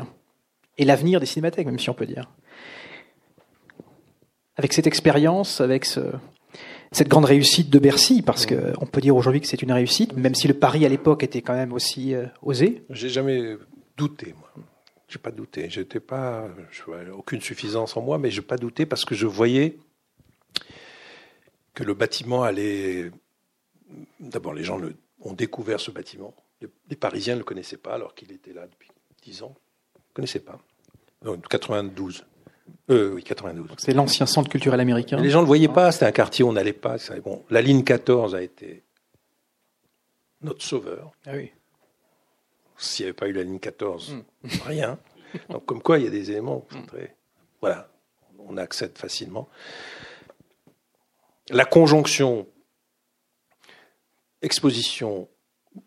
et 0.78 0.84
l'avenir 0.84 1.20
des 1.20 1.26
cinémathèques, 1.26 1.66
même 1.66 1.78
si 1.78 1.90
on 1.90 1.94
peut 1.94 2.06
dire? 2.06 2.30
Avec 4.56 4.72
cette 4.72 4.86
expérience, 4.86 5.60
avec 5.60 5.84
ce, 5.84 6.00
cette 6.92 7.08
grande 7.08 7.24
réussite 7.24 7.70
de 7.70 7.78
Bercy, 7.78 8.22
parce 8.22 8.46
que 8.46 8.74
on 8.80 8.86
peut 8.86 9.00
dire 9.00 9.16
aujourd'hui 9.16 9.40
que 9.40 9.46
c'est 9.46 9.62
une 9.62 9.72
réussite, 9.72 10.14
même 10.16 10.34
si 10.34 10.46
le 10.46 10.54
pari 10.54 10.84
à 10.84 10.88
l'époque 10.88 11.22
était 11.22 11.40
quand 11.40 11.54
même 11.54 11.72
aussi 11.72 12.14
euh, 12.14 12.26
osé. 12.42 12.84
J'ai 12.90 13.08
jamais 13.08 13.56
douté, 13.96 14.34
moi. 14.38 14.41
J'ai 15.12 15.18
pas 15.18 15.30
douté. 15.30 15.68
J'étais 15.68 16.00
pas, 16.00 16.48
je, 16.70 17.10
aucune 17.10 17.42
suffisance 17.42 17.98
en 17.98 18.00
moi, 18.00 18.16
mais 18.16 18.30
j'ai 18.30 18.40
pas 18.40 18.56
douté 18.56 18.86
parce 18.86 19.04
que 19.04 19.14
je 19.14 19.26
voyais 19.26 19.76
que 21.74 21.84
le 21.84 21.92
bâtiment 21.92 22.44
allait. 22.44 23.10
D'abord, 24.20 24.54
les 24.54 24.64
gens 24.64 24.78
le, 24.78 24.94
ont 25.20 25.34
découvert 25.34 25.80
ce 25.80 25.90
bâtiment. 25.90 26.34
Les, 26.62 26.96
Parisiens 26.96 27.34
ne 27.34 27.40
le 27.40 27.44
connaissaient 27.44 27.76
pas 27.76 27.92
alors 27.92 28.14
qu'il 28.14 28.32
était 28.32 28.54
là 28.54 28.66
depuis 28.66 28.88
10 29.22 29.42
ans. 29.42 29.54
Ils 29.96 29.98
ne 29.98 30.14
connaissaient 30.14 30.40
pas. 30.40 30.58
En 31.26 31.36
92. 31.36 32.24
Euh, 32.88 33.12
oui, 33.12 33.22
92. 33.22 33.68
C'est 33.76 33.92
l'ancien 33.92 34.24
centre 34.24 34.48
culturel 34.48 34.80
américain. 34.80 35.18
les 35.18 35.28
gens 35.28 35.40
ne 35.40 35.44
le 35.44 35.48
voyaient 35.48 35.68
pas, 35.68 35.92
c'était 35.92 36.06
un 36.06 36.12
quartier 36.12 36.42
où 36.42 36.48
on 36.48 36.52
n'allait 36.54 36.72
pas. 36.72 36.96
Bon, 37.22 37.44
la 37.50 37.60
ligne 37.60 37.84
14 37.84 38.34
a 38.34 38.42
été 38.42 38.82
notre 40.40 40.62
sauveur. 40.62 41.12
Ah 41.26 41.32
oui. 41.34 41.52
S'il 42.82 43.04
n'y 43.04 43.08
avait 43.08 43.16
pas 43.16 43.28
eu 43.28 43.32
la 43.32 43.42
ligne 43.42 43.58
14, 43.58 44.14
hmm. 44.14 44.48
rien. 44.66 44.98
Donc, 45.48 45.64
comme 45.64 45.82
quoi, 45.82 45.98
il 45.98 46.04
y 46.04 46.08
a 46.08 46.10
des 46.10 46.30
éléments 46.30 46.66
très. 46.88 47.16
Voilà, 47.60 47.88
on 48.38 48.56
accède 48.56 48.98
facilement. 48.98 49.48
La 51.48 51.64
conjonction 51.64 52.46
exposition, 54.42 55.28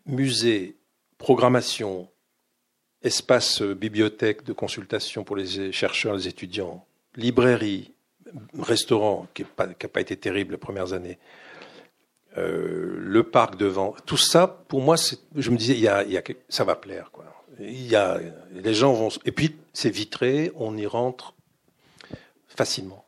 musée, 0.06 0.76
programmation, 1.18 2.08
espace 3.02 3.62
euh, 3.62 3.74
bibliothèque 3.74 4.42
de 4.44 4.52
consultation 4.52 5.22
pour 5.22 5.36
les 5.36 5.70
chercheurs, 5.72 6.16
les 6.16 6.26
étudiants, 6.26 6.86
librairie, 7.14 7.92
restaurant, 8.58 9.28
qui 9.34 9.42
n'a 9.42 9.48
pas, 9.48 9.66
pas, 9.66 10.00
été 10.00 10.16
terrible 10.16 10.52
les 10.52 10.58
premières 10.58 10.94
années, 10.94 11.18
euh, 12.36 12.96
le 12.98 13.22
parc 13.22 13.56
devant, 13.56 13.94
tout 14.04 14.16
ça, 14.16 14.46
pour 14.68 14.80
moi, 14.80 14.96
je 15.34 15.50
me 15.50 15.56
disais, 15.56 15.78
ça 16.48 16.64
va 16.64 16.76
plaire. 16.76 17.10
Y 17.60 17.94
a, 17.94 18.20
les 18.52 18.74
gens 18.74 18.92
vont... 18.92 19.08
Et 19.24 19.32
puis, 19.32 19.56
c'est 19.72 19.90
vitré, 19.90 20.52
on 20.56 20.76
y 20.76 20.86
rentre 20.86 21.34
facilement. 22.46 23.04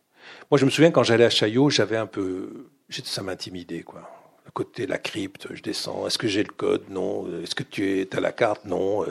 Moi, 0.51 0.59
je 0.59 0.65
me 0.65 0.71
souviens, 0.71 0.91
quand 0.91 1.03
j'allais 1.03 1.27
à 1.27 1.31
Chaillot, 1.31 1.71
j'avais 1.71 1.97
un 1.97 2.07
peu... 2.07 2.69
Ça 2.91 3.23
m'intimidait, 3.23 3.83
quoi. 3.83 4.11
À 4.47 4.51
côté, 4.51 4.87
la 4.87 4.97
crypte, 4.97 5.49
je 5.53 5.63
descends. 5.63 6.07
Est-ce 6.07 6.17
que 6.17 6.27
j'ai 6.27 6.43
le 6.43 6.53
code? 6.53 6.89
Non. 6.89 7.27
Est-ce 7.43 7.55
que 7.55 7.63
tu 7.63 8.01
es, 8.01 8.17
as 8.17 8.21
la 8.21 8.33
carte? 8.33 8.65
Non 8.65 9.05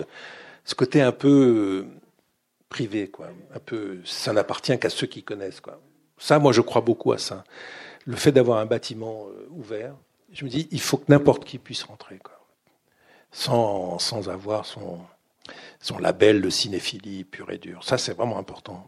ce 0.67 0.75
côté 0.75 1.01
un 1.01 1.13
peu 1.13 1.85
euh, 1.87 1.87
privé, 2.67 3.07
quoi. 3.07 3.29
Un 3.55 3.59
peu, 3.59 3.99
ça 4.03 4.33
n'appartient 4.33 4.77
qu'à 4.77 4.89
ceux 4.89 5.07
qui 5.07 5.23
connaissent, 5.23 5.61
quoi. 5.61 5.79
Ça, 6.17 6.39
moi, 6.39 6.51
je 6.51 6.61
crois 6.61 6.81
beaucoup 6.81 7.13
à 7.13 7.17
ça. 7.17 7.45
Le 8.05 8.17
fait 8.17 8.33
d'avoir 8.33 8.59
un 8.59 8.65
bâtiment 8.65 9.27
euh, 9.29 9.47
ouvert, 9.49 9.95
je 10.31 10.45
me 10.45 10.49
dis, 10.49 10.67
il 10.71 10.81
faut 10.81 10.97
que 10.97 11.05
n'importe 11.09 11.45
qui 11.45 11.57
puisse 11.57 11.83
rentrer, 11.83 12.17
quoi. 12.17 12.33
Sans, 13.31 13.99
sans 13.99 14.29
avoir 14.29 14.65
son, 14.65 14.99
son 15.79 15.97
label 15.97 16.41
de 16.41 16.49
cinéphilie 16.49 17.23
pure 17.23 17.51
et 17.51 17.57
dure. 17.57 17.83
Ça, 17.83 17.97
c'est 17.97 18.13
vraiment 18.13 18.37
important. 18.37 18.87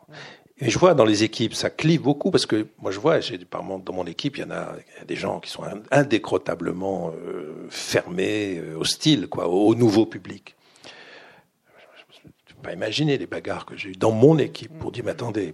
Et 0.57 0.69
je 0.69 0.79
vois 0.79 0.93
dans 0.93 1.05
les 1.05 1.23
équipes, 1.23 1.53
ça 1.53 1.69
clive 1.69 2.01
beaucoup 2.01 2.31
parce 2.31 2.45
que 2.45 2.67
moi, 2.79 2.91
je 2.91 2.99
vois, 2.99 3.19
j'ai 3.19 3.37
dans 3.37 3.93
mon 3.93 4.05
équipe, 4.05 4.37
il 4.37 4.41
y 4.41 4.43
en 4.43 4.51
a, 4.51 4.75
il 4.75 4.99
y 4.99 5.01
a 5.01 5.05
des 5.05 5.15
gens 5.15 5.39
qui 5.39 5.49
sont 5.49 5.63
indécrotablement 5.91 7.11
euh, 7.11 7.67
fermés, 7.69 8.61
hostiles, 8.77 9.27
quoi, 9.27 9.47
au 9.47 9.75
nouveau 9.75 10.05
public 10.05 10.55
pas 12.59 12.73
imaginer 12.73 13.17
les 13.17 13.27
bagarres 13.27 13.65
que 13.65 13.75
j'ai 13.75 13.89
eues 13.89 13.95
dans 13.95 14.11
mon 14.11 14.37
équipe 14.37 14.77
pour 14.79 14.91
dire, 14.91 15.03
mais 15.05 15.11
attendez, 15.11 15.53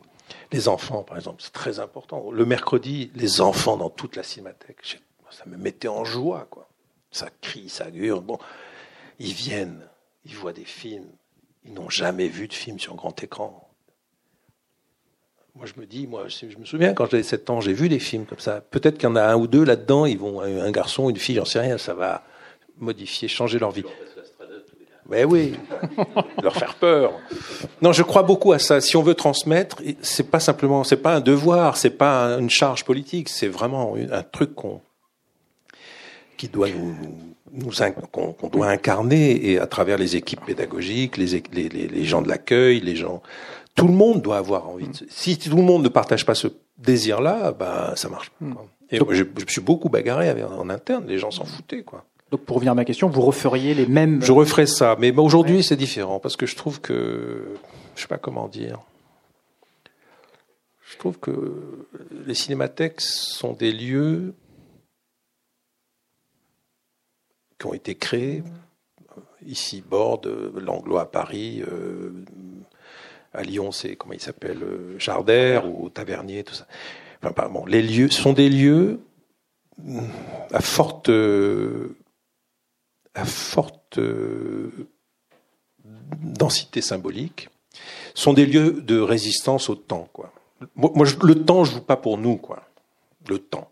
les 0.52 0.68
enfants, 0.68 1.04
par 1.04 1.18
exemple, 1.18 1.42
c'est 1.42 1.54
très 1.54 1.80
important. 1.80 2.32
Le 2.32 2.46
mercredi, 2.46 3.12
les 3.16 3.42
enfants 3.42 3.78
dans 3.78 3.90
toute 3.90 4.16
la 4.16 4.24
cinémathèque, 4.24 5.00
ça 5.32 5.44
me 5.46 5.58
mettait 5.58 5.88
en 5.88 6.04
joie, 6.04 6.48
quoi. 6.50 6.68
Ça 7.12 7.30
crie, 7.42 7.70
ça 7.70 7.88
hurle. 7.94 8.22
Bon, 8.22 8.38
ils 9.20 9.34
viennent, 9.34 9.88
ils 10.26 10.36
voient 10.36 10.54
des 10.54 10.66
films. 10.66 11.08
Ils 11.64 11.74
n'ont 11.74 11.90
jamais 11.90 12.28
vu 12.28 12.48
de 12.48 12.54
film 12.54 12.80
sur 12.80 12.96
grand 12.96 13.24
écran. 13.24 13.70
Moi, 15.56 15.66
je 15.66 15.80
me 15.80 15.86
dis, 15.86 16.06
moi, 16.06 16.26
je 16.28 16.58
me 16.58 16.66
souviens 16.66 16.94
quand 16.94 17.10
j'avais 17.10 17.24
7 17.24 17.50
ans, 17.50 17.62
j'ai 17.62 17.72
vu 17.72 17.88
des 17.88 18.00
films 18.00 18.26
comme 18.26 18.40
ça. 18.40 18.60
Peut-être 18.60 18.98
qu'il 18.98 19.08
y 19.08 19.12
en 19.12 19.16
a 19.16 19.24
un 19.24 19.36
ou 19.36 19.48
deux 19.48 19.64
là-dedans, 19.64 20.06
ils 20.06 20.18
vont, 20.18 20.42
un 20.42 20.72
garçon, 20.72 21.10
une 21.10 21.16
fille, 21.16 21.36
j'en 21.36 21.46
sais 21.46 21.62
rien, 21.62 21.78
ça 21.78 21.94
va 21.94 22.24
modifier, 22.78 23.30
changer 23.30 23.58
leur 23.58 23.72
vie. 23.72 23.86
Mais 25.08 25.24
oui, 25.24 25.54
leur 26.44 26.56
faire 26.56 26.76
peur. 26.76 27.14
Non, 27.82 27.94
je 27.94 28.04
crois 28.04 28.24
beaucoup 28.24 28.52
à 28.52 28.60
ça. 28.60 28.82
Si 28.82 28.98
on 28.98 29.04
veut 29.04 29.14
transmettre, 29.14 29.82
c'est 30.02 30.30
pas 30.30 30.40
simplement, 30.40 30.84
c'est 30.84 30.98
pas 30.98 31.16
un 31.16 31.22
devoir, 31.22 31.78
c'est 31.78 31.92
pas 31.92 32.38
une 32.38 32.50
charge 32.50 32.84
politique, 32.84 33.30
c'est 33.30 33.48
vraiment 33.48 33.96
un 33.96 34.24
truc 34.24 34.56
qu'on, 34.56 34.82
qui 36.38 36.48
doit 36.48 36.70
nous, 36.70 36.96
nous 37.52 37.72
qu'on 38.12 38.50
doit 38.50 38.68
incarner 38.68 39.52
et 39.52 39.60
à 39.60 39.68
travers 39.68 39.98
les 39.98 40.16
équipes 40.16 40.46
pédagogiques, 40.46 41.18
les, 41.18 41.42
les, 41.54 41.70
les 41.70 42.04
gens 42.06 42.22
de 42.22 42.28
l'accueil, 42.28 42.80
les 42.82 42.96
gens, 42.96 43.22
tout 43.76 43.88
le 43.88 43.94
monde 43.94 44.22
doit 44.22 44.38
avoir 44.38 44.70
envie. 44.70 44.88
De, 44.88 44.94
si 45.10 45.38
tout 45.38 45.56
le 45.56 45.64
monde 45.64 45.84
ne 45.84 45.90
partage 45.90 46.26
pas 46.26 46.36
ce 46.36 46.48
désir-là, 46.78 47.52
ben 47.52 47.94
ça 47.96 48.10
marche 48.10 48.30
pas. 48.32 48.46
Hmm. 48.46 48.56
Et 48.92 48.98
je, 48.98 49.14
je, 49.14 49.24
me 49.24 49.48
suis 49.48 49.62
beaucoup 49.62 49.90
bagarré 49.90 50.30
avec, 50.30 50.46
en 50.46 50.70
interne, 50.70 51.06
les 51.08 51.18
gens 51.18 51.32
s'en 51.32 51.46
foutaient, 51.46 51.84
quoi. 51.84 52.06
Donc 52.32 52.42
pour 52.42 52.56
revenir 52.56 52.72
à 52.72 52.76
ma 52.76 52.86
question, 52.86 53.08
vous 53.08 53.22
referiez 53.22 53.74
les 53.74 53.86
mêmes. 53.86 54.22
Je 54.24 54.32
referais 54.32 54.66
ça, 54.66 54.96
mais 55.00 55.16
aujourd'hui 55.16 55.64
c'est 55.64 55.76
différent 55.76 56.20
parce 56.20 56.36
que 56.36 56.46
je 56.46 56.56
trouve 56.56 56.82
que 56.82 57.46
je 57.96 58.02
sais 58.02 58.08
pas 58.08 58.18
comment 58.18 58.48
dire. 58.48 58.80
Je 60.92 60.98
trouve 60.98 61.20
que 61.20 61.88
les 62.26 62.34
cinémathèques 62.34 63.02
sont 63.02 63.54
des 63.54 63.72
lieux 63.72 64.34
qui 67.60 67.68
ont 67.68 67.74
été 67.74 67.96
créés. 67.96 68.44
ici 69.46 69.84
Borde, 69.88 70.28
Langlois 70.56 71.02
à 71.02 71.06
Paris, 71.06 71.64
à 73.34 73.44
Lyon, 73.44 73.72
c'est 73.72 73.96
comment 73.96 74.14
il 74.14 74.22
s'appelle, 74.22 74.64
Jarder 74.98 75.62
ou 75.66 75.90
Tavernier, 75.90 76.44
tout 76.44 76.56
ça. 76.56 76.68
Enfin, 77.24 77.50
bon, 77.50 77.66
les 77.66 77.82
lieux 77.82 78.10
sont 78.10 78.34
des 78.34 78.50
lieux 78.50 79.00
à 80.52 80.62
forte, 80.62 81.10
à 83.14 83.26
forte 83.26 84.00
densité 86.22 86.82
symbolique, 86.82 87.50
sont 88.14 88.34
des 88.34 88.46
lieux 88.46 88.74
de 88.82 89.00
résistance 89.00 89.70
au 89.70 89.76
temps. 89.76 90.08
Quoi. 90.14 90.32
Moi, 90.76 91.06
le 91.24 91.44
temps, 91.44 91.64
je 91.64 91.74
joue 91.74 91.82
pas 91.82 91.98
pour 91.98 92.18
nous, 92.18 92.38
quoi. 92.38 92.64
Le 93.28 93.40
temps. 93.40 93.72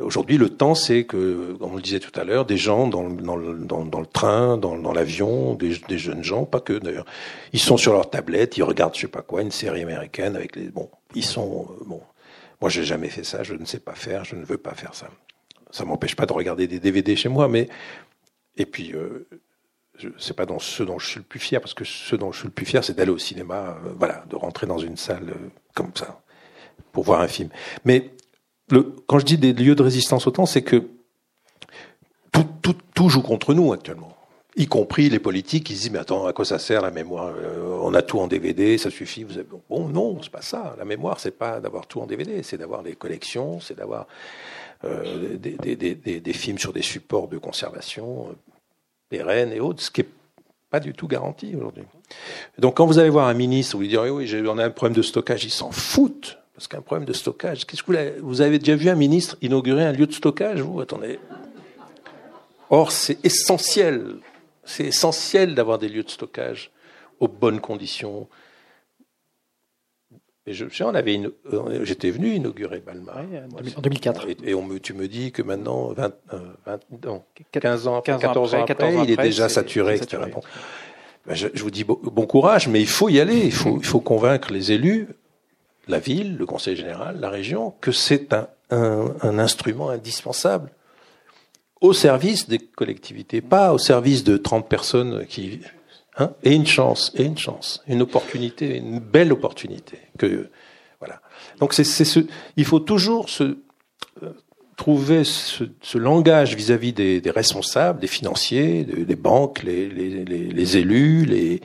Aujourd'hui, 0.00 0.38
le 0.38 0.48
temps, 0.48 0.74
c'est 0.74 1.04
que, 1.04 1.56
comme 1.58 1.72
on 1.72 1.76
le 1.76 1.82
disait 1.82 2.00
tout 2.00 2.18
à 2.18 2.24
l'heure, 2.24 2.46
des 2.46 2.56
gens 2.56 2.88
dans, 2.88 3.04
le 3.06 4.06
train, 4.06 4.58
dans, 4.58 4.92
l'avion, 4.92 5.54
des, 5.54 5.98
jeunes 5.98 6.24
gens, 6.24 6.44
pas 6.44 6.60
que 6.60 6.72
d'ailleurs, 6.72 7.06
ils 7.52 7.60
sont 7.60 7.76
sur 7.76 7.92
leur 7.92 8.10
tablette, 8.10 8.56
ils 8.56 8.64
regardent 8.64 8.94
je 8.96 9.02
sais 9.02 9.08
pas 9.08 9.22
quoi, 9.22 9.42
une 9.42 9.52
série 9.52 9.82
américaine 9.82 10.34
avec 10.34 10.56
les 10.56 10.68
bon, 10.68 10.90
ils 11.14 11.24
sont 11.24 11.68
bon. 11.86 12.00
Moi, 12.60 12.70
j'ai 12.70 12.82
jamais 12.82 13.08
fait 13.08 13.24
ça, 13.24 13.44
je 13.44 13.54
ne 13.54 13.64
sais 13.64 13.78
pas 13.78 13.94
faire, 13.94 14.24
je 14.24 14.34
ne 14.34 14.44
veux 14.44 14.58
pas 14.58 14.74
faire 14.74 14.94
ça. 14.94 15.08
Ça 15.70 15.84
m'empêche 15.84 16.16
pas 16.16 16.26
de 16.26 16.32
regarder 16.32 16.66
des 16.66 16.80
DVD 16.80 17.14
chez 17.14 17.28
moi, 17.28 17.46
mais 17.46 17.68
et 18.56 18.66
puis 18.66 18.92
euh, 18.94 19.28
c'est 20.18 20.34
pas 20.34 20.46
dans 20.46 20.58
ce 20.58 20.82
dont 20.82 20.98
je 20.98 21.06
suis 21.06 21.18
le 21.18 21.24
plus 21.24 21.40
fier, 21.40 21.60
parce 21.60 21.74
que 21.74 21.84
ce 21.84 22.16
dont 22.16 22.32
je 22.32 22.38
suis 22.38 22.48
le 22.48 22.52
plus 22.54 22.66
fier, 22.66 22.82
c'est 22.82 22.94
d'aller 22.94 23.12
au 23.12 23.18
cinéma, 23.18 23.78
euh, 23.84 23.92
voilà, 23.96 24.24
de 24.28 24.34
rentrer 24.34 24.66
dans 24.66 24.78
une 24.78 24.96
salle 24.96 25.30
euh, 25.30 25.48
comme 25.74 25.92
ça 25.94 26.20
pour 26.92 27.04
voir 27.04 27.20
un 27.20 27.28
film. 27.28 27.50
Mais 27.84 28.10
le, 28.70 28.94
quand 29.06 29.18
je 29.18 29.24
dis 29.24 29.38
des 29.38 29.52
lieux 29.52 29.74
de 29.74 29.82
résistance 29.82 30.26
au 30.26 30.30
temps, 30.30 30.46
c'est 30.46 30.62
que 30.62 30.88
tout, 32.32 32.46
tout, 32.62 32.76
tout, 32.94 33.08
joue 33.08 33.22
contre 33.22 33.54
nous 33.54 33.72
actuellement, 33.72 34.16
y 34.56 34.66
compris 34.66 35.10
les 35.10 35.18
politiques 35.18 35.68
se 35.68 35.74
disent 35.74 35.90
mais 35.90 35.98
attends 35.98 36.26
à 36.26 36.32
quoi 36.32 36.44
ça 36.44 36.58
sert 36.58 36.80
la 36.80 36.90
mémoire? 36.90 37.34
Euh, 37.36 37.78
On 37.82 37.94
a 37.94 38.02
tout 38.02 38.18
en 38.18 38.26
DVD, 38.26 38.78
ça 38.78 38.90
suffit. 38.90 39.24
Vous 39.24 39.38
avez... 39.38 39.46
Bon 39.68 39.88
non, 39.88 40.18
c'est 40.22 40.32
pas 40.32 40.42
ça. 40.42 40.74
La 40.78 40.84
mémoire, 40.84 41.20
c'est 41.20 41.36
pas 41.36 41.60
d'avoir 41.60 41.86
tout 41.86 42.00
en 42.00 42.06
DVD, 42.06 42.42
c'est 42.42 42.58
d'avoir 42.58 42.82
des 42.82 42.94
collections, 42.94 43.60
c'est 43.60 43.76
d'avoir 43.76 44.06
euh, 44.84 45.36
des, 45.36 45.52
des, 45.52 45.76
des, 45.76 46.20
des, 46.20 46.32
films 46.32 46.58
sur 46.58 46.72
des 46.72 46.82
supports 46.82 47.28
de 47.28 47.38
conservation 47.38 48.34
pérennes 49.08 49.52
et 49.52 49.60
autres, 49.60 49.82
ce 49.82 49.90
qui 49.90 50.00
est 50.02 50.08
pas 50.70 50.80
du 50.80 50.92
tout 50.92 51.06
garanti 51.06 51.54
aujourd'hui. 51.54 51.84
Donc 52.58 52.76
quand 52.76 52.86
vous 52.86 52.98
allez 52.98 53.10
voir 53.10 53.28
un 53.28 53.34
ministre, 53.34 53.76
vous 53.76 53.82
lui 53.82 53.88
direz 53.88 54.10
oui, 54.10 54.28
on 54.46 54.58
a 54.58 54.64
un 54.64 54.70
problème 54.70 54.96
de 54.96 55.02
stockage, 55.02 55.44
ils 55.44 55.50
s'en 55.50 55.70
foutent. 55.70 56.38
Parce 56.54 56.68
qu'un 56.68 56.82
problème 56.82 57.04
de 57.04 57.12
stockage, 57.12 57.66
qu'est-ce 57.66 57.82
que 57.82 57.90
vous 57.90 57.98
avez, 57.98 58.20
vous 58.20 58.40
avez 58.40 58.58
déjà 58.58 58.76
vu 58.76 58.88
un 58.88 58.94
ministre 58.94 59.36
inaugurer 59.42 59.84
un 59.84 59.92
lieu 59.92 60.06
de 60.06 60.12
stockage, 60.12 60.60
vous? 60.60 60.80
Attendez. 60.80 61.18
Or, 62.70 62.92
c'est 62.92 63.24
essentiel, 63.24 64.16
c'est 64.64 64.84
essentiel 64.84 65.54
d'avoir 65.54 65.78
des 65.78 65.88
lieux 65.88 66.04
de 66.04 66.10
stockage 66.10 66.70
aux 67.20 67.28
bonnes 67.28 67.60
conditions. 67.60 68.28
Et 70.46 70.52
je, 70.52 70.66
on 70.84 70.94
avait 70.94 71.18
euh, 71.52 71.84
j'étais 71.84 72.10
venu 72.10 72.34
inaugurer 72.34 72.80
Balma 72.80 73.24
en 73.76 73.80
2004. 73.80 74.26
Et, 74.44 74.54
on 74.54 74.62
me, 74.62 74.78
tu 74.78 74.92
me 74.92 75.08
dis 75.08 75.32
que 75.32 75.40
maintenant, 75.42 75.92
20, 75.92 76.12
20 76.66 76.80
non, 77.04 77.22
15 77.50 77.86
ans, 77.86 78.00
14 78.02 78.54
ans 78.54 78.64
après, 78.68 78.94
il 79.04 79.10
est 79.10 79.16
déjà 79.16 79.48
saturé, 79.48 79.96
etc. 79.96 80.22
Ben, 81.26 81.34
je, 81.34 81.48
vous 81.62 81.70
dis 81.70 81.84
bon, 81.84 82.26
courage, 82.26 82.68
mais 82.68 82.82
il 82.82 82.86
faut 82.86 83.08
y 83.08 83.18
aller. 83.20 83.38
Il 83.38 83.52
faut, 83.52 83.78
il 83.78 83.86
faut 83.86 84.00
convaincre 84.00 84.52
les 84.52 84.72
élus, 84.72 85.08
la 85.88 85.98
ville, 85.98 86.36
le 86.36 86.46
conseil 86.46 86.76
général, 86.76 87.20
la 87.20 87.30
région, 87.30 87.74
que 87.80 87.92
c'est 87.92 88.32
un, 88.32 88.48
un, 88.70 89.14
un, 89.22 89.38
instrument 89.38 89.90
indispensable 89.90 90.70
au 91.80 91.92
service 91.92 92.48
des 92.48 92.58
collectivités, 92.58 93.40
pas 93.40 93.72
au 93.72 93.78
service 93.78 94.24
de 94.24 94.36
30 94.36 94.68
personnes 94.68 95.26
qui. 95.26 95.60
Hein, 96.16 96.30
et 96.44 96.54
une 96.54 96.66
chance, 96.66 97.12
et 97.16 97.24
une 97.24 97.36
chance, 97.36 97.82
une 97.88 98.00
opportunité, 98.00 98.76
une 98.76 99.00
belle 99.00 99.32
opportunité. 99.32 99.98
Que, 100.16 100.48
voilà. 101.00 101.20
Donc 101.58 101.74
c'est 101.74 101.82
ce, 101.82 102.20
il 102.56 102.64
faut 102.64 102.78
toujours 102.78 103.28
se, 103.28 103.58
trouver 104.76 105.24
ce, 105.24 105.64
ce 105.82 105.98
langage 105.98 106.56
vis-à-vis 106.56 106.92
des, 106.92 107.20
des, 107.20 107.30
responsables, 107.30 108.00
des 108.00 108.06
financiers, 108.06 108.84
des 108.84 109.16
banques, 109.16 109.62
les, 109.62 109.88
les, 109.88 110.24
les, 110.24 110.76
élus, 110.76 111.24
les 111.24 111.60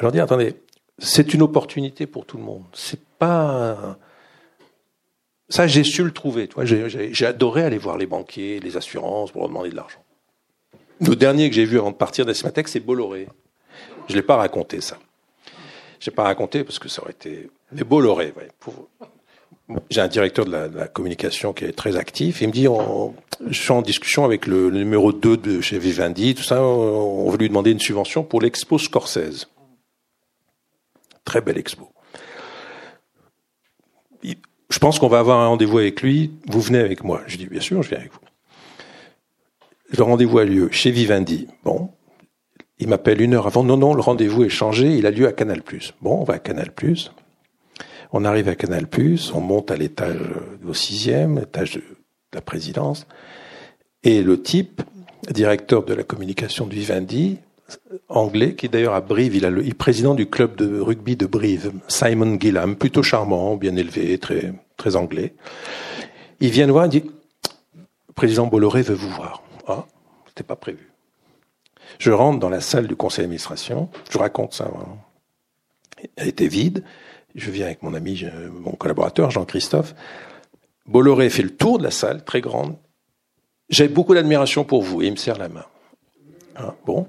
leur 0.00 0.12
dire 0.12 0.24
attendez, 0.24 0.54
c'est 0.98 1.34
une 1.34 1.42
opportunité 1.42 2.06
pour 2.06 2.26
tout 2.26 2.36
le 2.36 2.44
monde. 2.44 2.64
C'est 2.72 3.00
pas 3.18 3.98
ça, 5.48 5.66
j'ai 5.66 5.84
su 5.84 6.04
le 6.04 6.10
trouver. 6.10 6.48
J'ai 6.64 7.26
adoré 7.26 7.62
aller 7.62 7.78
voir 7.78 7.96
les 7.96 8.06
banquiers, 8.06 8.60
les 8.60 8.76
assurances 8.76 9.32
pour 9.32 9.48
demander 9.48 9.70
de 9.70 9.76
l'argent. 9.76 10.04
Le 11.00 11.16
dernier 11.16 11.48
que 11.48 11.54
j'ai 11.54 11.64
vu 11.64 11.78
avant 11.78 11.90
de 11.90 11.96
partir 11.96 12.26
d'Esmatec, 12.26 12.68
c'est 12.68 12.80
Bolloré. 12.80 13.28
Je 14.08 14.14
l'ai 14.14 14.22
pas 14.22 14.36
raconté 14.36 14.80
ça. 14.80 14.98
J'ai 16.00 16.10
pas 16.10 16.24
raconté 16.24 16.64
parce 16.64 16.78
que 16.78 16.88
ça 16.88 17.02
aurait 17.02 17.12
été. 17.12 17.48
Mais 17.72 17.84
Bolloré, 17.84 18.34
ouais. 18.36 18.48
J'ai 19.90 20.00
un 20.00 20.08
directeur 20.08 20.44
de 20.44 20.50
la, 20.50 20.88
communication 20.88 21.52
qui 21.52 21.64
est 21.64 21.72
très 21.72 21.96
actif. 21.96 22.40
Il 22.40 22.48
me 22.48 22.52
dit, 22.52 22.66
je 23.46 23.60
suis 23.60 23.72
en 23.72 23.82
discussion 23.82 24.24
avec 24.24 24.46
le, 24.46 24.70
le, 24.70 24.78
numéro 24.78 25.12
2 25.12 25.36
de 25.36 25.60
chez 25.60 25.78
Vivendi, 25.78 26.34
tout 26.34 26.42
ça. 26.42 26.62
On 26.62 27.28
veut 27.30 27.38
lui 27.38 27.48
demander 27.48 27.70
une 27.70 27.80
subvention 27.80 28.22
pour 28.22 28.40
l'expo 28.40 28.78
Scorsese. 28.78 29.46
Très 31.28 31.42
belle 31.42 31.58
expo. 31.58 31.92
Je 34.22 34.78
pense 34.78 34.98
qu'on 34.98 35.08
va 35.08 35.18
avoir 35.18 35.40
un 35.40 35.48
rendez-vous 35.48 35.76
avec 35.76 36.00
lui. 36.00 36.32
Vous 36.46 36.62
venez 36.62 36.78
avec 36.78 37.04
moi. 37.04 37.20
Je 37.26 37.36
dis, 37.36 37.44
bien 37.44 37.60
sûr, 37.60 37.82
je 37.82 37.90
viens 37.90 37.98
avec 37.98 38.14
vous. 38.14 38.20
Le 39.94 40.02
rendez-vous 40.02 40.38
a 40.38 40.46
lieu 40.46 40.70
chez 40.72 40.90
Vivendi. 40.90 41.46
Bon. 41.64 41.90
Il 42.78 42.88
m'appelle 42.88 43.20
une 43.20 43.34
heure 43.34 43.46
avant. 43.46 43.62
Non, 43.62 43.76
non, 43.76 43.92
le 43.92 44.00
rendez-vous 44.00 44.42
est 44.44 44.48
changé. 44.48 44.96
Il 44.96 45.04
a 45.04 45.10
lieu 45.10 45.26
à 45.26 45.32
Canal+. 45.32 45.60
Bon, 46.00 46.22
on 46.22 46.24
va 46.24 46.34
à 46.34 46.38
Canal+. 46.38 46.70
On 48.10 48.24
arrive 48.24 48.48
à 48.48 48.54
Canal+, 48.54 48.86
on 49.34 49.40
monte 49.42 49.70
à 49.70 49.76
l'étage 49.76 50.16
au 50.66 50.72
sixième, 50.72 51.36
étage 51.40 51.74
de 51.74 51.82
la 52.32 52.40
présidence, 52.40 53.06
et 54.02 54.22
le 54.22 54.40
type, 54.40 54.80
directeur 55.30 55.84
de 55.84 55.92
la 55.92 56.04
communication 56.04 56.66
de 56.66 56.72
Vivendi, 56.74 57.36
anglais, 58.08 58.54
qui 58.54 58.68
d'ailleurs 58.68 58.94
à 58.94 59.00
Brive, 59.00 59.36
il, 59.36 59.44
il 59.62 59.68
est 59.68 59.74
président 59.74 60.14
du 60.14 60.28
club 60.28 60.56
de 60.56 60.80
rugby 60.80 61.16
de 61.16 61.26
Brive, 61.26 61.72
Simon 61.88 62.38
Gillam, 62.40 62.76
plutôt 62.76 63.02
charmant, 63.02 63.56
bien 63.56 63.76
élevé, 63.76 64.18
très, 64.18 64.96
anglais. 64.96 65.34
Il 66.40 66.50
vient 66.50 66.66
nous 66.66 66.72
voir 66.72 66.86
et 66.86 66.88
dit, 66.88 67.04
président 68.14 68.46
Bolloré 68.46 68.82
veut 68.82 68.94
vous 68.94 69.10
voir. 69.10 69.42
Ah, 69.66 69.86
c'était 70.28 70.44
pas 70.44 70.56
prévu. 70.56 70.90
Je 71.98 72.10
rentre 72.10 72.38
dans 72.38 72.48
la 72.48 72.60
salle 72.60 72.86
du 72.86 72.96
conseil 72.96 73.24
d'administration, 73.24 73.88
je 74.10 74.18
raconte 74.18 74.54
ça. 74.54 74.70
Elle 76.16 76.28
était 76.28 76.48
vide, 76.48 76.84
je 77.34 77.50
viens 77.50 77.66
avec 77.66 77.82
mon 77.82 77.94
ami, 77.94 78.24
mon 78.52 78.72
collaborateur, 78.72 79.30
Jean-Christophe. 79.30 79.94
Bolloré 80.86 81.28
fait 81.28 81.42
le 81.42 81.54
tour 81.54 81.78
de 81.78 81.84
la 81.84 81.90
salle, 81.90 82.24
très 82.24 82.40
grande. 82.40 82.76
J'ai 83.68 83.88
beaucoup 83.88 84.14
d'admiration 84.14 84.64
pour 84.64 84.82
vous, 84.82 85.02
et 85.02 85.06
il 85.06 85.12
me 85.12 85.16
serre 85.16 85.38
la 85.38 85.48
main. 85.48 85.66
Ah, 86.56 86.74
bon. 86.86 87.06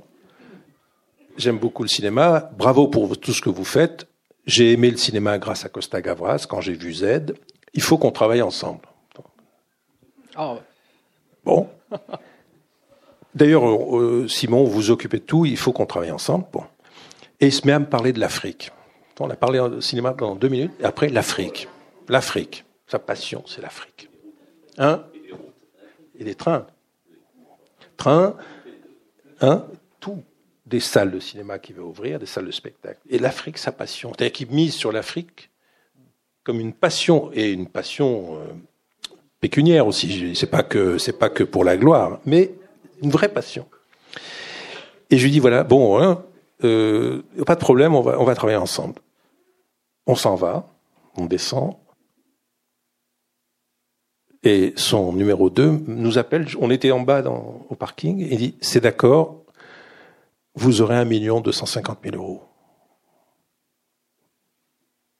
J'aime 1.39 1.57
beaucoup 1.57 1.83
le 1.83 1.89
cinéma. 1.89 2.51
Bravo 2.57 2.89
pour 2.89 3.17
tout 3.17 3.31
ce 3.31 3.41
que 3.41 3.49
vous 3.49 3.63
faites. 3.63 4.07
J'ai 4.45 4.73
aimé 4.73 4.91
le 4.91 4.97
cinéma 4.97 5.37
grâce 5.37 5.63
à 5.63 5.69
Costa 5.69 6.01
Gavras 6.01 6.45
quand 6.49 6.59
j'ai 6.59 6.73
vu 6.73 6.93
Z. 6.93 7.33
Il 7.73 7.81
faut 7.81 7.97
qu'on 7.97 8.11
travaille 8.11 8.41
ensemble. 8.41 8.81
Oh. 10.37 10.57
Bon. 11.45 11.69
D'ailleurs, 13.35 13.63
euh, 13.97 14.27
Simon, 14.27 14.65
vous 14.65 14.71
vous 14.71 14.91
occupez 14.91 15.19
de 15.19 15.23
tout. 15.23 15.45
Il 15.45 15.55
faut 15.55 15.71
qu'on 15.71 15.85
travaille 15.85 16.11
ensemble. 16.11 16.43
Bon. 16.51 16.63
Et 17.39 17.47
il 17.47 17.53
se 17.53 17.65
met 17.65 17.71
à 17.71 17.79
me 17.79 17.85
parler 17.85 18.11
de 18.11 18.19
l'Afrique. 18.19 18.73
On 19.21 19.29
a 19.29 19.35
parlé 19.37 19.59
de 19.59 19.79
cinéma 19.79 20.11
pendant 20.11 20.35
deux 20.35 20.49
minutes, 20.49 20.73
et 20.81 20.85
après 20.85 21.07
l'Afrique. 21.07 21.69
L'Afrique. 22.09 22.65
Sa 22.87 22.99
passion, 22.99 23.43
c'est 23.47 23.61
l'Afrique. 23.61 24.09
Hein? 24.77 25.03
Et 26.17 26.25
des 26.25 26.35
trains. 26.35 26.67
Trains, 27.95 28.35
hein? 29.39 29.65
Des 30.69 30.79
salles 30.79 31.11
de 31.11 31.19
cinéma 31.19 31.57
qui 31.57 31.73
va 31.73 31.81
ouvrir, 31.81 32.19
des 32.19 32.25
salles 32.25 32.45
de 32.45 32.51
spectacle. 32.51 32.99
Et 33.09 33.17
l'Afrique, 33.17 33.57
sa 33.57 33.71
passion. 33.71 34.11
C'est-à-dire 34.13 34.33
qu'il 34.33 34.51
mise 34.51 34.73
sur 34.73 34.91
l'Afrique 34.91 35.49
comme 36.43 36.59
une 36.59 36.73
passion, 36.73 37.31
et 37.33 37.51
une 37.51 37.67
passion 37.67 38.35
euh, 38.35 38.53
pécuniaire 39.39 39.87
aussi. 39.87 40.35
C'est 40.35 40.49
pas 40.49 40.63
que 40.63 40.97
c'est 40.97 41.17
pas 41.17 41.29
que 41.29 41.43
pour 41.43 41.63
la 41.63 41.77
gloire, 41.77 42.19
mais 42.25 42.51
une 43.01 43.09
vraie 43.09 43.29
passion. 43.29 43.67
Et 45.09 45.17
je 45.17 45.23
lui 45.25 45.31
dis 45.31 45.39
voilà, 45.39 45.63
bon, 45.63 46.01
hein, 46.01 46.23
euh, 46.63 47.21
pas 47.45 47.55
de 47.55 47.59
problème, 47.59 47.95
on 47.95 48.01
va 48.01 48.19
on 48.19 48.23
va 48.23 48.35
travailler 48.35 48.57
ensemble. 48.57 48.95
On 50.07 50.15
s'en 50.15 50.35
va, 50.35 50.67
on 51.15 51.25
descend. 51.25 51.75
Et 54.43 54.73
son 54.75 55.11
numéro 55.13 55.49
2 55.49 55.83
nous 55.87 56.17
appelle, 56.17 56.47
on 56.59 56.71
était 56.71 56.91
en 56.91 57.01
bas 57.01 57.21
dans, 57.21 57.65
au 57.69 57.75
parking, 57.75 58.21
et 58.21 58.33
il 58.33 58.37
dit, 58.37 58.55
c'est 58.61 58.79
d'accord, 58.79 59.43
vous 60.55 60.81
aurez 60.81 60.95
un 60.95 61.05
million 61.05 61.41
deux 61.41 61.51
cent 61.51 61.65
cinquante 61.65 62.03
mille 62.03 62.15
euros. 62.15 62.43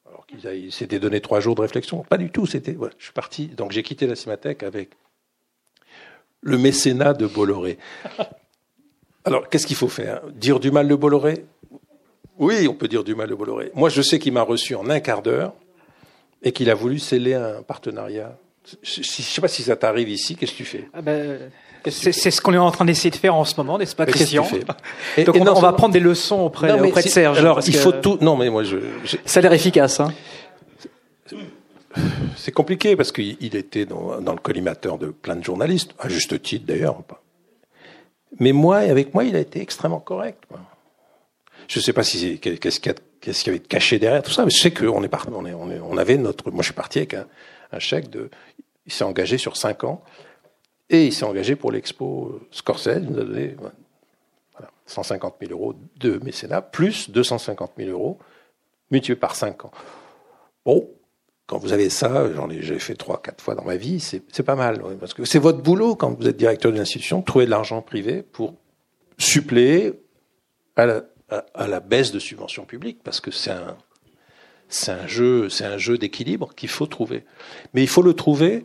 Alors 0.06 0.26
qu'il 0.26 0.72
s'était 0.72 1.00
donné 1.00 1.22
trois 1.22 1.40
jours 1.40 1.56
de 1.56 1.62
réflexion. 1.62 2.04
Pas 2.04 2.18
du 2.18 2.32
tout, 2.32 2.46
c'était, 2.46 2.78
je 2.98 3.04
suis 3.04 3.14
parti, 3.14 3.48
donc 3.48 3.72
j'ai 3.72 3.84
quitté 3.84 4.08
la 4.08 4.16
Cinémathèque 4.16 4.64
avec 4.64 4.90
le 6.42 6.58
mécénat 6.58 7.14
de 7.14 7.28
Bolloré. 7.28 7.78
Alors, 9.26 9.50
qu'est-ce 9.50 9.68
qu'il 9.68 9.76
faut 9.76 9.90
faire? 9.90 10.26
Dire 10.32 10.60
du 10.60 10.72
mal 10.72 10.88
de 10.88 10.96
Bolloré? 10.96 11.46
Oui, 12.38 12.68
on 12.70 12.74
peut 12.74 12.88
dire 12.88 13.04
du 13.04 13.16
mal 13.16 13.30
de 13.30 13.36
Bolloré. 13.36 13.72
Moi, 13.76 13.90
je 13.90 14.02
sais 14.02 14.18
qu'il 14.18 14.32
m'a 14.32 14.44
reçu 14.44 14.74
en 14.76 14.90
un 14.90 15.02
quart 15.02 15.22
d'heure 15.22 15.54
et 16.42 16.54
qu'il 16.54 16.70
a 16.70 16.76
voulu 16.76 16.98
sceller 16.98 17.34
un 17.34 17.62
partenariat. 17.62 18.38
Je 18.82 19.00
ne 19.00 19.04
sais 19.04 19.42
pas 19.42 19.50
si 19.50 19.64
ça 19.64 19.76
t'arrive 19.76 20.08
ici, 20.08 20.38
qu'est-ce 20.38 20.54
que 20.54 20.58
tu 20.58 20.66
fais? 20.66 20.90
Ah 20.94 21.02
ben, 21.02 21.52
c'est, 21.88 22.12
ce 22.12 22.42
qu'on 22.42 22.54
est 22.54 22.58
en 22.58 22.72
train 22.72 22.86
d'essayer 22.86 23.10
de 23.10 23.16
faire 23.16 23.36
en 23.36 23.46
ce 23.46 23.56
moment, 23.58 23.78
n'est-ce 23.78 23.96
pas, 23.96 24.06
Christian 24.06 24.46
et, 25.18 25.24
Donc 25.24 25.36
on, 25.36 25.60
va 25.60 25.74
prendre 25.74 25.94
des 25.94 26.00
leçons 26.00 26.42
auprès, 26.42 26.72
auprès 26.72 27.04
de 27.04 27.08
Serge. 27.08 27.40
Alors 27.40 27.62
il 27.66 27.76
faut 27.76 27.92
tout. 27.92 28.18
Non, 28.22 28.36
mais 28.36 28.50
moi 28.50 28.64
je. 28.64 28.78
Ça 29.26 29.40
a 29.40 29.44
l'air 29.44 29.54
efficace. 29.54 30.00
Hein. 30.00 30.14
C'est 32.36 32.52
compliqué 32.52 32.96
parce 32.96 33.12
qu'il 33.12 33.56
était 33.56 33.86
dans, 33.86 34.22
dans, 34.22 34.34
le 34.34 34.40
collimateur 34.40 34.98
de 34.98 35.08
plein 35.08 35.36
de 35.36 35.44
journalistes, 35.44 35.92
à 36.00 36.08
juste 36.08 36.42
titre 36.42 36.66
d'ailleurs. 36.66 37.02
Mais 38.40 38.52
moi, 38.52 38.78
avec 38.78 39.14
moi, 39.14 39.24
il 39.24 39.36
a 39.36 39.40
été 39.40 39.60
extrêmement 39.62 40.00
correct. 40.00 40.44
Je 41.68 41.80
ne 41.80 41.84
sais 41.84 41.94
pas 41.94 42.04
si 42.04 42.40
qu'est-ce 42.40 42.80
qu'il 42.80 42.92
y, 42.92 42.96
qu 43.20 43.32
y, 43.32 43.50
avait 43.50 43.60
de 43.60 43.68
caché 43.68 44.00
derrière 44.00 44.24
tout 44.24 44.32
ça, 44.32 44.44
mais 44.46 44.52
je 44.52 44.60
sais 44.60 44.72
qu'on 44.72 45.04
est 45.04 45.10
parti, 45.10 45.30
on, 45.34 45.46
est, 45.46 45.54
on, 45.54 45.70
est, 45.72 45.80
on, 45.80 45.98
avait 45.98 46.18
notre. 46.18 46.52
Moi, 46.52 46.62
je 46.62 46.68
suis 46.68 46.74
parti 46.74 47.00
avec 47.00 47.16
un, 47.16 47.26
un 47.72 47.80
chèque 47.80 48.10
de. 48.10 48.30
Il 48.86 48.94
s'est 48.94 49.04
engagé 49.04 49.38
sur 49.38 49.58
cinq 49.58 49.84
ans 49.84 50.04
et 50.90 51.07
il 51.07 51.14
s'est 51.14 51.26
engagé 51.26 51.56
pour 51.56 51.72
l'expo 51.72 52.40
Scorsese. 52.52 52.99
Il 53.02 53.11
nous 53.11 53.20
a 53.20 53.24
donné 53.24 53.56
voilà, 53.57 54.72
150 54.86 55.36
000 55.41 55.52
euros 55.52 55.76
de 55.98 56.20
mécénat, 56.24 56.61
plus 56.61 57.10
250 57.10 57.74
000 57.78 57.90
euros, 57.91 58.18
multiplié 58.91 59.16
par 59.16 59.36
5 59.36 59.66
ans. 59.66 59.72
Bon, 60.66 60.90
quand 61.45 61.57
vous 61.57 61.74
avez 61.74 61.90
ça, 61.90 62.32
j'en 62.34 62.49
ai, 62.49 62.61
j'ai 62.61 62.78
fait 62.80 62.95
trois, 62.95 63.22
quatre 63.22 63.44
fois 63.44 63.56
dans 63.56 63.64
ma 63.64 63.76
vie, 63.76 63.99
c'est, 63.99 64.22
c'est 64.32 64.44
pas 64.44 64.56
mal. 64.56 64.82
parce 64.99 65.14
que 65.14 65.26
c'est 65.26 65.40
votre 65.40 65.61
boulot, 65.61 65.95
quand 65.95 66.11
vous 66.20 66.28
êtes 66.28 66.38
directeur 66.38 66.72
d'une 66.72 66.82
institution, 66.82 67.22
trouver 67.22 67.45
de 67.45 67.49
l'argent 67.49 67.82
privé 67.82 68.22
pour 68.22 68.53
suppléer 69.18 69.94
à 70.76 70.86
la, 70.86 71.03
à, 71.56 71.68
la 71.68 71.80
baisse 71.80 72.11
de 72.11 72.20
subventions 72.20 72.66
publiques, 72.66 72.99
parce 73.03 73.20
que 73.20 73.32
c'est 73.32 73.52
un, 73.52 73.78
c'est 74.68 74.91
un 74.91 75.07
jeu, 75.07 75.49
c'est 75.49 75.66
un 75.66 75.78
jeu 75.78 75.98
d'équilibre 75.98 76.53
qu'il 76.56 76.70
faut 76.70 76.86
trouver. 76.86 77.26
Mais 77.74 77.82
il 77.82 77.88
faut 77.88 78.03
le 78.03 78.14
trouver 78.14 78.64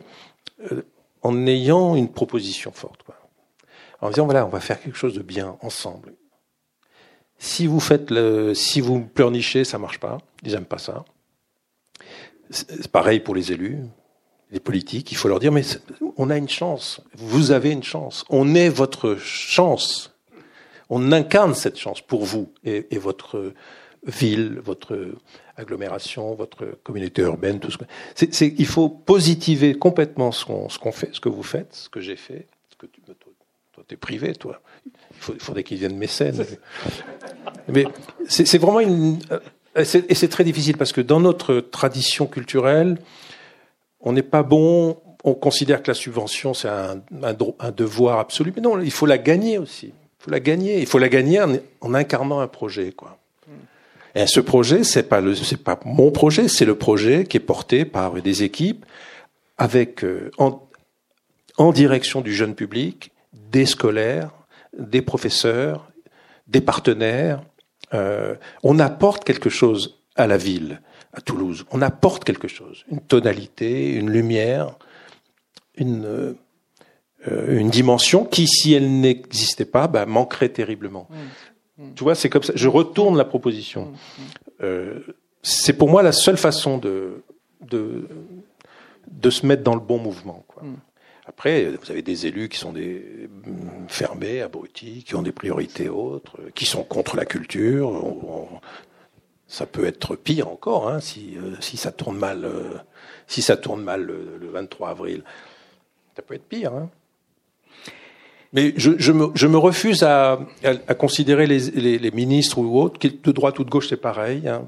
euh, 0.71 0.83
en 1.25 1.47
ayant 1.47 1.95
une 1.95 2.09
proposition 2.09 2.71
forte. 2.71 3.01
En 3.99 4.09
disant, 4.09 4.25
voilà, 4.25 4.45
on 4.45 4.49
va 4.49 4.59
faire 4.59 4.79
quelque 4.79 4.97
chose 4.97 5.15
de 5.15 5.23
bien 5.23 5.57
ensemble. 5.61 6.13
Si 7.39 7.65
vous 7.65 7.79
faites 7.79 8.11
le, 8.11 8.53
si 8.53 8.79
vous 8.79 9.01
pleurnichez, 9.01 9.63
ça 9.63 9.79
marche 9.79 9.99
pas. 9.99 10.19
Ils 10.43 10.51
n'aiment 10.51 10.65
pas 10.65 10.77
ça. 10.77 11.03
C'est 12.51 12.91
pareil 12.91 13.21
pour 13.21 13.33
les 13.33 13.51
élus, 13.51 13.79
les 14.51 14.59
politiques. 14.59 15.11
Il 15.11 15.15
faut 15.15 15.27
leur 15.27 15.39
dire, 15.39 15.51
mais 15.51 15.63
on 16.15 16.29
a 16.29 16.37
une 16.37 16.47
chance. 16.47 17.01
Vous 17.15 17.49
avez 17.49 17.71
une 17.71 17.83
chance. 17.83 18.23
On 18.29 18.53
est 18.53 18.69
votre 18.69 19.15
chance. 19.15 20.15
On 20.91 21.11
incarne 21.11 21.55
cette 21.55 21.79
chance 21.79 22.01
pour 22.01 22.23
vous 22.23 22.53
et 22.63 22.99
votre 22.99 23.51
ville, 24.05 24.59
votre 24.63 25.15
agglomération, 25.57 26.33
votre 26.35 26.77
communauté 26.83 27.21
urbaine, 27.23 27.59
tout 27.59 27.71
ce 27.71 27.77
que. 27.77 27.85
C'est, 28.15 28.53
il 28.57 28.65
faut 28.65 28.89
positiver 28.89 29.75
complètement 29.75 30.31
ce 30.31 30.45
qu'on, 30.45 30.91
fait, 30.91 31.09
ce 31.13 31.19
que 31.19 31.29
vous 31.29 31.43
faites, 31.43 31.73
ce 31.73 31.89
que 31.89 31.99
j'ai 31.99 32.15
fait, 32.15 32.47
ce 32.69 32.75
que 32.75 32.85
tu, 32.85 33.01
toi, 33.01 33.83
t'es 33.87 33.97
privé, 33.97 34.33
toi. 34.33 34.61
Il, 35.27 35.39
faudrait 35.39 35.63
qu'ils 35.63 35.77
viennent 35.77 35.97
mécènes. 35.97 36.45
Mais 37.67 37.85
c'est, 38.27 38.57
vraiment 38.57 38.79
une. 38.79 39.19
Et 39.75 39.83
c'est 39.83 40.29
très 40.29 40.43
difficile 40.43 40.77
parce 40.77 40.93
que 40.93 41.01
dans 41.01 41.19
notre 41.19 41.59
tradition 41.59 42.27
culturelle, 42.27 42.97
on 43.99 44.13
n'est 44.13 44.23
pas 44.23 44.43
bon. 44.43 45.01
On 45.23 45.33
considère 45.33 45.81
que 45.81 45.89
la 45.89 45.95
subvention 45.95 46.53
c'est 46.53 46.69
un, 46.69 47.01
devoir 47.75 48.19
absolu, 48.19 48.53
mais 48.55 48.61
non, 48.61 48.79
il 48.79 48.91
faut 48.91 49.07
la 49.07 49.17
gagner 49.17 49.57
aussi. 49.57 49.87
Il 49.87 50.23
faut 50.23 50.31
la 50.31 50.39
gagner. 50.39 50.79
Il 50.79 50.85
faut 50.85 50.99
la 50.99 51.09
gagner 51.09 51.41
en, 51.41 51.55
en 51.81 51.93
incarnant 51.93 52.39
un 52.39 52.47
projet, 52.47 52.91
quoi. 52.91 53.17
Et 54.15 54.27
ce 54.27 54.39
projet, 54.39 54.83
c'est 54.85 55.03
pas 55.03 55.19
le, 55.19 55.35
c'est 55.35 55.61
pas 55.61 55.77
mon 55.83 56.09
projet, 56.09 56.47
c'est 56.47 56.65
le 56.65 56.75
projet 56.75 57.25
qui 57.25 57.37
est 57.37 57.41
porté 57.41 57.83
par 57.83 58.13
des 58.21 58.43
équipes 58.43 58.85
avec 59.57 60.03
euh, 60.03 60.31
en, 60.37 61.71
direction 61.73 62.21
du 62.21 62.33
jeune 62.33 62.55
public, 62.55 63.11
des 63.33 63.65
scolaires, 63.65 64.31
des 64.77 65.01
professeurs, 65.01 65.91
des 66.47 66.61
partenaires. 66.61 67.43
Euh, 67.93 68.35
on 68.63 68.79
apporte 68.79 69.25
quelque 69.25 69.49
chose 69.49 69.99
à 70.15 70.27
la 70.27 70.37
ville, 70.37 70.81
à 71.13 71.19
Toulouse. 71.19 71.65
On 71.71 71.81
apporte 71.81 72.23
quelque 72.23 72.47
chose, 72.47 72.85
une 72.89 73.01
tonalité, 73.01 73.93
une 73.93 74.09
lumière, 74.09 74.77
une 75.75 76.35
euh, 77.27 77.69
dimension 77.69 78.23
qui, 78.23 78.47
si 78.47 78.73
elle 78.73 79.01
n'existait 79.01 79.65
pas, 79.65 79.87
bah, 79.87 80.05
manquerait 80.05 80.49
terriblement. 80.49 81.09
Tu 81.95 82.03
vois, 82.03 82.15
c'est 82.15 82.29
comme 82.29 82.43
ça. 82.43 82.53
Je 82.55 82.69
retourne 82.69 83.17
la 83.17 83.25
proposition. 83.25 83.91
Euh, 84.61 84.99
c'est 85.41 85.73
pour 85.73 85.89
moi 85.89 86.03
la 86.03 86.13
seule 86.13 86.37
façon 86.37 86.77
de, 86.77 87.23
de, 87.61 88.07
de 89.11 89.29
se 89.29 89.45
mettre 89.45 89.63
dans 89.63 89.75
le 89.75 89.81
bon 89.81 89.97
mouvement. 89.97 90.45
Quoi. 90.47 90.63
Après, 91.27 91.65
vous 91.65 91.91
avez 91.91 92.01
des 92.01 92.27
élus 92.27 92.49
qui 92.49 92.57
sont 92.57 92.71
des 92.71 93.29
fermés, 93.87 94.41
abrutis, 94.41 95.03
qui 95.03 95.15
ont 95.15 95.21
des 95.21 95.31
priorités 95.31 95.89
autres, 95.89 96.37
qui 96.53 96.65
sont 96.65 96.83
contre 96.83 97.17
la 97.17 97.25
culture. 97.25 97.89
On, 97.89 98.19
on, 98.23 98.47
ça 99.47 99.65
peut 99.65 99.85
être 99.85 100.15
pire 100.15 100.47
encore 100.47 100.89
hein, 100.89 100.99
si, 100.99 101.37
euh, 101.37 101.55
si 101.59 101.77
ça 101.77 101.91
tourne 101.91 102.17
mal. 102.17 102.45
Euh, 102.45 102.77
si 103.27 103.41
ça 103.41 103.57
tourne 103.57 103.81
mal 103.81 104.03
le, 104.03 104.37
le, 104.39 104.47
23 104.49 104.89
avril, 104.89 105.23
ça 106.15 106.21
peut 106.21 106.35
être 106.35 106.47
pire. 106.47 106.73
Hein. 106.73 106.89
Mais 108.53 108.73
je, 108.77 108.91
je, 108.97 109.11
me, 109.11 109.27
je, 109.33 109.47
me, 109.47 109.57
refuse 109.57 110.03
à, 110.03 110.39
à, 110.63 110.69
à 110.87 110.93
considérer 110.93 111.47
les, 111.47 111.59
les, 111.71 111.99
les, 111.99 112.11
ministres 112.11 112.57
ou 112.57 112.79
autres, 112.79 112.99
de 112.99 113.31
droite 113.31 113.59
ou 113.59 113.63
de 113.63 113.69
gauche, 113.69 113.89
c'est 113.89 113.97
pareil. 113.97 114.47
Hein. 114.47 114.67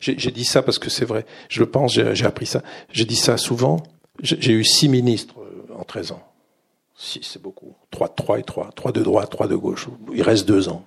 J'ai 0.00 0.30
dit 0.30 0.44
ça 0.44 0.62
parce 0.62 0.78
que 0.78 0.88
c'est 0.88 1.04
vrai. 1.04 1.26
Je 1.48 1.60
le 1.60 1.66
pense, 1.66 1.92
j'ai 1.92 2.26
appris 2.26 2.46
ça. 2.46 2.62
J'ai 2.90 3.04
dit 3.04 3.16
ça 3.16 3.36
souvent. 3.36 3.82
J'ai 4.22 4.52
eu 4.52 4.64
six 4.64 4.88
ministres 4.88 5.34
euh, 5.40 5.78
en 5.78 5.84
13 5.84 6.12
ans. 6.12 6.22
Six, 6.96 7.20
c'est 7.22 7.40
beaucoup. 7.40 7.74
Trois, 7.90 8.08
trois 8.08 8.38
et 8.38 8.42
trois. 8.42 8.70
Trois 8.74 8.92
de 8.92 9.02
droite, 9.02 9.30
trois 9.30 9.46
de 9.46 9.56
gauche. 9.56 9.88
Il 10.12 10.22
reste 10.22 10.46
deux 10.46 10.68
ans, 10.68 10.84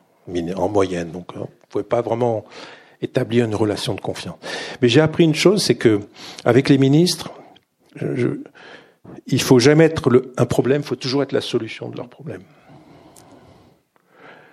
en 0.55 0.69
moyenne. 0.69 1.11
Donc, 1.11 1.29
hein, 1.35 1.41
vous 1.41 1.67
pouvez 1.69 1.83
pas 1.83 2.01
vraiment 2.01 2.45
établir 3.01 3.45
une 3.45 3.55
relation 3.55 3.93
de 3.93 4.01
confiance. 4.01 4.37
Mais 4.81 4.89
j'ai 4.89 5.01
appris 5.01 5.23
une 5.23 5.35
chose, 5.35 5.63
c'est 5.63 5.75
que 5.75 6.01
avec 6.45 6.69
les 6.69 6.77
ministres, 6.77 7.31
je, 7.95 8.27
il 9.27 9.41
faut 9.41 9.59
jamais 9.59 9.85
être 9.85 10.09
un 10.37 10.45
problème, 10.45 10.81
il 10.81 10.87
faut 10.87 10.95
toujours 10.95 11.23
être 11.23 11.31
la 11.31 11.41
solution 11.41 11.89
de 11.89 11.97
leur 11.97 12.09
problème. 12.09 12.43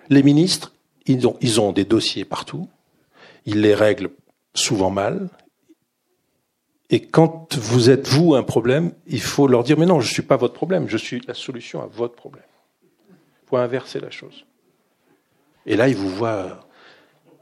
Les 0.09 0.23
ministres, 0.23 0.73
ils 1.07 1.27
ont, 1.27 1.37
ils 1.41 1.61
ont 1.61 1.73
des 1.73 1.85
dossiers 1.85 2.25
partout, 2.25 2.69
ils 3.47 3.61
les 3.61 3.75
règlent 3.75 4.11
souvent 4.55 4.91
mal. 4.91 5.31
Et 6.91 7.01
quand 7.01 7.57
vous 7.57 7.91
êtes, 7.91 8.09
vous, 8.09 8.35
un 8.35 8.43
problème, 8.43 8.93
il 9.07 9.21
faut 9.21 9.47
leur 9.47 9.63
dire, 9.63 9.79
mais 9.79 9.87
non, 9.87 10.01
je 10.01 10.09
ne 10.09 10.13
suis 10.13 10.23
pas 10.23 10.37
votre 10.37 10.55
problème, 10.55 10.89
je 10.89 10.97
suis 10.97 11.21
la 11.27 11.35
solution 11.35 11.81
à 11.81 11.87
votre 11.87 12.17
problème. 12.17 12.45
Il 13.13 13.49
faut 13.49 13.57
inverser 13.57 14.01
la 14.01 14.11
chose. 14.11 14.45
Et 15.67 15.77
là, 15.77 15.89
ils 15.89 15.97
vous 15.97 16.09
voient, 16.09 16.67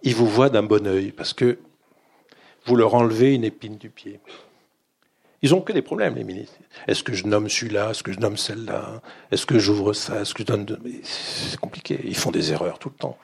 ils 0.03 0.15
vous 0.15 0.27
voient 0.27 0.51
d'un 0.51 0.62
bon 0.62 0.86
œil, 0.86 1.12
parce 1.12 1.32
que 1.32 1.59
vous 2.66 2.77
leur 2.77 2.95
enlevez 2.95 3.35
une 3.35 3.45
épine 3.45 3.77
du 3.77 3.89
pied. 3.89 4.20
Ils 5.43 5.55
ont 5.55 5.60
que 5.60 5.73
des 5.73 5.82
problèmes, 5.82 6.16
les 6.16 6.24
ministres. 6.24 6.56
Est-ce 6.89 7.02
que 7.05 7.12
je 7.12 7.27
nomme 7.27 7.48
celui-là? 7.48 7.90
Est-ce 7.90 8.02
que 8.02 8.12
je 8.12 8.19
nomme 8.19 8.36
celle-là? 8.36 9.01
Est-ce 9.31 9.47
que 9.47 9.59
j'ouvre 9.59 9.93
ça? 9.93 10.20
Est-ce 10.20 10.35
que 10.35 10.43
je 10.43 10.48
donne... 10.48 10.66
C'est 11.05 11.60
compliqué. 11.60 12.01
Ils 12.05 12.16
font 12.16 12.32
des 12.32 12.52
erreurs 12.52 12.78
tout 12.78 12.89
le 12.89 12.97
temps. 12.97 13.16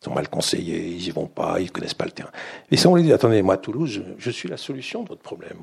Ils 0.00 0.06
sont 0.06 0.14
mal 0.14 0.28
conseillés, 0.28 0.88
ils 0.88 1.06
y 1.06 1.10
vont 1.10 1.26
pas, 1.26 1.60
ils 1.60 1.70
connaissent 1.70 1.94
pas 1.94 2.06
le 2.06 2.10
terrain. 2.10 2.30
Et 2.70 2.76
ça, 2.76 2.88
on 2.88 2.94
les 2.94 3.02
dit, 3.02 3.12
attendez, 3.12 3.42
moi, 3.42 3.58
Toulouse, 3.58 4.02
je, 4.18 4.30
suis 4.30 4.48
la 4.48 4.56
solution 4.56 5.02
de 5.02 5.08
votre 5.08 5.20
problème. 5.20 5.58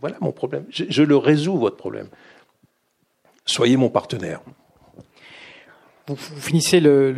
Voilà 0.00 0.16
mon 0.20 0.32
problème. 0.32 0.64
Je, 0.70 1.02
le 1.02 1.16
résous, 1.16 1.58
votre 1.58 1.76
problème. 1.76 2.08
Soyez 3.44 3.76
mon 3.76 3.90
partenaire. 3.90 4.40
Vous, 6.06 6.16
finissez 6.16 6.80
le, 6.80 7.10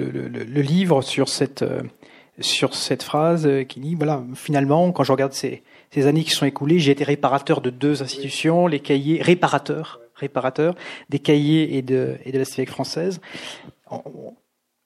livre 0.61 1.03
sur 1.03 1.29
cette, 1.29 1.63
euh, 1.63 1.83
sur 2.41 2.75
cette 2.75 3.03
phrase 3.03 3.49
qui 3.69 3.81
dit, 3.81 3.95
voilà, 3.95 4.25
finalement, 4.35 4.91
quand 4.93 5.05
je 5.05 5.13
regarde 5.13 5.35
ces 5.35 5.63
ces 5.97 6.07
années 6.07 6.25
qui 6.25 6.33
sont 6.33 6.45
écoulées, 6.45 6.79
j'ai 6.79 6.93
été 6.93 7.05
réparateur 7.05 7.63
de 7.63 7.71
deux 7.71 8.03
institutions, 8.03 8.67
les 8.67 8.81
cahiers, 8.81 9.23
réparateur, 9.23 9.99
réparateur 10.15 10.75
des 11.09 11.19
cahiers 11.19 11.79
et 11.79 11.81
de, 11.81 12.19
et 12.27 12.33
de 12.33 12.39
la 12.39 12.45
Civique 12.45 12.69
française. 12.69 13.19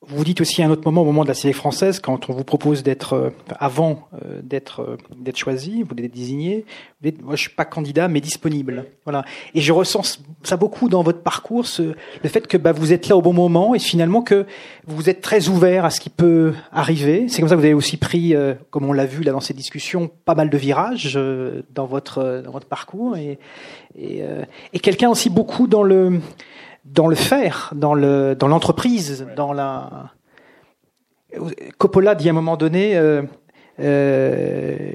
Vous 0.06 0.24
dites 0.24 0.40
aussi 0.40 0.62
à 0.62 0.66
un 0.66 0.70
autre 0.70 0.82
moment, 0.86 1.02
au 1.02 1.04
moment 1.04 1.24
de 1.24 1.28
la 1.28 1.34
Civique 1.34 1.56
française, 1.56 2.00
quand 2.00 2.30
on 2.30 2.32
vous 2.32 2.42
propose 2.42 2.82
d'être, 2.82 3.12
euh, 3.12 3.30
avant 3.58 4.08
euh, 4.14 4.40
d'être, 4.42 4.80
euh, 4.80 4.96
d'être 5.14 5.36
choisi, 5.36 5.82
vous 5.82 5.94
d'être 5.94 6.14
désigné, 6.14 6.64
vous 7.02 7.10
dites, 7.10 7.22
moi 7.22 7.36
je 7.36 7.42
suis 7.42 7.50
pas 7.50 7.66
candidat, 7.66 8.08
mais 8.08 8.22
disponible. 8.22 8.86
Voilà. 9.04 9.26
Et 9.54 9.60
je 9.60 9.72
ressens 9.74 10.22
ça 10.42 10.56
beaucoup 10.56 10.88
dans 10.88 11.02
votre 11.02 11.22
parcours, 11.22 11.66
ce, 11.66 11.94
le 12.22 12.28
fait 12.30 12.46
que 12.46 12.56
bah, 12.56 12.72
vous 12.72 12.94
êtes 12.94 13.08
là 13.08 13.16
au 13.16 13.20
bon 13.20 13.34
moment 13.34 13.74
et 13.74 13.78
finalement 13.78 14.22
que 14.22 14.46
vous 14.86 15.10
êtes 15.10 15.20
très 15.20 15.48
ouvert 15.48 15.84
à 15.84 15.90
ce 15.90 16.00
qui 16.00 16.08
peut 16.08 16.54
arriver. 16.72 17.28
C'est 17.28 17.42
comme 17.42 17.50
ça 17.50 17.54
que 17.56 17.60
vous 17.60 17.66
avez 17.66 17.74
aussi 17.74 17.98
pris, 17.98 18.34
euh, 18.34 18.54
comme 18.70 18.86
on 18.86 18.94
l'a 18.94 19.06
vu 19.06 19.22
là 19.22 19.32
dans 19.32 19.40
cette 19.40 19.58
discussion, 19.58 20.10
pas 20.24 20.34
mal 20.34 20.48
de 20.48 20.56
virages 20.56 21.12
euh, 21.16 21.62
dans 21.74 21.84
votre 21.84 22.40
dans 22.42 22.52
votre 22.52 22.66
parcours 22.66 23.18
et 23.18 23.38
et, 23.98 24.22
euh, 24.22 24.44
et 24.72 24.78
quelqu'un 24.78 25.10
aussi 25.10 25.30
beaucoup 25.30 25.66
dans 25.66 25.82
le 25.82 26.20
dans 26.84 27.06
le 27.06 27.16
faire, 27.16 27.72
dans 27.74 27.94
le 27.94 28.34
dans 28.34 28.48
l'entreprise, 28.48 29.26
dans 29.36 29.52
la. 29.52 30.12
Coppola 31.78 32.14
dit 32.14 32.28
à 32.28 32.32
un 32.32 32.34
moment 32.34 32.56
donné, 32.56 32.96
euh, 32.96 33.22
euh, 33.78 34.92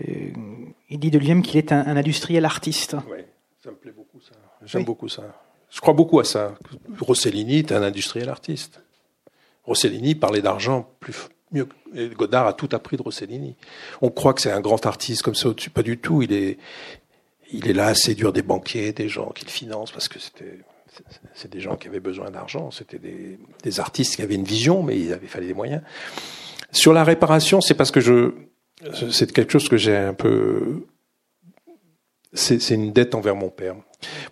il 0.90 1.00
dit 1.00 1.12
de 1.12 1.18
lui-même 1.18 1.42
qu'il 1.42 1.58
est 1.58 1.72
un, 1.72 1.96
industriel 1.96 2.46
artiste. 2.46 2.96
Oui, 3.10 3.20
ça 3.64 3.72
me 3.72 3.76
plaît 3.76 3.94
beaucoup 3.96 4.20
ça. 4.20 4.34
J'aime 4.66 4.84
beaucoup 4.84 5.08
ça. 5.08 5.24
Je 5.70 5.80
crois 5.82 5.94
beaucoup 5.94 6.20
à 6.20 6.24
ça. 6.24 6.56
Rossellini 7.00 7.60
est 7.60 7.72
un 7.72 7.84
industriel 7.84 8.30
artiste. 8.30 8.82
Rossellini 9.64 10.16
parlait 10.16 10.42
d'argent 10.42 10.90
plus 11.00 11.16
mieux. 11.52 11.68
Et 11.94 12.10
Godard 12.10 12.48
a 12.48 12.54
tout 12.54 12.70
appris 12.72 12.98
de 12.98 13.02
Rossellini. 13.02 13.56
On 14.02 14.10
croit 14.10 14.34
que 14.34 14.42
c'est 14.42 14.52
un 14.52 14.62
grand 14.62 14.86
artiste 14.86 15.22
comme 15.22 15.36
ça 15.36 15.50
au-dessus. 15.50 15.70
Pas 15.70 15.84
du 15.84 15.98
tout. 15.98 16.22
Il 16.22 16.34
est, 16.34 16.58
il 17.52 17.68
est 17.68 17.74
là 17.74 17.88
à 17.88 17.96
séduire 17.96 18.34
des 18.34 18.42
banquiers, 18.42 18.94
des 18.94 19.10
gens 19.10 19.30
qu'il 19.32 19.50
finance 19.50 19.92
parce 19.92 20.08
que 20.08 20.20
c'était 20.20 20.60
c'est 21.34 21.52
des 21.52 21.60
gens 21.60 21.76
qui 21.76 21.88
avaient 21.88 22.00
besoin 22.00 22.32
d'argent, 22.32 22.72
c'était 22.72 23.00
des, 23.00 23.80
artistes 23.80 24.16
qui 24.16 24.22
avaient 24.22 24.36
une 24.36 24.44
vision, 24.44 24.84
mais 24.84 25.00
il 25.00 25.14
avait 25.14 25.28
fallu 25.28 25.48
des 25.48 25.54
moyens. 25.54 25.82
Sur 26.72 26.94
la 26.94 27.04
réparation, 27.04 27.62
c'est 27.62 27.74
parce 27.74 27.92
que 27.92 28.02
je, 28.02 28.32
c'est 29.12 29.32
quelque 29.32 29.52
chose 29.52 29.70
que 29.70 29.78
j'ai 29.78 29.96
un 29.96 30.14
peu, 30.14 30.86
c'est 32.34 32.70
une 32.70 32.92
dette 32.92 33.16
envers 33.16 33.36
mon 33.36 33.50
père. 33.50 33.76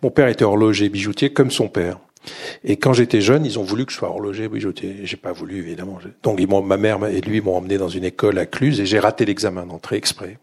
Mon 0.02 0.12
père 0.12 0.28
était 0.28 0.44
horloger 0.44 0.90
bijoutier 0.90 1.34
comme 1.34 1.52
son 1.52 1.68
père. 1.68 2.00
Et 2.64 2.78
quand 2.78 2.94
j'étais 2.94 3.22
jeune, 3.22 3.46
ils 3.46 3.60
ont 3.60 3.64
voulu 3.64 3.86
que 3.86 3.92
je 3.92 3.98
sois 3.98 4.10
horloger 4.10 4.48
bijoutier. 4.48 5.02
J'ai 5.04 5.18
pas 5.18 5.34
voulu, 5.34 5.58
évidemment. 5.58 6.00
Donc, 6.22 6.40
ma 6.40 6.78
mère 6.78 7.06
et 7.06 7.20
lui 7.22 7.42
m'ont 7.42 7.58
emmené 7.58 7.78
dans 7.78 7.90
une 7.90 8.06
école 8.06 8.38
à 8.38 8.46
Cluse 8.46 8.80
et 8.80 8.86
j'ai 8.86 9.00
raté 9.00 9.26
l'examen 9.26 9.66
d'entrée 9.66 9.98
exprès. 9.98 10.38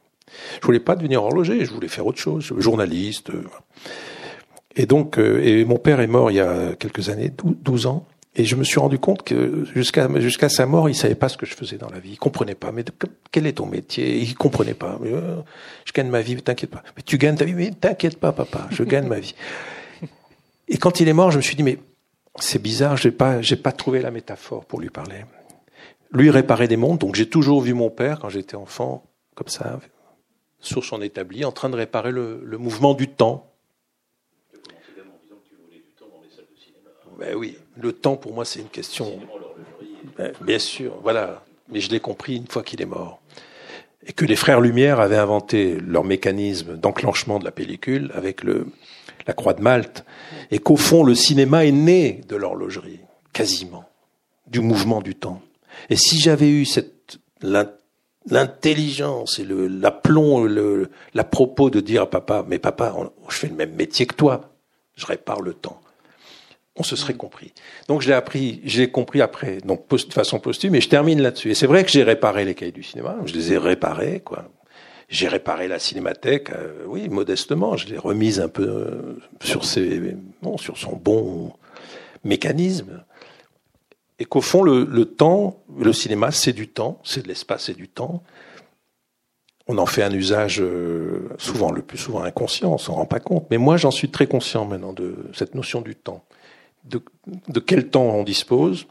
Je 0.60 0.66
voulais 0.66 0.80
pas 0.80 0.94
devenir 0.94 1.22
horloger, 1.22 1.64
je 1.64 1.72
voulais 1.72 1.88
faire 1.88 2.06
autre 2.06 2.18
chose, 2.18 2.52
journaliste. 2.58 3.30
Euh, 3.30 3.44
et 4.76 4.86
donc, 4.86 5.18
euh, 5.18 5.42
et 5.42 5.64
mon 5.64 5.78
père 5.78 6.00
est 6.00 6.06
mort 6.06 6.30
il 6.30 6.34
y 6.34 6.40
a 6.40 6.74
quelques 6.78 7.08
années, 7.08 7.32
12 7.44 7.86
ans, 7.86 8.06
et 8.36 8.44
je 8.44 8.54
me 8.54 8.62
suis 8.62 8.78
rendu 8.78 8.98
compte 8.98 9.24
que 9.24 9.64
jusqu'à 9.74 10.08
jusqu'à 10.20 10.48
sa 10.48 10.64
mort, 10.64 10.88
il 10.88 10.94
savait 10.94 11.16
pas 11.16 11.28
ce 11.28 11.36
que 11.36 11.46
je 11.46 11.54
faisais 11.54 11.78
dans 11.78 11.90
la 11.90 11.98
vie. 11.98 12.10
Il 12.12 12.18
comprenait 12.18 12.54
pas. 12.54 12.70
Mais 12.70 12.84
quel 13.32 13.46
est 13.46 13.54
ton 13.54 13.66
métier? 13.66 14.18
Il 14.18 14.36
comprenait 14.36 14.74
pas. 14.74 15.00
Euh, 15.04 15.40
je 15.84 15.92
gagne 15.92 16.08
ma 16.08 16.20
vie, 16.20 16.40
t'inquiète 16.40 16.70
pas. 16.70 16.84
Mais 16.96 17.02
tu 17.02 17.18
gagnes 17.18 17.34
ta 17.34 17.44
vie, 17.44 17.54
mais 17.54 17.72
t'inquiète 17.72 18.18
pas, 18.18 18.30
papa. 18.30 18.68
Je 18.70 18.84
gagne 18.84 19.08
ma 19.08 19.18
vie. 19.18 19.34
Et 20.68 20.78
quand 20.78 21.00
il 21.00 21.08
est 21.08 21.12
mort, 21.12 21.32
je 21.32 21.38
me 21.38 21.42
suis 21.42 21.56
dit 21.56 21.64
mais 21.64 21.78
c'est 22.38 22.62
bizarre. 22.62 22.96
J'ai 22.96 23.10
pas 23.10 23.42
j'ai 23.42 23.56
pas 23.56 23.72
trouvé 23.72 24.00
la 24.00 24.12
métaphore 24.12 24.64
pour 24.64 24.80
lui 24.80 24.90
parler. 24.90 25.24
Lui 26.12 26.30
réparait 26.30 26.68
des 26.68 26.76
montres, 26.76 27.04
donc 27.04 27.16
j'ai 27.16 27.28
toujours 27.28 27.60
vu 27.60 27.74
mon 27.74 27.90
père 27.90 28.20
quand 28.20 28.28
j'étais 28.28 28.56
enfant 28.56 29.04
comme 29.34 29.48
ça 29.48 29.80
sur 30.60 30.84
son 30.84 31.02
établi, 31.02 31.44
en 31.44 31.52
train 31.52 31.70
de 31.70 31.76
réparer 31.76 32.12
le, 32.12 32.42
le 32.44 32.58
mouvement 32.58 32.94
du 32.94 33.08
temps 33.08 33.49
Ben 37.20 37.36
oui, 37.36 37.58
le 37.76 37.92
temps 37.92 38.16
pour 38.16 38.32
moi 38.32 38.46
c'est 38.46 38.60
une 38.60 38.70
question. 38.70 39.20
Ben, 40.16 40.32
bien 40.40 40.58
sûr, 40.58 40.98
voilà. 41.02 41.44
Mais 41.68 41.80
je 41.80 41.90
l'ai 41.90 42.00
compris 42.00 42.36
une 42.36 42.46
fois 42.46 42.62
qu'il 42.62 42.80
est 42.80 42.86
mort. 42.86 43.20
Et 44.06 44.14
que 44.14 44.24
les 44.24 44.36
frères 44.36 44.62
Lumière 44.62 45.00
avaient 45.00 45.18
inventé 45.18 45.78
leur 45.80 46.02
mécanisme 46.02 46.78
d'enclenchement 46.78 47.38
de 47.38 47.44
la 47.44 47.50
pellicule 47.50 48.10
avec 48.14 48.42
le, 48.42 48.68
la 49.26 49.34
croix 49.34 49.52
de 49.52 49.60
Malte. 49.60 50.06
Et 50.50 50.58
qu'au 50.58 50.76
fond, 50.76 51.04
le 51.04 51.14
cinéma 51.14 51.66
est 51.66 51.72
né 51.72 52.22
de 52.26 52.36
l'horlogerie, 52.36 53.00
quasiment, 53.34 53.84
du 54.46 54.60
mouvement 54.60 55.02
du 55.02 55.14
temps. 55.14 55.42
Et 55.90 55.96
si 55.96 56.18
j'avais 56.18 56.48
eu 56.48 56.64
cette, 56.64 57.18
l'intelligence 58.26 59.38
et 59.38 59.44
le, 59.44 59.68
l'aplomb, 59.68 60.44
le, 60.44 60.90
la 61.12 61.24
propos 61.24 61.68
de 61.68 61.80
dire 61.80 62.02
à 62.02 62.10
papa, 62.10 62.46
mais 62.48 62.58
papa, 62.58 62.96
je 63.28 63.36
fais 63.36 63.48
le 63.48 63.54
même 63.54 63.74
métier 63.74 64.06
que 64.06 64.14
toi, 64.14 64.54
je 64.96 65.04
répare 65.04 65.42
le 65.42 65.52
temps 65.52 65.80
on 66.76 66.82
se 66.82 66.96
serait 66.96 67.14
compris. 67.14 67.52
Donc 67.88 68.00
je 68.00 68.08
l'ai 68.08 68.14
appris, 68.14 68.60
j'ai 68.64 68.90
compris 68.90 69.20
après, 69.20 69.58
donc 69.58 69.88
de 69.88 70.12
façon 70.12 70.38
posthume, 70.38 70.74
et 70.74 70.80
je 70.80 70.88
termine 70.88 71.20
là-dessus. 71.20 71.50
Et 71.50 71.54
c'est 71.54 71.66
vrai 71.66 71.84
que 71.84 71.90
j'ai 71.90 72.02
réparé 72.02 72.44
les 72.44 72.54
cahiers 72.54 72.72
du 72.72 72.82
cinéma, 72.82 73.16
je 73.26 73.34
les 73.34 73.52
ai 73.52 73.58
réparés, 73.58 74.20
quoi. 74.20 74.48
J'ai 75.08 75.26
réparé 75.26 75.66
la 75.66 75.80
cinémathèque, 75.80 76.50
euh, 76.50 76.84
oui, 76.86 77.08
modestement, 77.08 77.76
je 77.76 77.88
l'ai 77.88 77.98
remise 77.98 78.38
un 78.38 78.48
peu 78.48 78.62
euh, 78.62 79.18
sur 79.42 79.64
ses, 79.64 80.14
bon, 80.40 80.56
sur 80.56 80.78
son 80.78 80.94
bon 80.94 81.52
mécanisme. 82.22 83.02
Et 84.20 84.24
qu'au 84.24 84.40
fond, 84.40 84.62
le, 84.62 84.84
le 84.84 85.04
temps, 85.06 85.64
le 85.76 85.92
cinéma, 85.92 86.30
c'est 86.30 86.52
du 86.52 86.68
temps, 86.68 87.00
c'est 87.02 87.22
de 87.22 87.28
l'espace 87.28 87.70
et 87.70 87.74
du 87.74 87.88
temps. 87.88 88.22
On 89.66 89.78
en 89.78 89.86
fait 89.86 90.04
un 90.04 90.12
usage 90.12 90.60
euh, 90.60 91.28
souvent, 91.38 91.72
le 91.72 91.82
plus 91.82 91.98
souvent 91.98 92.22
inconscient, 92.22 92.72
on 92.72 92.78
s'en 92.78 92.94
rend 92.94 93.06
pas 93.06 93.18
compte. 93.20 93.46
Mais 93.50 93.58
moi, 93.58 93.76
j'en 93.76 93.90
suis 93.90 94.10
très 94.10 94.28
conscient 94.28 94.64
maintenant 94.64 94.92
de 94.92 95.16
cette 95.32 95.56
notion 95.56 95.80
du 95.80 95.96
temps 95.96 96.24
de, 96.84 97.60
quel 97.60 97.88
temps 97.88 98.02
on 98.02 98.22
dispose, 98.22 98.86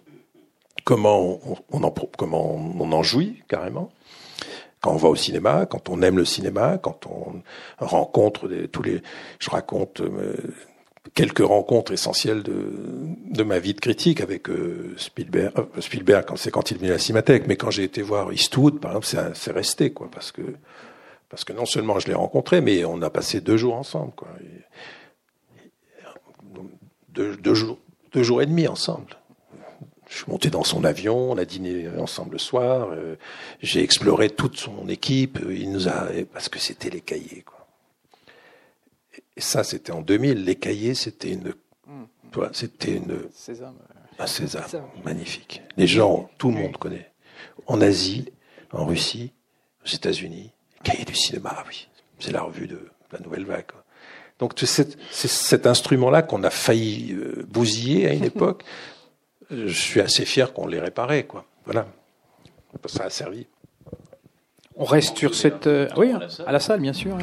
comment 0.83 1.39
on, 1.71 1.83
en, 1.83 3.03
jouit 3.03 3.43
carrément. 3.47 3.91
Quand 4.81 4.93
on 4.93 4.97
va 4.97 5.09
au 5.09 5.15
cinéma, 5.15 5.65
quand 5.65 5.89
on 5.89 6.01
aime 6.01 6.17
le 6.17 6.25
cinéma, 6.25 6.77
quand 6.77 7.05
on 7.07 7.41
rencontre 7.85 8.47
tous 8.71 8.81
les, 8.81 9.01
je 9.39 9.49
raconte 9.49 9.99
euh, 9.99 10.35
quelques 11.13 11.45
rencontres 11.45 11.91
essentielles 11.91 12.43
de, 12.43 13.43
ma 13.43 13.59
vie 13.59 13.73
de 13.73 13.79
critique 13.79 14.21
avec 14.21 14.49
euh, 14.49 14.93
Spielberg. 14.97 15.51
Euh, 15.57 15.81
Spielberg, 15.81 16.25
c'est 16.35 16.51
quand 16.51 16.71
il 16.71 16.77
venait 16.77 16.89
à 16.89 16.93
la 16.93 16.99
Cinémathèque, 16.99 17.47
mais 17.47 17.55
quand 17.55 17.71
j'ai 17.71 17.83
été 17.83 18.01
voir 18.01 18.31
Eastwood, 18.31 18.79
par 18.79 18.95
exemple, 18.95 19.33
c'est 19.35 19.51
resté 19.51 19.91
quoi, 19.91 20.09
parce 20.11 20.31
que 20.31 20.41
parce 21.29 21.43
que 21.43 21.53
non 21.53 21.65
seulement 21.65 21.99
je 21.99 22.07
l'ai 22.07 22.15
rencontré, 22.15 22.59
mais 22.59 22.83
on 22.85 23.01
a 23.03 23.11
passé 23.11 23.39
deux 23.39 23.57
jours 23.57 23.75
ensemble 23.75 24.13
quoi. 24.15 24.29
Deux, 27.13 27.53
jours, 27.53 27.79
deux 28.13 28.23
jours 28.23 28.41
et 28.41 28.45
demi 28.45 28.67
ensemble. 28.67 29.17
Je 30.07 30.15
suis 30.15 30.31
monté 30.31 30.49
dans 30.49 30.63
son 30.63 30.83
avion, 30.83 31.31
on 31.31 31.37
a 31.37 31.45
dîné 31.45 31.87
ensemble 31.97 32.33
le 32.33 32.39
soir. 32.39 32.89
Euh, 32.91 33.15
j'ai 33.61 33.83
exploré 33.83 34.29
toute 34.29 34.57
son 34.57 34.89
équipe. 34.89 35.39
Il 35.49 35.71
nous 35.71 35.87
a 35.87 36.07
parce 36.33 36.49
que 36.49 36.57
c'était 36.57 36.89
les 36.89 37.01
cahiers. 37.01 37.43
Quoi. 37.45 37.67
Et 39.37 39.41
ça, 39.41 39.63
c'était 39.63 39.91
en 39.91 40.01
2000. 40.01 40.43
Les 40.43 40.55
cahiers, 40.55 40.95
c'était 40.95 41.31
une, 41.31 41.53
mmh. 41.87 42.41
c'était 42.53 42.95
une 42.95 43.29
César, 43.31 43.73
un 44.17 44.27
César, 44.27 44.67
magnifique. 45.05 45.61
Les 45.77 45.87
gens, 45.87 46.29
tout 46.37 46.49
le 46.49 46.57
monde 46.57 46.77
connaît. 46.77 47.11
En 47.67 47.79
Asie, 47.79 48.33
en 48.71 48.85
Russie, 48.85 49.31
aux 49.85 49.89
États-Unis, 49.89 50.51
les 50.73 50.79
cahiers 50.83 51.05
du 51.05 51.15
cinéma, 51.15 51.63
oui, 51.67 51.87
c'est 52.19 52.31
la 52.31 52.41
revue 52.41 52.67
de 52.67 52.89
la 53.11 53.19
nouvelle 53.19 53.45
vague. 53.45 53.71
Donc 54.39 54.53
c'est 54.55 54.97
cet 55.11 55.67
instrument-là 55.67 56.21
qu'on 56.21 56.43
a 56.43 56.49
failli 56.49 57.13
euh, 57.13 57.45
bousiller 57.47 58.07
à 58.07 58.13
une 58.13 58.23
époque. 58.33 58.63
Je 59.51 59.67
suis 59.67 59.99
assez 59.99 60.25
fier 60.25 60.53
qu'on 60.53 60.67
l'ait 60.67 60.79
réparé, 60.79 61.25
quoi. 61.25 61.45
Voilà, 61.65 61.87
ça 62.85 63.05
a 63.05 63.09
servi. 63.09 63.47
On 64.75 64.85
reste 64.85 65.17
sur 65.17 65.35
cette, 65.35 65.67
euh, 65.67 65.87
oui, 65.97 66.13
à 66.45 66.51
la 66.51 66.59
salle, 66.59 66.79
bien 66.79 66.93
sûr. 66.93 67.17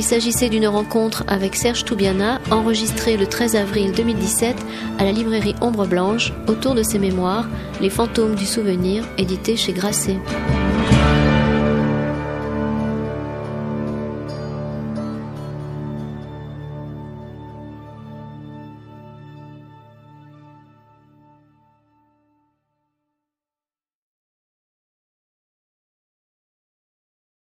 Il 0.00 0.04
s'agissait 0.04 0.48
d'une 0.48 0.66
rencontre 0.66 1.24
avec 1.26 1.54
Serge 1.54 1.84
Toubiana, 1.84 2.40
enregistrée 2.50 3.18
le 3.18 3.26
13 3.26 3.54
avril 3.54 3.92
2017 3.92 4.56
à 4.98 5.04
la 5.04 5.12
librairie 5.12 5.54
Ombre 5.60 5.86
Blanche, 5.86 6.32
autour 6.48 6.74
de 6.74 6.82
ses 6.82 6.98
mémoires 6.98 7.46
Les 7.82 7.90
fantômes 7.90 8.34
du 8.34 8.46
souvenir, 8.46 9.04
édité 9.18 9.58
chez 9.58 9.74
Grasset. 9.74 10.16